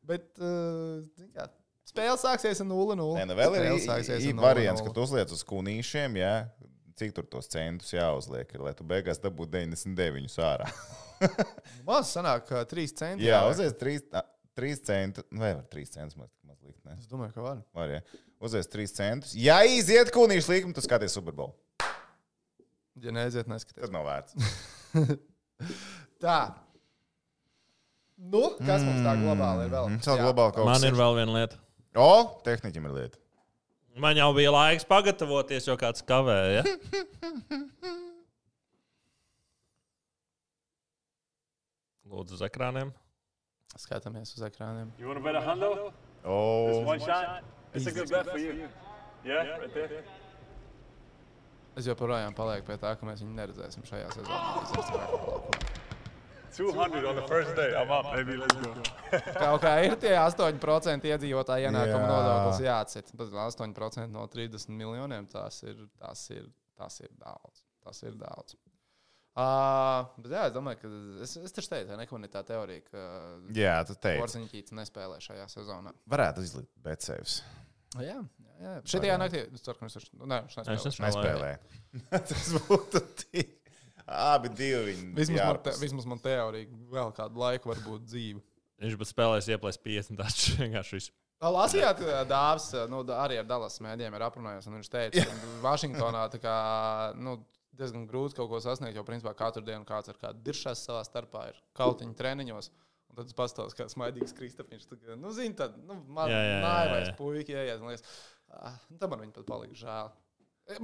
Bet 0.10 0.26
uh, 0.42 1.04
kā, 1.38 1.46
spēle 1.88 2.18
sāksies 2.20 2.60
ar 2.64 2.68
0-0. 2.68 2.98
Nē, 3.20 3.28
nu 3.30 3.38
vēl 3.38 3.54
ir 3.60 3.62
Spēle 3.68 3.78
i- 3.78 3.86
sāksies 3.86 4.26
i- 4.26 4.32
ar 4.34 4.40
0-0. 4.40 4.44
variants, 4.48 4.82
ka 4.84 4.92
tu 4.96 5.06
uzliec 5.06 5.32
uz 5.36 5.44
kunīšiem, 5.48 6.18
jā. 6.20 6.34
Cik 7.00 7.14
tur 7.16 7.30
tos 7.32 7.48
centus 7.48 7.94
jāuzliek, 7.96 8.50
ir, 8.58 8.66
lai 8.66 8.74
tu 8.76 8.84
beigās 8.84 9.22
dabūtu 9.24 9.54
99 9.54 10.36
ārā. 10.44 10.66
Maz 11.90 12.12
sanāk, 12.16 12.46
ka 12.50 12.64
3 12.70 12.94
centi. 13.00 13.28
Jā, 13.28 13.42
uzliec 13.50 13.76
3, 13.82 14.24
3 14.60 14.84
centus. 14.90 15.26
Nu, 15.32 15.42
vai 15.44 15.54
var 15.58 15.66
3 15.72 15.86
centus 15.96 16.18
maz, 16.20 16.30
maz 16.48 16.60
likt? 16.66 16.80
Ne? 16.88 16.96
Es 17.00 17.08
domāju, 17.12 17.34
ka 17.38 17.46
var. 17.46 17.62
Var, 17.78 17.96
jā. 17.98 18.02
Uzliec 18.44 18.70
3 18.72 18.94
centus. 18.96 19.36
Ja 19.38 19.60
iziet 19.68 20.12
kunīšu 20.16 20.54
līkumu, 20.56 20.76
tu 20.78 20.84
skaties 20.86 21.16
Superbowl. 21.18 21.54
Ja 23.00 23.14
neaiziet, 23.16 23.48
neskaties. 23.48 23.80
Tas 23.86 23.94
nav 23.94 24.08
vērts. 24.08 24.36
Tā. 26.24 26.40
Nu, 28.20 28.42
kas 28.60 28.84
mums 28.84 29.00
tā 29.06 29.14
globāli 29.22 29.68
ir 29.70 29.72
vēl? 29.72 29.86
Mm, 29.94 30.00
Jā. 30.04 30.16
globāli 30.20 30.56
kaut 30.58 30.68
Man 30.68 30.76
kas. 30.76 30.84
ir 30.90 30.98
vēl 31.00 31.14
viena 31.22 31.36
lieta. 31.38 31.60
O, 31.96 32.10
tehniķim 32.44 32.90
ir 32.90 32.96
lieta. 32.98 33.22
Man 34.00 34.20
jau 34.20 34.28
bija 34.36 34.52
laiks 34.52 34.84
pagatavoties, 34.88 35.68
jo 35.68 35.76
kāds 35.80 36.04
kavēja. 36.08 36.64
Lūdzu, 42.10 42.38
uz 42.40 42.44
ekrāniem. 42.46 42.92
Skatāmies 43.78 44.34
uz 44.34 44.44
ekrāniem. 44.48 44.90
You 44.98 45.12
want 45.12 45.20
to 45.20 45.24
bet 45.24 45.38
a 45.38 45.44
hundo? 45.46 45.92
O, 46.26 46.82
One 46.88 47.00
shot? 47.00 47.44
It's 47.74 47.86
a 47.86 47.92
good 47.92 48.10
bet 48.10 48.26
for 48.30 48.40
you. 48.40 48.68
Yeah, 49.24 49.58
right 49.60 49.74
there. 49.74 50.04
Es 51.78 51.86
joprojām 51.88 52.34
palieku 52.36 52.66
pie 52.68 52.80
tā, 52.82 52.96
ka 52.98 53.06
mēs 53.08 53.22
viņu 53.24 53.36
neredzēsim 53.38 53.86
šajā 53.88 54.10
sezonā. 54.18 55.60
200 56.58 57.06
on 57.06 57.16
the 57.16 57.28
first 57.28 57.56
day. 57.56 57.76
I'm 57.78 57.92
up, 57.92 58.12
baby. 58.12 58.36
Let's 58.36 58.56
go. 58.58 58.74
Kaut 59.44 59.62
kā 59.64 59.76
ir 59.86 59.94
tie 60.02 60.16
8% 60.18 61.06
iedzīvotāju 61.08 61.70
ienākuma 61.70 62.02
Jā. 62.02 62.10
nodoklis 62.10 62.64
jāatcit. 62.66 63.14
Bet 63.16 63.32
8% 63.32 64.10
no 64.12 64.26
30 64.34 64.74
miljoniem 64.74 65.30
tas 65.30 65.62
ir, 65.64 65.78
tas 66.02 66.26
ir, 66.34 66.50
tas 66.76 67.00
ir 67.06 67.14
daudz. 67.22 67.62
Tas 67.86 68.02
ir 68.04 68.18
daudz. 68.20 68.58
Uh, 69.40 70.08
bet 70.20 70.34
jā, 70.36 70.42
es 70.50 70.54
domāju, 70.56 70.80
ka 70.82 70.90
es, 71.24 71.36
es 71.48 71.54
taču 71.56 71.70
teicu, 71.72 71.88
ka 71.94 71.98
nekur 72.00 72.24
ir 72.26 72.32
tā 72.34 72.42
teorija, 72.48 72.82
ka 72.90 73.04
jā, 73.56 73.76
tu 73.88 73.96
teici. 73.96 74.20
Porziņķītis 74.20 74.74
nespēlē 74.76 75.20
šajā 75.24 75.46
sezonā. 75.54 75.94
Varētu 76.12 76.44
izlikt 76.44 76.72
Betsavs. 76.84 77.38
Jā, 77.96 78.18
jā, 78.20 78.20
jā. 78.66 78.74
Šitajā 78.92 79.16
naktī 79.22 79.46
es 79.48 79.64
ceru, 79.66 79.78
ka 79.80 79.86
viņš 79.88 79.96
taču- 80.00 80.20
nē, 80.28 80.42
viņš 80.50 80.58
Es 80.60 80.90
nespēlē. 80.90 80.90
esmu- 80.92 81.06
Nespēlē. 81.08 81.52
Tas 82.34 82.50
būtu 82.68 83.04
tik. 83.24 83.56
Abi 84.10 84.50
divi 84.58 84.82
viņi. 84.92 85.08
Vismaz 85.22 85.46
man, 85.46 85.62
te, 85.64 85.74
vismaz 85.80 86.06
man 86.10 86.20
teorija 86.24 86.68
vēl 86.92 87.12
kādu 87.16 87.38
laiku 87.44 87.70
var 87.72 87.80
būt 87.86 88.08
dzīva. 88.10 88.42
Viņš 88.82 88.98
pat 89.02 89.10
spēlēs 89.14 89.48
ieplēst 89.54 89.84
50. 89.86 90.18
Tas 90.20 90.38
vienkārši 90.64 90.98
viss. 91.00 91.12
Lasījāt, 91.40 92.02
ka 92.04 92.26
Dārzs 92.28 92.74
nu, 92.92 93.00
arī 93.16 93.38
ar 93.40 93.46
Dallas 93.48 93.78
mēdījiem 93.80 94.18
ir 94.18 94.26
aprunājies. 94.26 94.66
un 94.68 94.76
Viņš 94.82 94.90
teica, 94.92 95.24
ka 95.24 95.52
Vašingtonā 95.70 96.26
tā 96.34 96.42
kā, 96.44 96.56
nu, 97.16 97.38
diezgan 97.80 98.06
grūti 98.10 98.38
kaut 98.38 98.50
ko 98.52 98.60
sasniegt, 98.64 98.98
jo 99.00 99.04
principā 99.08 99.34
katru 99.38 99.64
dienu 99.66 99.88
kāds 99.88 100.12
ar 100.12 100.18
kādu 100.22 100.44
diršās 100.46 100.84
savā 100.86 101.02
starpā 101.08 101.48
ir 101.54 101.60
kautiņu 101.80 102.16
treniņos. 102.20 102.72
Un 103.10 103.18
tad 103.18 103.32
es 103.32 103.34
pastāstīju, 103.38 103.78
kā 103.80 103.88
smaidīgs 103.90 104.36
Kristapiņš. 104.38 104.84
tā 104.92 105.16
Nu, 105.18 105.32
zini, 105.34 105.56
tad, 105.58 105.80
nu, 105.88 105.96
man 106.14 106.30
jā. 107.10 107.16
puiši 107.18 107.56
ieiet. 107.56 107.80
Man 107.82 107.96
liekas, 107.96 108.04
ah, 108.54 108.76
nu, 108.92 109.00
tad 109.02 109.10
man 109.10 109.24
viņa 109.24 109.34
pat 109.40 109.48
palika 109.50 109.80
žēl. 109.80 110.12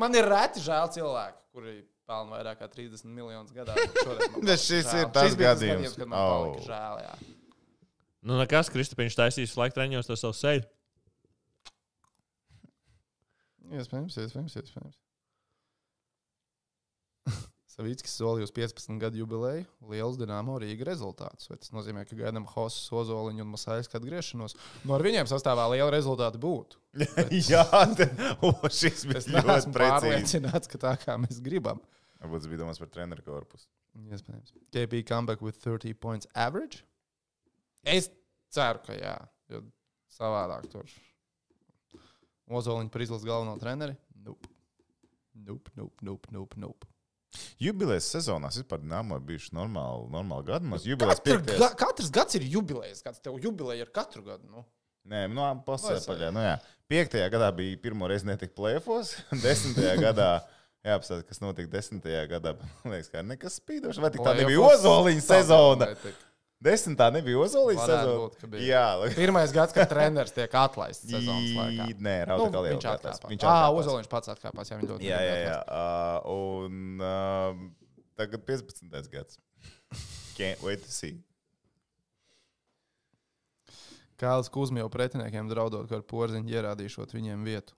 Man 0.02 0.18
ir 0.18 0.26
reti 0.26 0.64
žēl 0.66 0.90
cilvēki, 0.96 1.44
kuri 1.54 1.76
pelna 2.10 2.34
vairāk 2.40 2.64
kā 2.64 2.70
30 2.74 3.06
miljonus 3.06 3.54
gadā. 3.54 3.76
palika 4.48 4.58
šis 4.58 4.90
žēl. 4.90 5.04
ir 5.04 5.12
tas 5.14 5.38
gadījums. 5.38 5.94
kad 6.00 6.10
man 6.10 6.18
palika 6.18 6.58
Oh. 6.58 6.66
žēl. 6.66 7.04
Jā. 7.06 7.36
Nu, 8.26 8.40
nekas, 8.42 8.72
Kristapiņš 8.74 9.20
taisīs 9.22 9.54
laika 9.60 9.78
treniņos 9.78 10.10
to 10.10 10.18
savu 10.18 10.34
seju. 10.34 10.66
Iespējams, 13.76 14.18
iespējams, 14.22 14.56
iespējams. 14.62 14.98
Savīckis 17.76 18.14
solīja 18.16 18.48
uz 18.48 18.54
15 18.56 19.02
gadu 19.02 19.20
jubileju 19.20 19.66
liels 19.92 20.16
Dienāmo 20.20 20.56
Rīga 20.62 20.88
rezultāts. 20.88 21.50
Vai 21.50 21.58
tas 21.60 21.74
nozīmē, 21.76 22.06
ka 22.08 22.16
gaidām 22.16 22.46
Hosu, 22.54 22.96
Ozoliņu 23.02 23.44
un 23.44 23.52
Masāļu 23.52 23.90
atgriešanos? 24.00 24.56
Nu, 24.86 24.96
ar 24.96 25.04
viņiem 25.04 25.28
sastāvā 25.28 25.68
liela 25.74 25.92
rezultāti 25.92 26.40
būtu. 26.40 26.80
Jā, 27.52 27.66
te, 28.00 28.08
o, 28.40 28.54
šis 28.72 29.04
bija 29.12 29.26
ļoti 29.36 29.76
pārliecināts, 29.76 30.72
ka 30.72 30.80
tā 30.88 30.96
kā 31.04 31.18
mēs 31.20 31.44
gribam. 31.44 31.84
Varbūt 32.24 32.46
tas 32.46 32.52
bija 32.54 32.64
domāts 32.64 32.80
par 32.80 32.94
treneru 32.96 33.28
korpusu. 33.28 33.68
Iespējams. 34.08 34.56
KB 34.72 35.04
comeback 35.08 35.44
with 35.44 35.60
30 35.60 36.00
points 36.00 36.32
average? 36.32 36.86
Es 37.84 38.08
ceru, 38.56 38.80
ka 38.88 38.96
jā. 38.96 39.18
Jo 39.52 39.66
savādāk 40.16 40.68
tur 40.72 40.90
Ozoliņu 42.56 42.92
par 42.94 43.04
izlases 43.04 43.28
galveno 43.28 43.56
treneri. 43.60 43.96
Nope. 44.24 44.48
Nope, 45.36 45.72
nope, 45.76 46.06
nope, 46.06 46.32
nope, 46.32 46.60
nope. 46.62 46.95
Jubilejas 47.62 48.08
sezonās 48.16 48.58
vispār 48.62 48.82
Dāmā 48.86 49.20
bijuši 49.24 49.54
normāli, 49.58 50.08
normāli 50.14 50.48
gadi. 50.50 50.70
Mums 50.72 50.88
jubilejas 50.88 51.22
Katru, 51.22 51.40
piektajās. 51.42 51.62
ga, 51.62 51.70
katrs 51.86 52.12
gads 52.14 52.38
ir 52.40 52.48
jubilejas. 52.56 53.04
Kāds 53.06 53.22
tev 53.24 53.38
jubileja 53.44 53.86
ir 53.86 53.94
katru 53.96 54.24
gadu? 54.26 54.48
Nu. 54.52 54.66
Nē, 55.06 55.26
nu, 55.30 55.44
pasaules 55.68 56.08
Vai 56.08 56.16
paļā. 56.16 56.32
Nu, 56.34 56.42
jā. 56.42 56.56
Piektajā 56.90 57.30
gadā 57.34 57.50
bija 57.54 57.78
pirmo 57.82 58.08
reizi 58.10 58.26
netika 58.30 58.54
plēfos, 58.58 59.16
desmitajā 59.46 59.98
gadā. 60.02 60.30
Jā, 60.86 61.00
kas 61.02 61.42
notika 61.42 61.70
desmitajā 61.74 62.28
gadā. 62.30 62.56
Man 62.84 62.94
liekas, 62.94 63.10
ka 63.10 63.24
nekas 63.26 63.58
spīdošs. 63.58 64.02
Vai 64.04 64.12
tā 64.14 64.36
nebija 64.38 64.62
Ozoliņa 64.68 65.24
sezona? 65.26 65.88
netika. 65.96 66.20
Desmitā 66.64 67.10
nebija 67.12 67.38
ka 68.40 68.48
bija. 68.50 68.64
Jā, 68.64 69.12
Pirmais 69.18 69.52
gads, 69.54 69.76
kad 69.76 69.90
treneris 69.92 70.34
tiek 70.34 70.54
atlaists 70.56 71.04
sezonas 71.10 71.52
laikā. 71.58 71.88
Nē, 72.00 72.16
Rauta 72.30 72.48
Nu, 72.48 72.54
Kalija 72.56 72.78
viņš 72.78 72.88
atkāpās. 72.94 73.22
Viņš 73.34 73.44
Jā, 73.44 73.52
atkāpās. 73.52 73.80
Ozoliņš 73.82 74.10
pats 74.14 74.32
atkāpās. 74.34 74.72
Jā, 74.72 74.80
ļoti 74.82 75.10
Jā, 75.10 75.20
jā, 75.26 75.36
jā. 75.44 75.58
Uh, 75.68 76.32
un 76.32 77.04
uh, 77.04 77.64
tagad 78.18 78.46
15. 78.48 79.12
gads. 79.12 79.40
Can't 80.40 80.64
wait 80.64 80.84
to 80.88 80.92
see. 80.92 81.20
Kāls 84.20 84.48
Kuzmijau 84.48 84.88
pretiniekiem 84.92 85.50
draudot, 85.52 85.90
ka 85.92 86.00
ar 86.00 86.06
porziņu 86.08 86.56
ierādīšot 86.56 87.12
viņiem 87.16 87.44
vietu. 87.44 87.76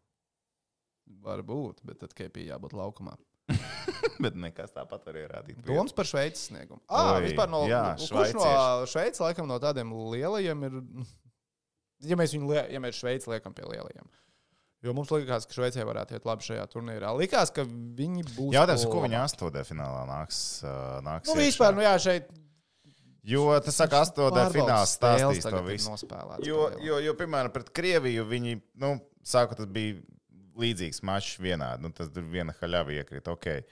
Varbūt, 1.25 1.81
bet 1.87 2.03
tad 2.03 2.13
KP 2.13 2.45
jābūt 2.45 2.77
laukumā. 2.77 3.17
Bet 4.23 4.37
nekas 4.39 4.73
tāpat 4.75 5.07
var 5.07 5.19
ierādīt. 5.21 5.59
Domas 5.67 5.95
par 5.95 6.09
Šveices 6.09 6.49
sniegumu. 6.49 6.81
Ah, 6.89 7.15
Oi, 7.15 7.27
vispār 7.27 7.49
no, 7.51 7.63
jā, 7.69 7.83
nu, 7.97 8.09
kurš 8.11 8.35
no. 8.37 8.51
Šveices 8.89 9.23
laikam 9.23 9.49
no 9.49 9.59
tādiem 9.63 9.93
lielajiem 10.13 10.69
ir. 10.69 10.81
Ja 12.05 12.13
mēs 12.13 12.29
viņu, 12.29 12.51
ja 12.53 12.77
mēs 12.77 12.99
Šveici 12.99 13.25
liekam 13.31 13.55
pie 13.57 13.63
lielajiem. 13.65 14.05
Jo 14.85 14.93
mums 14.93 15.09
likās, 15.09 15.47
ka 15.49 15.55
Šveicē 15.55 15.81
varētu 15.87 16.13
iet 16.13 16.27
labi 16.29 16.45
šajā 16.45 16.65
turnīrā. 16.69 17.09
Likās, 17.17 17.49
ka 17.53 17.63
viņi 17.65 18.21
būs. 18.35 18.51
Jautājums, 18.53 18.83
ko 18.91 18.99
viņi 19.01 19.17
astotē 19.17 19.63
finālā 19.65 20.03
nāks? 20.05 20.41
nāks 21.05 21.31
Nu, 21.31 21.39
vispār, 21.39 21.73
nu 21.73 21.81
jā, 21.81 21.95
šeit. 22.03 22.29
Jo 23.27 23.49
tas 23.65 23.75
saka, 23.75 24.03
fināls 24.53 24.93
spēles 24.95 25.41
stāstīs 25.41 25.49
to 25.49 25.63
visu. 25.65 25.97
Jo, 26.45 26.69
jo, 26.79 27.01
jo, 27.03 27.15
piemēram, 27.17 27.51
pret 27.51 27.73
Krieviju 27.75 28.23
viņi, 28.29 28.61
nu, 28.79 28.93
sāku 29.25 29.57
tas 29.57 29.67
bija 29.67 29.97
līdzīgs 30.59 31.03
mačs 31.05 31.37
vienādi. 31.41 31.85
Nu, 31.85 31.93
tas 31.95 32.09
tur 32.13 32.25
viena 32.27 32.55
haļava 32.59 32.95
iekrita. 32.97 33.35
Okay. 33.37 33.63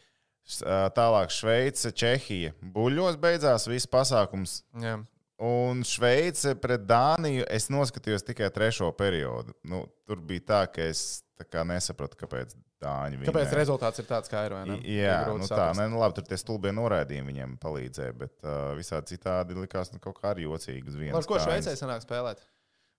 Tālāk 0.96 1.34
Šveice, 1.34 1.90
Čehija. 1.98 2.54
Buļļos 2.76 3.18
beidzās 3.22 3.66
viss 3.70 3.90
pasākums. 3.90 4.60
Jā. 4.82 5.00
Un 5.46 5.82
Šveice 5.84 6.54
pret 6.62 6.86
Dāniju 6.88 7.44
es 7.52 7.68
noskatījos 7.74 8.24
tikai 8.24 8.48
trešo 8.56 8.92
periodu. 8.96 9.56
Nu, 9.68 9.84
tur 10.08 10.22
bija 10.24 10.46
tā, 10.52 10.62
ka 10.72 10.86
es 10.86 11.26
tā 11.36 11.48
kā 11.50 11.66
nesapratu, 11.68 12.16
kāpēc 12.22 12.56
Dāņi 12.86 13.20
viņu. 13.20 13.32
Kāpēc 13.32 13.54
rezultāts 13.58 14.00
ir 14.00 14.08
tāds, 14.08 14.32
kā 14.32 14.46
ir? 14.48 14.56
Jā, 14.88 15.18
nu 15.36 15.48
tā, 15.50 15.72
ne, 15.80 15.90
nu 15.92 16.00
labi, 16.00 16.20
tur 16.20 16.28
tie 16.30 16.38
stulbie 16.40 16.72
noraidījumi 16.76 17.34
viņiem 17.34 17.56
palīdzēja, 17.64 18.16
bet 18.20 18.36
uh, 18.46 18.74
visādi 18.78 19.16
citādi 19.16 19.58
likās 19.58 19.92
nu, 19.94 20.00
kaut 20.04 20.20
kā 20.22 20.34
arī 20.34 20.46
jocīgi 20.46 20.92
uz 20.92 21.00
vienas. 21.00 21.18
Ar 21.20 21.28
ko. 21.28 21.40
Šveicē 21.42 21.76
sanāk 21.80 22.06
spēlēt? 22.06 22.44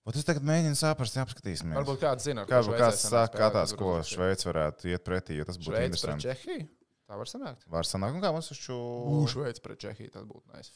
Ot, 0.06 0.14
es 0.14 0.22
tagad 0.22 0.44
mēģinu 0.46 0.78
saprast, 0.78 1.16
apskatīsimies. 1.18 1.74
Varbūt 1.80 1.98
kāds 2.04 2.28
zina, 2.28 2.44
Kāds, 2.46 2.68
kāds 2.70 3.00
kā 3.10 3.48
tāds, 3.50 3.72
tad 3.72 3.80
ko 3.80 3.96
Šveice 4.06 4.46
varētu 4.46 4.92
iet 4.92 5.02
pretī, 5.02 5.40
jo 5.40 5.46
tas 5.48 5.58
būtu 5.58 5.80
interesanti. 5.82 6.28
Čehiju? 6.28 6.68
Tā 7.10 7.18
var 7.18 7.30
sanākt. 7.30 7.66
Var 7.70 7.88
sanākt, 7.88 8.14
un 8.14 8.22
kā 8.22 8.30
mums 8.34 8.52
uz 8.54 8.60
šo 8.62 8.78
Šveice 9.32 9.62
pret 9.64 9.82
Čehiju, 9.82 10.12
tas 10.14 10.28
būtu 10.28 10.54
nice. 10.54 10.70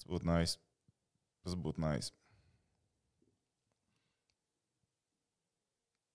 Tas 0.00 0.10
būtu 0.10 0.26
nais. 0.26 0.56
Tas 1.46 1.54
būtu 1.54 1.84
nais. 1.86 2.10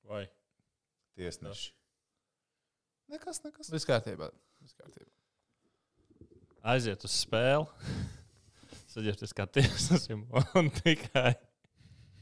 Vai? 0.09 0.25
Tiesneši. 1.15 1.71
Nekas, 3.09 3.39
nekas. 3.45 3.71
Viss 3.71 3.87
kārtībā. 3.87 4.33
Viss 4.59 4.75
kārtībā. 4.75 5.11
Aiziet 6.75 7.07
uz 7.07 7.15
spēli. 7.23 7.69
Saģērbties 8.93 9.35
kā 9.37 9.45
tiesnesim 9.47 10.25
un 10.59 10.71
tikai, 10.81 11.37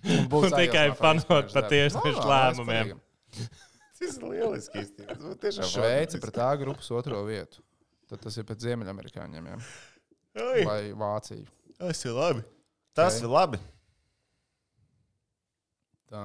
Un 0.08 0.28
tikai 0.56 0.88
darbu. 0.90 1.70
tiesnešu 1.74 2.22
Normāli, 2.22 2.32
lēmumiem. 2.32 3.00
Tas 3.98 4.18
ir 4.20 4.26
lieliski. 4.30 4.84
Šveice 5.68 6.20
pret 6.24 6.38
A 6.44 6.52
grupas 6.60 6.90
otro 6.96 7.24
vietu. 7.28 7.64
Tad 8.08 8.22
tas 8.24 8.38
ir 8.40 8.46
pēc 8.48 8.62
Ziemeļamerikāņiem. 8.64 9.48
Oi, 10.38 10.62
Vai 10.68 10.82
Vācija. 10.96 11.48
Tas 11.78 12.04
ir 12.06 12.14
labi. 12.16 12.44
Tas 12.96 13.18
Ok. 13.18 13.26
ir 13.26 13.34
labi. 13.34 13.60
Tā. 16.08 16.22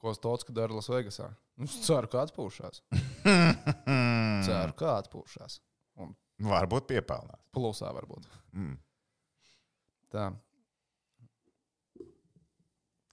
Ko 0.00 0.12
Stotska 0.16 0.52
dara 0.54 0.72
Lasvegasā? 0.76 1.30
Nu, 1.56 1.68
Es 1.68 1.76
ceru, 1.86 2.08
ka 2.10 2.24
atpūšās. 2.26 2.80
Ceru, 4.46 4.72
ka 4.78 4.96
atpūšās. 5.02 5.60
Un 6.02 6.14
Varbūt 6.44 6.88
piepelnās. 6.90 7.40
plusā 7.54 7.92
varbūt. 7.94 8.24
Mm. 8.56 8.74
Tā. 10.12 10.32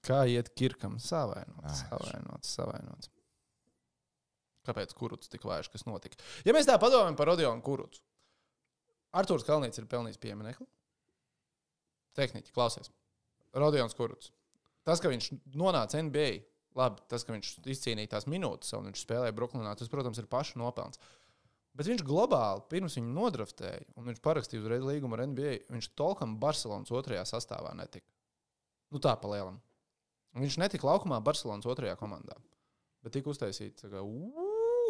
Kā 0.06 0.24
iet 0.30 0.54
Kirkam? 0.58 0.98
Savainots, 1.02 1.66
Ai, 1.66 1.90
savainots, 1.90 2.54
savainots. 2.58 3.12
Kāpēc 4.66 4.94
Kuruts 4.98 5.30
tik 5.30 5.46
vājš, 5.46 5.72
kas 5.74 5.86
notika? 5.90 6.18
Ja 6.46 6.54
mēs 6.54 6.70
tā 6.70 6.78
padomājam 6.82 7.18
par 7.18 7.32
Rodionu 7.32 7.64
Kurucu, 7.66 8.02
Arthurs 9.18 9.46
Kalnīts 9.48 9.82
ir 9.82 9.90
pelnījis 9.92 10.22
pieminekli. 10.22 10.68
Tehniski, 12.18 12.54
klausies. 12.56 12.92
Rodions 13.56 13.96
Kuruts. 13.98 14.32
Tas, 14.88 15.02
ka 15.04 15.12
viņš 15.12 15.32
nonāca 15.60 16.00
NBA, 16.02 16.30
labi, 16.78 17.04
tas, 17.12 17.26
ka 17.28 17.36
viņš 17.36 17.52
izcīnīja 17.74 18.16
tās 18.16 18.28
minūtes 18.32 18.72
un 18.78 18.88
viņš 18.90 19.04
spēlēja 19.04 19.36
Brooklynā, 19.36 19.74
tas, 19.78 19.92
protams, 19.92 20.22
ir 20.22 20.30
paša 20.32 20.60
nopelns. 20.62 21.02
Bet 21.78 21.88
viņš 21.88 22.04
globāli, 22.08 22.66
pirms 22.72 22.98
viņa 22.98 23.14
nodraftēja, 23.16 23.84
un 23.96 24.10
viņš 24.10 24.24
parakstīja 24.24 24.64
uzreiz 24.64 24.84
līgumu 24.84 25.16
ar 25.16 25.26
NBA, 25.32 25.54
viņš 25.72 25.92
tolkam 26.00 26.36
Barcelonas 26.40 26.92
otrajā 26.92 27.24
sastāvā 27.30 27.72
netika. 27.80 28.08
Nu 28.92 29.00
tā 29.04 29.14
pa 29.20 29.30
lielam. 29.32 29.62
Viņš 30.40 30.58
netika 30.62 30.88
laukumā 30.88 31.20
Barcelonas 31.24 31.68
otrajā 31.68 31.98
komandā. 32.00 32.38
Bet 33.04 33.16
tika 33.18 33.32
uztaisīts, 33.34 33.84
ka, 33.90 34.04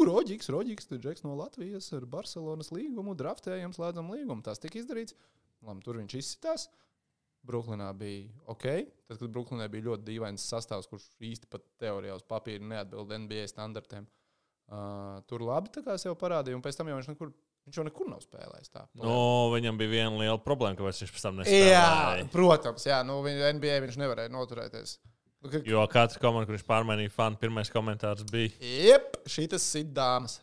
Roģiks, 0.05 0.49
Roģiks, 0.53 0.87
Džeks 0.91 1.23
no 1.25 1.35
Latvijas 1.37 1.91
ar 1.93 2.05
Barcelonas 2.09 2.71
līgumu, 2.73 3.13
draftējam, 3.17 3.73
slēdzam 3.75 4.09
līgumu. 4.13 4.41
Tas 4.45 4.61
tika 4.61 4.79
izdarīts. 4.81 5.15
Labi, 5.61 5.83
tur 5.85 5.99
viņš 6.01 6.15
izsitās. 6.17 6.67
Brooklynā 7.45 7.89
bija 7.97 8.29
ok. 8.53 8.65
Tad, 9.09 9.17
kad 9.17 9.29
Brooklynā 9.33 9.67
bija 9.73 9.87
ļoti 9.89 10.05
dīvains 10.11 10.43
sastāvs, 10.45 10.89
kurš 10.89 11.07
īsti 11.25 11.49
pat 11.49 11.63
teorijā 11.81 12.17
uz 12.17 12.25
papīra 12.25 12.65
neatbild 12.65 13.13
NBA 13.25 13.47
standartiem. 13.49 14.05
Uh, 14.71 15.19
tur 15.27 15.41
labi 15.43 15.71
sev 15.99 16.13
parādīja, 16.21 16.55
un 16.55 16.61
pēc 16.63 16.77
tam 16.77 16.87
jau 16.87 16.99
viņš 16.99 17.09
nekur, 17.11 17.31
viņš 17.67 17.79
jau 17.79 17.85
nekur 17.87 18.07
nav 18.07 18.21
spēlējis. 18.23 18.69
Tā, 18.71 18.85
No, 19.01 19.49
viņam 19.51 19.79
bija 19.81 19.91
viena 19.97 20.13
liela 20.21 20.37
problēma, 20.39 20.77
ka 20.79 20.85
viņš 20.85 21.11
pēc 21.17 21.25
tam 21.25 21.41
Jā, 21.41 21.47
nespēlēja. 21.49 22.27
protams, 22.31 22.85
jā, 22.87 23.01
nu, 23.03 23.17
NBA 23.25 23.81
viņš 23.87 23.97
nevarēja 23.99 24.31
noturēties. 24.31 24.95
Ka- 25.41 25.63
Jo 25.65 25.87
katra 25.89 26.21
komanda, 26.21 26.45
kur 26.45 26.57
viņš 26.57 26.67
pārmainīja 26.69 27.11
fanu, 27.15 27.39
pirmais 27.41 27.71
komentārs 27.73 28.27
bija. 28.29 28.53
Jep, 28.61 29.17
šīs 29.25 29.69
ir 29.81 29.87
dāmas. 29.95 30.39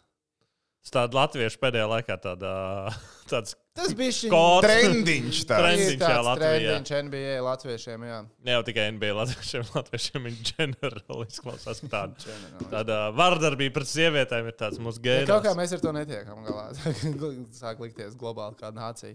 Tas 0.82 0.94
tāds 0.94 1.14
latviešu 1.18 1.58
pēdējā 1.62 1.86
laikā 1.90 2.16
tādā, 2.22 2.50
tāds 3.30 3.54
Tas 3.78 3.92
bija 3.94 4.10
šis. 4.10 4.32
Trendiņš 4.64 5.40
tāds. 5.46 5.60
Trendiņš, 5.62 6.00
jā, 6.02 6.14
Latvijā. 6.26 6.48
Trendiņš 6.58 6.90
NBA 7.06 7.34
latviešiem, 7.46 8.06
jā. 8.08 8.16
Ne 8.48 8.56
jau 8.56 8.62
tikai 8.66 8.86
NBA 8.96 9.10
latviešiem, 9.14 9.68
latviešiem 9.76 10.26
ir 10.30 10.38
ģenerāli 10.48 11.26
izklausās. 11.30 11.82
Tāda, 11.86 12.34
tāda 12.72 12.96
vardarbība 13.14 13.76
pret 13.78 13.90
sievietēm 13.92 14.50
ir 14.50 14.56
tāds 14.58 14.80
mūsu 14.82 14.98
Ja 15.06 15.20
kaut 15.28 15.44
kā 15.46 15.52
gēns. 15.52 15.60
mēs 15.60 15.76
ar 15.76 15.84
to 15.84 15.92
netiekam 15.94 16.42
galā. 16.48 16.66
Sāk 17.60 17.78
likties 17.84 18.18
globāli 18.18 18.58
kā 18.58 18.72
nācija. 18.74 19.14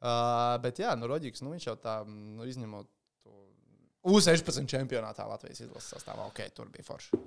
Uh, 0.00 0.56
bet 0.64 0.80
jā, 0.82 0.96
nu, 0.98 1.06
Roģiks, 1.10 1.44
nu, 1.44 1.52
viņš 1.54 1.68
jau 1.70 1.76
tā, 1.78 2.00
nu, 2.08 2.46
izņemot 2.50 2.88
U16 4.06 4.68
čempionātā 4.70 5.26
Latvijas 5.28 5.60
izlases 5.66 5.90
sastāvā, 5.96 6.24
ok, 6.30 6.40
tur 6.56 6.70
bija 6.72 6.86
forši. 6.86 7.18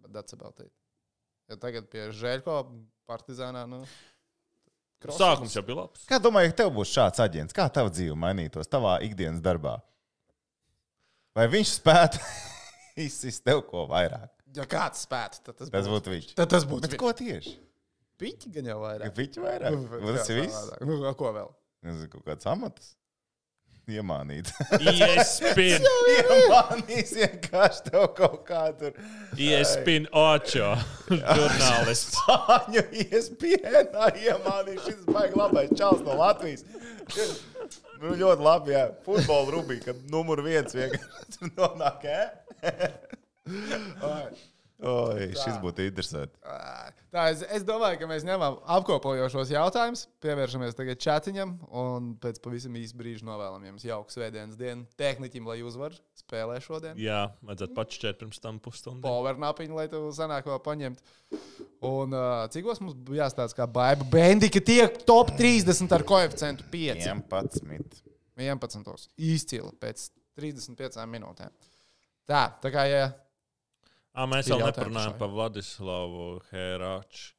Bet 0.00 0.14
that's 0.14 0.32
about 0.36 0.60
it. 0.64 0.72
Ja 1.50 1.58
tagad 1.60 1.90
pie 1.92 2.06
Žēļko 2.16 2.56
partizānā, 3.10 3.66
nu. 3.68 3.82
Sākums 5.16 5.54
jau 5.56 5.62
bija 5.64 5.80
labs. 5.82 6.04
Kā 6.08 6.18
domāju, 6.20 6.52
ka 6.52 6.62
tev 6.62 6.74
būs 6.76 6.92
šāds 6.92 7.20
aģents? 7.24 7.56
Kā 7.56 7.66
tava 7.72 7.92
dzīve 7.92 8.16
mainītos 8.20 8.68
tavā 8.70 8.98
ikdienas 9.04 9.40
darbā? 9.44 9.78
Vai 11.36 11.46
viņš 11.52 11.72
spētu 11.78 12.20
izsist 13.06 13.44
tev 13.46 13.64
ko 13.68 13.86
vairāk? 13.90 14.32
Ja 14.56 14.66
kāds 14.68 15.04
spētu, 15.06 15.44
tad 15.46 15.60
tas, 15.60 15.70
Tas 15.72 15.88
būtu 15.88 16.12
viņš. 16.12 16.30
Tad 16.38 16.50
tas 16.52 16.66
būtu 16.68 16.88
Bet 16.88 16.96
ko 17.00 17.12
tieši? 17.16 17.54
Piķi 18.20 18.50
gan 18.56 18.66
jau 18.72 18.80
vairāk. 18.82 19.14
Viņš 19.16 19.38
vairāk. 19.40 19.76
Nu, 19.76 20.00
Vai 20.04 20.16
Tas 20.18 20.32
ir 20.32 20.42
viss. 20.42 20.64
Nu, 20.84 20.98
a, 21.08 21.14
ko 21.16 21.30
vēl? 21.36 21.52
Nezinu, 21.86 22.10
kaut 22.12 22.26
kāds 22.26 22.48
amats. 22.50 22.90
Iemānīt. 23.88 24.50
ESPN, 24.76 25.86
Iemānīs 26.16 27.14
vienkārši 27.16 27.86
tev 27.88 28.04
kaut 28.18 28.42
kādu 28.48 28.92
ESPN 29.38 30.06
8 30.12 30.84
žurnālists. 31.10 32.18
spāņu 32.18 32.84
iespienā 33.06 34.10
iemānīt. 34.26 34.82
Šis 34.86 35.00
baigi 35.08 35.40
labais 35.40 35.72
čals 35.78 36.04
no 36.06 36.18
Latvijas. 36.20 36.62
Nu, 38.00 38.14
ļoti 38.16 38.44
labi, 38.46 38.72
jā. 38.76 38.84
Futbola 39.04 39.50
rubī, 39.56 39.80
kad 39.84 39.98
numur 40.12 40.40
viens 40.46 40.72
vienkārši 40.76 41.32
tur 41.38 41.50
nonāk, 41.58 42.06
ē? 42.08 42.22
Oi, 44.80 45.26
šis 45.36 45.58
būtu 45.60 45.84
interesanti. 45.84 46.38
Tā, 47.12 47.26
es, 47.32 47.42
es 47.52 47.64
domāju, 47.68 47.98
ka 48.00 48.06
mēs 48.08 48.24
ņemam 48.24 48.56
apkopojošos 48.78 49.50
jautājumus, 49.52 50.06
pievēršamies 50.24 50.76
tagad 50.78 51.00
čatiņam, 51.04 51.52
un 51.82 52.12
pēc 52.22 52.38
pavisam 52.44 52.78
īsa 52.80 52.96
brīža 52.96 53.26
novēlam 53.28 53.66
jums 53.66 53.84
jauku 53.84 54.14
svētdienas 54.14 54.56
dienu. 54.60 54.86
Tehniķim, 55.00 55.48
lai 55.50 55.58
uzvar, 55.66 55.96
spēlē 56.16 56.56
šodien. 56.64 56.96
Jā, 57.00 57.26
vajadzētu 57.44 57.76
pačķert 57.76 58.20
pirms 58.22 58.40
tam 58.40 58.60
pusstundu. 58.62 59.04
Powernapiņu, 59.04 59.76
lai 59.76 59.88
tu 59.92 60.04
sanāk 60.16 60.48
vēl 60.48 60.60
paņemt. 60.64 61.02
Un 61.86 62.16
uh, 62.16 62.44
cikos 62.54 62.80
mums 62.80 62.96
bija 62.96 63.26
jāstāsta, 63.26 63.60
kā 63.60 63.68
Baiba 63.68 64.06
Bendika 64.12 64.62
tiek 64.64 65.02
top 65.08 65.34
30 65.36 65.92
ar 65.98 66.06
koeficientu 66.08 66.68
5. 66.72 67.04
11. 67.10 68.04
11. 68.40 69.10
Izcili 69.20 69.74
pēc 69.82 70.08
35 70.40 71.04
minūtēm. 71.10 71.52
Tā, 72.30 72.46
tā 72.62 72.70
kā, 72.72 72.86
ja 72.88 73.10
À, 74.10 74.26
mēs 74.26 74.50
vēl 74.50 74.58
neparunājam 74.66 75.14
par 75.20 75.28
Vladislavu 75.30 76.40
Herač, 76.50 77.34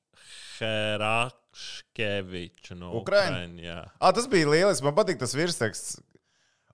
Heračkeviču 0.60 2.76
no. 2.80 2.88
Ah, 4.00 4.12
tas 4.16 4.28
bija 4.32 4.50
lieliski. 4.50 4.86
Man 4.88 4.96
patīk 4.98 5.18
tas 5.22 5.34
virsraksts. 5.36 6.00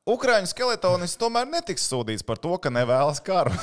Ukrāņu 0.08 0.48
skeletonis 0.54 1.18
tomēr 1.20 1.46
netiks 1.50 1.90
sūdīts 1.90 2.24
par 2.28 2.38
to, 2.40 2.58
ka 2.62 2.70
nevēlas 2.72 3.20
karu. 3.26 3.52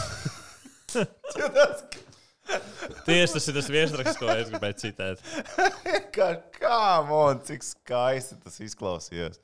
Tieši 3.07 3.33
tas 3.33 3.49
ir 3.49 3.55
tas 3.57 3.69
viesraksts, 3.73 4.19
ko 4.21 4.27
es 4.35 4.49
gribēju 4.53 4.77
citēt. 4.83 5.17
kā 6.13 6.29
kā 6.59 6.83
man, 7.09 7.41
cik 7.47 7.61
skaisti 7.65 8.35
tas 8.43 8.57
izklausījās. 8.61 9.37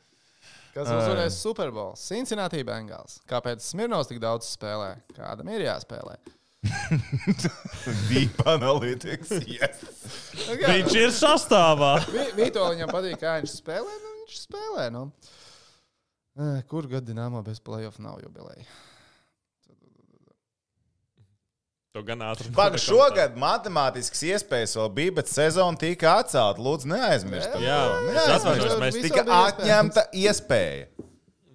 Kas 0.75 0.87
uzvarēs 0.87 1.39
Super 1.41 1.73
Bowl? 1.75 1.97
Cincinnati 1.99 2.63
Bengals. 2.67 3.19
Kāpēc 3.31 3.65
Smirnovs 3.65 4.09
tik 4.11 4.21
daudz 4.23 4.47
spēlē? 4.53 4.93
Kādam 5.17 5.49
ir 5.51 5.65
jāspēlē? 5.65 6.15
Deep 8.11 8.37
analytics. 8.47 9.31
Yes. 9.49 9.81
Nu, 10.49 10.57
kā, 10.61 10.75
Viņš 10.77 10.97
ir 11.01 11.13
sastāvā. 11.17 11.95
Vi- 12.13 12.33
Vito 12.37 12.67
viņam 12.69 12.93
patīk, 12.93 13.17
kā 13.23 13.39
viņš 13.41 13.55
spēlē. 13.63 13.95
Nu, 14.05 14.13
viņš 14.21 14.37
spēlē. 14.45 14.85
Nu. 14.93 15.07
Kur 16.71 16.87
gadu 16.89 17.11
Dienāmo 17.11 17.41
bez 17.45 17.59
playoff 17.61 17.99
nav 18.01 18.21
jubileja? 18.23 18.65
To 21.91 22.05
gan 22.07 22.21
ātri. 22.23 22.53
Pag, 22.55 22.77
šogad 22.79 23.35
matemātiskas 23.41 24.21
iespējas 24.29 24.77
vēl 24.79 24.93
bija, 24.95 25.15
bet 25.17 25.27
sezona 25.33 25.81
tika 25.81 26.13
atcelta. 26.21 26.63
Lūdzu, 26.63 26.87
neaizmirstiet. 26.93 27.65
Jā, 27.65 27.81
atvainojos, 28.37 28.77
mēs 28.85 29.01
Tika 29.09 29.25
atņemta 29.41 30.05
iespēja. 30.23 30.87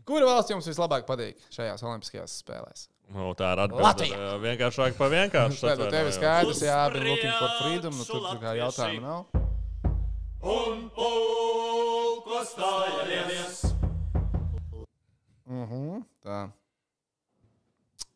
Kura 0.05 0.27
valsts 0.27 0.51
jums 0.51 0.67
vislabāk 0.69 1.07
patīk 1.07 1.39
šajās 1.55 1.81
Olimpiskajās 1.87 2.35
spēlēs? 2.43 2.89
Nu, 3.13 3.29
tā 3.37 3.51
ir 3.53 3.61
atbilde. 3.65 3.83
Latvija. 3.85 4.29
Vienkāršāk 4.41 4.97
par 4.97 5.11
vienkāršu. 5.13 5.67
Nē, 5.69 5.75
nu, 5.79 5.89
tev 5.93 6.09
ir 6.09 6.15
skaidrs, 6.15 6.61
jā, 6.65 6.79
bija 6.93 7.05
looking 7.05 7.35
for 7.37 7.49
freedom. 7.61 7.93
Nu, 7.99 8.05
tur 8.09 8.21
tā 8.25 8.35
kā 8.41 8.55
jautājumu 8.57 9.05
nav. 9.05 9.25
Mhm, 15.45 16.05
tā. 16.25 16.39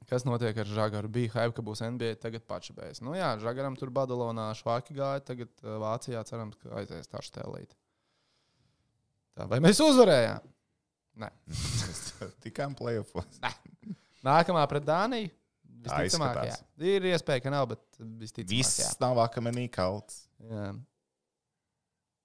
Kas 0.09 0.25
notiek 0.25 0.57
ar 0.57 0.65
Žagaru? 0.65 1.09
Bija 1.13 1.29
hype, 1.35 1.53
ka 1.53 1.63
būs 1.65 1.83
NBA, 1.85 2.15
tagad 2.17 2.41
paši 2.49 2.73
beidz. 2.73 3.01
Nu 3.05 3.13
jā, 3.13 3.29
Žagaram 3.41 3.77
tur 3.77 3.91
Badalonā 3.93 4.47
švaki 4.57 4.97
gāja, 4.97 5.21
tagad 5.21 5.51
uh, 5.61 5.77
Vācijā 5.83 6.23
cerams, 6.25 6.57
ka 6.57 6.79
aizies 6.81 7.11
tā 7.11 7.21
štelīt. 7.21 7.75
Tā, 9.37 9.45
vai 9.51 9.61
mēs 9.61 9.81
uzvarējām? 9.85 10.49
Nē. 11.21 11.29
Tikām 12.43 12.73
playoffs. 12.79 13.37
Nākamā 14.25 14.63
pret 14.71 14.85
Dāniju? 14.87 15.31
Visticamāk, 15.79 16.41
jā. 16.49 16.55
Ir 16.91 17.05
iespēja, 17.13 17.43
ka 17.45 17.51
nav, 17.53 17.69
bet 17.71 17.81
visticamāk, 18.19 18.49
Viss 18.51 18.79
jā. 18.81 18.89
nav 18.99 19.21
akmenī 19.23 19.67
kalts. 19.71 20.25
jā. 20.43 20.71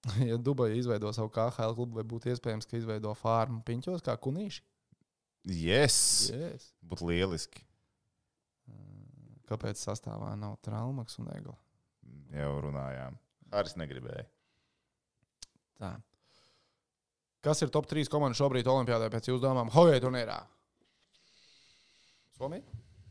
Ja 0.21 0.35
Dubaja 0.37 0.75
izveido 0.77 1.09
savu 1.17 1.31
KHL 1.33 1.71
klubu, 1.73 1.95
vai 1.97 2.03
būtu 2.05 2.29
iespējams, 2.29 2.67
ka 2.69 2.77
izveido 2.77 3.09
farmu 3.17 3.63
piņķos 3.65 4.03
kā 4.05 4.13
kunīši? 4.21 4.61
Yes. 5.49 5.95
Yes. 6.29 6.67
Būtu 6.85 7.07
lieliski. 7.09 7.63
Kāpēc 9.49 9.81
sastāvā 9.81 10.35
nav 10.37 10.59
traumaks 10.65 11.17
un 11.21 11.31
egla? 11.33 11.55
Jau 12.33 12.51
runājām. 12.67 13.17
Haris 13.53 13.75
negribēja. 13.81 14.25
Tā. 15.81 15.91
Kas 17.45 17.61
ir 17.65 17.69
top 17.73 17.85
3 17.89 18.05
komandas 18.09 18.37
šobrīd 18.41 18.65
Olimpijādē 18.69 19.09
pēc 19.13 19.29
jūsu 19.29 19.41
domām? 19.43 19.69
Hojoja 19.73 20.01
turnīrā. 20.05 20.37
Somija? 22.37 22.61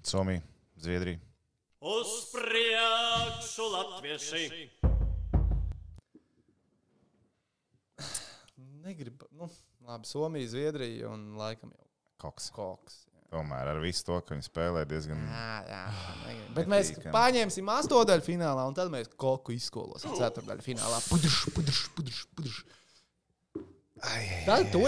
Somija, 0.02 0.40
Zviedrija. 0.76 1.18
Uz 1.80 2.06
priekšu 2.32 3.62
latvieši! 3.72 4.70
Negribu. 8.56 9.24
Nu, 9.30 9.48
labi, 9.80 10.06
Somija, 10.06 10.48
Zviedrija 10.48 11.08
un 11.08 11.36
laikam 11.36 11.72
jau 11.72 11.86
Koks. 12.20 12.50
Koks. 12.50 12.98
Tomēr 13.32 13.70
ar 13.72 13.80
visu 13.80 14.04
to, 14.04 14.18
ka 14.20 14.36
viņi 14.36 14.44
spēlē 14.44 14.84
diezgan. 14.88 15.24
Jā, 15.24 15.56
jā. 15.70 15.80
negribu. 16.26 16.52
Bet 16.60 16.70
mēs 16.74 16.92
paņemsim 17.16 17.72
astotdaļu 17.78 18.26
finālā, 18.28 18.68
un 18.68 18.76
tad 18.76 18.92
mēs 18.92 19.08
koku 19.16 19.56
izskolosim 19.56 20.12
ceturtdaļu 20.20 20.68
finālā. 20.68 21.00
Pudrš, 21.08 21.40
pudrš, 21.56 21.80
pudrš, 21.96 22.20
pudrš. 22.36 22.60
Tā 24.44 24.60
ir 24.60 24.70
to. 24.76 24.84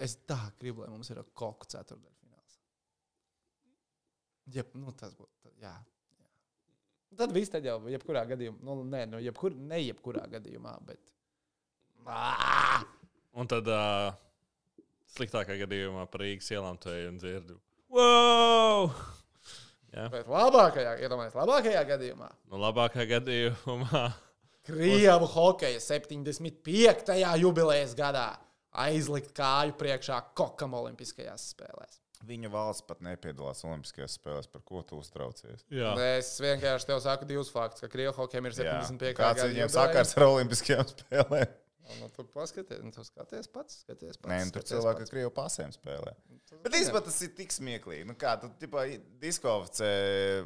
Es 0.00 0.16
tā 0.24 0.40
gribu, 0.56 0.86
lai 0.86 0.90
mums 0.96 1.12
ir 1.12 1.20
koku 1.36 1.68
ceturtdaļu 1.68 2.08
fināls. 2.08 2.13
Jeb, 4.52 4.74
nu, 4.76 4.92
tas 4.92 5.14
būtu. 5.16 5.52
Jā. 5.62 5.72
jā. 6.20 6.28
Tad 7.16 7.32
viss 7.32 7.52
tad 7.52 7.64
jau, 7.64 7.78
jebkurā 7.88 8.24
gadījumā, 8.28 8.58
nu, 8.66 8.82
nē, 8.84 9.04
nu, 9.12 9.22
jebkur, 9.24 9.54
ne 9.56 9.80
jebkurā 9.80 10.26
gadījumā, 10.34 10.74
bet. 10.84 11.00
Ā! 12.04 12.82
Un 13.34 13.48
tad 13.50 13.68
uh, 13.72 14.12
sliktākā 15.14 15.56
gadījumā 15.64 16.04
par 16.10 16.22
Rīgas 16.26 16.50
ielām 16.52 16.76
to 16.82 16.92
ej 16.92 17.08
un 17.08 17.16
dzirdu. 17.22 17.56
Wow! 17.94 18.90
Jā, 19.94 20.08
Bet 20.10 20.26
labākajā, 20.26 20.96
iedomājieties, 21.06 21.38
labākajā 21.38 21.82
gadījumā. 21.86 22.28
nu 22.50 22.58
labākā 22.58 23.06
gadījumā. 23.06 24.04
Krievu 24.66 25.28
hokeja 25.28 25.80
75. 25.80 27.12
jubilejas 27.38 27.92
gadā 27.94 28.30
aizlikt 28.84 29.30
kāju 29.36 29.76
priekšā 29.78 30.18
kokam 30.34 30.74
Olimpiskajās 30.74 31.50
spēlēs. 31.52 32.00
Viņa 32.24 32.50
valsts 32.52 32.86
pat 32.88 33.02
nepiedalās 33.04 33.60
Olimpiskajās 33.66 34.14
spēlēs, 34.18 34.48
par 34.50 34.62
ko 34.64 34.80
tu 34.86 35.00
uztraucies. 35.02 35.64
Jā, 35.72 35.90
Es 36.14 36.30
vienkārši 36.40 36.88
tev 36.88 37.02
saku 37.04 37.28
divus 37.28 37.50
faktus, 37.52 37.82
ka 37.84 37.90
Krievu 37.92 38.14
hokejam 38.16 38.48
ir 38.48 38.54
Jā. 38.56 38.78
75. 38.86 39.18
Kāds 39.18 39.40
gada 39.42 39.50
viņiem 39.50 39.66
jubileja. 39.66 39.74
sakars 39.76 40.16
ar 40.16 40.26
Olimpiskajām 40.30 40.88
spēlēm? 40.94 41.60
Nu, 42.00 42.08
tu 42.16 42.24
paskaties, 42.32 42.80
nu, 42.80 42.90
tu 42.94 43.02
skaties 43.04 43.48
pats. 43.52 43.82
Skaties 43.84 44.16
pats 44.16 44.30
Nē, 44.32 44.38
nu, 44.48 44.52
tur 44.54 44.64
cilvēki 44.64 45.04
ar 45.04 45.10
krievu 45.10 45.32
pasēm 45.36 45.72
spēlē. 45.74 46.14
Bet 46.64 46.78
īstenībā 46.78 47.02
tas 47.04 47.18
ir 47.26 47.34
tik 47.36 47.52
smieklīgi. 47.52 48.06
Nu, 48.08 48.16
kā 48.16 48.38
tu 48.40 48.48
tipā 48.62 48.86
diskvalificē 49.20 49.90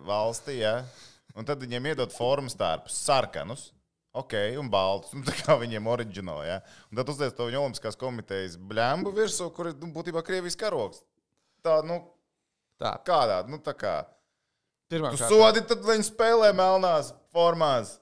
valstī, 0.08 0.58
ja? 0.64 0.80
un 1.38 1.46
tad 1.46 1.62
viņiem 1.62 1.92
iedod 1.92 2.10
formas 2.14 2.56
tārpus, 2.58 2.96
sarkanus. 3.06 3.68
Ok, 4.18 4.34
un 4.58 4.70
baltus. 4.72 5.12
Nu, 5.14 5.22
tā 5.28 5.36
kā 5.38 5.54
viņiem 5.60 5.86
oriģināli. 5.92 6.48
Ja? 6.48 6.58
Un 6.90 6.98
tad 6.98 7.12
uzliek 7.12 7.36
to 7.38 7.46
viņa 7.46 7.60
Olimpiskās 7.62 7.98
komitejas 8.00 8.56
bļēmu 8.58 9.12
virsū, 9.14 9.46
kur 9.54 9.70
ir 9.70 9.78
nu, 9.78 9.92
būtībā 9.94 10.24
Krievijas 10.26 10.58
karoks. 10.58 11.04
Tā, 11.64 11.80
nu, 11.86 12.00
Tā, 12.78 12.92
kādā, 13.02 13.40
nu, 13.50 13.58
tā 13.58 13.72
kā. 13.74 13.94
pirmā 14.90 15.10
Tu 15.10 15.18
sodi, 15.18 15.64
tad 15.66 15.80
viņi 15.82 16.04
spēlē 16.06 16.52
melnās 16.54 17.10
formās. 17.34 17.96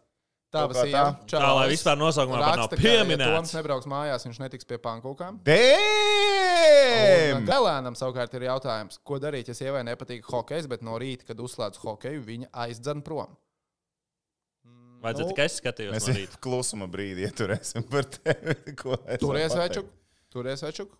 Kā 0.52 0.62
īra. 0.88 1.06
tā. 1.28 1.40
lai 1.58 1.64
vispār 1.68 1.96
nosaukumā 2.00 2.38
pat 2.38 2.44
nav 2.46 2.54
Raksta, 2.62 2.76
ka, 2.76 2.82
ja 2.86 3.00
Toms 3.00 3.08
pieminēts. 3.08 3.54
nebrauks 3.56 3.88
mājās, 3.90 4.24
viņš 4.28 4.38
netiks 4.40 4.68
pie 4.68 4.78
pankūkām. 4.80 5.40
Dēm! 5.48 7.42
Galēnam 7.48 7.96
savukārt 7.98 8.36
ir 8.38 8.46
jautājums, 8.46 9.00
ko 9.04 9.18
darīt, 9.20 9.50
ja 9.50 9.56
sievai 9.58 9.82
nepatīk 9.88 10.24
hokejs, 10.30 10.68
bet 10.70 10.84
no 10.86 10.96
rīta, 11.02 11.26
kad 11.32 11.42
uzslēdz 11.44 11.80
hokeju, 11.82 12.22
viņa 12.24 12.48
aizdzen 12.64 13.02
prom. 13.04 13.34
Vajadzētu 15.04 15.26
Nu, 15.28 15.32
tikai 15.34 15.48
es 15.50 15.58
skatījos 15.60 15.92
Mēs 15.96 16.08
no 16.08 16.16
rīta. 16.20 16.40
klusuma 16.46 16.88
brīdi 16.90 17.26
ieturēsim 17.28 17.84
par 17.90 18.08
tevi. 18.16 18.56
Ko 18.80 18.96
es 19.04 19.20
Turies 19.20 19.56
večuk, 19.56 19.90
turies 20.32 20.64
večuk. 20.64 20.94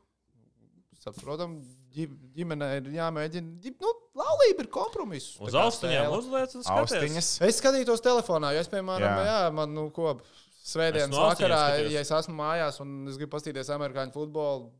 Saprotam, 1.00 1.60
ģimenē 1.96 2.68
ir 2.78 2.88
jāmēģina. 2.96 3.52
ģi- 3.64 3.74
Nu, 3.80 3.92
laulība 4.20 4.64
ir 4.64 4.68
kompromiss. 4.72 5.36
Uz 5.40 5.52
Tā 5.52 5.58
kā 5.58 5.66
austiņām 5.70 6.16
uzliec 6.18 6.54
un 6.58 6.62
skaties. 6.62 6.92
Austiņas. 6.96 7.28
Es 7.48 7.60
skatītos 7.60 8.02
telefonā, 8.04 8.52
jo 8.54 8.60
es, 8.60 8.68
piemēram, 8.68 9.00
jā. 9.20 9.26
Jā. 9.30 9.52
Man, 9.52 9.72
nu, 9.74 9.90
ko, 9.90 10.18
svētdienas 10.66 11.10
no 11.14 11.28
vakarā, 11.30 11.60
skatījos. 11.70 11.90
ja 11.96 12.00
es 12.00 12.10
esmu 12.10 12.34
mājās 12.40 12.80
un 12.84 13.08
es 13.08 13.16
gribu 13.16 13.30
paskatīties 13.36 13.70
amerikāņu 13.76 14.12
futbolu, 14.12 14.70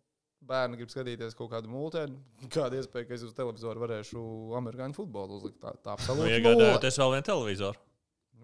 bērni 0.47 0.77
grib 0.79 0.91
skatīties 0.93 1.35
kaut 1.35 1.51
kādu 1.51 1.71
mūteni, 1.73 2.17
kāda 2.55 2.79
iespēja, 2.83 3.09
ka 3.09 3.15
es 3.15 3.23
uz 3.23 3.33
televizoru 3.35 3.81
varēšu 3.87 4.21
amerikāņu 4.61 4.95
futbolu 4.95 5.39
uzlikt. 5.41 5.61
Tā, 5.63 5.73
tā 5.83 5.95
Nu, 5.95 5.97
absolūti. 5.97 6.27
nulle. 6.27 6.41
iegādājoties 6.41 6.99
vēl 7.03 7.13
vienu 7.17 7.27
televizoru. 7.33 7.79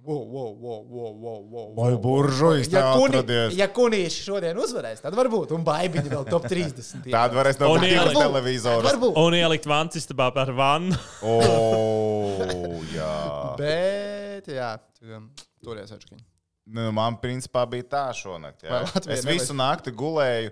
Wow, 0.02 0.18
wow, 0.34 0.50
wow, 0.58 0.80
wow, 0.90 1.10
wow, 1.14 1.40
wow, 1.46 1.66
Vai 1.76 1.92
buržujas 2.02 2.66
Ja, 2.72 2.88
kuni, 2.98 3.20
atradies? 3.20 3.54
ja 3.54 3.68
kunīši 3.70 4.24
šodien 4.26 4.58
uzvarēs, 4.58 4.98
tad 5.04 5.14
varbūt, 5.14 5.52
un 5.54 5.62
baigiņi 5.62 6.10
vēl 6.10 6.24
top 6.26 6.48
30. 6.50 7.04
Tāda 7.06 7.38
varēs 7.38 7.60
nopirkt 7.60 7.86
ielikt- 7.86 8.10
divas 8.10 8.18
televizoras. 8.24 8.88
Varbūt. 8.88 9.20
Un 9.22 9.36
ielikt 9.38 9.68
vancistabā 9.70 10.26
par 10.34 10.50
vannu. 10.58 10.98
O, 11.22 12.82
jā. 12.90 13.14
Bet, 13.60 14.50
jā, 14.50 14.72
um, 15.06 15.28
turies 15.62 15.94
atšķiņi. 15.94 16.24
Nu, 16.72 16.88
man 16.94 17.16
principā 17.22 17.62
bija 17.70 17.86
tā 17.94 18.02
šonakt. 18.16 18.66
Es 19.10 19.24
visu 19.26 19.54
nakti 19.54 19.94
gulēju 19.94 20.50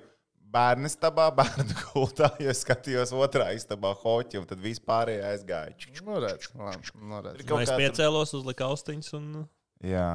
bērnu 0.54 0.88
istabā, 0.90 1.28
bērnu 1.40 1.66
gultā, 1.92 2.30
jo 2.42 2.54
skatījos 2.56 3.12
otrā 3.16 3.50
istabā 3.56 3.92
hoķi, 4.02 4.40
un 4.42 4.48
tad 4.50 4.60
vispārējie 4.64 5.22
aizgāja. 5.30 5.76
Nu, 6.06 6.18
redz, 6.22 6.50
labi, 6.58 6.92
nu, 7.00 7.22
redz. 7.26 7.46
Kaut 7.48 7.64
Es 7.66 7.72
piecēlos, 7.78 8.34
uzliku 8.38 8.66
austiņas 8.70 9.14
un 9.20 9.30
Jā, 9.86 10.10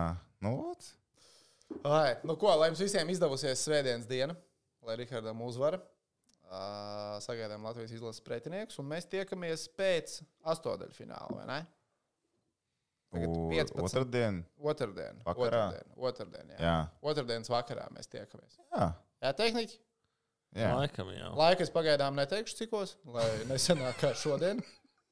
nu, 0.46 0.54
ot. 0.72 0.92
Ai, 1.90 2.16
nu 2.28 2.36
ko, 2.38 2.52
lai 2.60 2.70
jums 2.70 2.84
visiem 2.84 3.10
izdevusies 3.10 3.64
svētdienas 3.66 4.06
diena, 4.10 4.36
lai 4.86 5.00
Rihardam 5.02 5.42
uzvara. 5.48 5.80
Uh, 6.46 7.16
sagaidām 7.26 7.64
Latvijas 7.66 7.96
izlases 7.96 8.22
pretinieks, 8.22 8.78
un 8.78 8.86
mēs 8.92 9.08
tiekamies 9.10 9.64
pēc 9.76 10.20
astotdaļu 10.46 10.94
fināla, 10.94 11.40
vai 11.40 11.46
ne? 11.50 11.58
Tagad 13.16 13.32
U- 13.34 13.48
15. 13.50 13.82
Otrdien. 13.82 14.38
Otradien. 14.62 15.18
Vakarā? 15.26 15.64
Otradien, 15.66 15.90
otradien 15.98 16.54
jā. 16.54 16.60
Jā. 16.62 16.76
Otradienas 17.02 17.50
vakarā 17.50 17.88
mēs 17.98 18.12
tiekamies. 18.14 18.60
Jā. 18.76 18.92
Jā, 19.26 19.34
tehniķi? 19.42 19.80
Jā. 20.56 20.72
Laikam 20.80 21.12
jau. 21.12 21.34
Laika 21.36 21.66
es 21.66 21.72
pagaidām 21.74 22.16
neteikšu, 22.16 22.56
cikos, 22.62 22.96
lai 23.12 23.28
nesenāk 23.52 24.00
kā 24.00 24.14
šodien. 24.18 24.64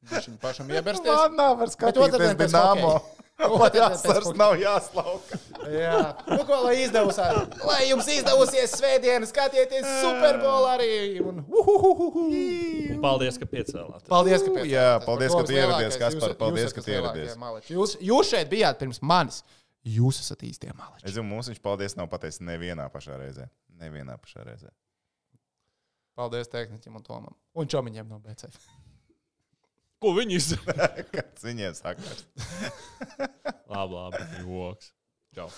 Viņu 0.04 0.38
pašam 0.42 0.72
iebersties. 0.72 1.08
Man 1.08 1.36
nav 1.40 1.62
otrdien 1.64 1.72
skatīties 1.72 2.56
asars 3.40 4.28
hokeja. 4.28 4.38
nav 4.38 4.54
jāslauka. 4.60 5.40
Jā, 5.72 6.02
nu 6.28 6.44
ko, 6.48 6.60
lai 6.66 6.76
izdevusies. 6.84 7.56
Lai 7.66 7.80
jums 7.88 8.10
izdevusies 8.12 8.76
svētdiena, 8.78 9.28
skatieties 9.30 9.88
Superbolu 10.04 10.70
arī. 10.74 10.92
Un, 11.24 11.42
uhuhuhu. 11.48 12.28
Un 12.28 13.02
Paldies, 13.04 13.40
ka 13.42 13.48
piecēlāt. 13.50 14.06
Paldies, 14.12 14.44
ka 14.46 14.54
pēc 14.60 14.70
Jā, 14.70 14.88
paldies, 15.08 15.34
ka 15.34 15.44
ieradies, 15.56 16.00
Kaspar, 16.02 16.38
paldies, 16.40 16.76
ka 16.76 16.86
ieradies. 16.86 17.36
Jūs, 17.72 17.98
jūs 18.04 18.32
šeit 18.36 18.52
bijāt 18.52 18.80
pirms 18.82 19.02
manis. 19.04 19.42
Jūs 19.84 20.22
esat 20.24 20.46
īstie 20.48 20.72
maleči. 20.72 21.10
Es 21.10 21.18
zinu, 21.18 21.28
mums 21.28 21.50
viņš 21.52 21.60
paldies 21.64 21.98
nav 22.00 22.08
pateicis 22.12 22.44
nevienā 22.46 22.86
pašā 22.94 23.18
reizē. 23.20 23.50
Nevienā 23.82 24.16
pašā 24.22 24.46
reizē. 24.48 24.72
Paldies 26.18 26.52
tehniķim 26.54 27.00
un 27.00 27.06
Tomam. 27.06 27.38
Un 27.58 27.70
čomiņiem 27.70 28.10
no 28.10 28.20
BCF. 28.24 28.68
Ko 30.04 30.12
viņi 30.18 30.38
izdarīja? 30.40 31.08
Kāds 31.14 31.46
viņiem 31.48 31.78
saka? 31.80 32.18
labi, 33.72 33.98
labi. 33.98 34.28
Joks. 34.44 34.92
Čau. 35.34 35.50